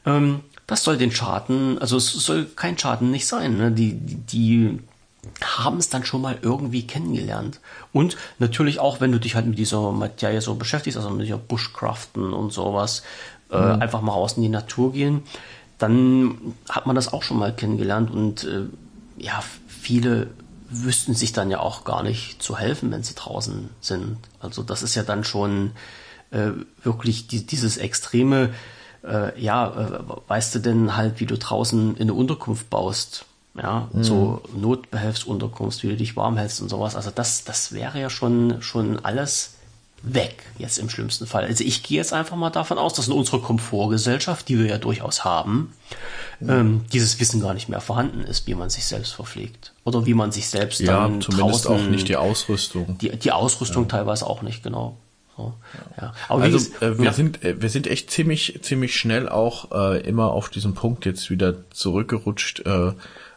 ähm, 0.05 0.41
das 0.67 0.83
soll 0.83 0.97
den 0.97 1.11
Schaden, 1.11 1.77
also 1.77 1.97
es 1.97 2.11
soll 2.11 2.45
kein 2.55 2.77
Schaden 2.77 3.11
nicht 3.11 3.27
sein. 3.27 3.57
Ne? 3.57 3.71
Die, 3.71 3.93
die, 3.93 4.15
die 4.15 4.79
haben 5.43 5.77
es 5.77 5.89
dann 5.89 6.05
schon 6.05 6.21
mal 6.21 6.37
irgendwie 6.41 6.85
kennengelernt. 6.87 7.59
Und 7.93 8.17
natürlich 8.39 8.79
auch, 8.79 9.01
wenn 9.01 9.11
du 9.11 9.19
dich 9.19 9.35
halt 9.35 9.45
mit 9.45 9.57
dieser 9.57 9.91
Materie 9.91 10.41
so 10.41 10.55
beschäftigst, 10.55 10.97
also 10.97 11.09
mit 11.09 11.25
dieser 11.25 11.37
Bushcraften 11.37 12.33
und 12.33 12.51
sowas, 12.51 13.03
äh, 13.51 13.57
mhm. 13.57 13.63
äh, 13.63 13.83
einfach 13.83 14.01
mal 14.01 14.13
raus 14.13 14.33
in 14.33 14.43
die 14.43 14.49
Natur 14.49 14.93
gehen 14.93 15.23
dann 15.77 16.55
hat 16.69 16.85
man 16.85 16.95
das 16.95 17.11
auch 17.11 17.23
schon 17.23 17.37
mal 17.37 17.53
kennengelernt 17.53 18.11
und 18.11 18.43
äh, 18.43 18.63
ja, 19.17 19.43
viele 19.67 20.29
wüssten 20.69 21.13
sich 21.13 21.33
dann 21.33 21.51
ja 21.51 21.59
auch 21.59 21.83
gar 21.83 22.03
nicht 22.03 22.41
zu 22.41 22.57
helfen, 22.57 22.91
wenn 22.91 23.03
sie 23.03 23.15
draußen 23.15 23.69
sind. 23.81 24.17
Also 24.39 24.63
das 24.63 24.83
ist 24.83 24.95
ja 24.95 25.03
dann 25.03 25.23
schon 25.23 25.71
äh, 26.31 26.51
wirklich 26.83 27.27
die, 27.27 27.45
dieses 27.45 27.77
extreme, 27.77 28.53
äh, 29.03 29.39
ja, 29.39 29.67
äh, 29.69 29.99
weißt 30.27 30.55
du 30.55 30.59
denn 30.59 30.95
halt, 30.95 31.19
wie 31.19 31.25
du 31.25 31.37
draußen 31.37 31.95
in 31.95 32.01
eine 32.01 32.13
Unterkunft 32.13 32.69
baust, 32.69 33.25
ja, 33.61 33.89
mhm. 33.93 34.03
so 34.03 34.41
Notbehelfsunterkunft, 34.55 35.83
wie 35.83 35.89
du 35.89 35.95
dich 35.95 36.15
warm 36.15 36.37
hältst 36.37 36.61
und 36.61 36.69
sowas. 36.69 36.95
Also 36.95 37.11
das, 37.13 37.43
das 37.43 37.71
wäre 37.71 37.99
ja 37.99 38.09
schon, 38.09 38.61
schon 38.61 39.03
alles 39.03 39.55
weg, 40.03 40.43
jetzt 40.57 40.77
im 40.77 40.89
schlimmsten 40.89 41.25
Fall. 41.25 41.45
Also 41.45 41.63
ich 41.63 41.81
gehe 41.81 41.97
jetzt 41.97 42.13
einfach 42.13 42.35
mal 42.35 42.51
davon 42.51 42.77
aus, 42.77 42.93
dass 42.93 43.07
in 43.07 43.13
unserer 43.13 43.41
Komfortgesellschaft, 43.41 44.47
die 44.49 44.59
wir 44.59 44.67
ja 44.67 44.77
durchaus 44.77 45.25
haben, 45.25 45.73
ja. 46.41 46.59
ähm, 46.59 46.85
dieses 46.93 47.19
Wissen 47.19 47.41
gar 47.41 47.53
nicht 47.53 47.69
mehr 47.69 47.81
vorhanden 47.81 48.21
ist, 48.21 48.45
wie 48.45 48.55
man 48.55 48.69
sich 48.69 48.85
selbst 48.85 49.13
verpflegt. 49.13 49.73
Oder 49.83 50.05
wie 50.05 50.13
man 50.13 50.31
sich 50.31 50.47
selbst 50.47 50.79
ja, 50.79 51.07
dann 51.07 51.21
zumindest 51.21 51.65
draußen, 51.65 51.85
auch 51.85 51.89
nicht 51.89 52.07
die 52.07 52.17
Ausrüstung. 52.17 52.97
Die, 52.99 53.17
die 53.17 53.31
Ausrüstung 53.31 53.83
ja. 53.83 53.89
teilweise 53.89 54.27
auch 54.27 54.41
nicht, 54.41 54.63
genau. 54.63 54.97
So, 55.37 55.53
ja. 55.99 56.13
Aber 56.29 56.43
also 56.43 56.57
ist, 56.57 56.81
äh, 56.81 56.97
wir 56.97 57.05
ja. 57.05 57.13
sind 57.13 57.43
äh, 57.43 57.61
wir 57.61 57.69
sind 57.69 57.87
echt 57.87 58.09
ziemlich 58.09 58.59
ziemlich 58.61 58.95
schnell 58.95 59.27
auch 59.27 59.71
äh, 59.71 59.99
immer 59.99 60.31
auf 60.31 60.49
diesen 60.49 60.75
Punkt 60.75 61.05
jetzt 61.05 61.29
wieder 61.29 61.69
zurückgerutscht, 61.71 62.61
äh, 62.65 62.93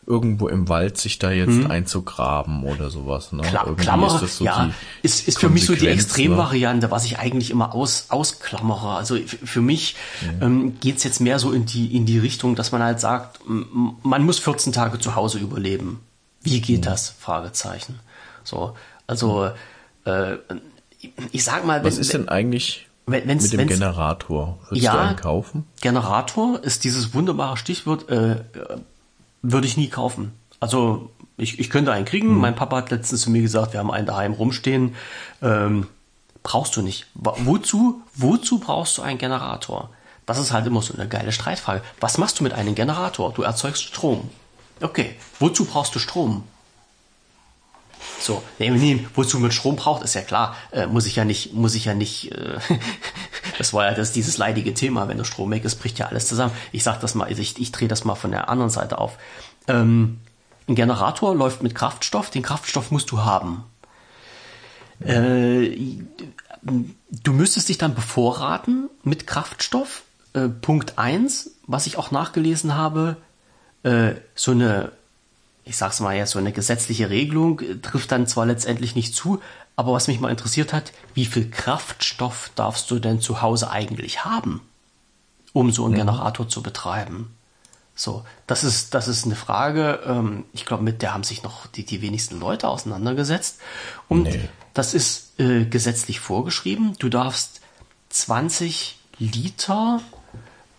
irgendwo 0.08 0.48
im 0.48 0.68
Wald 0.68 0.96
sich 0.96 1.18
da 1.18 1.30
jetzt 1.30 1.50
hm. 1.50 1.70
einzugraben 1.70 2.64
oder 2.64 2.88
sowas. 2.90 3.32
Ne? 3.32 3.42
Kla 3.42 3.64
Klammere, 3.76 4.24
ist 4.24 4.38
so 4.38 4.44
ja, 4.44 4.70
ist, 5.02 5.28
ist 5.28 5.38
für 5.38 5.50
mich 5.50 5.66
so 5.66 5.74
die 5.74 5.84
ne? 5.84 5.90
Extremvariante, 5.90 6.90
was 6.90 7.04
ich 7.04 7.18
eigentlich 7.18 7.50
immer 7.50 7.74
aus, 7.74 8.06
ausklammere. 8.08 8.96
Also 8.96 9.18
für 9.26 9.60
mich 9.60 9.96
ja. 10.22 10.46
ähm, 10.46 10.80
geht's 10.80 11.04
jetzt 11.04 11.20
mehr 11.20 11.38
so 11.38 11.52
in 11.52 11.66
die, 11.66 11.94
in 11.94 12.06
die 12.06 12.18
Richtung, 12.18 12.54
dass 12.56 12.72
man 12.72 12.82
halt 12.82 13.00
sagt, 13.00 13.40
man 13.46 14.24
muss 14.24 14.38
14 14.38 14.72
Tage 14.72 14.98
zu 14.98 15.14
Hause 15.14 15.38
überleben. 15.38 16.00
Wie 16.42 16.60
geht 16.62 16.86
ja. 16.86 16.92
das? 16.92 17.10
Fragezeichen. 17.10 18.00
So, 18.44 18.74
also 19.06 19.50
äh, 20.06 20.36
ich 21.32 21.44
sag 21.44 21.66
mal, 21.66 21.80
wenn, 21.80 21.86
was 21.86 21.98
ist 21.98 22.14
denn 22.14 22.28
eigentlich 22.30 22.88
wenn, 23.04 23.28
wenn's, 23.28 23.42
mit 23.44 23.52
dem 23.52 23.58
wenn's, 23.60 23.72
Generator? 23.72 24.58
Würdest 24.68 24.84
ja, 24.84 24.92
du 24.92 24.98
einen 25.00 25.16
kaufen? 25.16 25.66
Generator 25.82 26.62
ist 26.62 26.84
dieses 26.84 27.12
wunderbare 27.12 27.58
Stichwort. 27.58 28.08
Äh, 28.08 28.36
würde 29.52 29.66
ich 29.66 29.76
nie 29.76 29.88
kaufen. 29.88 30.32
Also 30.60 31.10
ich, 31.36 31.58
ich 31.58 31.70
könnte 31.70 31.92
einen 31.92 32.04
kriegen. 32.04 32.28
Hm. 32.28 32.38
Mein 32.38 32.56
Papa 32.56 32.76
hat 32.76 32.90
letztens 32.90 33.22
zu 33.22 33.30
mir 33.30 33.42
gesagt, 33.42 33.72
wir 33.72 33.80
haben 33.80 33.90
einen 33.90 34.06
daheim 34.06 34.32
rumstehen. 34.32 34.94
Ähm, 35.42 35.86
brauchst 36.42 36.76
du 36.76 36.82
nicht. 36.82 37.06
Wozu, 37.14 38.02
wozu 38.14 38.58
brauchst 38.58 38.98
du 38.98 39.02
einen 39.02 39.18
Generator? 39.18 39.90
Das 40.26 40.38
ist 40.38 40.52
halt 40.52 40.66
immer 40.66 40.82
so 40.82 40.94
eine 40.94 41.08
geile 41.08 41.32
Streitfrage. 41.32 41.82
Was 42.00 42.18
machst 42.18 42.38
du 42.38 42.44
mit 42.44 42.52
einem 42.52 42.74
Generator? 42.74 43.32
Du 43.32 43.42
erzeugst 43.42 43.84
Strom. 43.84 44.28
Okay, 44.80 45.16
wozu 45.38 45.64
brauchst 45.64 45.94
du 45.94 45.98
Strom? 45.98 46.44
So, 48.28 48.42
wozu 49.14 49.38
man 49.38 49.50
Strom 49.52 49.76
braucht, 49.76 50.02
ist 50.02 50.12
ja 50.12 50.20
klar. 50.20 50.54
Äh, 50.70 50.86
muss 50.86 51.06
ich 51.06 51.16
ja 51.16 51.24
nicht, 51.24 51.54
muss 51.54 51.74
ich 51.74 51.86
ja 51.86 51.94
nicht. 51.94 52.30
Äh, 52.32 52.58
das 53.58 53.72
war 53.72 53.86
ja 53.86 53.94
das 53.94 54.12
dieses 54.12 54.36
leidige 54.36 54.74
Thema. 54.74 55.08
Wenn 55.08 55.16
du 55.16 55.24
Strom 55.24 55.50
weg 55.50 55.64
ist, 55.64 55.76
bricht 55.76 55.98
ja 55.98 56.08
alles 56.08 56.28
zusammen. 56.28 56.52
Ich 56.70 56.84
sag 56.84 57.00
das 57.00 57.14
mal, 57.14 57.32
ich, 57.32 57.58
ich 57.58 57.72
drehe 57.72 57.88
das 57.88 58.04
mal 58.04 58.16
von 58.16 58.30
der 58.30 58.50
anderen 58.50 58.68
Seite 58.68 58.98
auf. 58.98 59.16
Ähm, 59.66 60.18
ein 60.68 60.74
Generator 60.74 61.34
läuft 61.34 61.62
mit 61.62 61.74
Kraftstoff. 61.74 62.28
Den 62.28 62.42
Kraftstoff 62.42 62.90
musst 62.90 63.10
du 63.12 63.22
haben. 63.22 63.64
Äh, 65.00 65.74
du 66.60 67.32
müsstest 67.32 67.70
dich 67.70 67.78
dann 67.78 67.94
bevorraten 67.94 68.90
mit 69.04 69.26
Kraftstoff. 69.26 70.02
Äh, 70.34 70.48
Punkt 70.48 70.98
eins, 70.98 71.52
was 71.66 71.86
ich 71.86 71.96
auch 71.96 72.10
nachgelesen 72.10 72.74
habe, 72.74 73.16
äh, 73.84 74.16
so 74.34 74.50
eine 74.50 74.92
ich 75.68 75.76
sag's 75.76 76.00
mal 76.00 76.16
jetzt, 76.16 76.32
so 76.32 76.38
eine 76.38 76.52
gesetzliche 76.52 77.10
Regelung 77.10 77.60
trifft 77.82 78.10
dann 78.10 78.26
zwar 78.26 78.46
letztendlich 78.46 78.96
nicht 78.96 79.14
zu, 79.14 79.40
aber 79.76 79.92
was 79.92 80.08
mich 80.08 80.18
mal 80.18 80.30
interessiert 80.30 80.72
hat, 80.72 80.92
wie 81.14 81.26
viel 81.26 81.50
Kraftstoff 81.50 82.50
darfst 82.54 82.90
du 82.90 82.98
denn 82.98 83.20
zu 83.20 83.42
Hause 83.42 83.70
eigentlich 83.70 84.24
haben, 84.24 84.62
um 85.52 85.70
so 85.70 85.84
einen 85.84 85.94
ja. 85.94 86.00
Generator 86.00 86.48
zu 86.48 86.62
betreiben? 86.62 87.34
So, 87.94 88.24
das 88.46 88.64
ist, 88.64 88.94
das 88.94 89.08
ist 89.08 89.24
eine 89.24 89.34
Frage, 89.34 90.00
ähm, 90.06 90.44
ich 90.52 90.64
glaube, 90.64 90.84
mit 90.84 91.02
der 91.02 91.12
haben 91.14 91.24
sich 91.24 91.42
noch 91.42 91.66
die, 91.66 91.84
die 91.84 92.00
wenigsten 92.00 92.38
Leute 92.40 92.68
auseinandergesetzt. 92.68 93.58
Und 94.08 94.22
nee. 94.22 94.48
das 94.72 94.94
ist 94.94 95.38
äh, 95.38 95.64
gesetzlich 95.64 96.20
vorgeschrieben. 96.20 96.94
Du 96.98 97.08
darfst 97.08 97.60
20 98.10 98.98
Liter 99.18 100.00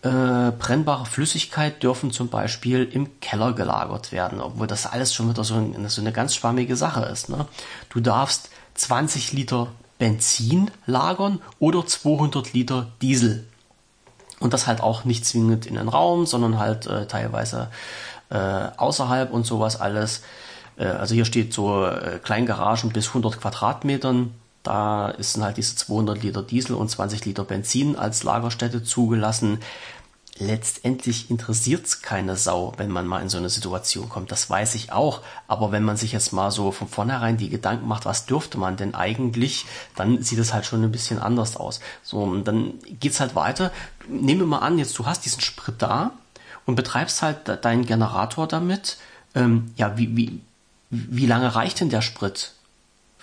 äh, 0.02 0.52
brennbare 0.52 1.06
Flüssigkeit 1.06 1.84
dürfen 1.84 2.12
zum 2.12 2.30
Beispiel 2.30 2.84
im 2.86 3.20
Keller 3.20 3.54
gelagert 3.54 4.12
werden, 4.12 4.40
obwohl 4.40 4.68
das 4.68 4.86
alles 4.86 5.14
schon 5.14 5.30
wieder 5.30 5.44
so, 5.44 5.56
ein, 5.56 5.90
so 5.90 6.02
eine 6.02 6.14
ganz 6.14 6.36
schwammige 6.36 6.76
Sache 6.76 7.04
ist. 7.06 7.30
Ne? 7.30 7.46
Du 7.90 8.00
darfst 8.00 8.50
20 8.76 9.34
Liter 9.34 9.68
Benzin 9.98 10.72
lagern 10.86 11.42
oder 11.60 11.86
200 11.86 12.54
Liter 12.54 12.88
Diesel. 13.02 13.46
Und 14.40 14.54
das 14.54 14.68
halt 14.68 14.80
auch 14.80 15.04
nicht 15.04 15.26
zwingend 15.26 15.66
in 15.66 15.76
den 15.76 15.90
Raum, 15.90 16.26
sondern 16.26 16.60
halt 16.60 16.88
äh, 16.88 17.06
teilweise 17.06 17.70
äh, 18.30 18.38
außerhalb 18.78 19.32
und 19.34 19.46
sowas 19.46 19.82
alles. 19.82 20.22
Äh, 20.78 20.86
also 20.86 21.14
hier 21.14 21.26
steht 21.26 21.54
so 21.54 21.86
äh, 21.86 22.20
Kleingaragen 22.24 22.92
bis 22.92 23.10
100 23.10 23.42
Quadratmetern 23.42 24.34
da 24.70 25.10
ist 25.10 25.42
halt 25.42 25.58
diese 25.58 25.76
200 25.76 26.22
Liter 26.22 26.44
Diesel 26.44 26.76
und 26.76 26.90
20 26.90 27.26
Liter 27.26 27.44
Benzin 27.44 27.96
als 27.96 28.22
Lagerstätte 28.22 28.84
zugelassen. 28.84 29.62
Letztendlich 30.38 31.32
interessiert 31.32 31.88
es 31.88 32.04
keine 32.04 32.36
Sau, 32.36 32.74
wenn 32.78 32.92
man 32.92 33.08
mal 33.08 33.20
in 33.24 33.30
so 33.30 33.40
eine 33.40 33.50
Situation 33.50 34.10
kommt. 34.10 34.32
Das 34.32 34.48
weiß 34.48 34.76
ich 34.76 34.92
auch. 34.92 35.22
Aber 35.48 35.72
wenn 35.72 35.84
man 35.84 35.98
sich 35.98 36.12
jetzt 36.12 36.34
mal 36.34 36.52
so 36.52 36.72
von 36.72 36.88
vornherein 36.88 37.38
die 37.38 37.50
Gedanken 37.50 37.88
macht, 37.88 38.06
was 38.06 38.28
dürfte 38.28 38.60
man 38.60 38.78
denn 38.78 38.94
eigentlich, 38.94 39.66
dann 39.96 40.22
sieht 40.22 40.38
es 40.38 40.54
halt 40.54 40.68
schon 40.68 40.84
ein 40.84 40.92
bisschen 40.92 41.18
anders 41.18 41.58
aus. 41.58 41.80
So, 42.04 42.20
und 42.20 42.48
dann 42.48 42.76
geht's 43.00 43.20
halt 43.20 43.34
weiter. 43.34 43.72
Nehmen 44.08 44.42
wir 44.42 44.46
mal 44.46 44.60
an, 44.60 44.78
jetzt 44.78 45.00
du 45.00 45.08
hast 45.08 45.26
diesen 45.26 45.42
Sprit 45.42 45.76
da 45.80 46.12
und 46.68 46.76
betreibst 46.76 47.24
halt 47.24 47.66
deinen 47.66 47.88
Generator 47.88 48.48
damit. 48.48 48.98
Ähm, 49.34 49.74
ja, 49.78 49.98
wie, 49.98 50.16
wie, 50.16 50.42
wie 50.92 51.26
lange 51.26 51.56
reicht 51.56 51.80
denn 51.80 51.90
der 51.90 52.04
Sprit? 52.04 52.54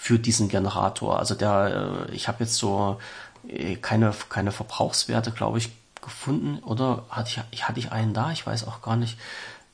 Für 0.06 0.20
diesen 0.20 0.48
Generator. 0.48 1.18
Also 1.18 1.34
der, 1.34 2.06
äh, 2.08 2.14
ich 2.14 2.28
habe 2.28 2.44
jetzt 2.44 2.54
so 2.54 3.00
äh, 3.48 3.74
keine, 3.74 4.14
keine 4.28 4.52
Verbrauchswerte, 4.52 5.32
glaube 5.32 5.58
ich, 5.58 5.70
gefunden. 6.00 6.60
Oder 6.62 7.04
hatte 7.10 7.42
ich, 7.50 7.64
hatte 7.64 7.80
ich 7.80 7.90
einen 7.90 8.14
da? 8.14 8.30
Ich 8.30 8.46
weiß 8.46 8.68
auch 8.68 8.82
gar 8.82 8.94
nicht. 8.94 9.18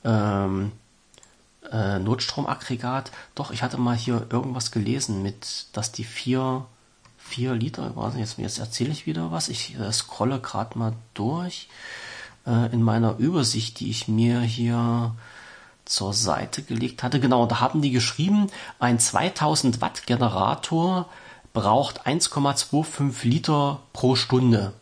Ähm, 0.04 0.72
äh, 1.70 1.98
Notstromaggregat. 1.98 3.12
Doch, 3.34 3.50
ich 3.50 3.62
hatte 3.62 3.76
mal 3.76 3.94
hier 3.94 4.26
irgendwas 4.30 4.70
gelesen 4.70 5.22
mit, 5.22 5.66
dass 5.74 5.92
die 5.92 6.04
vier, 6.04 6.64
vier 7.18 7.52
Liter, 7.52 7.90
nicht, 7.90 8.16
jetzt, 8.16 8.38
jetzt 8.38 8.58
erzähle 8.58 8.92
ich 8.92 9.04
wieder 9.04 9.32
was. 9.32 9.50
Ich 9.50 9.78
äh, 9.78 9.92
scrolle 9.92 10.40
gerade 10.40 10.78
mal 10.78 10.94
durch 11.12 11.68
äh, 12.46 12.72
in 12.72 12.82
meiner 12.82 13.18
Übersicht, 13.18 13.80
die 13.80 13.90
ich 13.90 14.08
mir 14.08 14.40
hier 14.40 15.14
zur 15.92 16.12
Seite 16.12 16.62
gelegt 16.62 17.02
hatte. 17.02 17.20
Genau, 17.20 17.46
da 17.46 17.60
haben 17.60 17.82
die 17.82 17.90
geschrieben, 17.90 18.48
ein 18.78 18.98
2000 18.98 19.80
Watt 19.80 20.06
Generator 20.06 21.08
braucht 21.52 22.06
1,25 22.06 23.28
Liter 23.28 23.80
pro 23.92 24.16
Stunde. 24.16 24.72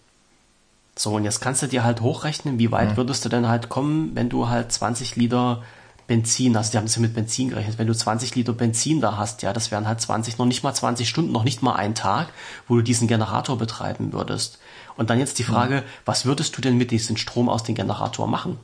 So, 0.97 1.15
und 1.15 1.25
jetzt 1.25 1.41
kannst 1.41 1.63
du 1.63 1.67
dir 1.67 1.83
halt 1.83 2.01
hochrechnen, 2.01 2.59
wie 2.59 2.71
weit 2.71 2.93
mhm. 2.93 2.97
würdest 2.99 3.25
du 3.25 3.29
denn 3.29 3.49
halt 3.49 3.69
kommen, 3.69 4.15
wenn 4.15 4.29
du 4.29 4.49
halt 4.49 4.71
20 4.71 5.17
Liter 5.17 5.63
Benzin, 6.07 6.57
also 6.57 6.73
die 6.73 6.77
haben 6.77 6.87
es 6.87 6.97
ja 6.97 7.03
mit 7.03 7.15
Benzin 7.15 7.51
gerechnet, 7.51 7.79
wenn 7.79 7.87
du 7.87 7.95
20 7.95 8.35
Liter 8.35 8.53
Benzin 8.53 9.01
da 9.01 9.17
hast, 9.17 9.43
ja, 9.43 9.53
das 9.53 9.71
wären 9.71 9.87
halt 9.87 10.01
20, 10.01 10.39
noch 10.39 10.47
nicht 10.47 10.63
mal 10.65 10.75
20 10.75 11.09
Stunden, 11.09 11.31
noch 11.33 11.45
nicht 11.45 11.63
mal 11.63 11.75
ein 11.75 11.95
Tag, 11.95 12.29
wo 12.67 12.77
du 12.77 12.83
diesen 12.83 13.07
Generator 13.07 13.57
betreiben 13.57 14.13
würdest. 14.13 14.59
Und 14.97 15.09
dann 15.09 15.21
jetzt 15.21 15.39
die 15.39 15.45
mhm. 15.45 15.53
Frage, 15.53 15.75
mhm. 15.77 15.83
was 16.05 16.25
würdest 16.25 16.57
du 16.57 16.61
denn 16.61 16.77
mit 16.77 16.91
diesem 16.91 17.17
Strom 17.17 17.49
aus 17.49 17.63
dem 17.63 17.77
Generator 17.77 18.27
machen? 18.27 18.59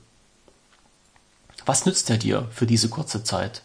Was 1.67 1.85
nützt 1.85 2.09
er 2.11 2.17
dir 2.17 2.49
für 2.51 2.67
diese 2.67 2.89
kurze 2.89 3.25
Zeit? 3.25 3.63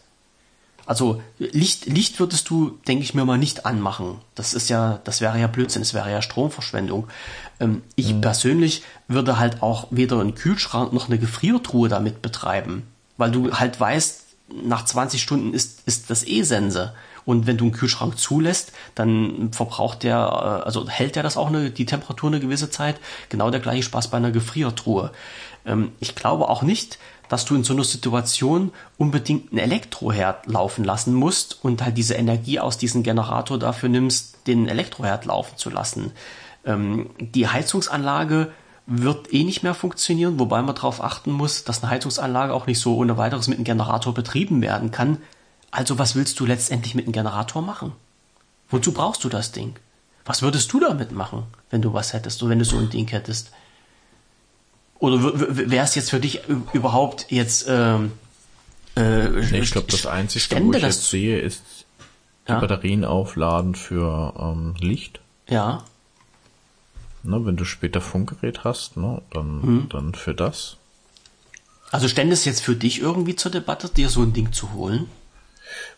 Also 0.84 1.22
Licht, 1.38 1.86
Licht 1.86 2.18
würdest 2.18 2.50
du, 2.50 2.78
denke 2.88 3.04
ich 3.04 3.14
mir 3.14 3.24
mal, 3.24 3.38
nicht 3.38 3.66
anmachen. 3.66 4.18
Das 4.34 4.52
ist 4.52 4.68
ja, 4.68 5.00
das 5.04 5.20
wäre 5.20 5.38
ja 5.38 5.46
Blödsinn, 5.46 5.82
das 5.82 5.94
wäre 5.94 6.10
ja 6.10 6.22
Stromverschwendung. 6.22 7.06
Ähm, 7.60 7.82
ich 7.94 8.12
mhm. 8.12 8.20
persönlich 8.20 8.82
würde 9.06 9.38
halt 9.38 9.62
auch 9.62 9.86
weder 9.90 10.20
einen 10.20 10.34
Kühlschrank 10.34 10.92
noch 10.92 11.08
eine 11.08 11.18
Gefriertruhe 11.18 11.88
damit 11.88 12.20
betreiben, 12.20 12.82
weil 13.16 13.30
du 13.30 13.52
halt 13.52 13.78
weißt, 13.78 14.22
nach 14.64 14.84
20 14.84 15.22
Stunden 15.22 15.54
ist, 15.54 15.86
ist 15.86 16.10
das 16.10 16.26
eh 16.26 16.42
Sense. 16.42 16.92
Und 17.24 17.46
wenn 17.46 17.56
du 17.56 17.64
einen 17.64 17.72
Kühlschrank 17.72 18.18
zulässt, 18.18 18.72
dann 18.96 19.52
verbraucht 19.52 20.02
der, 20.02 20.16
äh, 20.16 20.66
also 20.66 20.88
hält 20.88 21.14
der 21.14 21.22
das 21.22 21.36
auch 21.36 21.46
eine, 21.46 21.70
die 21.70 21.86
Temperatur 21.86 22.28
eine 22.30 22.40
gewisse 22.40 22.70
Zeit. 22.70 22.96
Genau 23.28 23.50
der 23.50 23.60
gleiche 23.60 23.84
Spaß 23.84 24.08
bei 24.08 24.16
einer 24.16 24.32
Gefriertruhe. 24.32 25.12
Ähm, 25.64 25.92
ich 26.00 26.14
glaube 26.14 26.48
auch 26.48 26.62
nicht, 26.62 26.98
dass 27.32 27.46
du 27.46 27.54
in 27.54 27.64
so 27.64 27.72
einer 27.72 27.84
Situation 27.84 28.72
unbedingt 28.98 29.52
einen 29.52 29.58
Elektroherd 29.58 30.46
laufen 30.46 30.84
lassen 30.84 31.14
musst 31.14 31.64
und 31.64 31.82
halt 31.82 31.96
diese 31.96 32.12
Energie 32.12 32.60
aus 32.60 32.76
diesem 32.76 33.02
Generator 33.02 33.58
dafür 33.58 33.88
nimmst, 33.88 34.46
den 34.46 34.68
Elektroherd 34.68 35.24
laufen 35.24 35.56
zu 35.56 35.70
lassen. 35.70 36.12
Ähm, 36.66 37.08
die 37.18 37.48
Heizungsanlage 37.48 38.52
wird 38.84 39.32
eh 39.32 39.44
nicht 39.44 39.62
mehr 39.62 39.72
funktionieren, 39.72 40.38
wobei 40.38 40.60
man 40.60 40.74
darauf 40.74 41.02
achten 41.02 41.32
muss, 41.32 41.64
dass 41.64 41.82
eine 41.82 41.90
Heizungsanlage 41.90 42.52
auch 42.52 42.66
nicht 42.66 42.80
so 42.80 42.98
ohne 42.98 43.16
weiteres 43.16 43.48
mit 43.48 43.56
einem 43.56 43.64
Generator 43.64 44.12
betrieben 44.12 44.60
werden 44.60 44.90
kann. 44.90 45.16
Also 45.70 45.98
was 45.98 46.14
willst 46.14 46.38
du 46.38 46.44
letztendlich 46.44 46.94
mit 46.94 47.06
einem 47.06 47.14
Generator 47.14 47.62
machen? 47.62 47.92
Wozu 48.68 48.92
brauchst 48.92 49.24
du 49.24 49.30
das 49.30 49.52
Ding? 49.52 49.76
Was 50.26 50.42
würdest 50.42 50.70
du 50.70 50.80
damit 50.80 51.12
machen, 51.12 51.44
wenn 51.70 51.80
du 51.80 51.94
was 51.94 52.12
hättest 52.12 52.42
oder 52.42 52.50
wenn 52.50 52.58
du 52.58 52.66
so 52.66 52.76
ein 52.76 52.90
Ding 52.90 53.08
hättest? 53.08 53.52
Oder 55.02 55.20
wäre 55.20 55.84
es 55.84 55.96
jetzt 55.96 56.10
für 56.10 56.20
dich 56.20 56.42
überhaupt 56.72 57.26
jetzt 57.28 57.66
ähm, 57.68 58.12
äh, 58.94 59.28
nee, 59.50 59.58
ich 59.58 59.72
glaube, 59.72 59.88
das 59.90 60.06
Einzige, 60.06 60.64
wo 60.64 60.72
ich 60.72 60.82
jetzt 60.82 61.10
sehe, 61.10 61.40
ist 61.40 61.86
die 62.46 62.52
ja? 62.52 62.60
Batterien 62.60 63.04
aufladen 63.04 63.74
für 63.74 64.32
ähm, 64.38 64.74
Licht. 64.78 65.20
Ja. 65.48 65.82
Ne, 67.24 67.44
wenn 67.44 67.56
du 67.56 67.64
später 67.64 68.00
Funkgerät 68.00 68.62
hast, 68.62 68.96
ne, 68.96 69.22
dann, 69.30 69.62
hm. 69.62 69.88
dann 69.88 70.14
für 70.14 70.34
das. 70.34 70.76
Also 71.90 72.06
stände 72.06 72.34
es 72.34 72.44
jetzt 72.44 72.62
für 72.62 72.76
dich 72.76 73.00
irgendwie 73.00 73.34
zur 73.34 73.50
Debatte, 73.50 73.88
dir 73.88 74.08
so 74.08 74.22
ein 74.22 74.32
Ding 74.32 74.52
zu 74.52 74.72
holen? 74.72 75.08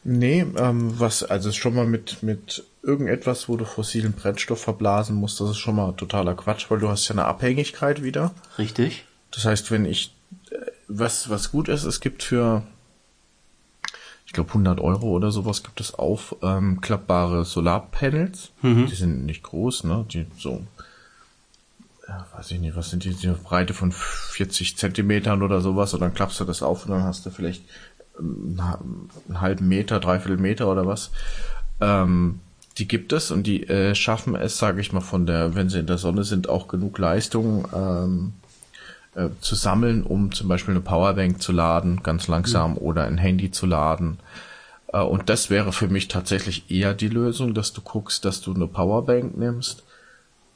Nee, 0.03 0.47
ähm, 0.57 0.99
was, 0.99 1.23
also 1.23 1.53
schon 1.53 1.75
mal 1.75 1.87
mit, 1.87 2.23
mit 2.23 2.65
irgendetwas, 2.83 3.49
wo 3.49 3.57
du 3.57 3.65
fossilen 3.65 4.13
Brennstoff 4.13 4.61
verblasen 4.61 5.17
musst, 5.17 5.41
das 5.41 5.51
ist 5.51 5.59
schon 5.59 5.77
mal 5.77 5.93
totaler 5.93 6.35
Quatsch, 6.35 6.71
weil 6.71 6.79
du 6.79 6.89
hast 6.89 7.09
ja 7.09 7.15
eine 7.15 7.25
Abhängigkeit 7.25 8.03
wieder. 8.03 8.35
Richtig. 8.59 9.05
Das 9.31 9.45
heißt, 9.45 9.71
wenn 9.71 9.85
ich, 9.85 10.15
äh, 10.51 10.57
was, 10.89 11.31
was 11.31 11.51
gut 11.51 11.69
ist, 11.69 11.85
es 11.85 12.01
gibt 12.01 12.23
für 12.23 12.63
ich 14.27 14.33
glaube 14.33 14.51
100 14.51 14.81
Euro 14.81 15.11
oder 15.11 15.31
sowas 15.31 15.63
gibt 15.63 15.81
es 15.81 15.95
auf 15.95 16.35
ähm, 16.43 16.81
klappbare 16.81 17.45
Solarpanels. 17.45 18.51
Mhm. 18.63 18.87
Die 18.87 18.95
sind 18.95 19.27
nicht 19.27 19.43
groß, 19.43 19.85
ne? 19.85 20.07
Die 20.11 20.27
so, 20.37 20.67
ja, 22.09 22.27
weiß 22.35 22.51
ich 22.51 22.61
nicht, 22.61 22.77
was 22.77 22.91
sind 22.91 23.05
die, 23.05 23.15
die 23.15 23.29
Breite 23.29 23.75
von 23.75 23.93
40 23.93 24.77
Zentimetern 24.77 25.43
oder 25.43 25.61
sowas 25.61 25.95
und 25.95 26.01
dann 26.01 26.15
klappst 26.15 26.41
du 26.41 26.45
das 26.45 26.63
auf 26.63 26.85
und 26.85 26.93
dann 26.93 27.05
hast 27.05 27.25
du 27.27 27.31
vielleicht 27.31 27.65
einen 28.19 29.41
halben 29.41 29.69
Meter, 29.69 30.01
dreiviertel 30.01 30.39
Meter 30.39 30.71
oder 30.71 30.87
was. 30.87 31.11
Ähm, 31.81 32.41
die 32.79 32.89
gibt 32.89 33.13
es 33.13 33.31
und 33.31 33.47
die 33.47 33.69
äh, 33.69 33.95
schaffen 33.95 34.35
es, 34.35 34.59
sage 34.59 34.81
ich 34.81 34.93
mal, 34.93 35.01
von 35.01 35.27
der, 35.27 35.55
wenn 35.55 35.69
sie 35.69 35.79
in 35.79 35.87
der 35.87 35.99
Sonne 35.99 36.25
sind, 36.25 36.49
auch 36.49 36.69
genug 36.69 36.99
Leistung 36.99 37.69
ähm, 37.73 38.33
äh, 39.15 39.29
zu 39.41 39.55
sammeln, 39.55 40.03
um 40.03 40.33
zum 40.33 40.49
Beispiel 40.49 40.75
eine 40.75 40.81
Powerbank 40.81 41.41
zu 41.41 41.53
laden, 41.53 42.03
ganz 42.03 42.27
langsam, 42.27 42.73
mhm. 42.73 42.79
oder 42.79 43.05
ein 43.05 43.19
Handy 43.19 43.51
zu 43.51 43.67
laden. 43.67 44.19
Äh, 44.93 45.03
und 45.03 45.29
das 45.29 45.51
wäre 45.51 45.73
für 45.73 45.89
mich 45.89 46.09
tatsächlich 46.09 46.71
eher 46.71 46.95
die 46.95 47.09
Lösung, 47.09 47.55
dass 47.55 47.73
du 47.73 47.81
guckst, 47.81 48.25
dass 48.25 48.41
du 48.41 48.53
eine 48.55 48.67
Powerbank 48.67 49.37
nimmst, 49.37 49.85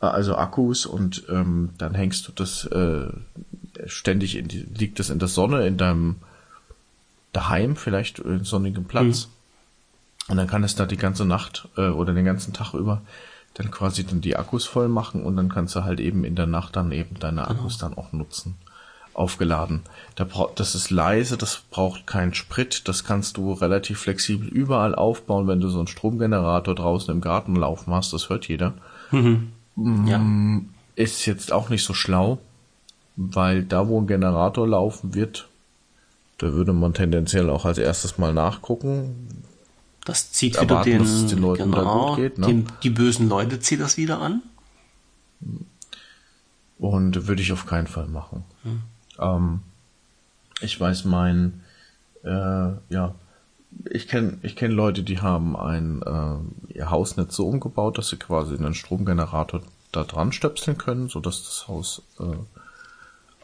äh, 0.01 0.07
also 0.07 0.35
Akkus, 0.37 0.87
und 0.87 1.25
ähm, 1.29 1.71
dann 1.79 1.95
hängst 1.95 2.27
du 2.27 2.33
das 2.33 2.65
äh, 2.67 3.09
ständig 3.87 4.37
in 4.37 4.49
die, 4.49 4.67
liegt 4.77 4.99
das 4.99 5.11
in 5.11 5.21
der 5.21 5.29
Sonne, 5.29 5.67
in 5.67 5.77
deinem 5.77 6.17
daheim, 7.33 7.77
vielleicht 7.77 8.19
in 8.19 8.45
sonnigem 8.45 8.85
Platz. 8.85 9.27
Mhm. 9.27 10.33
Und 10.33 10.37
dann 10.37 10.47
kann 10.47 10.65
es 10.65 10.75
da 10.75 10.87
die 10.87 10.97
ganze 10.97 11.25
Nacht 11.25 11.69
äh, 11.77 11.89
oder 11.89 12.13
den 12.13 12.25
ganzen 12.25 12.53
Tag 12.53 12.75
über 12.75 13.03
dann 13.59 13.71
quasi 13.71 14.05
dann 14.05 14.21
die 14.21 14.37
Akkus 14.37 14.67
voll 14.67 14.89
machen 14.89 15.25
und 15.25 15.37
dann 15.37 15.49
kannst 15.49 15.75
du 15.75 15.85
halt 15.85 16.01
eben 16.01 16.25
in 16.25 16.37
der 16.37 16.47
Nacht 16.47 16.77
dann 16.77 16.93
eben 16.93 17.19
deine 17.19 17.43
genau. 17.43 17.51
Akkus 17.51 17.79
genau. 17.79 17.91
dann 17.91 17.99
auch 17.99 18.13
nutzen. 18.13 18.55
Aufgeladen. 19.15 19.83
Da 20.15 20.29
das 20.55 20.77
ist 20.77 20.91
leise, 20.91 21.37
das 21.37 21.63
braucht 21.73 22.07
keinen 22.07 22.35
Sprit, 22.35 22.87
das 22.87 23.03
kannst 23.03 23.37
du 23.37 23.53
relativ 23.53 23.99
flexibel 23.99 24.47
überall 24.47 24.95
aufbauen, 24.95 25.49
wenn 25.49 25.61
du 25.61 25.69
so 25.71 25.79
einen 25.79 25.89
Stromgenerator 25.89 26.77
draußen 26.77 27.13
im 27.13 27.21
Garten 27.21 27.57
laufen 27.57 27.93
hast, 27.93 28.13
das 28.13 28.29
hört 28.29 28.47
jeder. 28.47 28.75
Mhm. 29.11 29.51
Ja. 30.07 30.19
Mm, 30.19 30.69
ist 30.95 31.27
jetzt 31.27 31.53
auch 31.53 31.69
nicht 31.69 31.83
so 31.83 31.95
schlau, 31.95 32.39
weil 33.17 33.65
da, 33.65 33.89
wo 33.89 34.01
ein 34.01 34.07
Generator 34.07 34.69
laufen 34.69 35.15
wird, 35.15 35.49
da 36.39 36.53
würde 36.53 36.73
man 36.73 36.95
tendenziell 36.95 37.51
auch 37.51 37.65
als 37.65 37.79
erstes 37.79 38.19
mal 38.19 38.33
nachgucken, 38.33 39.29
das 40.05 40.33
zieht 40.33 40.61
wieder 40.61 40.83
den, 40.83 41.05
den 41.29 41.39
Leuten 41.39 41.71
genau, 41.71 42.17
geht, 42.17 42.39
ne? 42.39 42.47
den, 42.47 42.67
die 42.83 42.91
bösen 42.91 43.29
Leute 43.29 43.61
zieht 43.61 43.81
das 43.81 43.97
wieder 43.97 44.21
an. 44.21 44.43
Und 46.79 47.27
würde 47.27 47.43
ich 47.43 47.53
auf 47.53 47.67
keinen 47.67 47.89
Fall 47.89 48.07
machen. 48.07 48.45
Hm. 48.63 48.83
Ähm, 49.19 49.61
ich 50.61 50.81
weiß, 50.81 51.05
mein, 51.05 51.61
äh, 52.23 52.29
ja, 52.89 53.15
ich 53.91 54.09
kenne 54.09 54.39
ich 54.43 54.57
kenn 54.57 54.73
Leute, 54.73 55.03
die 55.03 55.21
haben 55.21 55.57
ein 55.57 56.03
äh, 56.03 56.75
ihr 56.75 56.91
Hausnetz 56.91 57.37
so 57.37 57.47
umgebaut, 57.47 57.99
dass 57.99 58.09
sie 58.09 58.17
quasi 58.17 58.55
einen 58.55 58.75
Stromgenerator 58.75 59.61
da 59.93 60.05
dran 60.05 60.33
stöpseln 60.33 60.79
können, 60.79 61.09
so 61.09 61.21
dass 61.21 61.43
das 61.43 61.69
Haus 61.69 62.03
äh, 62.19 62.37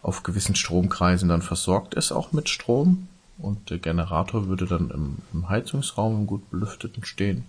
auf 0.05 0.23
gewissen 0.23 0.55
Stromkreisen 0.55 1.29
dann 1.29 1.43
versorgt 1.43 1.95
ist, 1.95 2.13
auch 2.13 2.33
mit 2.33 2.49
Strom 2.49 3.09
und 3.39 3.71
der 3.71 3.79
Generator 3.79 4.49
würde 4.49 4.67
dann 4.67 4.91
im, 4.91 5.17
im 5.33 5.49
Heizungsraum 5.49 6.15
im 6.21 6.27
gut 6.27 6.51
belüfteten 6.51 7.05
stehen. 7.05 7.45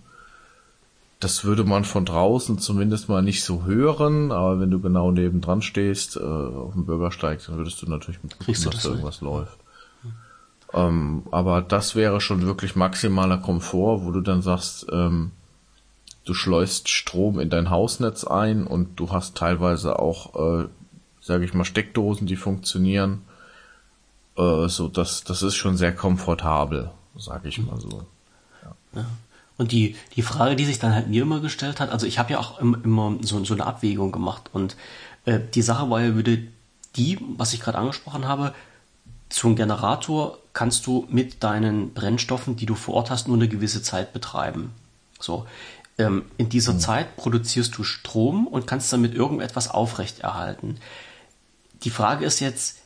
Das 1.20 1.44
würde 1.44 1.64
man 1.64 1.84
von 1.84 2.04
draußen 2.04 2.58
zumindest 2.58 3.08
mal 3.08 3.22
nicht 3.22 3.44
so 3.44 3.64
hören, 3.64 4.32
aber 4.32 4.60
wenn 4.60 4.70
du 4.70 4.80
genau 4.80 5.10
nebendran 5.10 5.62
stehst, 5.62 6.16
äh, 6.16 6.20
auf 6.20 6.72
dem 6.72 6.86
Bürgersteig, 6.86 7.40
dann 7.46 7.56
würdest 7.56 7.80
du 7.80 7.88
natürlich 7.88 8.22
mitbekommen, 8.22 8.64
dass 8.64 8.82
da 8.82 8.88
irgendwas 8.88 9.20
läuft. 9.20 9.58
Ähm, 10.72 11.22
aber 11.30 11.62
das 11.62 11.94
wäre 11.94 12.20
schon 12.20 12.42
wirklich 12.42 12.74
maximaler 12.74 13.38
Komfort, 13.38 14.04
wo 14.04 14.10
du 14.10 14.20
dann 14.20 14.42
sagst, 14.42 14.86
ähm, 14.90 15.30
du 16.24 16.34
schleust 16.34 16.88
Strom 16.88 17.38
in 17.38 17.50
dein 17.50 17.70
Hausnetz 17.70 18.24
ein 18.24 18.66
und 18.66 18.98
du 18.98 19.10
hast 19.12 19.36
teilweise 19.36 19.98
auch, 19.98 20.34
äh, 20.34 20.68
sage 21.26 21.44
ich 21.44 21.54
mal, 21.54 21.64
Steckdosen, 21.64 22.26
die 22.26 22.36
funktionieren 22.36 23.22
äh, 24.36 24.68
so, 24.68 24.88
das, 24.88 25.24
das 25.24 25.42
ist 25.42 25.56
schon 25.56 25.76
sehr 25.76 25.94
komfortabel, 25.94 26.90
sage 27.16 27.48
ich 27.48 27.58
mal 27.58 27.80
so. 27.80 28.06
Ja. 28.62 29.00
ja. 29.00 29.06
Und 29.58 29.72
die, 29.72 29.96
die 30.14 30.22
Frage, 30.22 30.54
die 30.54 30.66
sich 30.66 30.78
dann 30.78 30.94
halt 30.94 31.08
mir 31.08 31.22
immer 31.22 31.40
gestellt 31.40 31.80
hat, 31.80 31.90
also 31.90 32.06
ich 32.06 32.18
habe 32.18 32.32
ja 32.32 32.38
auch 32.38 32.60
immer 32.60 33.16
so, 33.22 33.42
so 33.44 33.54
eine 33.54 33.66
Abwägung 33.66 34.12
gemacht 34.12 34.50
und 34.52 34.76
äh, 35.24 35.40
die 35.54 35.62
Sache 35.62 35.90
war 35.90 36.00
ja, 36.00 36.14
würde 36.14 36.42
die, 36.96 37.18
was 37.36 37.54
ich 37.54 37.60
gerade 37.60 37.78
angesprochen 37.78 38.28
habe, 38.28 38.54
zum 39.28 39.56
Generator 39.56 40.38
kannst 40.52 40.86
du 40.86 41.06
mit 41.10 41.42
deinen 41.42 41.92
Brennstoffen, 41.92 42.56
die 42.56 42.66
du 42.66 42.74
vor 42.74 42.94
Ort 42.94 43.10
hast, 43.10 43.26
nur 43.26 43.36
eine 43.36 43.48
gewisse 43.48 43.82
Zeit 43.82 44.12
betreiben. 44.12 44.72
So. 45.18 45.46
Ähm, 45.98 46.26
in 46.36 46.50
dieser 46.50 46.74
mhm. 46.74 46.80
Zeit 46.80 47.16
produzierst 47.16 47.76
du 47.76 47.82
Strom 47.82 48.46
und 48.46 48.66
kannst 48.66 48.92
damit 48.92 49.14
irgendetwas 49.14 49.68
aufrechterhalten. 49.68 50.78
Die 51.82 51.90
Frage 51.90 52.24
ist 52.24 52.40
jetzt, 52.40 52.78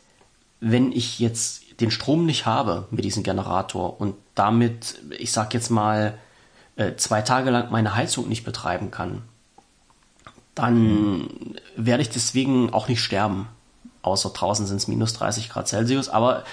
wenn 0.61 0.93
ich 0.93 1.19
jetzt 1.19 1.81
den 1.81 1.91
Strom 1.91 2.27
nicht 2.27 2.47
habe 2.47 2.87
mit 2.91 3.05
diesem 3.05 3.23
Generator 3.23 4.01
und 4.01 4.15
damit, 4.35 5.01
ich 5.19 5.33
sag 5.33 5.55
jetzt 5.55 5.71
mal, 5.71 6.19
äh, 6.77 6.97
zwei 6.97 7.23
Tage 7.23 7.51
lang 7.51 7.71
meine 7.71 7.95
Heizung 7.95 8.29
nicht 8.29 8.45
betreiben 8.45 8.91
kann, 8.91 9.23
dann 10.55 11.29
werde 11.77 12.03
ich 12.03 12.11
deswegen 12.11 12.73
auch 12.73 12.89
nicht 12.89 13.03
sterben. 13.03 13.49
Außer 14.03 14.31
draußen 14.31 14.67
sind 14.67 14.77
es 14.77 14.89
minus 14.89 15.13
30 15.15 15.49
Grad 15.49 15.69
Celsius. 15.69 16.09
Aber 16.09 16.45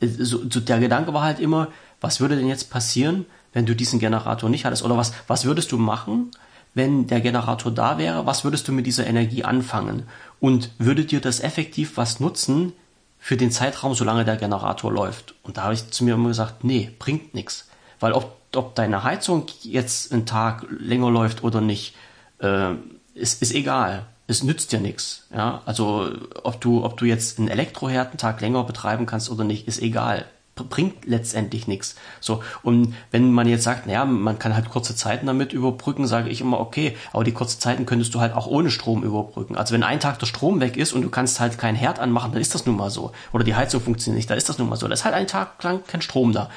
äh, 0.00 0.06
so, 0.06 0.42
so 0.48 0.60
der 0.60 0.80
Gedanke 0.80 1.14
war 1.14 1.22
halt 1.22 1.40
immer, 1.40 1.68
was 2.00 2.20
würde 2.20 2.36
denn 2.36 2.48
jetzt 2.48 2.70
passieren, 2.70 3.26
wenn 3.52 3.66
du 3.66 3.74
diesen 3.74 3.98
Generator 3.98 4.50
nicht 4.50 4.64
hattest? 4.64 4.82
Oder 4.82 4.96
was, 4.96 5.12
was 5.26 5.44
würdest 5.44 5.72
du 5.72 5.78
machen, 5.78 6.30
wenn 6.74 7.06
der 7.06 7.20
Generator 7.20 7.72
da 7.72 7.98
wäre? 7.98 8.26
Was 8.26 8.44
würdest 8.44 8.68
du 8.68 8.72
mit 8.72 8.86
dieser 8.86 9.06
Energie 9.06 9.44
anfangen? 9.44 10.04
Und 10.44 10.72
würde 10.76 11.06
dir 11.06 11.22
das 11.22 11.40
effektiv 11.40 11.96
was 11.96 12.20
nutzen, 12.20 12.74
für 13.18 13.38
den 13.38 13.50
Zeitraum, 13.50 13.94
solange 13.94 14.26
der 14.26 14.36
Generator 14.36 14.92
läuft. 14.92 15.34
Und 15.42 15.56
da 15.56 15.62
habe 15.62 15.72
ich 15.72 15.90
zu 15.90 16.04
mir 16.04 16.16
immer 16.16 16.28
gesagt, 16.28 16.64
nee, 16.64 16.90
bringt 16.98 17.32
nichts. 17.32 17.70
Weil 17.98 18.12
ob, 18.12 18.36
ob 18.54 18.74
deine 18.74 19.04
Heizung 19.04 19.46
jetzt 19.62 20.12
einen 20.12 20.26
Tag 20.26 20.66
länger 20.68 21.10
läuft 21.10 21.44
oder 21.44 21.62
nicht, 21.62 21.94
äh, 22.40 22.74
ist, 23.14 23.40
ist 23.40 23.54
egal. 23.54 24.04
Es 24.26 24.42
nützt 24.42 24.70
dir 24.72 24.80
nichts. 24.80 25.26
Ja? 25.34 25.62
Also 25.64 26.12
ob 26.42 26.60
du, 26.60 26.84
ob 26.84 26.98
du 26.98 27.06
jetzt 27.06 27.38
einen 27.38 27.48
Elektroherd 27.48 28.08
einen 28.08 28.18
Tag 28.18 28.42
länger 28.42 28.64
betreiben 28.64 29.06
kannst 29.06 29.30
oder 29.30 29.44
nicht, 29.44 29.66
ist 29.66 29.80
egal 29.80 30.26
bringt 30.62 31.04
letztendlich 31.04 31.66
nichts. 31.66 31.96
So, 32.20 32.42
und 32.62 32.94
wenn 33.10 33.32
man 33.32 33.48
jetzt 33.48 33.64
sagt, 33.64 33.86
naja, 33.86 34.04
man 34.04 34.38
kann 34.38 34.54
halt 34.54 34.70
kurze 34.70 34.94
Zeiten 34.94 35.26
damit 35.26 35.52
überbrücken, 35.52 36.06
sage 36.06 36.30
ich 36.30 36.40
immer, 36.40 36.60
okay, 36.60 36.96
aber 37.12 37.24
die 37.24 37.32
kurze 37.32 37.58
Zeiten 37.58 37.86
könntest 37.86 38.14
du 38.14 38.20
halt 38.20 38.34
auch 38.34 38.46
ohne 38.46 38.70
Strom 38.70 39.02
überbrücken. 39.02 39.56
Also 39.56 39.74
wenn 39.74 39.82
ein 39.82 39.98
Tag 39.98 40.20
der 40.20 40.26
Strom 40.26 40.60
weg 40.60 40.76
ist 40.76 40.92
und 40.92 41.02
du 41.02 41.10
kannst 41.10 41.40
halt 41.40 41.58
keinen 41.58 41.74
Herd 41.74 41.98
anmachen, 41.98 42.32
dann 42.32 42.40
ist 42.40 42.54
das 42.54 42.66
nun 42.66 42.76
mal 42.76 42.90
so. 42.90 43.12
Oder 43.32 43.42
die 43.42 43.56
Heizung 43.56 43.80
funktioniert 43.80 44.18
nicht, 44.18 44.30
dann 44.30 44.38
ist 44.38 44.48
das 44.48 44.58
nun 44.58 44.68
mal 44.68 44.76
so. 44.76 44.86
Da 44.86 44.94
ist 44.94 45.04
halt 45.04 45.14
ein 45.14 45.26
Tag 45.26 45.62
lang 45.64 45.82
kein 45.86 46.02
Strom 46.02 46.32
da. 46.32 46.50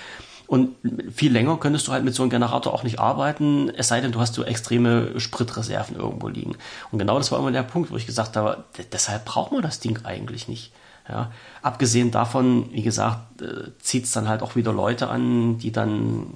Und 0.48 0.76
viel 1.14 1.32
länger 1.34 1.58
könntest 1.58 1.88
du 1.88 1.92
halt 1.92 2.06
mit 2.06 2.16
so 2.16 2.24
einem 2.24 2.30
Generator 2.30 2.74
auch 2.74 2.84
nicht 2.84 3.00
arbeiten, 3.00 3.70
es 3.76 3.90
sei 3.90 4.00
denn, 4.00 4.14
du 4.14 4.22
hast 4.22 4.34
so 4.34 4.44
extreme 4.46 5.20
Spritreserven 5.20 5.98
irgendwo 5.98 6.30
liegen. 6.30 6.56
Und 6.92 7.00
genau 7.00 7.18
das 7.18 7.32
war 7.32 7.40
immer 7.40 7.52
der 7.52 7.64
Punkt, 7.64 7.92
wo 7.92 7.98
ich 7.98 8.06
gesagt 8.06 8.38
habe, 8.38 8.64
deshalb 8.94 9.26
braucht 9.26 9.52
man 9.52 9.62
das 9.62 9.82
Ding 9.82 10.00
eigentlich 10.06 10.48
nicht. 10.48 10.72
Ja, 11.10 11.32
abgesehen 11.68 12.12
davon, 12.12 12.72
wie 12.72 12.82
gesagt, 12.82 13.42
äh, 13.42 13.72
zieht 13.80 14.06
es 14.06 14.12
dann 14.12 14.28
halt 14.28 14.42
auch 14.42 14.56
wieder 14.56 14.74
Leute 14.74 15.10
an, 15.10 15.58
die 15.60 15.72
dann 15.72 16.34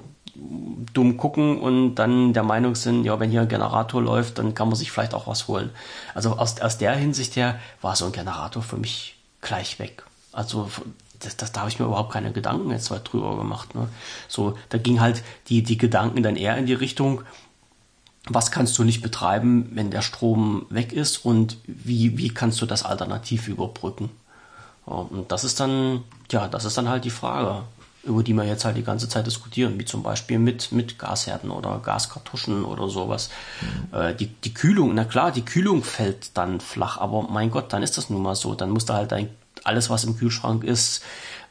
dumm 0.93 1.17
gucken 1.17 1.59
und 1.59 1.95
dann 1.95 2.33
der 2.33 2.43
Meinung 2.43 2.75
sind, 2.75 3.05
ja, 3.05 3.19
wenn 3.19 3.31
hier 3.31 3.41
ein 3.41 3.47
Generator 3.47 4.01
läuft, 4.01 4.37
dann 4.37 4.53
kann 4.53 4.67
man 4.67 4.75
sich 4.75 4.91
vielleicht 4.91 5.13
auch 5.13 5.27
was 5.27 5.47
holen. 5.47 5.69
Also 6.13 6.37
aus, 6.37 6.59
aus 6.59 6.77
der 6.77 6.93
Hinsicht 6.95 7.35
her 7.35 7.59
war 7.81 7.95
so 7.95 8.05
ein 8.05 8.11
Generator 8.11 8.61
für 8.61 8.77
mich 8.77 9.15
gleich 9.41 9.79
weg. 9.79 10.03
Also 10.31 10.69
das, 11.19 11.37
das, 11.37 11.51
da 11.51 11.61
habe 11.61 11.69
ich 11.69 11.79
mir 11.79 11.85
überhaupt 11.85 12.11
keine 12.11 12.31
Gedanken 12.31 12.71
jetzt 12.71 12.91
weit 12.91 13.11
drüber 13.11 13.37
gemacht. 13.37 13.75
Ne? 13.75 13.87
So, 14.27 14.57
da 14.69 14.77
ging 14.77 14.99
halt 14.99 15.23
die, 15.47 15.63
die 15.63 15.77
Gedanken 15.77 16.23
dann 16.23 16.35
eher 16.35 16.57
in 16.57 16.65
die 16.65 16.73
Richtung, 16.73 17.21
was 18.27 18.51
kannst 18.51 18.77
du 18.77 18.83
nicht 18.83 19.01
betreiben, 19.01 19.69
wenn 19.73 19.91
der 19.91 20.01
Strom 20.01 20.65
weg 20.69 20.93
ist 20.93 21.25
und 21.25 21.57
wie, 21.65 22.17
wie 22.17 22.29
kannst 22.29 22.61
du 22.61 22.65
das 22.65 22.83
alternativ 22.83 23.47
überbrücken? 23.47 24.09
Und 24.85 25.31
das 25.31 25.43
ist 25.43 25.59
dann, 25.59 26.03
ja, 26.31 26.47
das 26.47 26.65
ist 26.65 26.77
dann 26.77 26.89
halt 26.89 27.05
die 27.05 27.11
Frage, 27.11 27.63
über 28.03 28.23
die 28.23 28.33
wir 28.33 28.43
jetzt 28.43 28.65
halt 28.65 28.77
die 28.77 28.83
ganze 28.83 29.07
Zeit 29.07 29.27
diskutieren, 29.27 29.77
wie 29.79 29.85
zum 29.85 30.01
Beispiel 30.01 30.39
mit, 30.39 30.71
mit 30.71 30.97
Gasherden 30.97 31.51
oder 31.51 31.79
Gaskartuschen 31.79 32.65
oder 32.65 32.89
sowas. 32.89 33.29
Mhm. 33.61 33.97
Äh, 33.99 34.15
die, 34.15 34.27
die 34.27 34.53
Kühlung, 34.53 34.95
na 34.95 35.05
klar, 35.05 35.31
die 35.31 35.45
Kühlung 35.45 35.83
fällt 35.83 36.35
dann 36.35 36.59
flach, 36.59 36.97
aber 36.97 37.23
mein 37.23 37.51
Gott, 37.51 37.73
dann 37.73 37.83
ist 37.83 37.97
das 37.97 38.09
nun 38.09 38.23
mal 38.23 38.35
so. 38.35 38.55
Dann 38.55 38.71
musst 38.71 38.89
du 38.89 38.93
halt 38.93 39.11
dein, 39.11 39.29
alles, 39.63 39.89
was 39.89 40.03
im 40.03 40.17
Kühlschrank 40.17 40.63
ist, 40.63 41.03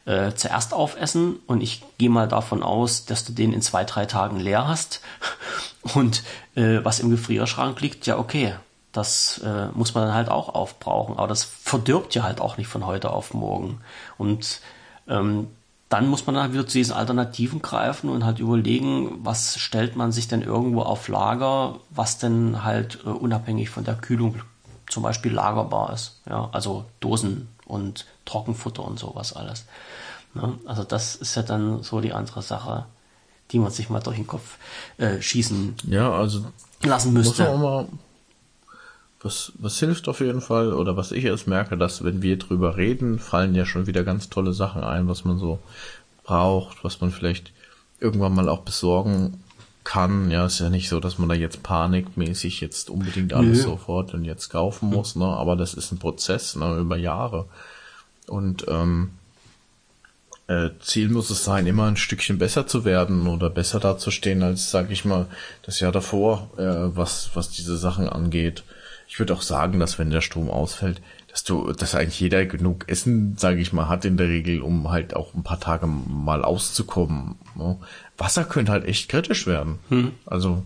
äh, 0.05 0.33
zuerst 0.33 0.73
aufessen 0.73 1.39
und 1.47 1.61
ich 1.61 1.83
gehe 1.97 2.09
mal 2.09 2.27
davon 2.27 2.63
aus, 2.63 3.05
dass 3.05 3.23
du 3.23 3.33
den 3.33 3.53
in 3.53 3.61
zwei, 3.61 3.83
drei 3.83 4.05
Tagen 4.05 4.39
leer 4.39 4.67
hast 4.67 5.01
und 5.93 6.23
äh, 6.55 6.79
was 6.83 6.99
im 6.99 7.11
Gefrierschrank 7.11 7.79
liegt, 7.81 8.07
ja 8.07 8.17
okay, 8.17 8.55
das 8.91 9.39
äh, 9.39 9.67
muss 9.73 9.93
man 9.93 10.05
dann 10.05 10.13
halt 10.13 10.29
auch 10.29 10.53
aufbrauchen. 10.53 11.17
Aber 11.17 11.27
das 11.27 11.43
verdirbt 11.43 12.13
ja 12.15 12.23
halt 12.23 12.41
auch 12.41 12.57
nicht 12.57 12.67
von 12.67 12.85
heute 12.85 13.11
auf 13.11 13.33
morgen. 13.33 13.81
Und 14.17 14.61
ähm, 15.07 15.47
dann 15.89 16.07
muss 16.07 16.25
man 16.25 16.35
dann 16.35 16.53
wieder 16.53 16.65
zu 16.65 16.77
diesen 16.77 16.93
Alternativen 16.93 17.61
greifen 17.61 18.09
und 18.09 18.25
halt 18.25 18.39
überlegen, 18.39 19.19
was 19.23 19.57
stellt 19.57 19.95
man 19.95 20.11
sich 20.11 20.27
denn 20.27 20.41
irgendwo 20.41 20.81
auf 20.83 21.07
Lager, 21.07 21.79
was 21.89 22.17
denn 22.17 22.63
halt 22.63 22.99
äh, 23.05 23.09
unabhängig 23.09 23.69
von 23.69 23.83
der 23.83 23.95
Kühlung 23.95 24.35
zum 24.89 25.03
Beispiel 25.03 25.33
lagerbar 25.33 25.93
ist. 25.93 26.21
Ja, 26.29 26.49
also 26.51 26.85
Dosen 26.99 27.49
und 27.65 28.05
Trockenfutter 28.25 28.83
und 28.83 28.99
sowas 28.99 29.33
alles. 29.33 29.65
Ne? 30.33 30.53
Also 30.65 30.83
das 30.83 31.15
ist 31.15 31.35
ja 31.35 31.43
dann 31.43 31.83
so 31.83 32.01
die 32.01 32.13
andere 32.13 32.41
Sache, 32.41 32.85
die 33.51 33.59
man 33.59 33.71
sich 33.71 33.89
mal 33.89 33.99
durch 33.99 34.17
den 34.17 34.27
Kopf 34.27 34.57
äh, 34.97 35.21
schießen 35.21 35.75
ja, 35.87 36.11
also 36.11 36.45
lassen 36.83 37.13
müsste. 37.13 37.43
Muss 37.43 37.51
man 37.51 37.61
mal, 37.61 37.87
was, 39.23 39.51
was 39.59 39.79
hilft 39.79 40.07
auf 40.07 40.19
jeden 40.19 40.41
Fall, 40.41 40.73
oder 40.73 40.97
was 40.97 41.11
ich 41.11 41.23
jetzt 41.23 41.47
merke, 41.47 41.77
dass 41.77 42.03
wenn 42.03 42.21
wir 42.21 42.37
drüber 42.37 42.77
reden, 42.77 43.19
fallen 43.19 43.55
ja 43.55 43.65
schon 43.65 43.87
wieder 43.87 44.03
ganz 44.03 44.29
tolle 44.29 44.53
Sachen 44.53 44.83
ein, 44.83 45.07
was 45.07 45.25
man 45.25 45.37
so 45.37 45.59
braucht, 46.23 46.83
was 46.83 47.01
man 47.01 47.11
vielleicht 47.11 47.51
irgendwann 47.99 48.33
mal 48.33 48.49
auch 48.49 48.61
besorgen 48.61 49.43
kann. 49.83 50.31
Ja, 50.31 50.45
ist 50.45 50.59
ja 50.59 50.69
nicht 50.69 50.89
so, 50.89 50.99
dass 50.99 51.17
man 51.17 51.29
da 51.29 51.35
jetzt 51.35 51.63
panikmäßig 51.63 52.61
jetzt 52.61 52.89
unbedingt 52.89 53.33
alles 53.33 53.59
Nö. 53.59 53.63
sofort 53.63 54.13
und 54.13 54.25
jetzt 54.25 54.49
kaufen 54.49 54.89
muss, 54.89 55.15
ne? 55.15 55.25
Aber 55.25 55.55
das 55.55 55.73
ist 55.73 55.91
ein 55.91 55.99
Prozess, 55.99 56.55
ne, 56.55 56.77
über 56.77 56.97
Jahre. 56.97 57.45
Und 58.27 58.65
ähm, 58.67 59.11
äh, 60.47 60.69
Ziel 60.79 61.09
muss 61.09 61.29
es 61.29 61.43
sein, 61.43 61.67
immer 61.67 61.85
ein 61.85 61.97
Stückchen 61.97 62.37
besser 62.37 62.67
zu 62.67 62.85
werden 62.85 63.27
oder 63.27 63.49
besser 63.49 63.79
dazustehen 63.79 64.43
als, 64.43 64.71
sag 64.71 64.91
ich 64.91 65.05
mal, 65.05 65.27
das 65.63 65.79
Jahr 65.79 65.91
davor, 65.91 66.49
äh, 66.57 66.95
was, 66.95 67.31
was 67.35 67.49
diese 67.51 67.77
Sachen 67.77 68.09
angeht. 68.09 68.63
Ich 69.11 69.19
würde 69.19 69.33
auch 69.33 69.41
sagen, 69.41 69.77
dass 69.77 69.99
wenn 69.99 70.09
der 70.09 70.21
Strom 70.21 70.49
ausfällt, 70.49 71.01
dass 71.29 71.43
du, 71.43 71.73
dass 71.73 71.95
eigentlich 71.95 72.21
jeder 72.21 72.45
genug 72.45 72.87
Essen, 72.87 73.35
sage 73.37 73.59
ich 73.59 73.73
mal, 73.73 73.89
hat 73.89 74.05
in 74.05 74.15
der 74.15 74.29
Regel, 74.29 74.61
um 74.61 74.89
halt 74.89 75.17
auch 75.17 75.33
ein 75.33 75.43
paar 75.43 75.59
Tage 75.59 75.85
mal 75.85 76.45
auszukommen. 76.45 77.35
Ne? 77.55 77.75
Wasser 78.17 78.45
könnte 78.45 78.71
halt 78.71 78.85
echt 78.85 79.09
kritisch 79.09 79.47
werden. 79.47 79.79
Hm. 79.89 80.13
Also 80.25 80.63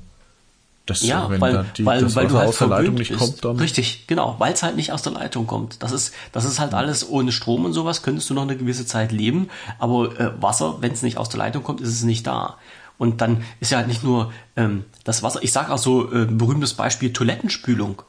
das, 0.85 1.01
ja, 1.01 1.27
wenn 1.27 1.41
weil, 1.41 1.65
die, 1.75 1.87
weil, 1.87 2.01
das 2.01 2.15
weil 2.15 2.27
du 2.27 2.37
halt 2.37 2.49
aus 2.49 2.59
der 2.59 2.67
Leitung 2.67 2.93
nicht 2.93 3.09
bist. 3.09 3.19
kommt, 3.19 3.43
dann 3.43 3.57
richtig, 3.57 4.05
genau, 4.05 4.35
weil 4.37 4.53
es 4.53 4.61
halt 4.61 4.75
nicht 4.75 4.91
aus 4.91 5.01
der 5.01 5.13
Leitung 5.13 5.47
kommt. 5.47 5.81
Das 5.81 5.91
ist, 5.91 6.13
das 6.31 6.45
ist 6.45 6.59
halt 6.59 6.75
alles 6.75 7.09
ohne 7.09 7.31
Strom 7.31 7.65
und 7.65 7.73
sowas. 7.73 8.03
Könntest 8.03 8.29
du 8.29 8.35
noch 8.35 8.43
eine 8.43 8.57
gewisse 8.57 8.85
Zeit 8.85 9.11
leben, 9.11 9.49
aber 9.79 10.19
äh, 10.19 10.39
Wasser, 10.39 10.77
wenn 10.81 10.91
es 10.91 11.01
nicht 11.01 11.17
aus 11.17 11.29
der 11.29 11.39
Leitung 11.39 11.63
kommt, 11.63 11.81
ist 11.81 11.89
es 11.89 12.03
nicht 12.03 12.27
da. 12.27 12.57
Und 12.99 13.21
dann 13.21 13.43
ist 13.59 13.71
ja 13.71 13.79
halt 13.79 13.87
nicht 13.87 14.03
nur 14.03 14.31
ähm, 14.55 14.85
das 15.03 15.23
Wasser. 15.23 15.41
Ich 15.41 15.51
sage 15.51 15.73
auch 15.73 15.79
so 15.79 16.13
äh, 16.13 16.25
berühmtes 16.25 16.75
Beispiel 16.75 17.11
Toilettenspülung 17.11 18.03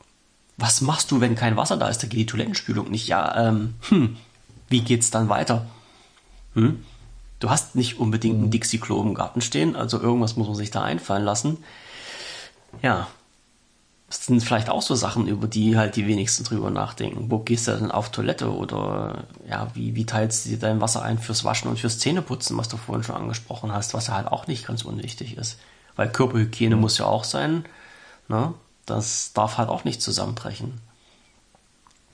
was 0.56 0.80
machst 0.80 1.10
du, 1.10 1.20
wenn 1.20 1.34
kein 1.34 1.56
Wasser 1.56 1.76
da 1.76 1.88
ist? 1.88 2.02
Da 2.02 2.06
geht 2.06 2.20
die 2.20 2.26
Toilettenspülung 2.26 2.90
nicht. 2.90 3.08
Ja, 3.08 3.48
ähm, 3.48 3.74
hm, 3.88 4.16
wie 4.68 4.80
geht's 4.80 5.10
dann 5.10 5.28
weiter? 5.28 5.66
Hm? 6.54 6.84
Du 7.38 7.50
hast 7.50 7.74
nicht 7.74 7.98
unbedingt 7.98 8.42
ein 8.42 8.50
Dixie-Klo 8.50 9.02
im 9.02 9.14
Garten 9.14 9.42
stehen, 9.42 9.76
also 9.76 10.00
irgendwas 10.00 10.36
muss 10.36 10.46
man 10.46 10.56
sich 10.56 10.70
da 10.70 10.82
einfallen 10.82 11.24
lassen. 11.24 11.58
Ja, 12.82 13.08
das 14.08 14.24
sind 14.24 14.42
vielleicht 14.42 14.70
auch 14.70 14.82
so 14.82 14.94
Sachen, 14.94 15.26
über 15.26 15.48
die 15.48 15.76
halt 15.76 15.96
die 15.96 16.06
wenigsten 16.06 16.44
drüber 16.44 16.70
nachdenken. 16.70 17.30
Wo 17.30 17.40
gehst 17.40 17.66
du 17.66 17.72
denn 17.72 17.90
auf 17.90 18.10
Toilette 18.10 18.54
oder 18.54 19.24
ja, 19.48 19.68
wie, 19.74 19.96
wie 19.96 20.06
teilst 20.06 20.46
du 20.46 20.50
dir 20.50 20.58
dein 20.58 20.80
Wasser 20.80 21.02
ein 21.02 21.18
fürs 21.18 21.44
Waschen 21.44 21.68
und 21.68 21.78
fürs 21.78 21.98
Zähneputzen, 21.98 22.56
was 22.56 22.68
du 22.68 22.76
vorhin 22.76 23.02
schon 23.02 23.16
angesprochen 23.16 23.72
hast, 23.72 23.94
was 23.94 24.06
ja 24.06 24.14
halt 24.14 24.28
auch 24.28 24.46
nicht 24.46 24.66
ganz 24.66 24.82
unwichtig 24.82 25.36
ist. 25.36 25.58
Weil 25.96 26.10
Körperhygiene 26.10 26.76
mhm. 26.76 26.82
muss 26.82 26.98
ja 26.98 27.06
auch 27.06 27.24
sein. 27.24 27.64
Ne? 28.28 28.54
Das 28.86 29.32
darf 29.32 29.58
halt 29.58 29.68
auch 29.68 29.84
nicht 29.84 30.00
zusammenbrechen. 30.00 30.80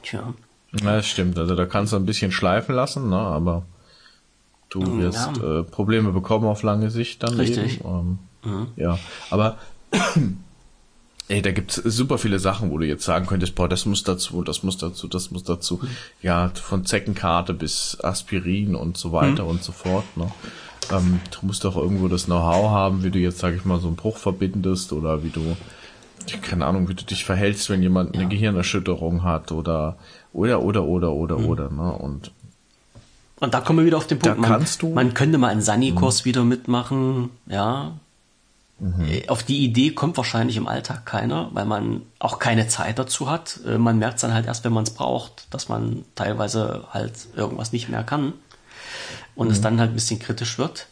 Tja. 0.03 0.35
Ja, 0.81 0.97
das 0.97 1.07
stimmt. 1.07 1.39
Also 1.39 1.55
da 1.55 1.66
kannst 1.66 1.93
du 1.93 1.97
ein 1.97 2.07
bisschen 2.07 2.32
schleifen 2.32 2.74
lassen, 2.74 3.11
ne? 3.11 3.19
aber 3.19 3.65
du 4.70 4.99
wirst 4.99 5.36
ja. 5.36 5.61
äh, 5.61 5.62
Probleme 5.62 6.12
bekommen 6.12 6.47
auf 6.47 6.62
lange 6.62 6.90
Sicht 6.90 7.23
dann 7.23 7.35
Richtig. 7.35 7.81
Ähm, 7.85 8.19
mhm. 8.43 8.69
Ja, 8.77 8.99
aber 9.28 9.59
ey, 11.28 11.43
da 11.43 11.53
gibt's 11.53 11.77
super 11.77 12.16
viele 12.16 12.39
Sachen, 12.39 12.70
wo 12.70 12.78
du 12.78 12.86
jetzt 12.86 13.05
sagen 13.05 13.27
könntest, 13.27 13.55
boah, 13.55 13.69
das 13.69 13.85
muss 13.85 14.03
dazu, 14.03 14.43
das 14.43 14.62
muss 14.62 14.78
dazu, 14.78 15.09
das 15.09 15.31
muss 15.31 15.44
dazu. 15.44 15.78
Mhm. 15.82 15.89
Ja, 16.23 16.49
von 16.49 16.86
Zeckenkarte 16.86 17.53
bis 17.53 17.99
Aspirin 18.03 18.74
und 18.74 18.97
so 18.97 19.12
weiter 19.12 19.44
mhm. 19.44 19.51
und 19.51 19.62
so 19.62 19.73
fort. 19.73 20.05
Ne? 20.16 20.32
Ähm, 20.90 21.20
du 21.31 21.47
musst 21.47 21.65
doch 21.65 21.77
irgendwo 21.77 22.09
das 22.09 22.24
Know-how 22.24 22.70
haben, 22.70 23.03
wie 23.03 23.11
du 23.11 23.19
jetzt, 23.19 23.39
sag 23.39 23.55
ich 23.55 23.66
mal, 23.66 23.78
so 23.78 23.89
einen 23.89 23.97
Bruch 23.97 24.16
verbindest 24.16 24.94
oder 24.94 25.23
wie 25.23 25.31
du 25.31 25.55
keine 26.43 26.66
Ahnung, 26.66 26.89
wie 26.89 26.94
du 26.94 27.05
dich 27.05 27.24
verhältst, 27.24 27.70
wenn 27.70 27.82
jemand 27.82 28.15
eine 28.15 28.24
ja. 28.24 28.28
Gehirnerschütterung 28.28 29.23
hat 29.23 29.53
oder 29.53 29.97
oder 30.32 30.62
oder 30.62 30.85
oder 30.85 31.12
oder 31.12 31.39
mhm. 31.39 31.47
oder 31.47 31.70
ne 31.70 31.93
und 31.93 32.32
und 33.40 33.55
da 33.55 33.61
kommen 33.61 33.81
wir 33.81 33.86
wieder 33.86 33.97
auf 33.97 34.07
den 34.07 34.20
Punkt. 34.20 34.39
Man, 34.39 34.49
kannst 34.49 34.82
du, 34.82 34.90
man 34.90 35.15
könnte 35.15 35.36
mal 35.36 35.49
einen 35.49 35.62
Sani-Kurs 35.62 36.20
mhm. 36.20 36.24
wieder 36.27 36.44
mitmachen, 36.44 37.31
ja. 37.47 37.93
Mhm. 38.78 39.09
Äh, 39.09 39.28
auf 39.28 39.43
die 39.43 39.65
Idee 39.65 39.90
kommt 39.90 40.16
wahrscheinlich 40.16 40.57
im 40.57 40.69
Alltag 40.69 41.07
keiner, 41.07 41.51
weil 41.53 41.65
man 41.65 42.03
auch 42.20 42.39
keine 42.39 42.69
Zeit 42.69 43.01
dazu 43.01 43.28
hat. 43.28 43.59
Äh, 43.66 43.78
man 43.78 43.99
merkt 43.99 44.16
es 44.16 44.20
dann 44.20 44.32
halt 44.32 44.47
erst, 44.47 44.65
wenn 44.65 44.73
man 44.73 44.85
es 44.85 44.90
braucht, 44.90 45.47
dass 45.51 45.69
man 45.69 46.05
teilweise 46.15 46.85
halt 46.90 47.15
irgendwas 47.35 47.73
nicht 47.73 47.89
mehr 47.89 48.05
kann 48.05 48.32
und 49.35 49.51
es 49.51 49.59
mhm. 49.59 49.62
dann 49.62 49.81
halt 49.81 49.90
ein 49.90 49.94
bisschen 49.94 50.20
kritisch 50.20 50.59
wird. 50.59 50.86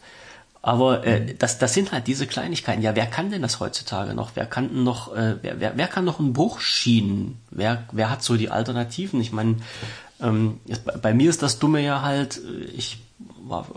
Aber 0.61 1.05
äh, 1.05 1.19
mhm. 1.19 1.37
das, 1.39 1.57
das 1.57 1.73
sind 1.73 1.91
halt 1.91 2.07
diese 2.07 2.27
Kleinigkeiten. 2.27 2.81
Ja, 2.81 2.95
wer 2.95 3.07
kann 3.07 3.31
denn 3.31 3.41
das 3.41 3.59
heutzutage 3.59 4.13
noch? 4.13 4.31
Wer 4.35 4.45
kann 4.45 4.69
denn 4.69 4.83
noch, 4.83 5.15
äh, 5.15 5.37
wer, 5.41 5.59
wer, 5.59 5.77
wer 5.77 5.87
kann 5.87 6.05
noch 6.05 6.19
einen 6.19 6.33
Bruch 6.33 6.59
schienen? 6.59 7.39
Wer, 7.49 7.83
wer 7.91 8.09
hat 8.09 8.21
so 8.21 8.37
die 8.37 8.49
Alternativen? 8.49 9.19
Ich 9.21 9.31
meine, 9.31 9.57
ähm, 10.21 10.59
bei 11.01 11.13
mir 11.13 11.29
ist 11.29 11.41
das 11.41 11.57
Dumme 11.57 11.81
ja 11.81 12.03
halt, 12.03 12.37
äh, 12.37 12.65
ich 12.75 12.99
war 13.43 13.67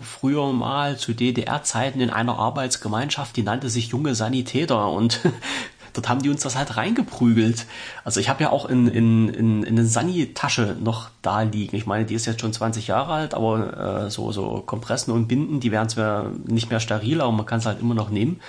früher 0.00 0.52
mal 0.52 0.96
zu 0.98 1.12
DDR-Zeiten 1.14 2.00
in 2.00 2.10
einer 2.10 2.38
Arbeitsgemeinschaft, 2.38 3.36
die 3.36 3.42
nannte 3.42 3.68
sich 3.68 3.88
Junge 3.88 4.14
Sanitäter 4.14 4.90
und 4.90 5.20
dort 5.94 6.08
haben 6.08 6.20
die 6.20 6.28
uns 6.28 6.42
das 6.42 6.56
halt 6.56 6.76
reingeprügelt. 6.76 7.66
Also 8.04 8.20
ich 8.20 8.28
habe 8.28 8.42
ja 8.42 8.50
auch 8.50 8.66
in, 8.66 8.88
in, 8.88 9.28
in, 9.28 9.62
in 9.62 9.78
eine 9.78 9.86
Sani-Tasche 9.86 10.76
noch 10.80 11.08
da 11.22 11.42
liegen. 11.42 11.76
Ich 11.76 11.86
meine, 11.86 12.04
die 12.04 12.14
ist 12.14 12.26
jetzt 12.26 12.42
schon 12.42 12.52
20 12.52 12.88
Jahre 12.88 13.12
alt, 13.12 13.34
aber 13.34 14.04
äh, 14.04 14.10
so, 14.10 14.30
so 14.32 14.62
Kompressen 14.66 15.14
und 15.14 15.26
Binden, 15.26 15.60
die 15.60 15.72
werden 15.72 15.88
zwar 15.88 16.30
nicht 16.46 16.68
mehr 16.68 16.80
steril, 16.80 17.20
aber 17.20 17.32
man 17.32 17.46
kann 17.46 17.60
es 17.60 17.66
halt 17.66 17.80
immer 17.80 17.94
noch 17.94 18.10
nehmen. 18.10 18.40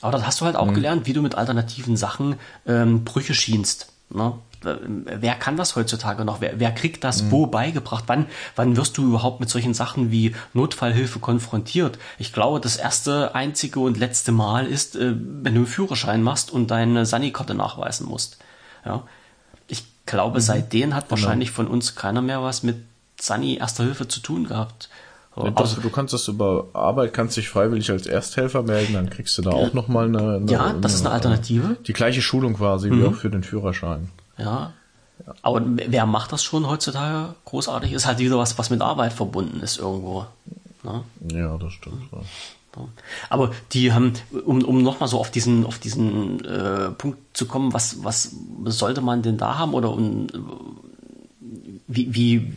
Aber 0.00 0.12
das 0.12 0.26
hast 0.26 0.40
du 0.40 0.44
halt 0.44 0.56
auch 0.56 0.66
mhm. 0.66 0.74
gelernt, 0.74 1.06
wie 1.06 1.12
du 1.12 1.22
mit 1.22 1.34
alternativen 1.34 1.96
Sachen 1.96 2.36
ähm, 2.66 3.04
Brüche 3.04 3.34
schienst. 3.34 3.92
Ne? 4.10 4.34
Wer 4.62 5.34
kann 5.34 5.56
das 5.56 5.76
heutzutage 5.76 6.24
noch? 6.24 6.40
Wer, 6.40 6.58
wer 6.58 6.72
kriegt 6.72 7.04
das 7.04 7.22
mhm. 7.22 7.30
wo 7.30 7.46
beigebracht? 7.46 8.04
Wann, 8.06 8.26
wann 8.56 8.76
wirst 8.76 8.98
du 8.98 9.06
überhaupt 9.06 9.40
mit 9.40 9.48
solchen 9.48 9.74
Sachen 9.74 10.10
wie 10.10 10.34
Notfallhilfe 10.52 11.18
konfrontiert? 11.18 11.98
Ich 12.18 12.32
glaube, 12.32 12.60
das 12.60 12.76
erste, 12.76 13.34
einzige 13.34 13.80
und 13.80 13.98
letzte 13.98 14.32
Mal 14.32 14.66
ist, 14.66 14.96
äh, 14.96 15.14
wenn 15.14 15.54
du 15.54 15.60
einen 15.60 15.66
Führerschein 15.66 16.22
machst 16.22 16.50
und 16.50 16.70
deine 16.70 17.06
Sani-Karte 17.06 17.54
nachweisen 17.54 18.06
musst. 18.06 18.38
Ja. 18.84 19.04
Ich 19.68 19.84
glaube, 20.06 20.38
mhm. 20.38 20.42
seitdem 20.42 20.94
hat 20.94 21.08
genau. 21.08 21.20
wahrscheinlich 21.20 21.50
von 21.50 21.66
uns 21.66 21.94
keiner 21.94 22.22
mehr 22.22 22.42
was 22.42 22.62
mit 22.62 22.76
Sani 23.20 23.56
Erster 23.56 23.84
Hilfe 23.84 24.08
zu 24.08 24.20
tun 24.20 24.46
gehabt. 24.46 24.88
Ja, 25.36 25.50
das, 25.50 25.70
also, 25.70 25.82
du 25.82 25.90
kannst 25.90 26.12
das 26.12 26.26
über 26.26 26.66
Arbeit, 26.72 27.12
kannst 27.12 27.36
dich 27.36 27.48
freiwillig 27.48 27.90
als 27.90 28.06
Ersthelfer 28.06 28.62
melden, 28.62 28.94
dann 28.94 29.08
kriegst 29.08 29.38
du 29.38 29.42
da 29.42 29.50
auch 29.50 29.72
nochmal 29.72 30.06
eine, 30.06 30.36
eine. 30.36 30.50
Ja, 30.50 30.72
das 30.72 30.94
ist 30.94 31.06
eine 31.06 31.14
Alternative. 31.14 31.76
Die 31.86 31.92
gleiche 31.92 32.22
Schulung 32.22 32.54
quasi 32.54 32.90
mhm. 32.90 33.00
wie 33.00 33.06
auch 33.06 33.14
für 33.14 33.30
den 33.30 33.44
Führerschein. 33.44 34.08
Ja. 34.38 34.72
Aber 35.42 35.62
wer 35.64 36.06
macht 36.06 36.32
das 36.32 36.42
schon 36.42 36.66
heutzutage 36.66 37.34
großartig? 37.44 37.92
Ist 37.92 38.06
halt 38.06 38.18
wieder 38.18 38.38
was, 38.38 38.56
was 38.56 38.70
mit 38.70 38.80
Arbeit 38.80 39.12
verbunden 39.12 39.60
ist 39.60 39.78
irgendwo. 39.78 40.26
Ne? 40.82 41.02
Ja, 41.32 41.58
das 41.58 41.72
stimmt. 41.72 42.02
Ja. 42.12 42.20
Aber 43.28 43.50
die 43.72 43.92
haben, 43.92 44.12
um, 44.44 44.62
um 44.62 44.82
nochmal 44.82 45.08
so 45.08 45.18
auf 45.18 45.30
diesen, 45.30 45.66
auf 45.66 45.78
diesen 45.78 46.44
äh, 46.44 46.90
Punkt 46.90 47.18
zu 47.32 47.46
kommen, 47.46 47.72
was, 47.72 48.04
was 48.04 48.34
sollte 48.66 49.00
man 49.00 49.22
denn 49.22 49.38
da 49.38 49.58
haben 49.58 49.74
oder 49.74 49.90
um, 49.90 50.28
wie, 51.86 52.14
wie, 52.14 52.52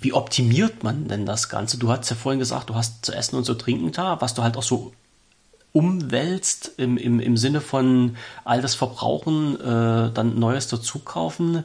wie 0.00 0.12
optimiert 0.12 0.82
man 0.82 1.08
denn 1.08 1.26
das 1.26 1.48
Ganze? 1.48 1.78
Du 1.78 1.90
hast 1.90 2.10
ja 2.10 2.16
vorhin 2.16 2.38
gesagt, 2.38 2.70
du 2.70 2.74
hast 2.74 3.04
zu 3.04 3.12
essen 3.12 3.36
und 3.36 3.44
zu 3.44 3.54
trinken 3.54 3.92
da, 3.92 4.20
was 4.20 4.34
du 4.34 4.42
halt 4.42 4.56
auch 4.56 4.62
so 4.62 4.92
umwälzt 5.72 6.72
im, 6.78 6.96
im, 6.96 7.20
im 7.20 7.36
Sinne 7.36 7.60
von 7.60 8.16
altes 8.44 8.74
Verbrauchen, 8.74 9.60
äh, 9.60 10.12
dann 10.12 10.38
Neues 10.38 10.68
dazu 10.68 10.98
kaufen, 10.98 11.64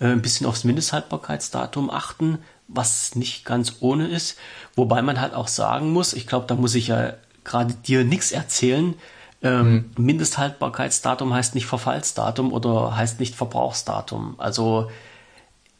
äh, 0.00 0.06
ein 0.06 0.22
bisschen 0.22 0.46
aufs 0.46 0.64
Mindesthaltbarkeitsdatum 0.64 1.90
achten, 1.90 2.38
was 2.68 3.16
nicht 3.16 3.44
ganz 3.44 3.76
ohne 3.80 4.06
ist. 4.06 4.38
Wobei 4.76 5.02
man 5.02 5.20
halt 5.20 5.34
auch 5.34 5.48
sagen 5.48 5.92
muss, 5.92 6.12
ich 6.12 6.26
glaube, 6.26 6.46
da 6.46 6.54
muss 6.54 6.74
ich 6.74 6.88
ja 6.88 7.14
gerade 7.44 7.74
dir 7.74 8.04
nichts 8.04 8.30
erzählen. 8.30 8.94
Ähm, 9.42 9.72
mhm. 9.96 10.04
Mindesthaltbarkeitsdatum 10.04 11.34
heißt 11.34 11.54
nicht 11.54 11.66
Verfallsdatum 11.66 12.52
oder 12.52 12.96
heißt 12.96 13.18
nicht 13.18 13.34
Verbrauchsdatum. 13.34 14.34
Also 14.38 14.90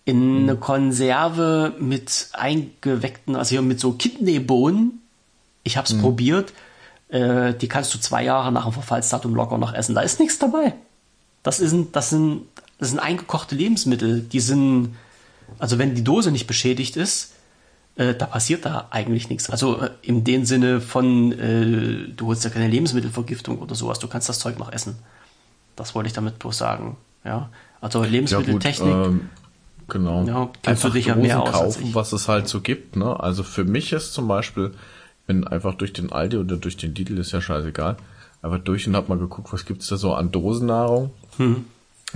in 0.05 0.43
mhm. 0.43 0.49
eine 0.49 0.57
Konserve 0.57 1.75
mit 1.79 2.31
eingeweckten, 2.33 3.37
also 3.37 3.51
hier 3.51 3.63
mit 3.63 3.79
so 3.79 3.93
Kidneybohnen, 3.93 5.01
ich 5.63 5.77
habe 5.77 5.87
es 5.87 5.95
mhm. 5.95 6.01
probiert, 6.01 6.53
äh, 7.11 7.55
die 7.55 7.69
kannst 7.69 7.95
du 7.95 7.99
zwei 7.99 8.25
Jahre 8.25 8.53
nach 8.53 8.65
dem 8.65 8.73
Verfallsdatum 8.73 9.35
locker 9.35 9.59
noch 9.59 9.75
essen. 9.75 9.95
Da 9.95 10.01
ist 10.01 10.21
nichts 10.21 10.39
dabei. 10.39 10.75
Das 11.43 11.59
sind, 11.59 11.97
das 11.97 12.11
sind, 12.11 12.43
das 12.79 12.91
sind 12.91 12.99
eingekochte 12.99 13.55
Lebensmittel. 13.55 14.21
Die 14.21 14.41
sind, 14.41 14.95
also 15.59 15.79
wenn 15.79 15.95
die 15.95 16.05
Dose 16.05 16.31
nicht 16.31 16.47
beschädigt 16.47 16.97
ist, 16.97 17.33
äh, 17.97 18.15
da 18.15 18.27
passiert 18.27 18.65
da 18.65 18.89
eigentlich 18.91 19.29
nichts. 19.29 19.51
Also 19.51 19.81
äh, 19.81 19.91
in 20.03 20.25
dem 20.25 20.45
Sinne 20.45 20.81
von, 20.81 21.33
äh, 21.33 22.09
du 22.15 22.27
holst 22.27 22.45
ja 22.45 22.51
keine 22.51 22.69
Lebensmittelvergiftung 22.69 23.59
oder 23.59 23.75
sowas, 23.75 23.99
du 23.99 24.09
kannst 24.09 24.29
das 24.29 24.39
Zeug 24.39 24.59
noch 24.59 24.73
essen. 24.73 24.97
Das 25.77 25.95
wollte 25.95 26.09
ich 26.09 26.13
damit 26.13 26.39
bloß 26.39 26.57
sagen. 26.57 26.97
Ja, 27.25 27.51
also 27.81 28.03
Lebensmitteltechnik. 28.03 28.89
Ja, 28.89 29.03
gut, 29.03 29.07
ähm, 29.07 29.31
genau. 29.89 30.25
Ja, 30.25 30.51
kennst 30.63 30.85
du 30.85 30.91
dich 30.91 31.07
ja 31.07 31.15
mehr 31.15 31.43
aus 31.43 31.51
kaufen, 31.51 31.89
ich. 31.89 31.95
was 31.95 32.13
es 32.13 32.29
halt 32.29 32.49
so 32.49 32.61
gibt. 32.61 32.97
Ne? 32.97 33.19
Also 33.19 33.43
für 33.43 33.65
mich 33.65 33.93
ist 33.93 34.15
zum 34.15 34.29
Beispiel, 34.29 34.73
bin 35.31 35.47
einfach 35.47 35.75
durch 35.75 35.93
den 35.93 36.11
Aldi 36.11 36.39
oder 36.39 36.57
durch 36.57 36.77
den 36.77 36.93
Lidl, 36.93 37.17
ist 37.19 37.31
ja 37.31 37.41
scheißegal, 37.41 37.97
einfach 38.43 38.59
durch 38.59 38.89
und 38.89 38.97
hab 38.97 39.09
mal 39.09 39.17
geguckt, 39.17 39.53
was 39.53 39.65
gibt's 39.65 39.87
da 39.87 39.97
so 39.97 40.13
an 40.13 40.33
Dosennahrung. 40.33 41.13
Hm. 41.37 41.67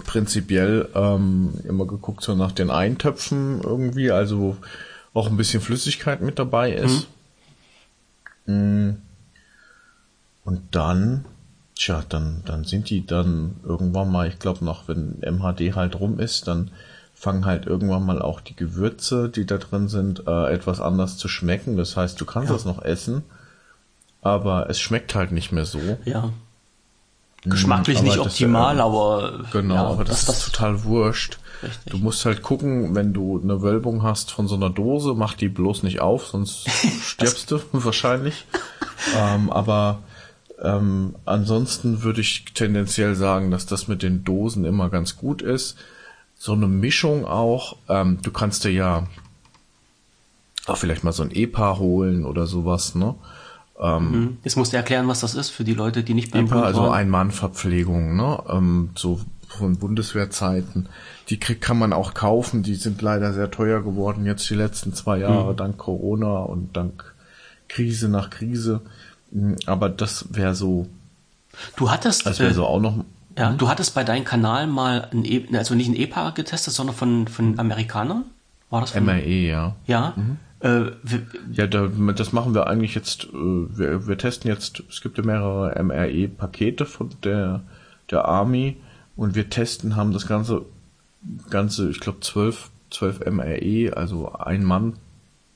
Prinzipiell 0.04 0.88
ähm, 0.96 1.54
immer 1.62 1.86
geguckt 1.86 2.24
so 2.24 2.34
nach 2.34 2.50
den 2.50 2.70
Eintöpfen 2.70 3.60
irgendwie, 3.62 4.10
also 4.10 4.40
wo 4.40 4.56
auch 5.20 5.30
ein 5.30 5.36
bisschen 5.36 5.60
Flüssigkeit 5.60 6.22
mit 6.22 6.40
dabei 6.40 6.72
ist. 6.72 7.06
Mm. 8.46 8.94
Und 10.44 10.60
dann, 10.72 11.24
tja, 11.76 12.02
dann, 12.08 12.42
dann 12.44 12.64
sind 12.64 12.90
die 12.90 13.06
dann 13.06 13.60
irgendwann 13.62 14.10
mal, 14.10 14.26
ich 14.26 14.40
glaube 14.40 14.64
noch, 14.64 14.88
wenn 14.88 15.20
MHD 15.20 15.76
halt 15.76 16.00
rum 16.00 16.18
ist, 16.18 16.48
dann 16.48 16.72
fangen 17.24 17.46
halt 17.46 17.64
irgendwann 17.66 18.04
mal 18.04 18.20
auch 18.20 18.40
die 18.42 18.54
Gewürze, 18.54 19.30
die 19.30 19.46
da 19.46 19.56
drin 19.56 19.88
sind, 19.88 20.26
äh, 20.26 20.52
etwas 20.52 20.80
anders 20.80 21.16
zu 21.16 21.26
schmecken. 21.26 21.76
Das 21.78 21.96
heißt, 21.96 22.20
du 22.20 22.26
kannst 22.26 22.50
Ja. 22.50 22.54
das 22.54 22.66
noch 22.66 22.82
essen, 22.82 23.22
aber 24.20 24.68
es 24.68 24.78
schmeckt 24.78 25.14
halt 25.14 25.32
nicht 25.32 25.50
mehr 25.50 25.64
so. 25.64 25.80
Ja. 26.04 26.30
Geschmacklich 27.42 27.98
aber 27.98 28.04
nicht 28.06 28.18
das, 28.18 28.26
optimal, 28.26 28.76
äh, 28.76 28.80
aber 28.80 29.40
Genau, 29.52 29.74
ja, 29.74 29.84
aber 29.86 30.04
das, 30.04 30.28
ist 30.28 30.44
total 30.52 30.84
wurscht. 30.84 31.38
Richtig. 31.62 31.92
Du 31.92 31.98
musst 31.98 32.24
halt 32.26 32.42
gucken, 32.42 32.94
wenn 32.94 33.14
du 33.14 33.40
eine 33.42 33.62
Wölbung 33.62 34.02
hast 34.02 34.30
von 34.30 34.46
so 34.46 34.54
einer 34.54 34.70
Dose, 34.70 35.14
mach 35.14 35.32
die 35.34 35.48
bloß 35.48 35.82
nicht 35.82 36.00
auf, 36.00 36.26
sonst 36.26 36.68
stirbst 37.02 37.50
du 37.50 37.58
wahrscheinlich. 37.72 38.44
ähm, 39.16 39.50
aber 39.50 40.00
ähm, 40.62 41.14
ansonsten 41.24 42.02
würde 42.02 42.20
ich 42.20 42.44
tendenziell 42.52 43.14
sagen, 43.14 43.50
dass 43.50 43.64
das 43.64 43.88
mit 43.88 44.02
den 44.02 44.24
Dosen 44.24 44.66
immer 44.66 44.90
ganz 44.90 45.16
gut 45.16 45.40
ist. 45.40 45.76
So 46.36 46.52
eine 46.52 46.66
Mischung 46.66 47.24
auch. 47.24 47.76
Ähm, 47.88 48.18
du 48.22 48.30
kannst 48.30 48.64
dir 48.64 48.70
ja 48.72 49.06
auch 50.66 50.76
vielleicht 50.76 51.04
mal 51.04 51.12
so 51.12 51.22
ein 51.22 51.30
EPA 51.30 51.78
holen 51.78 52.24
oder 52.24 52.46
sowas, 52.46 52.94
ne? 52.94 53.14
Mhm. 53.80 54.38
Jetzt 54.44 54.56
musst 54.56 54.72
du 54.72 54.76
erklären, 54.76 55.08
was 55.08 55.20
das 55.20 55.34
ist 55.34 55.50
für 55.50 55.64
die 55.64 55.74
Leute, 55.74 56.04
die 56.04 56.14
nicht 56.14 56.30
beim 56.30 56.46
EPA, 56.46 56.54
Bund 56.54 56.66
also 56.66 56.82
waren. 56.82 56.92
Ein-Mann-Verpflegung, 56.94 58.16
ne? 58.16 58.42
Ähm, 58.48 58.90
so 58.94 59.20
von 59.48 59.76
Bundeswehrzeiten. 59.78 60.88
Die 61.28 61.38
krieg, 61.38 61.60
kann 61.60 61.78
man 61.78 61.92
auch 61.92 62.14
kaufen, 62.14 62.62
die 62.62 62.74
sind 62.76 63.02
leider 63.02 63.32
sehr 63.32 63.50
teuer 63.50 63.82
geworden 63.82 64.26
jetzt 64.26 64.48
die 64.48 64.54
letzten 64.54 64.94
zwei 64.94 65.18
Jahre, 65.18 65.52
Mhm. 65.52 65.56
dank 65.56 65.78
Corona 65.78 66.38
und 66.38 66.76
dank 66.76 67.14
Krise 67.68 68.08
nach 68.08 68.30
Krise. 68.30 68.80
Mm, 69.32 69.54
Aber 69.66 69.88
das 69.88 70.26
wäre 70.34 70.54
so, 70.54 70.86
Du 71.76 71.90
hattest, 71.90 72.26
das 72.26 72.38
wäre 72.40 72.50
äh, 72.50 72.54
so 72.54 72.64
auch 72.66 72.80
noch. 72.80 73.04
Ja, 73.36 73.52
du 73.52 73.68
hattest 73.68 73.94
bei 73.94 74.04
deinem 74.04 74.24
Kanal 74.24 74.66
mal 74.66 75.08
ein 75.12 75.24
e 75.24 75.46
also 75.56 75.74
nicht 75.74 75.88
ein 75.88 75.96
EPA 75.96 76.30
getestet, 76.30 76.72
sondern 76.74 76.94
von, 76.96 77.28
von 77.28 77.58
Amerikanern? 77.58 78.24
War 78.70 78.80
das 78.80 78.92
von, 78.92 79.04
MRE, 79.04 79.24
ja. 79.28 79.76
Ja. 79.86 80.14
Äh, 80.60 80.92
w- 81.02 81.20
Ja, 81.52 81.66
da, 81.66 81.88
das 82.16 82.32
machen 82.32 82.54
wir 82.54 82.66
eigentlich 82.66 82.94
jetzt, 82.94 83.24
äh, 83.24 83.28
wir, 83.32 84.06
wir 84.06 84.18
testen 84.18 84.50
jetzt, 84.50 84.82
es 84.88 85.00
gibt 85.00 85.18
ja 85.18 85.24
mehrere 85.24 85.80
MRE-Pakete 85.82 86.86
von 86.86 87.10
der, 87.22 87.62
der 88.10 88.24
Army 88.24 88.76
und 89.16 89.34
wir 89.34 89.50
testen, 89.50 89.96
haben 89.96 90.12
das 90.12 90.26
ganze, 90.26 90.62
ganze, 91.50 91.90
ich 91.90 92.00
glaube 92.00 92.20
zwölf, 92.20 92.70
zwölf 92.90 93.20
MRE, 93.20 93.92
also 93.96 94.32
ein 94.32 94.64
Mann 94.64 94.94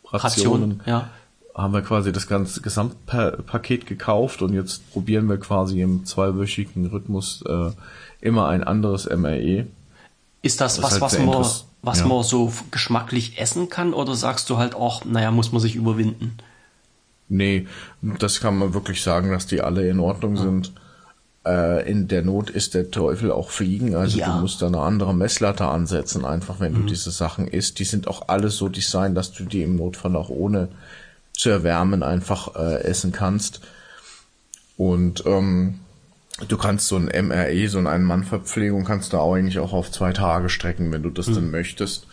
Rationen, 0.05 0.81
Ration, 0.81 0.83
ja. 0.87 1.11
Haben 1.59 1.75
wir 1.75 1.83
quasi 1.83 2.13
das 2.13 2.29
ganze 2.29 2.61
Gesamtpaket 2.61 3.87
gekauft 3.87 4.43
und 4.43 4.55
jetzt 4.55 4.91
probieren 4.93 5.29
wir 5.29 5.39
quasi 5.39 5.81
im 5.81 6.05
zweiwöchigen 6.07 6.87
Rhythmus 6.87 7.43
äh, 7.47 7.71
immer 8.21 8.49
ein 8.49 8.63
anderes 8.63 9.09
MRE. 9.09 9.67
Ist 10.41 10.61
das, 10.61 10.77
Das 10.77 10.85
was, 10.85 10.93
halt 10.93 11.03
was, 11.03 11.19
man, 11.19 11.45
was 11.83 11.99
ja. 12.01 12.07
man 12.07 12.23
so 12.23 12.53
geschmacklich 12.71 13.41
essen 13.41 13.69
kann? 13.69 13.93
Oder 13.93 14.15
sagst 14.15 14.49
du 14.51 14.57
halt 14.57 14.77
auch, 14.77 15.05
naja, 15.05 15.33
muss 15.33 15.51
man 15.51 15.61
sich 15.61 15.75
überwinden? 15.75 16.39
Nee, 17.29 17.67
das 18.01 18.41
kann 18.41 18.57
man 18.57 18.73
wirklich 18.73 19.03
sagen, 19.03 19.33
dass 19.33 19.47
die 19.47 19.61
alle 19.61 19.89
in 19.89 19.99
Ordnung 19.99 20.37
sind. 20.37 20.73
Äh, 21.45 21.91
in 21.91 22.07
der 22.09 22.23
Not 22.23 22.51
ist 22.51 22.75
der 22.75 22.91
Teufel 22.91 23.33
auch 23.33 23.51
fliegen. 23.51 23.97
Also 23.97 24.19
Ja. 24.19 24.29
Mhm. 24.29 24.33
du 24.35 24.41
musst 24.43 24.63
da 24.63 24.69
eine 24.69 24.81
andere 24.81 25.15
Messlatte 25.15 25.67
ansetzen, 25.67 26.25
einfach 26.25 26.61
wenn 26.61 26.75
du 26.75 26.83
diese 26.83 27.11
Sachen 27.11 27.49
isst. 27.49 27.81
Die 27.81 27.85
sind 27.85 28.07
auch 28.07 28.29
alle 28.29 28.51
so 28.51 28.69
designt, 28.69 29.17
dass 29.17 29.33
du 29.33 29.45
die 29.45 29.63
im 29.63 29.77
Notfall 29.77 30.15
auch 30.15 30.31
ohne 30.31 30.69
zu 31.39 31.49
erwärmen 31.51 32.03
einfach 32.03 32.55
äh, 32.57 32.83
essen 32.83 33.13
kannst. 33.13 33.61
Und 34.77 35.25
ähm, 35.25 35.81
du 36.49 36.57
kannst 36.59 36.89
so 36.89 36.97
ein 36.97 37.05
MRE, 37.27 37.69
so 37.69 37.79
ein 37.79 37.87
Ein-Mann-Verpflegung, 37.87 38.85
kannst 38.85 39.13
du 39.13 39.19
auch 39.19 39.35
eigentlich 39.35 39.59
auch 39.61 39.73
auf 39.73 39.91
zwei 39.91 40.13
Tage 40.13 40.49
strecken, 40.51 40.93
wenn 40.93 41.03
du 41.03 41.11
das 41.11 41.27
dann 41.27 41.51
möchtest 41.51 42.07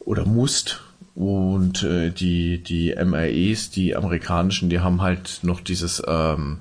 oder 0.00 0.24
musst. 0.24 0.80
Und 1.14 1.82
äh, 1.84 2.10
die, 2.10 2.62
die 2.62 2.94
MREs, 2.96 3.70
die 3.70 3.94
amerikanischen, 3.94 4.68
die 4.68 4.80
haben 4.80 5.00
halt 5.00 5.40
noch 5.42 5.60
dieses, 5.60 6.02
ähm, 6.08 6.58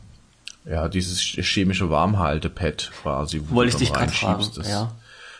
ja, 0.65 0.87
dieses 0.89 1.19
chemische 1.21 1.89
Warmhaltepad 1.89 2.91
quasi. 3.01 3.41
wo 3.47 3.55
Wollte 3.55 3.71
ich 3.73 3.77
dich 3.79 3.95
reinschiebst. 3.95 4.21
fragen, 4.21 4.51
Das, 4.57 4.69
ja. 4.69 4.91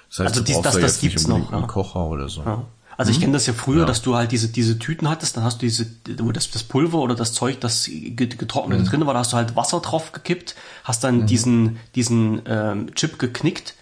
das 0.09 0.19
heißt, 0.19 0.27
Also 0.29 0.41
dies- 0.41 0.61
das- 0.61 0.73
da 0.75 0.79
das 0.79 1.01
nicht 1.01 1.11
gibt's 1.11 1.27
noch, 1.27 1.51
einen 1.51 1.61
ja. 1.61 1.67
Kocher 1.67 2.05
oder 2.07 2.27
so. 2.27 2.41
Ja. 2.43 2.65
Also 2.97 3.11
ich 3.11 3.19
kenne 3.19 3.33
das 3.33 3.45
ja 3.47 3.53
früher, 3.53 3.81
Ja. 3.81 3.85
dass 3.85 4.01
du 4.01 4.15
halt 4.15 4.31
diese, 4.31 4.47
diese 4.49 4.77
Tüten 4.79 5.09
hattest, 5.09 5.35
dann 5.37 5.43
hast 5.43 5.61
du 5.61 5.65
diese, 5.65 5.87
wo 6.19 6.31
das, 6.31 6.51
das 6.51 6.63
Pulver 6.63 6.99
oder 6.99 7.15
das 7.15 7.33
Zeug, 7.33 7.59
das 7.59 7.89
get- 7.91 8.37
getrocknet 8.37 8.91
drin 8.91 9.05
war, 9.05 9.13
da 9.13 9.19
hast 9.21 9.33
du 9.33 9.37
halt 9.37 9.55
Wasser 9.55 9.79
drauf 9.79 10.11
gekippt, 10.11 10.55
hast 10.83 11.03
dann 11.03 11.25
diesen, 11.25 11.77
diesen 11.95 12.41
ähm, 12.45 12.93
Chip 12.95 13.17
geknickt 13.19 13.73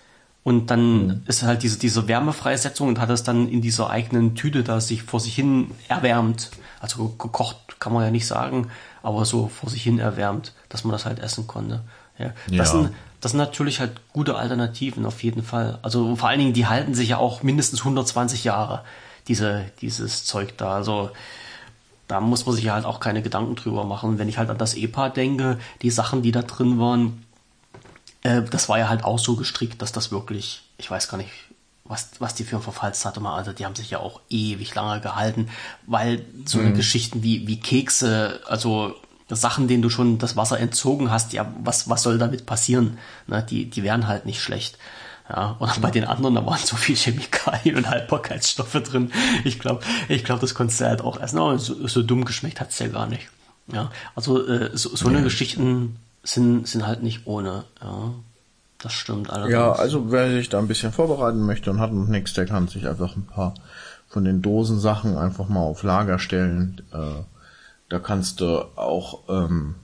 und 0.44 0.72
dann 0.72 1.24
ist 1.28 1.44
halt 1.44 1.62
diese, 1.64 1.78
diese 1.78 2.08
Wärmefreisetzung 2.08 2.88
und 2.88 3.00
hat 3.00 3.10
es 3.10 3.24
dann 3.24 3.48
in 3.50 3.62
dieser 3.62 3.90
eigenen 3.90 4.34
Tüte 4.36 4.64
da 4.64 4.80
sich 4.82 5.04
vor 5.04 5.20
sich 5.20 5.36
hin 5.36 5.72
erwärmt. 5.88 6.50
Also 6.80 7.10
gekocht 7.10 7.58
kann 7.80 7.94
man 7.94 8.04
ja 8.04 8.12
nicht 8.12 8.26
sagen, 8.26 8.68
aber 9.04 9.26
so 9.26 9.48
vor 9.50 9.70
sich 9.70 9.84
hin 9.84 10.00
erwärmt, 10.00 10.54
dass 10.70 10.84
man 10.84 10.94
das 10.94 11.06
halt 11.06 11.20
essen 11.20 11.46
konnte. 11.48 11.82
Ja. 12.18 12.32
Das, 12.48 12.56
Ja. 12.58 12.66
Sind, 12.66 12.90
das 13.22 13.32
sind 13.32 13.38
natürlich 13.38 13.80
halt 13.80 14.02
gute 14.14 14.36
Alternativen 14.36 15.06
auf 15.06 15.24
jeden 15.24 15.44
Fall. 15.44 15.78
Also 15.84 16.16
vor 16.16 16.28
allen 16.28 16.40
Dingen, 16.40 16.54
die 16.54 16.66
halten 16.66 16.96
sich 16.96 17.10
ja 17.10 17.18
auch 17.18 17.44
mindestens 17.44 17.82
120 17.82 18.44
Jahre, 18.44 18.84
diese, 19.28 19.66
dieses 19.80 20.26
Zeug 20.26 20.58
da. 20.58 20.74
Also 20.74 21.12
da 22.08 22.20
muss 22.20 22.46
man 22.46 22.56
sich 22.56 22.68
halt 22.70 22.84
auch 22.84 23.00
keine 23.00 23.22
Gedanken 23.22 23.56
drüber 23.56 23.86
machen. 23.86 24.18
Wenn 24.18 24.28
ich 24.28 24.40
halt 24.40 24.50
an 24.50 24.58
das 24.58 24.74
EPA 24.74 25.10
denke, 25.10 25.60
die 25.84 25.92
Sachen, 25.92 26.24
die 26.24 26.32
da 26.32 26.42
drin 26.42 26.80
waren, 26.80 27.24
äh, 28.24 28.42
das 28.42 28.68
war 28.70 28.80
ja 28.80 28.90
halt 28.90 29.04
auch 29.04 29.20
so 29.20 29.36
gestrickt, 29.36 29.82
dass 29.84 29.92
das 29.92 30.12
wirklich, 30.12 30.64
ich 30.78 30.90
weiß 30.90 31.08
gar 31.08 31.18
nicht, 31.18 31.32
was, 31.84 32.10
was 32.18 32.34
die 32.34 32.44
für 32.44 32.56
ein 32.56 32.62
Verfallsdatum 32.64 33.28
haben. 33.28 33.38
Also 33.38 33.54
die 33.54 33.66
haben 33.66 33.76
sich 33.76 33.92
ja 33.92 34.00
auch 34.00 34.20
ewig 34.30 34.74
lange 34.74 35.00
gehalten, 35.00 35.50
weil 35.86 36.26
so 36.46 36.60
eine 36.60 36.74
Geschichten 36.74 37.22
wie, 37.22 37.48
wie 37.48 37.60
Kekse, 37.60 38.42
also 38.48 38.96
Sachen, 39.36 39.68
denen 39.68 39.82
du 39.82 39.90
schon 39.90 40.18
das 40.18 40.36
Wasser 40.36 40.60
entzogen 40.60 41.12
hast, 41.12 41.34
ja, 41.34 41.52
was, 41.64 41.90
was 41.90 42.04
soll 42.04 42.18
damit 42.18 42.46
passieren? 42.46 42.98
Ne, 43.28 43.46
die, 43.48 43.70
die 43.70 43.84
wären 43.84 44.08
halt 44.08 44.26
nicht 44.26 44.42
schlecht. 44.42 44.78
Ja, 45.30 45.56
und 45.60 45.82
bei 45.82 45.92
den 45.92 46.04
anderen, 46.04 46.36
da 46.36 46.46
waren 46.46 46.60
so 46.64 46.76
viel 46.76 46.96
Chemikalien 46.96 47.78
und 47.78 47.90
Haltbarkeitsstoffe 47.90 48.74
drin. 48.84 49.12
Ich 49.46 49.60
glaube, 49.60 49.82
ich 50.10 50.24
glaube, 50.24 50.42
das 50.42 50.56
konntest 50.56 50.82
du 50.82 50.86
halt 50.86 51.02
auch 51.02 51.20
essen. 51.22 51.40
Aber 51.40 51.58
so, 51.58 51.88
so 51.88 52.04
dumm 52.04 52.26
geschmeckt 52.26 52.60
hat's 52.60 52.80
ja 52.80 52.88
gar 52.88 53.08
nicht. 53.08 53.30
Ja, 53.72 53.92
also 54.16 54.46
äh, 54.46 54.72
so, 54.74 54.94
so 54.96 55.08
eine 55.08 55.24
Geschichten 55.24 55.98
sind, 56.24 56.68
sind 56.68 56.86
halt 56.86 57.04
nicht 57.04 57.28
ohne. 57.28 57.64
Ja, 57.82 58.12
das 58.80 58.94
stimmt 58.94 59.30
allerdings. 59.30 59.54
Ja, 59.54 59.72
also 59.72 60.12
wer 60.12 60.30
sich 60.32 60.50
da 60.50 60.60
ein 60.60 60.68
bisschen 60.68 60.92
vorbereiten 60.92 61.46
möchte 61.46 61.72
und 61.72 61.80
hat 61.80 61.94
noch 61.94 62.08
nichts, 62.08 62.34
der 62.34 62.46
kann 62.46 62.68
sich 62.68 62.88
einfach 62.88 63.16
ein 63.16 63.26
paar 63.26 63.54
von 64.10 64.26
den 64.26 64.42
Dosensachen 64.42 65.18
einfach 65.18 65.48
mal 65.48 65.62
auf 65.62 65.84
Lager 65.84 66.20
stellen. 66.20 66.82
Äh, 66.92 67.24
da 67.92 68.00
kannst 68.00 68.40
du 68.40 68.62
auch, 68.78 69.24
ähm, 69.28 69.76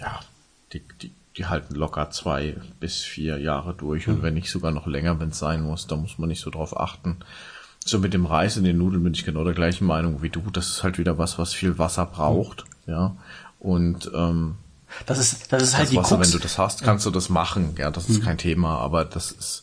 ja, 0.00 0.18
die, 0.72 0.82
die, 1.00 1.12
die 1.36 1.46
halten 1.46 1.76
locker 1.76 2.10
zwei 2.10 2.56
bis 2.80 3.02
vier 3.02 3.38
Jahre 3.38 3.72
durch 3.72 4.08
und 4.08 4.22
wenn 4.22 4.34
nicht 4.34 4.50
sogar 4.50 4.72
noch 4.72 4.88
länger, 4.88 5.20
wenn 5.20 5.28
es 5.28 5.38
sein 5.38 5.62
muss, 5.62 5.86
da 5.86 5.94
muss 5.94 6.18
man 6.18 6.28
nicht 6.28 6.40
so 6.40 6.50
drauf 6.50 6.78
achten. 6.78 7.18
So 7.84 8.00
mit 8.00 8.14
dem 8.14 8.26
Reis 8.26 8.56
in 8.56 8.64
den 8.64 8.78
Nudeln 8.78 9.04
bin 9.04 9.14
ich 9.14 9.24
genau 9.24 9.44
der 9.44 9.54
gleichen 9.54 9.86
Meinung 9.86 10.22
wie 10.22 10.28
du. 10.30 10.40
Das 10.52 10.68
ist 10.70 10.82
halt 10.82 10.98
wieder 10.98 11.18
was, 11.18 11.38
was 11.38 11.52
viel 11.52 11.78
Wasser 11.78 12.04
braucht, 12.04 12.64
ja. 12.86 13.14
Und 13.60 14.10
ähm, 14.12 14.56
Das 15.06 15.18
ist, 15.18 15.52
das 15.52 15.62
ist 15.62 15.74
halt 15.74 15.84
das 15.84 15.90
die 15.90 15.96
Wasser, 15.98 16.16
Krux. 16.16 16.26
wenn 16.26 16.32
du 16.32 16.42
das 16.42 16.58
hast, 16.58 16.82
kannst 16.82 17.06
du 17.06 17.10
das 17.12 17.28
machen. 17.28 17.76
Ja, 17.78 17.92
das 17.92 18.08
ist 18.08 18.24
kein 18.24 18.38
Thema, 18.38 18.78
aber 18.78 19.04
das 19.04 19.30
ist 19.30 19.62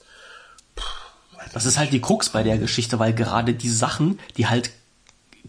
Das 1.54 1.66
ist 1.66 1.78
halt 1.78 1.92
die 1.92 2.00
Krux 2.00 2.30
bei 2.30 2.44
der 2.44 2.58
Geschichte, 2.58 2.98
weil 2.98 3.14
gerade 3.14 3.54
die 3.54 3.70
Sachen, 3.70 4.20
die 4.38 4.48
halt 4.48 4.72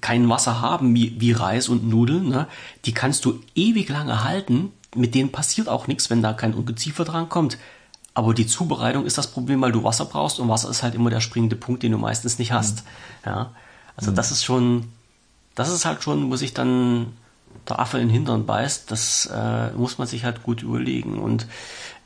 kein 0.01 0.29
Wasser 0.29 0.61
haben, 0.61 0.95
wie, 0.95 1.21
wie 1.21 1.33
Reis 1.33 1.69
und 1.69 1.89
Nudeln, 1.89 2.29
ne, 2.29 2.47
die 2.85 2.95
kannst 2.95 3.25
du 3.25 3.41
ewig 3.55 3.89
lange 3.89 4.25
halten. 4.25 4.73
Mit 4.95 5.15
denen 5.15 5.31
passiert 5.31 5.69
auch 5.69 5.87
nichts, 5.87 6.11
wenn 6.11 6.23
da 6.23 6.33
kein 6.33 6.55
Ungeziefer 6.55 7.05
dran 7.05 7.29
kommt. 7.29 7.59
Aber 8.15 8.35
die 8.35 8.47
Zubereitung 8.47 9.07
ist 9.07 9.19
das 9.19 9.29
Problem, 9.29 9.61
weil 9.61 9.73
du 9.73 9.85
Wasser 9.85 10.05
brauchst 10.05 10.41
und 10.41 10.49
Wasser 10.49 10.69
ist 10.69 10.83
halt 10.83 10.95
immer 10.95 11.11
der 11.11 11.21
springende 11.21 11.57
Punkt, 11.57 11.83
den 11.83 11.93
du 11.93 11.99
meistens 11.99 12.39
nicht 12.39 12.53
hast. 12.53 12.83
Ja, 13.25 13.53
also 13.97 14.11
das 14.11 14.33
ist 14.33 14.45
schon, 14.45 14.89
das 15.55 15.71
ist 15.71 15.85
halt 15.85 16.03
schon, 16.03 16.31
wo 16.31 16.37
sich 16.37 16.53
dann 16.53 17.13
der 17.69 17.79
Affe 17.79 17.99
in 17.99 18.09
den 18.09 18.13
Hintern 18.13 18.47
beißt, 18.47 18.91
das 18.91 19.27
äh, 19.27 19.71
muss 19.73 19.99
man 19.99 20.09
sich 20.09 20.25
halt 20.25 20.43
gut 20.43 20.63
überlegen. 20.63 21.19
Und 21.19 21.47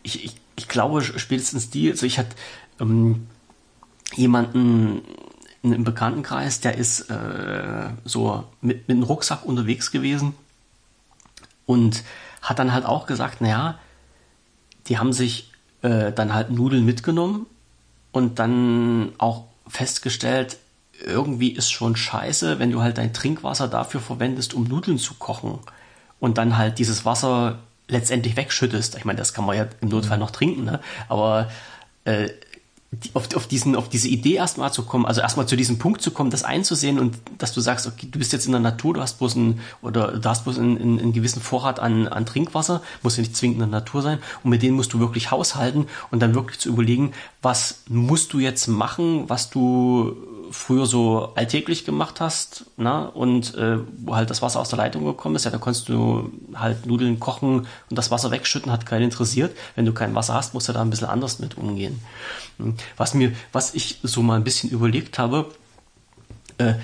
ich, 0.03 0.25
ich, 0.25 0.37
ich 0.57 0.69
glaube 0.69 1.03
spätestens 1.03 1.71
die, 1.71 1.91
also 1.91 2.05
ich 2.05 2.19
hatte 2.19 2.37
ähm, 2.81 3.27
jemanden 4.15 5.03
im 5.73 5.85
Bekanntenkreis, 5.85 6.61
der 6.61 6.77
ist 6.77 7.11
äh, 7.11 7.89
so 8.05 8.45
mit, 8.61 8.89
mit 8.89 8.97
einem 8.97 9.05
Rucksack 9.05 9.45
unterwegs 9.45 9.91
gewesen 9.91 10.35
und 11.67 12.03
hat 12.43 12.59
dann 12.59 12.73
halt 12.73 12.85
auch 12.85 13.07
gesagt, 13.07 13.41
naja, 13.41 13.79
die 14.89 14.99
haben 14.99 15.13
sich 15.13 15.51
äh, 15.83 16.13
dann 16.13 16.35
halt 16.35 16.51
Nudeln 16.51 16.85
mitgenommen 16.85 17.47
und 18.13 18.39
dann 18.39 19.13
auch 19.19 19.45
festgestellt, 19.67 20.59
irgendwie 21.05 21.51
ist 21.51 21.71
schon 21.71 21.97
scheiße, 21.97 22.59
wenn 22.59 22.71
du 22.71 22.83
halt 22.83 22.99
dein 22.99 23.13
Trinkwasser 23.13 23.69
dafür 23.69 24.01
verwendest, 24.01 24.55
um 24.55 24.65
Nudeln 24.65 24.99
zu 24.99 25.15
kochen 25.15 25.59
und 26.21 26.39
dann 26.39 26.57
halt 26.57 26.79
dieses 26.79 27.05
Wasser 27.05 27.59
letztendlich 27.89 28.37
wegschüttest. 28.37 28.97
Ich 28.97 29.05
meine, 29.05 29.19
das 29.19 29.35
kann 29.35 29.45
man 29.45 29.57
ja 29.57 29.67
im 29.81 29.89
Notfall 29.89 30.19
noch 30.19 30.31
trinken, 30.31 30.65
ne? 30.65 30.81
aber 31.09 31.51
äh, 32.05 32.29
auf, 33.15 33.35
auf, 33.35 33.47
diesen, 33.47 33.77
auf 33.77 33.89
diese 33.89 34.09
Idee 34.09 34.35
erstmal 34.35 34.73
zu 34.73 34.85
kommen, 34.85 35.07
also 35.07 35.21
erstmal 35.21 35.47
zu 35.47 35.57
diesem 35.57 35.79
Punkt 35.79 36.03
zu 36.03 36.11
kommen, 36.11 36.31
das 36.31 36.45
einzusehen 36.45 36.99
und 36.99 37.17
dass 37.39 37.53
du 37.53 37.61
sagst, 37.61 37.87
okay, 37.87 38.09
du 38.11 38.19
bist 38.19 38.33
jetzt 38.33 38.47
in 38.47 38.53
der 38.53 38.61
Natur, 38.61 38.95
du 38.95 39.01
hast 39.01 39.19
bloß 39.19 39.37
einen, 39.37 39.61
oder 39.83 40.19
du 40.19 40.29
hast 40.29 40.45
bloß 40.45 40.59
einen, 40.59 40.79
einen, 40.79 40.99
einen 40.99 41.13
gewissen 41.13 41.43
Vorrat 41.43 41.81
an, 41.81 42.09
an 42.09 42.27
Trinkwasser, 42.27 42.83
muss 43.03 43.17
ja 43.17 43.23
nicht 43.23 43.37
zwingend 43.37 43.57
in 43.57 43.71
der 43.71 43.81
Natur 43.81 44.03
sein, 44.03 44.19
und 44.43 44.51
mit 44.51 44.63
denen 44.63 44.77
musst 44.77 44.93
du 44.93 44.99
wirklich 44.99 45.31
haushalten 45.31 45.87
und 46.11 46.21
dann 46.21 46.35
wirklich 46.35 46.59
zu 46.59 46.69
überlegen, 46.69 47.13
was 47.43 47.83
musst 47.89 48.33
du 48.33 48.39
jetzt 48.39 48.67
machen, 48.69 49.29
was 49.29 49.51
du 49.51 50.17
früher 50.55 50.87
so 50.87 51.33
alltäglich 51.35 51.85
gemacht 51.85 52.21
hast, 52.21 52.67
na, 52.77 53.07
und 53.07 53.55
äh, 53.57 53.79
wo 53.99 54.15
halt 54.15 54.31
das 54.31 54.41
Wasser 54.41 54.61
aus 54.61 54.69
der 54.69 54.79
Leitung 54.79 55.05
gekommen 55.05 55.37
ist, 55.37 55.45
ja, 55.45 55.51
da 55.51 55.59
konntest 55.59 55.89
du 55.89 56.31
halt 56.55 56.87
Nudeln 56.87 57.21
kochen 57.21 57.67
und 57.91 57.99
das 57.99 58.11
Wasser 58.11 58.31
wegschütten, 58.31 58.73
hat 58.73 58.87
keinen 58.87 59.05
interessiert. 59.05 59.57
Wenn 59.75 59.85
du 59.85 59.93
kein 59.93 60.15
Wasser 60.15 60.35
hast, 60.35 60.55
musst 60.55 60.69
du 60.69 60.73
da 60.73 60.81
ein 60.81 60.91
bisschen 60.91 61.09
anders 61.09 61.39
mit 61.39 61.59
umgehen. 61.59 62.01
Hm. 62.59 62.75
Was 62.97 63.15
mir, 63.15 63.33
was 63.53 63.75
ich 63.75 63.99
so 64.03 64.23
mal 64.23 64.37
ein 64.37 64.45
bisschen 64.45 64.71
überlegt 64.71 65.19
habe, 65.19 65.51
äh, 66.59 66.75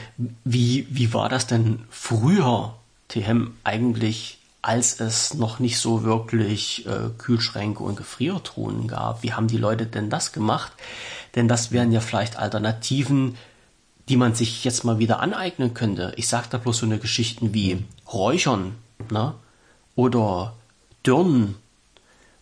wie, 0.45 0.87
wie 0.91 1.15
war 1.15 1.29
das 1.29 1.47
denn 1.47 1.85
früher, 1.91 2.75
TM, 3.09 3.53
eigentlich 3.65 4.39
als 4.63 5.01
es 5.01 5.35
noch 5.35 5.59
nicht 5.59 5.79
so 5.79 6.05
wirklich 6.05 6.87
äh, 6.87 7.09
Kühlschränke 7.17 7.83
und 7.83 7.97
Gefriertruhen 7.97 8.89
gab. 8.89 9.23
Wie 9.23 9.33
haben 9.33 9.49
die 9.49 9.57
Leute 9.57 9.87
denn 9.87 10.11
das 10.11 10.33
gemacht? 10.33 10.73
Denn 11.35 11.49
das 11.49 11.73
wären 11.73 11.93
ja 11.93 12.01
vielleicht 12.01 12.37
Alternativen, 12.37 13.37
die 14.11 14.17
man 14.17 14.35
sich 14.35 14.65
jetzt 14.65 14.85
mal 14.85 14.99
wieder 14.99 15.21
aneignen 15.21 15.73
könnte. 15.73 16.13
Ich 16.17 16.27
sage 16.27 16.49
da 16.51 16.59
bloß 16.59 16.79
so 16.79 16.87
eine 16.87 16.99
Geschichten 16.99 17.55
wie 17.55 17.85
Räuchern 18.13 18.75
ne? 19.09 19.35
oder 19.95 20.55
Dürren 21.07 21.55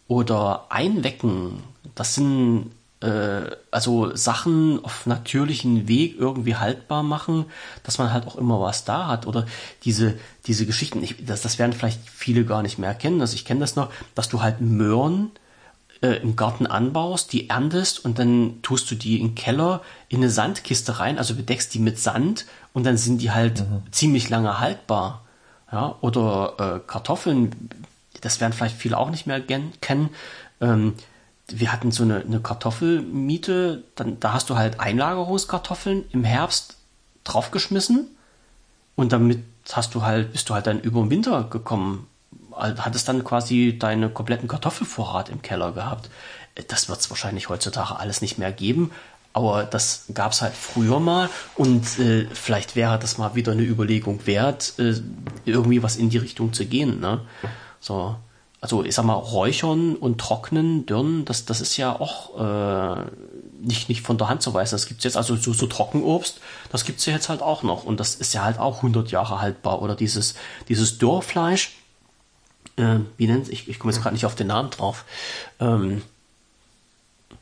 oder 0.08 0.64
Einwecken. 0.70 1.62
Das 1.94 2.14
sind 2.14 2.70
äh, 3.00 3.50
also 3.70 4.16
Sachen 4.16 4.82
auf 4.82 5.04
natürlichen 5.04 5.88
Weg 5.88 6.16
irgendwie 6.18 6.56
haltbar 6.56 7.02
machen, 7.02 7.44
dass 7.82 7.98
man 7.98 8.14
halt 8.14 8.26
auch 8.26 8.36
immer 8.36 8.58
was 8.62 8.86
da 8.86 9.06
hat. 9.06 9.26
Oder 9.26 9.44
diese, 9.84 10.18
diese 10.46 10.64
Geschichten, 10.64 11.02
ich, 11.02 11.26
das, 11.26 11.42
das 11.42 11.58
werden 11.58 11.74
vielleicht 11.74 12.00
viele 12.08 12.46
gar 12.46 12.62
nicht 12.62 12.78
mehr 12.78 12.94
kennen. 12.94 13.20
Also 13.20 13.34
ich 13.34 13.44
kenne 13.44 13.60
das 13.60 13.76
noch, 13.76 13.92
dass 14.14 14.30
du 14.30 14.40
halt 14.40 14.62
Möhren 14.62 15.32
äh, 16.02 16.20
im 16.22 16.36
Garten 16.36 16.66
anbaust, 16.66 17.32
die 17.32 17.48
erntest 17.48 18.04
und 18.04 18.18
dann 18.18 18.60
tust 18.62 18.90
du 18.90 18.94
die 18.94 19.20
im 19.20 19.34
Keller 19.34 19.82
in 20.08 20.18
eine 20.18 20.30
Sandkiste 20.30 20.98
rein, 21.00 21.18
also 21.18 21.34
bedeckst 21.34 21.74
die 21.74 21.78
mit 21.78 21.98
Sand 21.98 22.46
und 22.72 22.84
dann 22.84 22.96
sind 22.96 23.20
die 23.20 23.30
halt 23.30 23.60
mhm. 23.60 23.82
ziemlich 23.90 24.28
lange 24.28 24.60
haltbar. 24.60 25.24
Ja, 25.70 25.96
oder 26.00 26.54
äh, 26.58 26.80
Kartoffeln, 26.86 27.70
das 28.22 28.40
werden 28.40 28.54
vielleicht 28.54 28.76
viele 28.76 28.96
auch 28.96 29.10
nicht 29.10 29.26
mehr 29.26 29.40
kennen. 29.40 30.10
Ähm, 30.60 30.94
wir 31.48 31.72
hatten 31.72 31.90
so 31.90 32.02
eine, 32.02 32.20
eine 32.20 32.40
Kartoffelmiete, 32.40 33.82
dann, 33.94 34.20
da 34.20 34.32
hast 34.32 34.50
du 34.50 34.56
halt 34.56 34.80
Einlagerungskartoffeln 34.80 36.04
im 36.12 36.24
Herbst 36.24 36.76
draufgeschmissen 37.24 38.06
und 38.96 39.12
damit 39.12 39.42
hast 39.72 39.94
du 39.94 40.02
halt, 40.02 40.32
bist 40.32 40.48
du 40.48 40.54
halt 40.54 40.66
dann 40.66 40.80
über 40.80 41.00
den 41.00 41.10
Winter 41.10 41.44
gekommen 41.44 42.06
hattest 42.58 43.08
dann 43.08 43.24
quasi 43.24 43.78
deinen 43.78 44.12
kompletten 44.12 44.48
Kartoffelvorrat 44.48 45.28
im 45.28 45.42
Keller 45.42 45.72
gehabt. 45.72 46.10
Das 46.68 46.88
wird 46.88 47.00
es 47.00 47.10
wahrscheinlich 47.10 47.48
heutzutage 47.48 47.98
alles 47.98 48.20
nicht 48.20 48.38
mehr 48.38 48.52
geben, 48.52 48.90
aber 49.32 49.64
das 49.64 50.06
gab 50.14 50.32
es 50.32 50.42
halt 50.42 50.54
früher 50.54 50.98
mal 50.98 51.30
und 51.54 51.98
äh, 52.00 52.26
vielleicht 52.32 52.74
wäre 52.74 52.98
das 52.98 53.18
mal 53.18 53.34
wieder 53.36 53.52
eine 53.52 53.62
Überlegung 53.62 54.26
wert, 54.26 54.74
äh, 54.78 54.94
irgendwie 55.44 55.82
was 55.82 55.96
in 55.96 56.10
die 56.10 56.18
Richtung 56.18 56.52
zu 56.52 56.66
gehen. 56.66 56.98
Ne? 56.98 57.20
So, 57.78 58.16
also 58.60 58.84
ich 58.84 58.94
sag 58.94 59.04
mal, 59.04 59.14
Räuchern 59.14 59.94
und 59.94 60.18
Trocknen, 60.18 60.86
Dürren, 60.86 61.24
das, 61.24 61.44
das 61.44 61.60
ist 61.60 61.76
ja 61.76 61.92
auch 61.98 62.36
äh, 62.40 63.04
nicht, 63.60 63.88
nicht 63.88 64.02
von 64.02 64.18
der 64.18 64.28
Hand 64.28 64.42
zu 64.42 64.52
weisen. 64.52 64.74
Das 64.74 64.86
gibt's 64.86 65.04
jetzt, 65.04 65.16
also 65.16 65.36
so, 65.36 65.52
so 65.52 65.66
Trockenobst, 65.66 66.40
das 66.72 66.84
gibt's 66.84 67.06
ja 67.06 67.12
jetzt 67.12 67.28
halt 67.28 67.42
auch 67.42 67.62
noch 67.62 67.84
und 67.84 68.00
das 68.00 68.16
ist 68.16 68.34
ja 68.34 68.42
halt 68.42 68.58
auch 68.58 68.78
100 68.78 69.10
Jahre 69.12 69.40
haltbar. 69.40 69.80
Oder 69.82 69.94
dieses, 69.94 70.34
dieses 70.68 70.98
Dürrfleisch, 70.98 71.77
äh, 72.78 73.00
wie 73.16 73.26
nennt 73.26 73.48
ich, 73.48 73.68
ich 73.68 73.78
komme 73.78 73.92
jetzt 73.92 74.02
gerade 74.02 74.14
nicht 74.14 74.26
auf 74.26 74.34
den 74.34 74.46
Namen 74.48 74.70
drauf. 74.70 75.04
Ähm, 75.60 76.02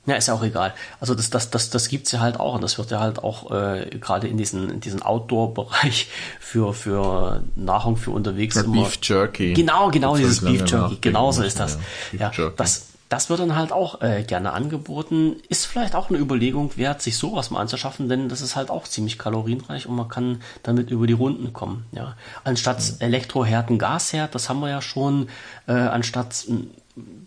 ja, 0.06 0.14
ist 0.14 0.28
ja 0.28 0.34
auch 0.34 0.42
egal. 0.42 0.72
Also 1.00 1.16
das, 1.16 1.30
das, 1.30 1.50
das, 1.50 1.70
das 1.70 1.88
gibt's 1.88 2.12
ja 2.12 2.20
halt 2.20 2.38
auch 2.38 2.54
und 2.54 2.62
das 2.62 2.78
wird 2.78 2.92
ja 2.92 3.00
halt 3.00 3.18
auch 3.18 3.50
äh, 3.50 3.90
gerade 4.00 4.28
in 4.28 4.36
diesen, 4.36 4.70
in 4.70 4.80
diesen 4.80 5.02
Outdoor-Bereich 5.02 6.08
für, 6.40 6.72
für 6.74 7.42
Nahrung 7.56 7.96
für 7.96 8.12
unterwegs 8.12 8.54
ja, 8.54 8.62
immer. 8.62 8.84
Beef 8.84 8.98
Jerky. 9.02 9.52
Genau, 9.52 9.90
genau, 9.90 10.16
dieses 10.16 10.40
Beef 10.40 10.64
Jerky. 10.64 10.98
Genauso 11.00 11.42
ist 11.42 11.58
das. 11.58 11.78
Ja, 12.12 12.30
ja 12.36 12.52
das, 12.56 12.86
das 13.08 13.30
wird 13.30 13.40
dann 13.40 13.54
halt 13.54 13.72
auch 13.72 14.02
äh, 14.02 14.24
gerne 14.24 14.52
angeboten. 14.52 15.36
Ist 15.48 15.66
vielleicht 15.66 15.94
auch 15.94 16.10
eine 16.10 16.18
Überlegung 16.18 16.76
wert, 16.76 17.02
sich 17.02 17.16
sowas 17.16 17.50
mal 17.50 17.60
anzuschaffen, 17.60 18.08
denn 18.08 18.28
das 18.28 18.40
ist 18.40 18.56
halt 18.56 18.70
auch 18.70 18.84
ziemlich 18.84 19.18
kalorienreich 19.18 19.86
und 19.86 19.94
man 19.94 20.08
kann 20.08 20.40
damit 20.62 20.90
über 20.90 21.06
die 21.06 21.12
Runden 21.12 21.52
kommen. 21.52 21.86
Ja, 21.92 22.16
anstatt. 22.44 22.94
Elektroherd 22.98 23.70
ein 23.70 23.78
Gasherd, 23.78 24.34
das 24.34 24.48
haben 24.48 24.60
wir 24.60 24.70
ja 24.70 24.82
schon. 24.82 25.28
Äh, 25.66 25.72
anstatt 25.72 26.46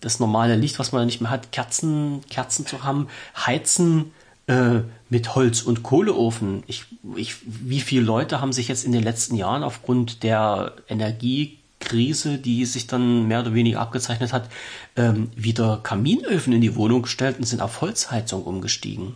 das 0.02 0.20
normale 0.20 0.56
Licht, 0.56 0.80
was 0.80 0.92
man 0.92 1.06
nicht 1.06 1.22
mehr 1.22 1.30
hat, 1.30 1.52
Kerzen, 1.52 2.22
Kerzen 2.30 2.66
zu 2.66 2.84
haben, 2.84 3.08
heizen 3.36 4.12
äh, 4.48 4.82
mit 5.10 5.36
Holz 5.36 5.62
und 5.62 5.84
Kohleofen. 5.84 6.64
Ich, 6.68 6.86
ich, 7.16 7.36
wie 7.46 7.82
viele 7.82 8.04
Leute 8.04 8.42
haben 8.42 8.52
sich 8.52 8.68
jetzt 8.68 8.84
in 8.84 8.92
den 8.92 9.04
letzten 9.04 9.36
Jahren 9.36 9.64
aufgrund 9.64 10.24
der 10.24 10.74
Energie 10.88 11.59
Krise, 11.80 12.38
die 12.38 12.66
sich 12.66 12.88
dann 12.88 13.28
mehr 13.28 13.40
oder 13.42 13.54
weniger 13.54 13.80
abgezeichnet 13.80 14.34
hat, 14.34 14.50
ähm, 14.96 15.32
wieder 15.36 15.80
Kaminöfen 15.82 16.54
in 16.54 16.62
die 16.62 16.76
Wohnung 16.76 17.04
gestellt 17.04 17.38
und 17.38 17.46
sind 17.46 17.62
auf 17.62 17.82
Holzheizung 17.82 18.44
umgestiegen, 18.44 19.16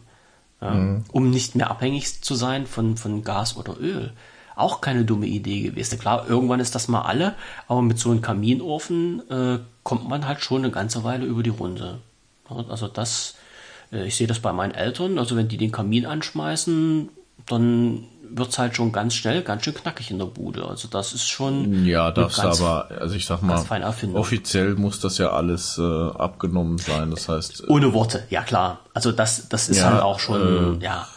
ja, 0.61 0.71
mhm. 0.71 1.03
um 1.11 1.29
nicht 1.29 1.55
mehr 1.55 1.69
abhängig 1.69 2.21
zu 2.21 2.35
sein 2.35 2.65
von, 2.65 2.97
von 2.97 3.23
Gas 3.23 3.57
oder 3.57 3.79
Öl. 3.79 4.13
Auch 4.55 4.81
keine 4.81 5.03
dumme 5.03 5.25
Idee 5.25 5.61
gewesen. 5.61 5.99
Klar, 5.99 6.29
irgendwann 6.29 6.59
ist 6.59 6.75
das 6.75 6.87
mal 6.87 7.01
alle, 7.01 7.35
aber 7.67 7.81
mit 7.81 7.97
so 7.97 8.11
einem 8.11 8.21
Kaminofen 8.21 9.29
äh, 9.29 9.59
kommt 9.83 10.07
man 10.07 10.27
halt 10.27 10.41
schon 10.41 10.63
eine 10.63 10.71
ganze 10.71 11.03
Weile 11.03 11.25
über 11.25 11.43
die 11.43 11.49
Runde. 11.49 11.99
Also 12.47 12.87
das, 12.87 13.35
äh, 13.91 14.05
ich 14.05 14.15
sehe 14.15 14.27
das 14.27 14.39
bei 14.39 14.53
meinen 14.53 14.73
Eltern, 14.73 15.17
also 15.17 15.35
wenn 15.35 15.47
die 15.47 15.57
den 15.57 15.71
Kamin 15.71 16.05
anschmeißen, 16.05 17.09
dann 17.47 18.05
wird 18.35 18.49
es 18.49 18.59
halt 18.59 18.75
schon 18.75 18.91
ganz 18.91 19.13
schnell 19.13 19.43
ganz 19.43 19.63
schön 19.63 19.73
knackig 19.73 20.11
in 20.11 20.17
der 20.17 20.25
Bude. 20.25 20.65
Also 20.67 20.87
das 20.87 21.13
ist 21.13 21.27
schon. 21.27 21.85
Ja, 21.85 22.11
das 22.11 22.39
aber, 22.39 22.89
also 22.99 23.15
ich 23.15 23.25
sag 23.25 23.41
mal, 23.41 23.63
offiziell 24.13 24.75
muss 24.75 24.99
das 24.99 25.17
ja 25.17 25.31
alles 25.31 25.77
äh, 25.77 25.81
abgenommen 25.81 26.77
sein. 26.77 27.11
Das 27.11 27.29
heißt. 27.29 27.65
Äh, 27.65 27.71
Ohne 27.71 27.93
Worte, 27.93 28.23
ja 28.29 28.43
klar. 28.43 28.79
Also 28.93 29.11
das, 29.11 29.49
das 29.49 29.69
ist 29.69 29.77
ja, 29.77 29.91
halt 29.91 30.01
auch 30.01 30.19
schon, 30.19 30.79
äh, 30.81 30.83
ja. 30.83 31.07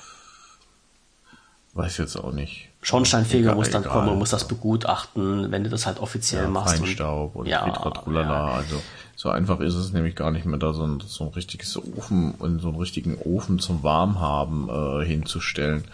Weiß 1.74 1.98
jetzt 1.98 2.16
auch 2.16 2.32
nicht. 2.32 2.68
Schornsteinfeger 2.82 3.54
muss 3.54 3.70
dann 3.70 3.82
egal. 3.82 3.92
kommen 3.92 4.08
und 4.10 4.18
muss 4.18 4.30
das 4.30 4.46
begutachten, 4.46 5.50
wenn 5.50 5.64
du 5.64 5.70
das 5.70 5.86
halt 5.86 5.98
offiziell 5.98 6.44
ja, 6.44 6.48
machst. 6.48 6.78
Feinstaub 6.78 7.34
und, 7.34 7.42
und 7.42 7.48
ja, 7.48 7.66
ja. 7.66 8.44
Also 8.46 8.80
so 9.16 9.30
einfach 9.30 9.60
ist 9.60 9.74
es 9.74 9.92
nämlich 9.92 10.14
gar 10.14 10.30
nicht 10.30 10.46
mehr, 10.46 10.58
da 10.58 10.72
so 10.72 10.86
ein, 10.86 11.02
so 11.04 11.24
ein 11.24 11.30
richtiges 11.30 11.76
Ofen 11.76 12.32
und 12.32 12.60
so 12.60 12.68
einen 12.68 12.76
richtigen 12.76 13.18
Ofen 13.18 13.58
zum 13.58 13.82
Warmhaben 13.82 14.68
äh, 14.68 15.04
hinzustellen 15.04 15.84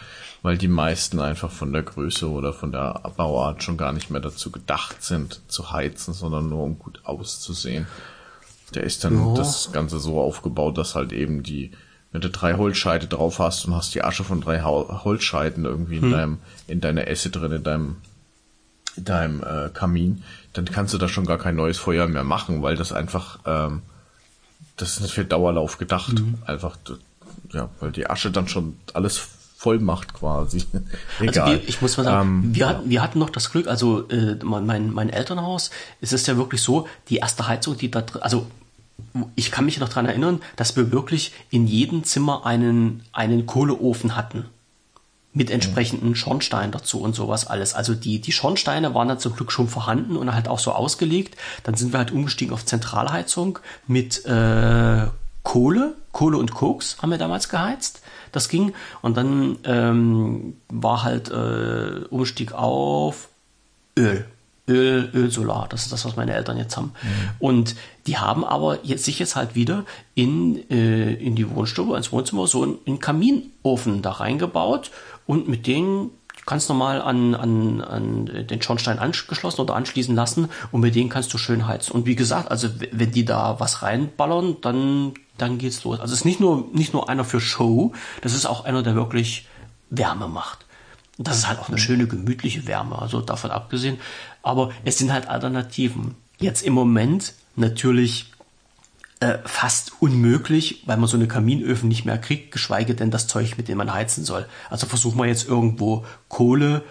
weil 0.43 0.59
die 0.59 0.69
meisten 0.69 1.21
einfach 1.21 1.51
von 1.51 1.73
der 1.73 1.83
Größe 1.83 2.29
oder 2.29 2.53
von 2.53 2.73
der 2.73 3.01
Bauart 3.17 3.63
schon 3.63 3.77
gar 3.77 3.93
nicht 3.93 4.11
mehr 4.11 4.21
dazu 4.21 4.51
gedacht 4.51 5.03
sind 5.03 5.41
zu 5.49 5.73
heizen, 5.73 6.13
sondern 6.13 6.49
nur 6.49 6.65
um 6.65 6.79
gut 6.79 7.01
auszusehen. 7.05 7.87
Der 8.75 8.83
ist 8.83 9.05
dann 9.05 9.19
oh. 9.19 9.37
das 9.37 9.71
Ganze 9.73 10.01
so 10.01 10.21
aufgebaut, 10.21 10.79
dass 10.79 10.95
halt 10.95 11.13
eben 11.13 11.43
die, 11.43 11.71
wenn 12.11 12.23
du 12.23 12.31
drei 12.31 12.55
Holzscheite 12.55 13.07
drauf 13.07 13.39
hast 13.39 13.67
und 13.67 13.75
hast 13.75 13.95
die 13.95 14.03
Asche 14.03 14.25
von 14.25 14.41
drei 14.41 14.63
Holzscheiten 14.63 15.65
irgendwie 15.65 15.97
in 15.99 16.03
hm. 16.03 16.11
deinem, 16.11 16.39
in 16.67 16.81
deiner 16.81 17.07
Esse 17.07 17.31
drin, 17.31 17.53
in 17.53 17.63
deinem, 17.63 17.97
in 18.97 19.05
deinem 19.05 19.43
äh, 19.43 19.71
Kamin, 19.73 20.25
dann 20.55 20.65
kannst 20.65 20.93
du 20.93 20.99
da 20.99 21.09
schon 21.09 21.27
gar 21.27 21.39
kein 21.39 21.55
neues 21.55 21.79
Feuer 21.79 22.09
mehr 22.09 22.25
machen, 22.25 22.63
weil 22.63 22.77
das 22.77 22.93
einfach, 22.93 23.39
ähm, 23.47 23.83
das 24.77 24.95
ist 24.95 25.03
nicht 25.03 25.15
für 25.15 25.25
Dauerlauf 25.25 25.79
gedacht. 25.79 26.15
Mhm. 26.15 26.39
Einfach, 26.47 26.77
ja, 27.53 27.69
weil 27.79 27.93
die 27.93 28.09
Asche 28.09 28.31
dann 28.31 28.49
schon 28.49 28.77
alles 28.95 29.29
Vollmacht 29.63 30.13
quasi. 30.13 30.65
Egal. 31.21 31.45
Also 31.45 31.53
wir, 31.53 31.63
ich 31.69 31.81
muss 31.81 31.97
mal 31.97 32.03
sagen, 32.03 32.43
ähm, 32.45 32.55
wir, 32.55 32.69
hatten, 32.69 32.91
wir 32.91 33.01
hatten 33.01 33.21
noch 33.21 33.31
das 33.31 33.53
Glück, 33.53 33.69
also 33.69 34.09
äh, 34.09 34.37
mein, 34.43 34.93
mein 34.93 35.09
Elternhaus, 35.09 35.71
es 36.01 36.13
ist 36.13 36.27
ja 36.27 36.37
wirklich 36.37 36.61
so, 36.61 36.89
die 37.09 37.19
erste 37.19 37.47
Heizung, 37.47 37.77
die 37.79 37.89
da 37.89 38.03
drin, 38.03 38.23
also 38.23 38.47
ich 39.37 39.53
kann 39.53 39.65
mich 39.65 39.79
noch 39.79 39.89
daran 39.89 40.07
erinnern, 40.07 40.41
dass 40.57 40.75
wir 40.75 40.91
wirklich 40.91 41.33
in 41.51 41.69
jedem 41.69 42.03
Zimmer 42.03 42.45
einen, 42.45 43.05
einen 43.13 43.47
Kohleofen 43.47 44.17
hatten. 44.17 44.47
Mit 45.35 45.51
entsprechenden 45.51 46.15
Schornsteinen 46.15 46.73
dazu 46.73 47.01
und 47.01 47.15
sowas 47.15 47.47
alles. 47.47 47.73
Also 47.73 47.95
die, 47.95 48.21
die 48.21 48.33
Schornsteine 48.33 48.95
waren 48.95 49.09
dann 49.09 49.19
zum 49.19 49.35
Glück 49.35 49.51
schon 49.51 49.67
vorhanden 49.67 50.17
und 50.17 50.35
halt 50.35 50.47
auch 50.47 50.59
so 50.59 50.73
ausgelegt. 50.73 51.37
Dann 51.63 51.75
sind 51.75 51.93
wir 51.95 51.99
halt 51.99 52.11
umgestiegen 52.11 52.53
auf 52.53 52.67
Zentralheizung 52.67 53.59
mit 53.87 54.27
äh, 54.27 55.07
Kohle, 55.43 55.95
Kohle 56.13 56.37
und 56.37 56.53
Koks 56.53 56.99
haben 57.01 57.11
wir 57.11 57.19
damals 57.19 57.49
geheizt. 57.49 58.02
Das 58.33 58.49
ging. 58.49 58.73
Und 59.03 59.17
dann 59.17 59.59
ähm, 59.65 60.57
war 60.69 61.03
halt 61.05 61.31
äh, 61.31 62.05
Umstieg 62.11 62.53
auf 62.53 63.29
Öl. 63.97 64.27
Öl, 64.69 65.11
Ölsolar. 65.13 65.67
Das 65.69 65.83
ist 65.83 65.93
das, 65.93 66.05
was 66.05 66.17
meine 66.17 66.35
Eltern 66.35 66.57
jetzt 66.57 66.77
haben. 66.77 66.93
Mhm. 67.03 67.09
Und 67.41 67.77
die 68.07 68.19
haben 68.19 68.45
aber 68.45 68.79
jetzt, 68.85 69.05
sich 69.05 69.19
jetzt 69.19 69.35
halt 69.35 69.55
wieder 69.55 69.85
in, 70.15 70.71
äh, 70.71 71.15
in 71.15 71.35
die 71.35 71.51
Wohnstube, 71.51 71.97
ins 71.97 72.13
Wohnzimmer, 72.13 72.47
so 72.47 72.63
einen, 72.63 72.79
einen 72.87 73.01
Kaminofen 73.01 74.03
da 74.03 74.13
reingebaut 74.13 74.91
und 75.27 75.49
mit 75.49 75.67
denen 75.67 76.11
ganz 76.47 76.69
normal 76.69 77.01
an, 77.01 77.35
an, 77.35 77.81
an 77.81 78.47
den 78.47 78.63
Schornstein 78.63 78.99
angeschlossen 78.99 79.61
oder 79.61 79.75
anschließen 79.75 80.15
lassen 80.15 80.49
und 80.71 80.81
mit 80.81 80.95
denen 80.95 81.09
kannst 81.09 81.33
du 81.33 81.39
schön 81.39 81.67
heizen. 81.67 81.93
Und 81.93 82.07
wie 82.07 82.17
gesagt, 82.17 82.51
also 82.51 82.69
wenn 82.91 83.13
die 83.13 83.25
da 83.25 83.61
was 83.61 83.83
reinballern, 83.83 84.57
dann, 84.61 85.15
dann 85.39 85.59
geht's 85.59 85.85
los. 85.85 86.01
Also 86.01 86.13
es 86.13 86.21
ist 86.21 86.25
nicht 86.25 86.41
nur, 86.41 86.69
nicht 86.73 86.93
nur 86.93 87.09
einer 87.09 87.25
für 87.25 87.41
Show, 87.41 87.93
das 88.23 88.35
ist 88.35 88.47
auch 88.47 88.65
einer, 88.65 88.83
der 88.83 88.95
wirklich 88.95 89.47
Wärme 89.91 90.27
macht. 90.27 90.67
Und 91.19 91.29
das 91.29 91.39
ist 91.39 91.49
halt 91.49 91.61
auch 91.61 91.69
eine 91.69 91.79
schöne, 91.79 92.07
gemütliche 92.07 92.67
Wärme, 92.67 93.01
also 93.01 93.21
davon 93.21 93.51
abgesehen. 93.51 93.99
Aber 94.43 94.73
es 94.85 94.99
sind 94.99 95.13
halt 95.13 95.29
Alternativen. 95.29 96.17
Jetzt 96.39 96.63
im 96.63 96.73
Moment 96.73 97.35
natürlich 97.55 98.32
äh, 99.23 99.39
fast 99.45 99.93
unmöglich, 100.01 100.83
weil 100.85 100.97
man 100.97 101.09
so 101.09 101.17
eine 101.17 101.29
Kaminöfen 101.29 101.89
nicht 101.89 102.05
mehr 102.05 102.19
kriegt, 102.19 102.51
geschweige 102.51 102.97
denn 102.97 103.13
das 103.13 103.29
Zeug, 103.29 103.57
mit 103.57 103.69
dem 103.69 103.79
man 103.79 103.95
heizen 103.95 104.25
soll. 104.25 104.49
Also 104.69 104.89
versuchen 104.89 105.17
wir 105.17 105.27
jetzt 105.27 105.47
irgendwo 105.47 106.05
Kohle, 106.29 106.83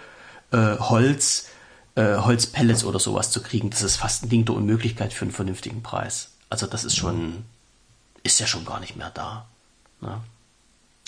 äh, 0.50 0.78
Holz, 0.78 1.48
äh, 1.94 2.16
Holzpellets 2.16 2.84
oder 2.84 2.98
sowas 2.98 3.30
zu 3.30 3.42
kriegen. 3.42 3.68
Das 3.68 3.82
ist 3.82 3.96
fast 3.96 4.24
ein 4.24 4.30
Ding 4.30 4.46
der 4.46 4.54
Unmöglichkeit 4.54 5.12
für 5.12 5.26
einen 5.26 5.32
vernünftigen 5.32 5.82
Preis. 5.82 6.30
Also 6.48 6.66
das 6.66 6.84
ist 6.84 6.96
schon, 6.96 7.44
ist 8.22 8.40
ja 8.40 8.46
schon 8.46 8.64
gar 8.64 8.80
nicht 8.80 8.96
mehr 8.96 9.10
da. 9.12 9.44
Ne? 10.00 10.18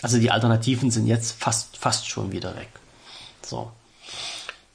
Also 0.03 0.19
die 0.19 0.31
Alternativen 0.31 0.91
sind 0.91 1.07
jetzt 1.07 1.41
fast, 1.41 1.79
fast 1.79 2.07
schon 2.07 2.33
wieder 2.33 2.55
weg. 2.55 2.69
So. 3.41 3.73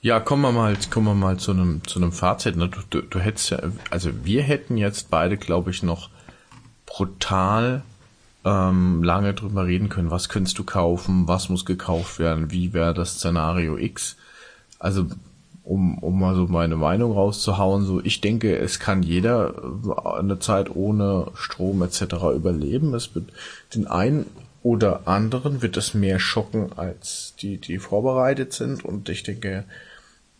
Ja, 0.01 0.19
kommen 0.19 0.41
wir 0.41 0.51
mal, 0.51 0.75
kommen 0.89 1.05
wir 1.05 1.13
mal 1.13 1.37
zu 1.37 1.51
einem, 1.51 1.85
zu 1.85 1.99
einem 1.99 2.11
Fazit. 2.11 2.55
Du, 2.55 2.67
du, 2.89 3.01
du 3.03 3.19
hättest 3.19 3.51
ja, 3.51 3.59
also 3.91 4.25
wir 4.25 4.41
hätten 4.41 4.77
jetzt 4.77 5.11
beide, 5.11 5.37
glaube 5.37 5.69
ich, 5.69 5.83
noch 5.83 6.09
brutal 6.89 7.83
ähm, 8.43 9.03
lange 9.03 9.33
drüber 9.33 9.65
reden 9.65 9.89
können. 9.89 10.11
Was 10.11 10.29
könntest 10.29 10.57
du 10.59 10.63
kaufen? 10.63 11.27
Was 11.27 11.49
muss 11.49 11.65
gekauft 11.65 12.19
werden? 12.19 12.51
Wie 12.51 12.73
wäre 12.73 12.93
das 12.93 13.15
Szenario 13.15 13.77
X? 13.77 14.17
Also, 14.79 15.05
um, 15.63 15.99
um 15.99 16.19
mal 16.19 16.35
so 16.35 16.47
meine 16.47 16.75
Meinung 16.75 17.13
rauszuhauen, 17.13 17.85
so 17.85 18.01
ich 18.03 18.21
denke, 18.21 18.57
es 18.57 18.79
kann 18.79 19.03
jeder 19.03 19.53
eine 20.03 20.39
Zeit 20.39 20.75
ohne 20.75 21.27
Strom 21.35 21.83
etc. 21.83 22.01
überleben. 22.35 22.93
Es 22.95 23.13
wird 23.13 23.31
den 23.75 23.85
einen 23.85 24.25
oder 24.63 25.07
anderen 25.07 25.61
wird 25.61 25.77
es 25.77 25.93
mehr 25.93 26.19
schocken 26.19 26.71
als 26.75 27.35
die, 27.39 27.57
die 27.57 27.77
vorbereitet 27.77 28.53
sind. 28.53 28.83
Und 28.83 29.09
ich 29.09 29.23
denke, 29.23 29.65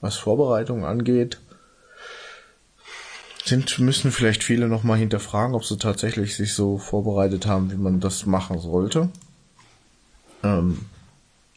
was 0.01 0.15
Vorbereitung 0.15 0.84
angeht, 0.84 1.39
sind, 3.45 3.79
müssen 3.79 4.11
vielleicht 4.11 4.43
viele 4.43 4.67
nochmal 4.67 4.97
hinterfragen, 4.97 5.55
ob 5.55 5.65
sie 5.65 5.77
tatsächlich 5.77 6.35
sich 6.35 6.53
so 6.53 6.77
vorbereitet 6.77 7.47
haben, 7.47 7.71
wie 7.71 7.77
man 7.77 7.99
das 7.99 8.25
machen 8.25 8.59
sollte. 8.59 9.09
Ähm, 10.43 10.85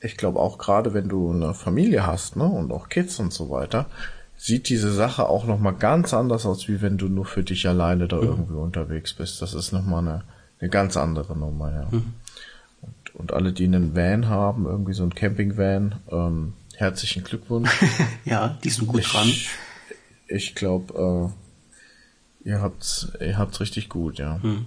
ich 0.01 0.17
glaube 0.17 0.41
auch 0.41 0.59
gerade, 0.59 0.95
wenn 0.95 1.09
du 1.09 1.31
eine 1.31 1.55
Familie 1.55 2.07
hast, 2.07 2.37
ne, 2.37 2.45
und 2.45 2.73
auch 2.73 2.89
Kids 2.89 3.19
und 3.19 3.33
so 3.33 3.51
weiter, 3.51 3.87
sieht 4.37 4.69
diese 4.69 4.93
Sache 4.93 5.29
auch 5.29 5.47
nochmal 5.47 5.75
ganz 5.75 6.13
anders 6.13 6.47
aus, 6.47 6.67
wie 6.67 6.83
wenn 6.83 6.99
du 6.99 7.09
nur 7.09 7.25
für 7.25 7.45
dich 7.45 7.69
alleine 7.69 8.09
da 8.09 8.17
mhm. 8.17 8.23
irgendwie 8.23 8.55
unterwegs 8.55 9.15
bist. 9.15 9.41
Das 9.41 9.55
ist 9.55 9.73
nochmal 9.73 10.01
eine, 10.01 10.25
eine 10.61 10.71
ganz 10.71 10.97
andere 10.97 11.39
Nummer, 11.39 11.73
ja. 11.73 11.89
Mhm. 11.91 12.15
Und, 12.81 13.15
und 13.15 13.33
alle, 13.33 13.53
die 13.53 13.65
einen 13.65 13.95
Van 13.95 14.29
haben, 14.29 14.67
irgendwie 14.67 14.95
so 14.95 15.05
ein 15.05 15.15
Camping-Van, 15.15 15.95
ähm, 16.11 16.55
herzlichen 16.75 17.23
Glückwunsch. 17.23 17.71
ja, 18.25 18.59
die 18.65 18.71
sind 18.71 18.89
gut 18.89 19.01
ich, 19.01 19.13
dran. 19.13 19.33
Ich 20.27 20.57
glaube, 20.57 21.31
äh, 21.31 21.42
Ihr 22.45 22.61
habt's, 22.61 23.09
ihr 23.21 23.39
habt's 23.39 23.61
richtig 23.61 23.89
gut, 23.89 24.19
ja. 24.19 24.41
Hm. 24.43 24.67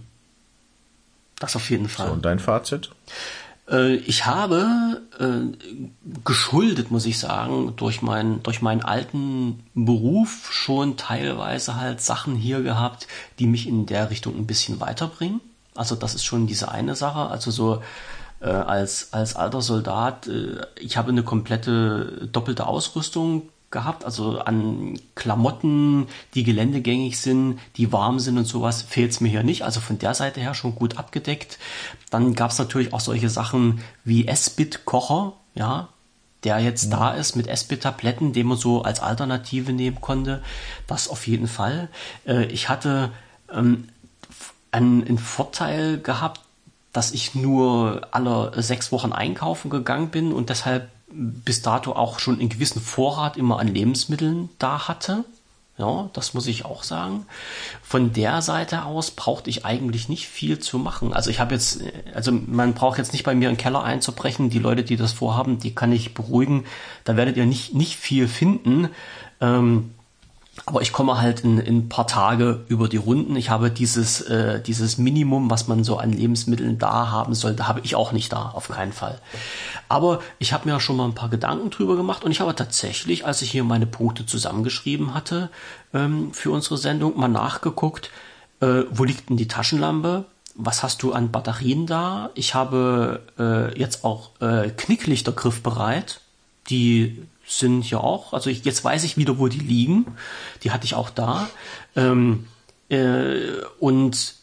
Das 1.39 1.55
auf 1.55 1.69
jeden 1.69 1.89
Fall. 1.89 2.07
So, 2.07 2.13
und 2.13 2.25
dein 2.25 2.39
Fazit? 2.39 2.91
Äh, 3.69 3.95
ich 3.95 4.25
habe 4.25 5.01
äh, 5.19 5.57
geschuldet, 6.23 6.91
muss 6.91 7.05
ich 7.05 7.19
sagen, 7.19 7.73
durch, 7.75 8.01
mein, 8.01 8.41
durch 8.43 8.61
meinen 8.61 8.83
alten 8.83 9.63
Beruf 9.73 10.49
schon 10.51 10.97
teilweise 10.97 11.75
halt 11.75 12.01
Sachen 12.01 12.35
hier 12.35 12.61
gehabt, 12.61 13.07
die 13.39 13.47
mich 13.47 13.67
in 13.67 13.85
der 13.85 14.09
Richtung 14.09 14.35
ein 14.37 14.47
bisschen 14.47 14.79
weiterbringen. 14.79 15.41
Also 15.73 15.95
das 15.95 16.15
ist 16.15 16.23
schon 16.23 16.47
diese 16.47 16.71
eine 16.71 16.95
Sache. 16.95 17.29
Also 17.29 17.51
so 17.51 17.83
äh, 18.39 18.49
als, 18.49 19.11
als 19.11 19.35
alter 19.35 19.61
Soldat, 19.61 20.27
äh, 20.27 20.61
ich 20.79 20.97
habe 20.97 21.09
eine 21.09 21.23
komplette 21.23 22.29
doppelte 22.31 22.67
Ausrüstung 22.67 23.49
gehabt, 23.71 24.05
also 24.05 24.39
an 24.39 24.99
Klamotten, 25.15 26.07
die 26.33 26.43
geländegängig 26.43 27.19
sind, 27.19 27.59
die 27.77 27.91
warm 27.91 28.19
sind 28.19 28.37
und 28.37 28.45
sowas, 28.45 28.81
fehlt 28.81 29.11
es 29.11 29.21
mir 29.21 29.29
hier 29.29 29.43
nicht. 29.43 29.63
Also 29.63 29.79
von 29.81 29.97
der 29.97 30.13
Seite 30.13 30.39
her 30.39 30.53
schon 30.53 30.75
gut 30.75 30.97
abgedeckt. 30.97 31.59
Dann 32.09 32.33
gab 32.35 32.51
es 32.51 32.57
natürlich 32.57 32.93
auch 32.93 32.99
solche 32.99 33.29
Sachen 33.29 33.81
wie 34.03 34.27
S-Bit-Kocher, 34.27 35.33
ja, 35.55 35.89
der 36.43 36.59
jetzt 36.59 36.91
ja. 36.91 36.97
da 36.97 37.11
ist 37.11 37.35
mit 37.35 37.47
S-Bit-Tabletten, 37.47 38.33
den 38.33 38.47
man 38.47 38.57
so 38.57 38.83
als 38.83 39.01
Alternative 39.01 39.73
nehmen 39.73 39.99
konnte. 39.99 40.41
Das 40.87 41.09
auf 41.09 41.27
jeden 41.27 41.47
Fall. 41.47 41.89
Äh, 42.25 42.45
ich 42.45 42.69
hatte 42.69 43.11
ähm, 43.51 43.89
einen 44.71 45.17
Vorteil 45.17 45.99
gehabt, 45.99 46.41
dass 46.91 47.11
ich 47.11 47.35
nur 47.35 48.07
alle 48.11 48.51
sechs 48.61 48.91
Wochen 48.91 49.11
einkaufen 49.11 49.69
gegangen 49.69 50.09
bin 50.09 50.31
und 50.31 50.49
deshalb 50.49 50.89
bis 51.15 51.61
dato 51.61 51.93
auch 51.93 52.19
schon 52.19 52.39
einen 52.39 52.49
gewissen 52.49 52.81
Vorrat 52.81 53.37
immer 53.37 53.59
an 53.59 53.67
Lebensmitteln 53.67 54.49
da 54.59 54.87
hatte. 54.87 55.23
Ja, 55.77 56.09
das 56.13 56.33
muss 56.33 56.47
ich 56.47 56.63
auch 56.63 56.83
sagen. 56.83 57.25
Von 57.83 58.13
der 58.13 58.41
Seite 58.41 58.83
aus 58.85 59.11
brauchte 59.11 59.49
ich 59.49 59.65
eigentlich 59.65 60.07
nicht 60.07 60.27
viel 60.27 60.59
zu 60.59 60.79
machen. 60.79 61.13
Also 61.13 61.29
ich 61.29 61.41
habe 61.41 61.53
jetzt, 61.53 61.81
also 62.13 62.31
man 62.31 62.73
braucht 62.73 62.97
jetzt 62.97 63.11
nicht 63.11 63.25
bei 63.25 63.35
mir 63.35 63.49
einen 63.49 63.57
Keller 63.57 63.83
einzubrechen. 63.83 64.49
Die 64.49 64.59
Leute, 64.59 64.83
die 64.83 64.95
das 64.95 65.11
vorhaben, 65.11 65.59
die 65.59 65.75
kann 65.75 65.91
ich 65.91 66.13
beruhigen. 66.13 66.63
Da 67.03 67.17
werdet 67.17 67.35
ihr 67.35 67.45
nicht, 67.45 67.73
nicht 67.73 67.97
viel 67.97 68.29
finden. 68.29 68.87
Ähm, 69.41 69.94
aber 70.65 70.81
ich 70.81 70.93
komme 70.93 71.21
halt 71.21 71.41
in, 71.41 71.59
in 71.59 71.77
ein 71.79 71.89
paar 71.89 72.07
Tage 72.07 72.63
über 72.69 72.87
die 72.87 72.97
Runden. 72.97 73.35
Ich 73.35 73.49
habe 73.49 73.69
dieses, 73.69 74.21
äh, 74.21 74.61
dieses 74.61 74.97
Minimum, 74.97 75.49
was 75.49 75.67
man 75.67 75.83
so 75.83 75.97
an 75.97 76.13
Lebensmitteln 76.13 76.77
da 76.77 77.11
haben 77.11 77.33
sollte, 77.33 77.67
habe 77.67 77.81
ich 77.83 77.95
auch 77.95 78.13
nicht 78.13 78.31
da, 78.31 78.51
auf 78.53 78.69
keinen 78.69 78.93
Fall. 78.93 79.19
Aber 79.89 80.21
ich 80.39 80.53
habe 80.53 80.69
mir 80.69 80.79
schon 80.79 80.95
mal 80.95 81.05
ein 81.05 81.15
paar 81.15 81.29
Gedanken 81.29 81.71
drüber 81.71 81.97
gemacht 81.97 82.23
und 82.23 82.31
ich 82.31 82.39
habe 82.39 82.55
tatsächlich, 82.55 83.25
als 83.25 83.41
ich 83.41 83.51
hier 83.51 83.65
meine 83.65 83.85
Punkte 83.85 84.25
zusammengeschrieben 84.25 85.13
hatte 85.13 85.49
ähm, 85.93 86.33
für 86.33 86.51
unsere 86.51 86.77
Sendung, 86.77 87.19
mal 87.19 87.27
nachgeguckt, 87.27 88.09
äh, 88.61 88.83
wo 88.89 89.03
liegt 89.03 89.29
denn 89.29 89.37
die 89.37 89.49
Taschenlampe? 89.49 90.25
Was 90.55 90.83
hast 90.83 91.03
du 91.03 91.11
an 91.11 91.31
Batterien 91.31 91.85
da? 91.85 92.29
Ich 92.33 92.55
habe 92.55 93.23
äh, 93.37 93.77
jetzt 93.77 94.05
auch 94.05 94.31
äh, 94.39 94.69
Knicklichter 94.69 95.33
griffbereit. 95.33 96.21
Die 96.69 97.27
sind 97.47 97.83
hier 97.83 98.03
auch, 98.03 98.33
also 98.33 98.49
ich, 98.49 98.65
jetzt 98.65 98.83
weiß 98.83 99.03
ich 99.03 99.17
wieder, 99.17 99.37
wo 99.37 99.47
die 99.47 99.59
liegen. 99.59 100.15
Die 100.63 100.71
hatte 100.71 100.85
ich 100.85 100.95
auch 100.95 101.09
da. 101.09 101.47
Ähm, 101.95 102.47
äh, 102.89 103.61
und 103.79 104.35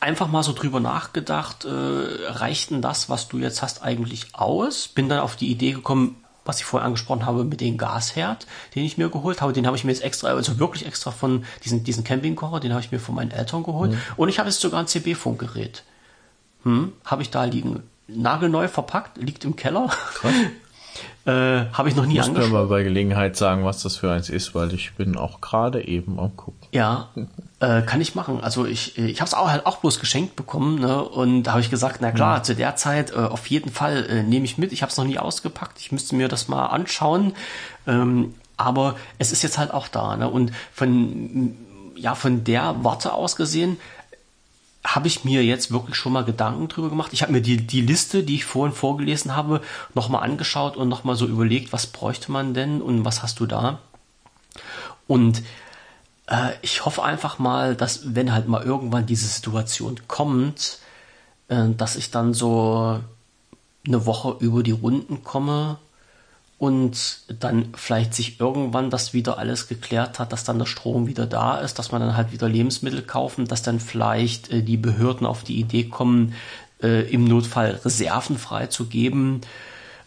einfach 0.00 0.28
mal 0.28 0.42
so 0.42 0.52
drüber 0.52 0.80
nachgedacht, 0.80 1.64
äh, 1.64 1.68
reicht 1.68 2.70
denn 2.70 2.82
das, 2.82 3.08
was 3.10 3.28
du 3.28 3.38
jetzt 3.38 3.62
hast, 3.62 3.82
eigentlich 3.82 4.34
aus? 4.34 4.88
Bin 4.88 5.08
dann 5.08 5.20
auf 5.20 5.36
die 5.36 5.50
Idee 5.50 5.72
gekommen, 5.72 6.16
was 6.44 6.58
ich 6.60 6.64
vorher 6.64 6.86
angesprochen 6.86 7.26
habe 7.26 7.44
mit 7.44 7.60
dem 7.60 7.76
Gasherd, 7.76 8.46
den 8.74 8.84
ich 8.84 8.96
mir 8.96 9.10
geholt 9.10 9.42
habe. 9.42 9.52
Den 9.52 9.66
habe 9.66 9.76
ich 9.76 9.84
mir 9.84 9.92
jetzt 9.92 10.02
extra, 10.02 10.28
also 10.28 10.58
wirklich 10.58 10.86
extra 10.86 11.10
von 11.10 11.44
diesen, 11.64 11.84
diesen 11.84 12.04
Campingkocher, 12.04 12.60
den 12.60 12.72
habe 12.72 12.82
ich 12.82 12.90
mir 12.90 13.00
von 13.00 13.14
meinen 13.14 13.30
Eltern 13.30 13.62
geholt. 13.62 13.92
Mhm. 13.92 14.00
Und 14.16 14.28
ich 14.30 14.38
habe 14.38 14.48
jetzt 14.48 14.60
sogar 14.60 14.80
ein 14.80 14.86
CB-Funkgerät. 14.86 15.82
Hm, 16.62 16.92
habe 17.04 17.22
ich 17.22 17.30
da 17.30 17.44
liegen. 17.44 17.82
Nagelneu 18.06 18.68
verpackt, 18.68 19.18
liegt 19.18 19.44
im 19.44 19.56
Keller. 19.56 19.90
Äh, 21.28 21.66
Habe 21.74 21.90
ich 21.90 21.94
noch 21.94 22.06
nie 22.06 22.18
angeschaut. 22.20 22.50
mal 22.50 22.66
bei 22.68 22.82
Gelegenheit 22.82 23.36
sagen, 23.36 23.62
was 23.62 23.82
das 23.82 23.96
für 23.96 24.10
eins 24.10 24.30
ist, 24.30 24.54
weil 24.54 24.72
ich 24.72 24.94
bin 24.94 25.14
auch 25.18 25.42
gerade 25.42 25.86
eben 25.86 26.18
am 26.18 26.34
gucken. 26.34 26.66
Ja, 26.72 27.10
äh, 27.60 27.82
kann 27.82 28.00
ich 28.00 28.14
machen. 28.14 28.40
Also 28.40 28.64
ich, 28.64 28.96
ich 28.96 29.20
habe 29.20 29.28
es 29.28 29.34
auch 29.34 29.50
halt 29.50 29.66
auch 29.66 29.76
bloß 29.76 30.00
geschenkt 30.00 30.36
bekommen, 30.36 30.78
ne? 30.78 31.04
Und 31.04 31.42
da 31.42 31.50
habe 31.50 31.60
ich 31.60 31.68
gesagt, 31.68 31.98
na 32.00 32.12
klar, 32.12 32.42
zu 32.44 32.54
der 32.54 32.76
Zeit 32.76 33.12
äh, 33.12 33.16
auf 33.16 33.46
jeden 33.48 33.70
Fall 33.70 34.06
äh, 34.08 34.22
nehme 34.22 34.46
ich 34.46 34.56
mit. 34.56 34.72
Ich 34.72 34.80
habe 34.80 34.90
es 34.90 34.96
noch 34.96 35.04
nie 35.04 35.18
ausgepackt. 35.18 35.78
Ich 35.80 35.92
müsste 35.92 36.16
mir 36.16 36.28
das 36.28 36.48
mal 36.48 36.64
anschauen. 36.66 37.34
Ähm, 37.86 38.32
aber 38.56 38.96
es 39.18 39.30
ist 39.30 39.42
jetzt 39.42 39.58
halt 39.58 39.74
auch 39.74 39.88
da, 39.88 40.16
ne? 40.16 40.30
Und 40.30 40.52
von 40.72 41.58
ja 41.94 42.14
von 42.14 42.44
der 42.44 42.76
Warte 42.84 43.12
aus 43.12 43.36
gesehen 43.36 43.76
habe 44.94 45.06
ich 45.06 45.24
mir 45.24 45.44
jetzt 45.44 45.70
wirklich 45.70 45.96
schon 45.96 46.12
mal 46.12 46.24
Gedanken 46.24 46.68
drüber 46.68 46.88
gemacht. 46.88 47.12
Ich 47.12 47.22
habe 47.22 47.32
mir 47.32 47.42
die, 47.42 47.58
die 47.58 47.82
Liste, 47.82 48.22
die 48.22 48.36
ich 48.36 48.46
vorhin 48.46 48.74
vorgelesen 48.74 49.36
habe, 49.36 49.60
nochmal 49.94 50.22
angeschaut 50.22 50.76
und 50.76 50.88
nochmal 50.88 51.14
so 51.14 51.26
überlegt, 51.26 51.72
was 51.72 51.86
bräuchte 51.86 52.32
man 52.32 52.54
denn 52.54 52.80
und 52.80 53.04
was 53.04 53.22
hast 53.22 53.38
du 53.40 53.46
da? 53.46 53.80
Und 55.06 55.42
äh, 56.26 56.52
ich 56.62 56.86
hoffe 56.86 57.02
einfach 57.02 57.38
mal, 57.38 57.76
dass 57.76 58.14
wenn 58.14 58.32
halt 58.32 58.48
mal 58.48 58.62
irgendwann 58.62 59.04
diese 59.04 59.28
Situation 59.28 60.00
kommt, 60.08 60.78
äh, 61.48 61.68
dass 61.76 61.96
ich 61.96 62.10
dann 62.10 62.32
so 62.32 63.00
eine 63.86 64.06
Woche 64.06 64.36
über 64.40 64.62
die 64.62 64.72
Runden 64.72 65.22
komme 65.22 65.78
und 66.58 67.20
dann 67.38 67.68
vielleicht 67.74 68.14
sich 68.14 68.40
irgendwann 68.40 68.90
das 68.90 69.14
wieder 69.14 69.38
alles 69.38 69.68
geklärt 69.68 70.18
hat, 70.18 70.32
dass 70.32 70.42
dann 70.42 70.58
der 70.58 70.66
Strom 70.66 71.06
wieder 71.06 71.26
da 71.26 71.58
ist, 71.58 71.78
dass 71.78 71.92
man 71.92 72.00
dann 72.00 72.16
halt 72.16 72.32
wieder 72.32 72.48
Lebensmittel 72.48 73.02
kaufen, 73.02 73.46
dass 73.46 73.62
dann 73.62 73.78
vielleicht 73.78 74.50
äh, 74.50 74.62
die 74.62 74.76
Behörden 74.76 75.26
auf 75.26 75.44
die 75.44 75.60
Idee 75.60 75.84
kommen, 75.84 76.34
äh, 76.82 77.08
im 77.12 77.24
Notfall 77.24 77.80
Reserven 77.84 78.38
freizugeben, 78.38 79.42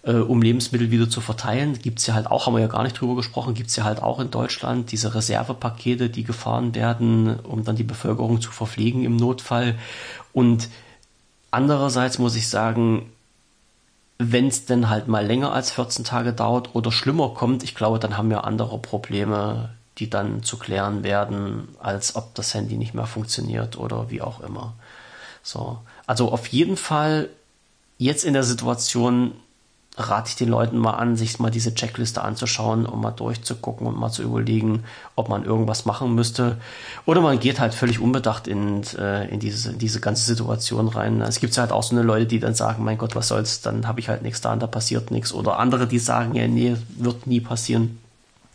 äh, 0.03 0.15
um 0.15 0.41
Lebensmittel 0.41 0.91
wieder 0.91 1.09
zu 1.09 1.21
verteilen. 1.21 1.79
Gibt's 1.81 2.05
ja 2.07 2.15
halt 2.15 2.27
auch, 2.27 2.47
haben 2.47 2.53
wir 2.53 2.61
ja 2.61 2.67
gar 2.67 2.83
nicht 2.83 2.99
drüber 2.99 3.15
gesprochen, 3.15 3.53
gibt's 3.53 3.77
ja 3.77 3.85
halt 3.85 4.03
auch 4.03 4.19
in 4.19 4.29
Deutschland 4.29 4.91
diese 4.91 5.15
Reservepakete, 5.15 6.09
die 6.09 6.25
gefahren 6.25 6.75
werden, 6.75 7.39
um 7.39 7.63
dann 7.63 7.77
die 7.77 7.83
Bevölkerung 7.83 8.41
zu 8.41 8.51
verpflegen 8.51 9.05
im 9.05 9.15
Notfall. 9.15 9.75
Und 10.33 10.67
andererseits 11.49 12.19
muss 12.19 12.35
ich 12.35 12.49
sagen, 12.49 13.05
wenn 14.21 14.47
es 14.47 14.65
denn 14.65 14.89
halt 14.89 15.07
mal 15.07 15.25
länger 15.25 15.53
als 15.53 15.71
14 15.71 16.05
Tage 16.05 16.33
dauert 16.33 16.75
oder 16.75 16.91
schlimmer 16.91 17.29
kommt, 17.29 17.63
ich 17.63 17.75
glaube, 17.75 17.99
dann 17.99 18.17
haben 18.17 18.29
wir 18.29 18.43
andere 18.43 18.77
Probleme, 18.77 19.69
die 19.97 20.09
dann 20.09 20.43
zu 20.43 20.57
klären 20.57 21.03
werden, 21.03 21.69
als 21.79 22.15
ob 22.15 22.35
das 22.35 22.53
Handy 22.53 22.77
nicht 22.77 22.93
mehr 22.93 23.05
funktioniert 23.05 23.77
oder 23.77 24.09
wie 24.09 24.21
auch 24.21 24.39
immer. 24.41 24.73
So. 25.43 25.79
Also 26.05 26.31
auf 26.31 26.47
jeden 26.47 26.77
Fall 26.77 27.29
jetzt 27.97 28.23
in 28.23 28.33
der 28.33 28.43
Situation 28.43 29.33
rate 29.97 30.29
ich 30.29 30.35
den 30.35 30.47
Leuten 30.47 30.77
mal 30.77 30.93
an, 30.93 31.17
sich 31.17 31.39
mal 31.39 31.51
diese 31.51 31.75
Checkliste 31.75 32.21
anzuschauen, 32.21 32.85
um 32.85 33.01
mal 33.01 33.11
durchzugucken 33.11 33.87
und 33.87 33.99
mal 33.99 34.09
zu 34.09 34.23
überlegen, 34.23 34.83
ob 35.15 35.27
man 35.27 35.43
irgendwas 35.43 35.85
machen 35.85 36.15
müsste. 36.15 36.57
Oder 37.05 37.19
man 37.21 37.39
geht 37.39 37.59
halt 37.59 37.73
völlig 37.73 37.99
unbedacht 37.99 38.47
in, 38.47 38.83
äh, 38.97 39.27
in, 39.27 39.39
diese, 39.39 39.71
in 39.71 39.79
diese 39.79 39.99
ganze 39.99 40.25
Situation 40.25 40.87
rein. 40.87 41.21
Es 41.21 41.39
gibt 41.41 41.57
halt 41.57 41.71
auch 41.71 41.83
so 41.83 41.95
eine 41.95 42.03
Leute, 42.03 42.25
die 42.25 42.39
dann 42.39 42.55
sagen, 42.55 42.85
mein 42.85 42.97
Gott, 42.97 43.15
was 43.15 43.27
soll's, 43.27 43.61
dann 43.61 43.85
habe 43.87 43.99
ich 43.99 44.07
halt 44.07 44.21
nichts 44.21 44.39
da 44.39 44.53
und 44.53 44.61
da 44.61 44.67
passiert 44.67 45.11
nichts. 45.11 45.33
Oder 45.33 45.59
andere, 45.59 45.87
die 45.87 45.99
sagen, 45.99 46.35
ja, 46.35 46.47
nee, 46.47 46.77
wird 46.97 47.27
nie 47.27 47.41
passieren. 47.41 47.99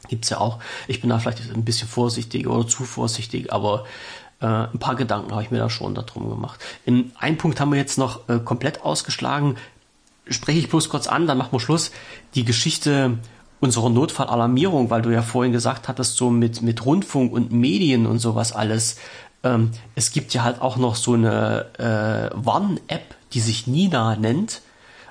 Gibt's 0.09 0.31
ja 0.31 0.39
auch. 0.39 0.59
Ich 0.89 1.01
bin 1.01 1.11
da 1.11 1.19
vielleicht 1.19 1.53
ein 1.53 1.65
bisschen 1.65 1.89
vorsichtig 1.89 2.47
oder 2.47 2.67
zu 2.67 2.85
vorsichtig, 2.85 3.53
aber 3.53 3.85
äh, 4.41 4.47
ein 4.47 4.79
paar 4.79 4.95
Gedanken 4.95 5.33
habe 5.33 5.43
ich 5.43 5.51
mir 5.51 5.59
da 5.59 5.69
schon 5.69 5.95
darum 5.95 6.31
gemacht. 6.31 6.61
In 6.85 7.13
einem 7.19 7.37
Punkt 7.37 7.61
haben 7.61 7.73
wir 7.73 7.79
jetzt 7.79 7.99
noch 7.99 8.29
äh, 8.29 8.39
komplett 8.39 8.83
ausgeschlagen, 8.83 9.57
spreche 10.29 10.59
ich 10.59 10.69
bloß 10.69 10.89
kurz 10.89 11.07
an, 11.07 11.27
dann 11.27 11.39
machen 11.39 11.53
wir 11.53 11.61
Schluss. 11.61 11.91
Die 12.35 12.45
Geschichte 12.45 13.19
unserer 13.61 13.91
Notfallalarmierung, 13.91 14.91
weil 14.91 15.03
du 15.03 15.11
ja 15.11 15.23
vorhin 15.23 15.53
gesagt 15.53 15.89
hattest, 15.89 16.17
so 16.17 16.31
mit, 16.31 16.63
mit 16.63 16.85
Rundfunk 16.85 17.33
und 17.33 17.53
Medien 17.53 18.07
und 18.07 18.19
sowas 18.19 18.53
alles. 18.53 18.97
Ähm, 19.43 19.71
es 19.95 20.11
gibt 20.11 20.35
ja 20.35 20.45
halt 20.45 20.61
auch 20.61 20.77
noch 20.77 20.95
so 20.95 21.15
eine 21.15 21.67
äh, 21.79 22.37
Warn-App, 22.37 23.15
die 23.33 23.41
sich 23.41 23.67
Nina 23.67 24.17
nennt. 24.17 24.63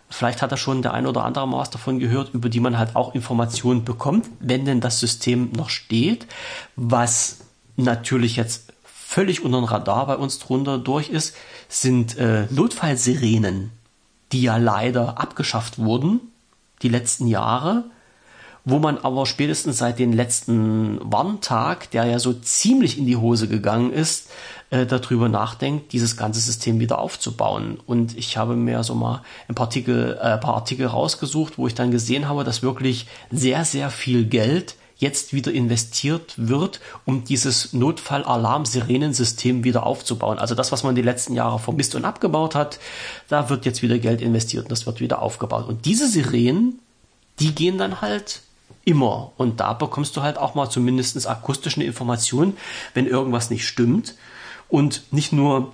Vielleicht 0.10 0.42
hat 0.42 0.52
da 0.52 0.58
schon 0.58 0.84
der 0.84 0.94
ein 0.94 1.08
oder 1.08 1.26
andere 1.26 1.52
was 1.52 1.72
davon 1.72 2.00
gehört, 2.00 2.34
über 2.34 2.50
die 2.50 2.60
man 2.60 2.78
halt 2.78 2.96
auch 2.96 3.16
Informationen 3.16 3.84
bekommt, 3.84 4.28
wenn 4.40 4.66
denn 4.66 4.80
das 4.80 5.00
System 5.00 5.52
noch 5.54 5.70
steht, 5.70 6.28
was 6.76 7.40
natürlich 7.76 8.36
jetzt 8.36 8.72
völlig 8.84 9.44
unter 9.44 9.60
dem 9.60 9.66
Radar 9.66 10.06
bei 10.08 10.16
uns 10.16 10.40
drunter 10.40 10.78
durch 10.78 11.10
ist, 11.10 11.36
sind 11.68 12.18
äh, 12.18 12.46
Notfallsirenen 12.52 13.72
die 14.36 14.42
ja 14.42 14.58
leider 14.58 15.18
abgeschafft 15.18 15.80
wurden, 15.80 16.20
die 16.82 16.90
letzten 16.90 17.26
Jahre, 17.26 17.86
wo 18.66 18.80
man 18.80 18.98
aber 18.98 19.26
spätestens 19.26 19.78
seit 19.78 19.98
dem 19.98 20.12
letzten 20.12 21.00
Warntag, 21.02 21.90
der 21.92 22.04
ja 22.04 22.20
so 22.20 22.34
ziemlich 22.34 22.98
in 22.98 23.06
die 23.06 23.16
Hose 23.16 23.48
gegangen 23.48 23.94
ist, 23.94 24.30
äh, 24.72 24.86
darüber 24.86 25.30
nachdenkt, 25.30 25.94
dieses 25.94 26.18
ganze 26.18 26.42
System 26.42 26.82
wieder 26.82 27.00
aufzubauen. 27.00 27.80
Und 27.86 28.18
ich 28.18 28.36
habe 28.36 28.58
mir 28.58 28.84
so 28.84 28.94
mal 28.94 29.22
ein 29.48 29.56
paar 29.56 29.68
Artikel, 29.68 30.18
äh, 30.20 30.34
ein 30.34 30.40
paar 30.42 30.56
Artikel 30.56 30.88
rausgesucht, 30.88 31.58
wo 31.58 31.68
ich 31.68 31.76
dann 31.76 31.92
gesehen 31.92 32.28
habe, 32.28 32.44
dass 32.44 32.62
wirklich 32.62 33.08
sehr, 33.32 33.64
sehr 33.64 33.90
viel 33.90 34.26
Geld 34.26 34.76
jetzt 34.98 35.34
wieder 35.34 35.52
investiert 35.52 36.34
wird, 36.38 36.80
um 37.06 37.24
dieses 37.26 37.74
Notfallalarm-Sirenensystem 37.74 39.64
wieder 39.64 39.86
aufzubauen. 39.86 40.40
Also 40.40 40.56
das, 40.56 40.72
was 40.72 40.84
man 40.84 40.96
die 40.96 41.02
letzten 41.02 41.34
Jahre 41.34 41.60
vermisst 41.60 41.96
und 41.96 42.06
abgebaut 42.06 42.56
hat, 42.56 42.80
da 43.28 43.50
wird 43.50 43.66
jetzt 43.66 43.82
wieder 43.82 44.00
Geld 44.00 44.22
investiert 44.22 44.66
und 44.66 44.72
das 44.72 44.86
wird 44.86 45.02
wieder 45.02 45.22
aufgebaut. 45.22 45.68
Und 45.68 45.86
diese 45.86 46.08
Sirenen, 46.08 46.80
die 47.40 47.54
gehen 47.54 47.78
dann 47.78 48.02
halt 48.02 48.42
immer. 48.86 49.32
Und 49.36 49.60
da 49.60 49.74
bekommst 49.74 50.16
du 50.16 50.22
halt 50.22 50.38
auch 50.38 50.56
mal 50.56 50.70
zumindest 50.70 51.28
akustische 51.28 51.84
Informationen, 51.84 52.56
wenn 52.94 53.08
irgendwas 53.08 53.50
nicht 53.50 53.68
stimmt. 53.68 54.16
Und 54.70 55.12
nicht 55.12 55.34
nur 55.34 55.74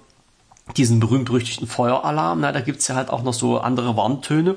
diesen 0.77 0.99
berühmt-berüchtigten 0.99 1.68
Feueralarm, 1.68 2.39
na, 2.39 2.52
da 2.52 2.61
gibt's 2.61 2.88
ja 2.88 2.95
halt 2.95 3.10
auch 3.10 3.23
noch 3.23 3.34
so 3.34 3.60
andere 3.60 3.95
Warntöne. 3.95 4.56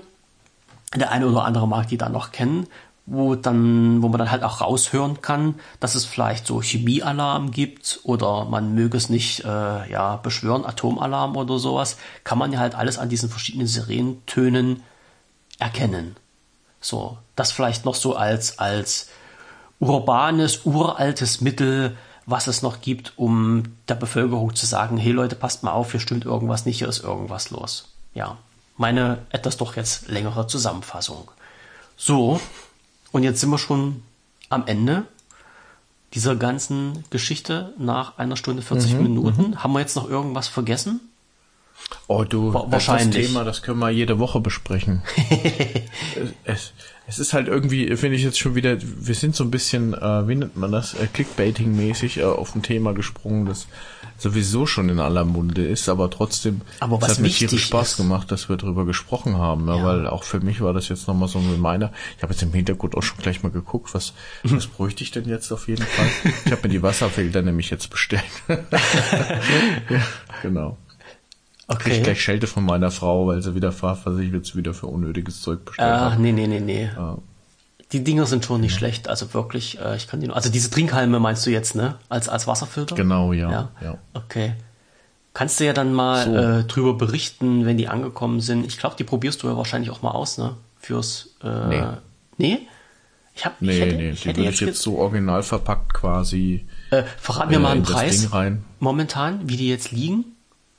Der 0.94 1.10
eine 1.10 1.26
oder 1.26 1.44
andere 1.44 1.66
mag 1.66 1.88
die 1.88 1.98
dann 1.98 2.12
noch 2.12 2.30
kennen, 2.30 2.68
wo 3.06 3.34
dann, 3.34 4.02
wo 4.02 4.08
man 4.08 4.18
dann 4.18 4.30
halt 4.30 4.42
auch 4.42 4.60
raushören 4.60 5.20
kann, 5.20 5.56
dass 5.78 5.94
es 5.94 6.06
vielleicht 6.06 6.46
so 6.46 6.62
Chemiealarm 6.62 7.50
gibt 7.50 8.00
oder 8.04 8.46
man 8.46 8.74
möge 8.74 8.96
es 8.96 9.10
nicht 9.10 9.44
äh, 9.44 9.90
ja 9.90 10.16
beschwören, 10.16 10.64
Atomalarm 10.64 11.36
oder 11.36 11.58
sowas, 11.58 11.98
kann 12.24 12.38
man 12.38 12.52
ja 12.52 12.60
halt 12.60 12.74
alles 12.74 12.98
an 12.98 13.10
diesen 13.10 13.28
verschiedenen 13.28 13.66
Sirenentönen 13.66 14.82
erkennen. 15.58 16.16
So, 16.80 17.18
das 17.36 17.52
vielleicht 17.52 17.84
noch 17.84 17.94
so 17.94 18.16
als 18.16 18.58
als 18.58 19.08
urbanes, 19.80 20.64
uraltes 20.64 21.40
Mittel, 21.40 21.96
was 22.26 22.46
es 22.46 22.62
noch 22.62 22.80
gibt, 22.80 23.12
um 23.16 23.64
der 23.88 23.96
Bevölkerung 23.96 24.54
zu 24.54 24.64
sagen, 24.64 24.96
hey 24.96 25.12
Leute, 25.12 25.36
passt 25.36 25.62
mal 25.62 25.72
auf, 25.72 25.90
hier 25.90 26.00
stimmt 26.00 26.24
irgendwas 26.24 26.64
nicht, 26.64 26.78
hier 26.78 26.88
ist 26.88 27.04
irgendwas 27.04 27.50
los. 27.50 27.92
Ja, 28.14 28.38
meine 28.78 29.18
etwas 29.30 29.58
doch 29.58 29.76
jetzt 29.76 30.08
längere 30.08 30.46
Zusammenfassung. 30.46 31.30
So, 31.96 32.40
und 33.14 33.22
jetzt 33.22 33.40
sind 33.40 33.50
wir 33.50 33.58
schon 33.58 34.02
am 34.48 34.66
Ende 34.66 35.04
dieser 36.14 36.34
ganzen 36.34 37.04
Geschichte 37.10 37.72
nach 37.78 38.18
einer 38.18 38.36
Stunde 38.36 38.60
40 38.60 38.94
mhm, 38.94 39.02
Minuten. 39.04 39.50
Mhm. 39.50 39.62
Haben 39.62 39.72
wir 39.72 39.78
jetzt 39.78 39.94
noch 39.94 40.10
irgendwas 40.10 40.48
vergessen? 40.48 40.98
Oh 42.08 42.24
du, 42.24 42.52
wahrscheinlich. 42.52 43.14
das 43.14 43.26
Thema, 43.26 43.44
das 43.44 43.62
können 43.62 43.78
wir 43.78 43.90
jede 43.90 44.18
Woche 44.18 44.40
besprechen. 44.40 45.04
es, 46.44 46.72
es 47.06 47.20
ist 47.20 47.34
halt 47.34 47.46
irgendwie, 47.46 47.96
finde 47.96 48.16
ich 48.16 48.24
jetzt 48.24 48.40
schon 48.40 48.56
wieder, 48.56 48.78
wir 48.80 49.14
sind 49.14 49.36
so 49.36 49.44
ein 49.44 49.50
bisschen, 49.52 49.94
äh, 49.94 50.26
wie 50.26 50.34
nennt 50.34 50.56
man 50.56 50.72
das, 50.72 50.94
äh, 50.94 51.06
Clickbaiting-mäßig 51.06 52.18
äh, 52.18 52.24
auf 52.24 52.56
ein 52.56 52.62
Thema 52.64 52.94
gesprungen, 52.94 53.46
das 53.46 53.68
sowieso 54.16 54.64
schon 54.66 54.88
in 54.88 55.00
aller 55.00 55.24
Munde 55.24 55.66
ist, 55.66 55.88
aber 55.88 56.08
trotzdem 56.10 56.60
aber 56.80 57.00
was 57.02 57.10
es 57.12 57.16
hat 57.18 57.22
mir 57.22 57.28
tierisch 57.30 57.64
Spaß 57.66 57.90
ist, 57.92 57.96
gemacht, 57.98 58.30
dass 58.32 58.48
wir 58.48 58.56
drüber 58.56 58.84
gesprochen 58.86 59.36
haben, 59.38 59.66
ja, 59.68 59.76
Ja. 59.76 59.84
weil 59.84 60.06
auch 60.06 60.22
für 60.24 60.40
mich 60.40 60.60
war 60.60 60.72
das 60.72 60.88
jetzt 60.88 61.08
nochmal 61.08 61.28
so 61.28 61.38
ein 61.38 61.50
Reminder. 61.50 61.92
Ich 62.16 62.22
habe 62.22 62.32
jetzt 62.32 62.42
im 62.42 62.52
Hintergrund 62.52 62.96
auch 62.96 63.02
schon 63.02 63.18
gleich 63.18 63.42
mal 63.42 63.50
geguckt, 63.50 63.92
was, 63.94 64.14
was 64.44 64.66
bräuchte 64.68 65.02
ich 65.04 65.10
denn 65.10 65.28
jetzt 65.28 65.50
auf 65.52 65.68
jeden 65.68 65.84
Fall? 65.84 66.06
Ich 66.46 66.52
habe 66.52 66.62
mir 66.62 66.68
die 66.70 66.82
Wasserfilter 66.82 67.42
nämlich 67.42 67.70
jetzt 67.70 67.90
bestellt. 67.90 68.22
ja, 68.48 70.00
genau. 70.42 70.76
Krieg 71.78 71.94
ich 71.94 72.02
gleich 72.02 72.20
Schelte 72.22 72.46
von 72.46 72.64
meiner 72.64 72.90
Frau, 72.90 73.26
weil 73.26 73.42
sie 73.42 73.54
wieder 73.54 73.72
Fahrversicherung 73.72 74.34
jetzt 74.40 74.54
wieder 74.54 74.74
für 74.74 74.86
unnötiges 74.86 75.40
Zeug 75.40 75.64
bestellt 75.64 75.90
Ah, 75.90 76.10
hat. 76.12 76.18
nee, 76.18 76.30
nee, 76.32 76.46
nee, 76.46 76.60
nee. 76.60 76.90
Ja. 76.94 77.18
Die 77.94 78.02
Dinger 78.02 78.26
sind 78.26 78.44
schon 78.44 78.60
nicht 78.60 78.74
schlecht, 78.74 79.08
also 79.08 79.32
wirklich, 79.34 79.78
äh, 79.80 79.94
ich 79.96 80.08
kann 80.08 80.20
die 80.20 80.26
nur, 80.26 80.34
also 80.34 80.50
diese 80.50 80.68
Trinkhalme 80.68 81.20
meinst 81.20 81.46
du 81.46 81.50
jetzt, 81.50 81.76
ne? 81.76 81.94
Als, 82.08 82.28
als 82.28 82.48
Wasserfilter? 82.48 82.96
Genau, 82.96 83.32
ja. 83.32 83.50
Ja. 83.50 83.68
ja. 83.80 83.98
Okay. 84.14 84.54
Kannst 85.32 85.60
du 85.60 85.64
ja 85.64 85.72
dann 85.72 85.92
mal 85.94 86.24
So. 86.24 86.34
äh, 86.34 86.64
drüber 86.64 86.94
berichten, 86.94 87.64
wenn 87.66 87.76
die 87.78 87.86
angekommen 87.86 88.40
sind. 88.40 88.66
Ich 88.66 88.78
glaube, 88.78 88.96
die 88.98 89.04
probierst 89.04 89.42
du 89.44 89.48
ja 89.48 89.56
wahrscheinlich 89.56 89.90
auch 89.90 90.02
mal 90.02 90.10
aus, 90.10 90.38
ne? 90.38 90.56
Fürs, 90.80 91.36
äh, 91.42 91.68
Nee. 91.68 91.82
Nee? 92.36 92.58
Ich 93.36 93.44
hab, 93.44 93.54
ich 93.60 93.68
Nee, 93.68 93.80
hätte, 93.80 93.94
nee, 93.96 94.10
ich 94.10 94.22
die 94.22 94.28
hätte 94.28 94.40
würde 94.40 94.50
ich 94.50 94.60
jetzt 94.60 94.82
so 94.82 94.98
original 94.98 95.42
verpackt 95.44 95.94
quasi 95.94 96.66
Äh, 96.90 97.04
verrat 97.18 97.48
mir 97.48 97.56
äh, 97.56 97.58
mal 97.60 97.70
einen 97.72 97.82
Preis 97.84 98.28
momentan, 98.80 99.48
wie 99.48 99.56
die 99.56 99.68
jetzt 99.68 99.92
liegen. 99.92 100.24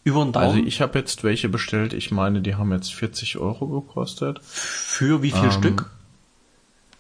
Über 0.04 0.24
den 0.24 0.34
Daumen. 0.34 0.46
Also 0.48 0.60
ich 0.60 0.82
habe 0.82 1.00
jetzt 1.00 1.24
welche 1.24 1.50
bestellt. 1.50 1.94
Ich 1.94 2.12
meine, 2.12 2.42
die 2.42 2.56
haben 2.56 2.72
jetzt 2.74 2.94
40 2.94 3.38
Euro 3.38 3.68
gekostet. 3.68 4.40
Für 4.44 5.22
wie 5.24 5.32
viel 5.32 5.46
Ähm, 5.46 5.52
Stück? 5.52 5.90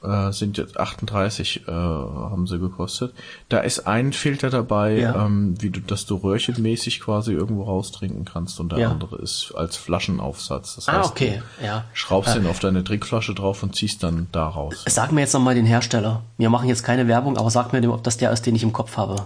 Äh, 0.05 0.31
sind 0.31 0.57
jetzt 0.57 0.77
38 0.79 1.67
äh, 1.67 1.71
haben 1.71 2.47
sie 2.47 2.59
gekostet. 2.59 3.13
Da 3.49 3.59
ist 3.59 3.87
ein 3.87 4.13
Filter 4.13 4.49
dabei, 4.49 4.97
Ja. 4.99 5.25
ähm, 5.25 5.55
wie 5.61 5.69
du, 5.69 5.79
dass 5.81 6.05
du 6.05 6.15
röhrchenmäßig 6.15 6.99
quasi 7.01 7.33
irgendwo 7.33 7.63
raustrinken 7.63 8.25
kannst 8.25 8.59
und 8.59 8.71
der 8.71 8.79
Ja. 8.79 8.91
andere 8.91 9.17
ist 9.17 9.53
als 9.55 9.75
Flaschenaufsatz. 9.77 10.75
Das 10.75 10.87
Ah, 10.87 10.99
heißt, 10.99 11.09
okay, 11.11 11.41
ja. 11.63 11.83
schraubst 11.93 12.35
den 12.35 12.45
auf 12.47 12.59
deine 12.59 12.83
Trinkflasche 12.83 13.33
drauf 13.33 13.63
und 13.63 13.75
ziehst 13.75 14.03
dann 14.03 14.27
da 14.31 14.47
raus. 14.47 14.83
Sag 14.87 15.11
mir 15.11 15.21
jetzt 15.21 15.33
nochmal 15.33 15.55
den 15.55 15.65
Hersteller. 15.65 16.21
Wir 16.37 16.49
machen 16.49 16.67
jetzt 16.69 16.83
keine 16.83 17.07
Werbung, 17.07 17.37
aber 17.37 17.49
sag 17.49 17.73
mir, 17.73 17.91
ob 17.91 18.03
das 18.03 18.17
der 18.17 18.31
ist, 18.31 18.45
den 18.45 18.55
ich 18.55 18.63
im 18.63 18.73
Kopf 18.73 18.97
habe. 18.97 19.25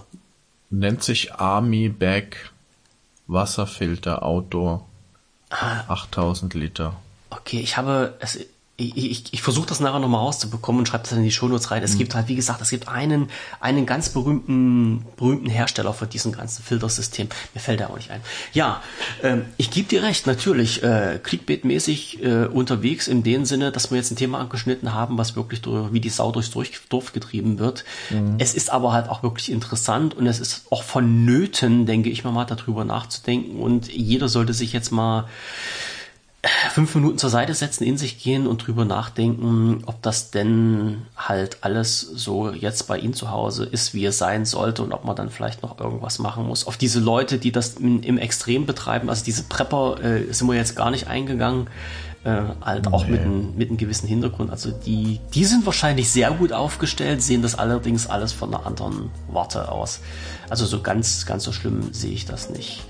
Nennt 0.70 1.02
sich 1.02 1.34
Army 1.34 1.88
Bag 1.88 2.50
Wasserfilter 3.26 4.22
Outdoor 4.24 4.86
Ah. 5.50 5.82
8000 5.88 6.54
Liter. 6.54 6.94
Okay, 7.30 7.58
ich 7.60 7.76
habe 7.76 8.14
es. 8.20 8.38
Ich, 8.80 8.96
ich, 9.10 9.24
ich 9.32 9.42
versuche 9.42 9.66
das 9.68 9.80
nachher 9.80 9.98
nochmal 9.98 10.20
rauszubekommen 10.20 10.80
und 10.80 10.86
schreibe 10.86 11.04
das 11.04 11.12
in 11.12 11.22
die 11.22 11.30
Shownotes 11.30 11.70
rein. 11.70 11.82
Es 11.82 11.98
gibt 11.98 12.14
halt, 12.14 12.28
wie 12.28 12.34
gesagt, 12.34 12.62
es 12.62 12.70
gibt 12.70 12.88
einen, 12.88 13.28
einen 13.60 13.84
ganz 13.84 14.08
berühmten, 14.08 15.04
berühmten 15.16 15.50
Hersteller 15.50 15.92
von 15.92 16.08
diesem 16.08 16.32
ganzen 16.32 16.62
Filtersystem. 16.62 17.28
Mir 17.54 17.60
fällt 17.60 17.80
der 17.80 17.90
auch 17.90 17.96
nicht 17.96 18.10
ein. 18.10 18.20
Ja, 18.54 18.82
ähm, 19.22 19.44
ich 19.58 19.70
gebe 19.70 19.88
dir 19.88 20.02
recht, 20.02 20.26
natürlich, 20.26 20.82
äh, 20.82 21.20
Clickbait-mäßig 21.22 22.22
äh, 22.22 22.46
unterwegs 22.46 23.06
in 23.06 23.22
dem 23.22 23.44
Sinne, 23.44 23.70
dass 23.70 23.90
wir 23.90 23.98
jetzt 23.98 24.10
ein 24.10 24.16
Thema 24.16 24.38
angeschnitten 24.38 24.94
haben, 24.94 25.18
was 25.18 25.36
wirklich 25.36 25.60
durch, 25.60 25.92
wie 25.92 26.00
die 26.00 26.08
Sau 26.08 26.32
durchs 26.32 26.50
Durch- 26.50 26.80
Dorf 26.88 27.12
getrieben 27.12 27.58
wird. 27.58 27.84
Es 28.38 28.54
ist 28.54 28.70
aber 28.70 28.92
halt 28.92 29.08
auch 29.08 29.22
wirklich 29.22 29.50
interessant 29.52 30.14
und 30.14 30.26
es 30.26 30.40
ist 30.40 30.64
auch 30.70 30.82
vonnöten, 30.82 31.84
denke 31.86 32.08
ich 32.08 32.24
mal, 32.24 32.32
mal 32.32 32.44
darüber 32.46 32.84
nachzudenken 32.84 33.60
und 33.60 33.92
jeder 33.92 34.28
sollte 34.28 34.52
sich 34.54 34.72
jetzt 34.72 34.90
mal 34.90 35.28
fünf 36.72 36.94
Minuten 36.94 37.18
zur 37.18 37.28
Seite 37.28 37.52
setzen, 37.54 37.84
in 37.84 37.98
sich 37.98 38.18
gehen 38.22 38.46
und 38.46 38.66
drüber 38.66 38.86
nachdenken, 38.86 39.82
ob 39.84 40.00
das 40.00 40.30
denn 40.30 41.02
halt 41.16 41.58
alles 41.60 42.00
so 42.00 42.50
jetzt 42.50 42.86
bei 42.88 42.98
Ihnen 42.98 43.12
zu 43.12 43.30
Hause 43.30 43.64
ist, 43.66 43.92
wie 43.92 44.06
es 44.06 44.16
sein 44.16 44.46
sollte 44.46 44.82
und 44.82 44.92
ob 44.92 45.04
man 45.04 45.14
dann 45.16 45.28
vielleicht 45.28 45.62
noch 45.62 45.78
irgendwas 45.78 46.18
machen 46.18 46.46
muss. 46.46 46.66
Auf 46.66 46.78
diese 46.78 46.98
Leute, 46.98 47.36
die 47.38 47.52
das 47.52 47.74
im, 47.74 48.02
im 48.02 48.16
Extrem 48.16 48.64
betreiben, 48.64 49.10
also 49.10 49.22
diese 49.22 49.42
Prepper, 49.42 50.02
äh, 50.02 50.32
sind 50.32 50.46
wir 50.48 50.54
jetzt 50.54 50.76
gar 50.76 50.90
nicht 50.90 51.08
eingegangen. 51.08 51.68
Äh, 52.22 52.42
halt 52.60 52.86
auch 52.92 53.06
mit, 53.06 53.22
einem- 53.22 53.56
mit 53.56 53.68
einem 53.70 53.78
gewissen 53.78 54.06
Hintergrund. 54.06 54.50
Also 54.50 54.70
die, 54.70 55.20
die 55.32 55.46
sind 55.46 55.64
wahrscheinlich 55.64 56.10
sehr 56.10 56.30
gut 56.32 56.52
aufgestellt, 56.52 57.22
sehen 57.22 57.40
das 57.40 57.54
allerdings 57.54 58.06
alles 58.08 58.32
von 58.32 58.54
einer 58.54 58.66
anderen 58.66 59.10
Warte 59.28 59.72
aus. 59.72 60.00
Also 60.50 60.66
so 60.66 60.82
ganz, 60.82 61.24
ganz 61.24 61.44
so 61.44 61.52
schlimm 61.52 61.94
sehe 61.94 62.12
ich 62.12 62.26
das 62.26 62.50
nicht. 62.50 62.82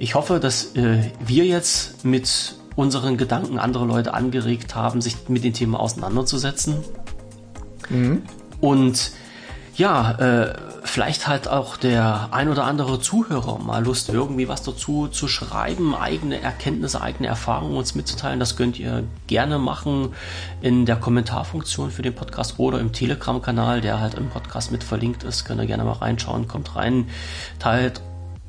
Ich 0.00 0.16
hoffe, 0.16 0.40
dass 0.40 0.74
äh, 0.74 1.04
wir 1.24 1.44
jetzt 1.44 2.04
mit 2.04 2.56
unseren 2.76 3.16
Gedanken 3.16 3.58
andere 3.58 3.84
Leute 3.84 4.14
angeregt 4.14 4.74
haben, 4.74 5.00
sich 5.00 5.28
mit 5.28 5.44
dem 5.44 5.52
Thema 5.52 5.80
auseinanderzusetzen. 5.80 6.76
Und 8.60 9.12
ja, 9.76 10.12
äh, 10.12 10.54
vielleicht 10.84 11.26
halt 11.26 11.48
auch 11.48 11.76
der 11.76 12.28
ein 12.30 12.48
oder 12.48 12.64
andere 12.64 13.00
Zuhörer 13.00 13.58
mal 13.58 13.82
Lust, 13.82 14.08
irgendwie 14.08 14.46
was 14.46 14.62
dazu 14.62 15.08
zu 15.08 15.26
schreiben, 15.26 15.94
eigene 15.94 16.40
Erkenntnisse, 16.40 17.00
eigene 17.00 17.28
Erfahrungen 17.28 17.76
uns 17.76 17.94
mitzuteilen. 17.94 18.38
Das 18.38 18.56
könnt 18.56 18.78
ihr 18.78 19.04
gerne 19.26 19.58
machen 19.58 20.10
in 20.60 20.86
der 20.86 20.96
Kommentarfunktion 20.96 21.90
für 21.90 22.02
den 22.02 22.14
Podcast 22.14 22.58
oder 22.58 22.78
im 22.78 22.92
Telegram-Kanal, 22.92 23.80
der 23.80 24.00
halt 24.00 24.14
im 24.14 24.28
Podcast 24.28 24.70
mit 24.70 24.84
verlinkt 24.84 25.24
ist. 25.24 25.44
Könnt 25.44 25.60
ihr 25.60 25.66
gerne 25.66 25.84
mal 25.84 25.92
reinschauen, 25.92 26.46
kommt 26.46 26.76
rein, 26.76 27.08
teilt 27.58 28.00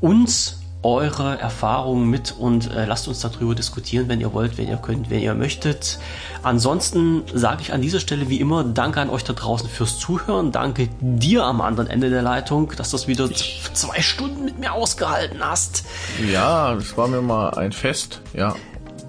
uns 0.02 0.60
eure 0.86 1.40
Erfahrungen 1.40 2.10
mit 2.10 2.36
und 2.38 2.72
äh, 2.72 2.86
lasst 2.86 3.08
uns 3.08 3.20
darüber 3.20 3.56
diskutieren, 3.56 4.08
wenn 4.08 4.22
ihr 4.22 4.34
wollt, 4.34 4.60
wenn 4.60 4.68
ihr 4.68 4.78
könnt, 4.78 5.10
wenn 5.10 5.20
ihr 5.20 5.34
möchtet. 5.34 5.98
Ansonsten 6.44 7.24
sage 7.34 7.64
ich 7.64 7.74
an 7.74 7.82
dieser 7.82 8.00
Stelle 8.00 8.30
wie 8.30 8.40
immer 8.40 8.64
Danke 8.64 9.02
an 9.02 9.10
euch 9.10 9.24
da 9.24 9.34
draußen 9.34 9.68
fürs 9.68 9.98
Zuhören. 9.98 10.52
Danke 10.52 10.90
dir 11.02 11.44
am 11.44 11.62
anderen 11.62 11.90
Ende 11.90 12.12
der 12.12 12.22
Leitung, 12.22 12.72
dass 12.78 12.92
du 12.92 12.98
das 12.98 13.08
wieder 13.08 13.30
zwei 13.32 14.02
Stunden 14.02 14.46
mit 14.46 14.60
mir 14.60 14.74
ausgehalten 14.74 15.40
hast. 15.42 15.86
Ja, 16.32 16.76
das 16.76 16.96
war 16.96 17.08
mir 17.08 17.22
mal 17.22 17.50
ein 17.56 17.72
Fest. 17.72 18.22
Ja, 18.34 18.56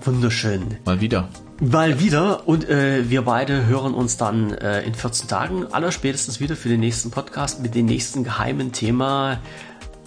Wunderschön. 0.00 0.78
mal 0.86 1.00
wieder. 1.00 1.28
Mal 1.58 2.00
wieder 2.00 2.46
und 2.46 2.68
äh, 2.68 3.08
wir 3.08 3.22
beide 3.22 3.64
hören 3.64 3.94
uns 3.94 4.18
dann 4.18 4.52
äh, 4.52 4.82
in 4.82 4.94
14 4.94 5.26
Tagen 5.26 5.66
aller 5.72 5.90
spätestens 5.90 6.38
wieder 6.38 6.54
für 6.54 6.68
den 6.68 6.80
nächsten 6.80 7.10
Podcast 7.10 7.62
mit 7.62 7.74
dem 7.74 7.86
nächsten 7.86 8.24
geheimen 8.24 8.72
Thema. 8.72 9.38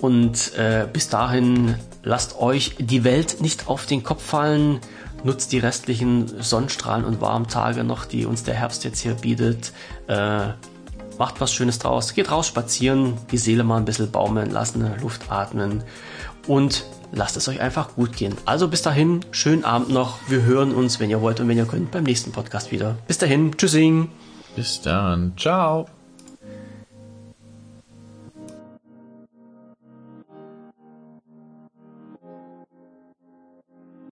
Und 0.01 0.55
äh, 0.55 0.87
bis 0.91 1.09
dahin 1.09 1.75
lasst 2.03 2.39
euch 2.39 2.75
die 2.79 3.03
Welt 3.03 3.41
nicht 3.41 3.67
auf 3.67 3.85
den 3.85 4.03
Kopf 4.03 4.23
fallen. 4.23 4.79
Nutzt 5.23 5.51
die 5.51 5.59
restlichen 5.59 6.41
Sonnenstrahlen 6.41 7.03
und 7.03 7.19
warmen 7.19 7.47
Tage 7.47 7.83
noch, 7.83 8.05
die 8.05 8.25
uns 8.25 8.43
der 8.43 8.55
Herbst 8.55 8.85
jetzt 8.85 8.99
hier 8.99 9.15
bietet. 9.15 9.73
Äh, 10.07 10.47
macht 11.17 11.41
was 11.41 11.53
Schönes 11.53 11.77
draus. 11.77 12.13
Geht 12.13 12.31
raus 12.31 12.47
spazieren, 12.47 13.13
die 13.31 13.37
Seele 13.37 13.63
mal 13.63 13.77
ein 13.77 13.85
bisschen 13.85 14.09
baumeln 14.09 14.49
lassen, 14.49 14.89
Luft 15.01 15.29
atmen 15.29 15.83
und 16.47 16.85
lasst 17.11 17.37
es 17.37 17.47
euch 17.47 17.61
einfach 17.61 17.95
gut 17.95 18.15
gehen. 18.15 18.35
Also 18.45 18.67
bis 18.67 18.81
dahin, 18.81 19.19
schönen 19.31 19.65
Abend 19.65 19.89
noch. 19.89 20.17
Wir 20.27 20.43
hören 20.43 20.73
uns, 20.73 20.99
wenn 20.99 21.09
ihr 21.09 21.21
wollt 21.21 21.39
und 21.39 21.47
wenn 21.47 21.57
ihr 21.57 21.65
könnt, 21.65 21.91
beim 21.91 22.03
nächsten 22.03 22.31
Podcast 22.31 22.71
wieder. 22.71 22.97
Bis 23.07 23.17
dahin, 23.17 23.55
tschüssing. 23.55 24.09
Bis 24.55 24.81
dann. 24.81 25.33
Ciao. 25.37 25.98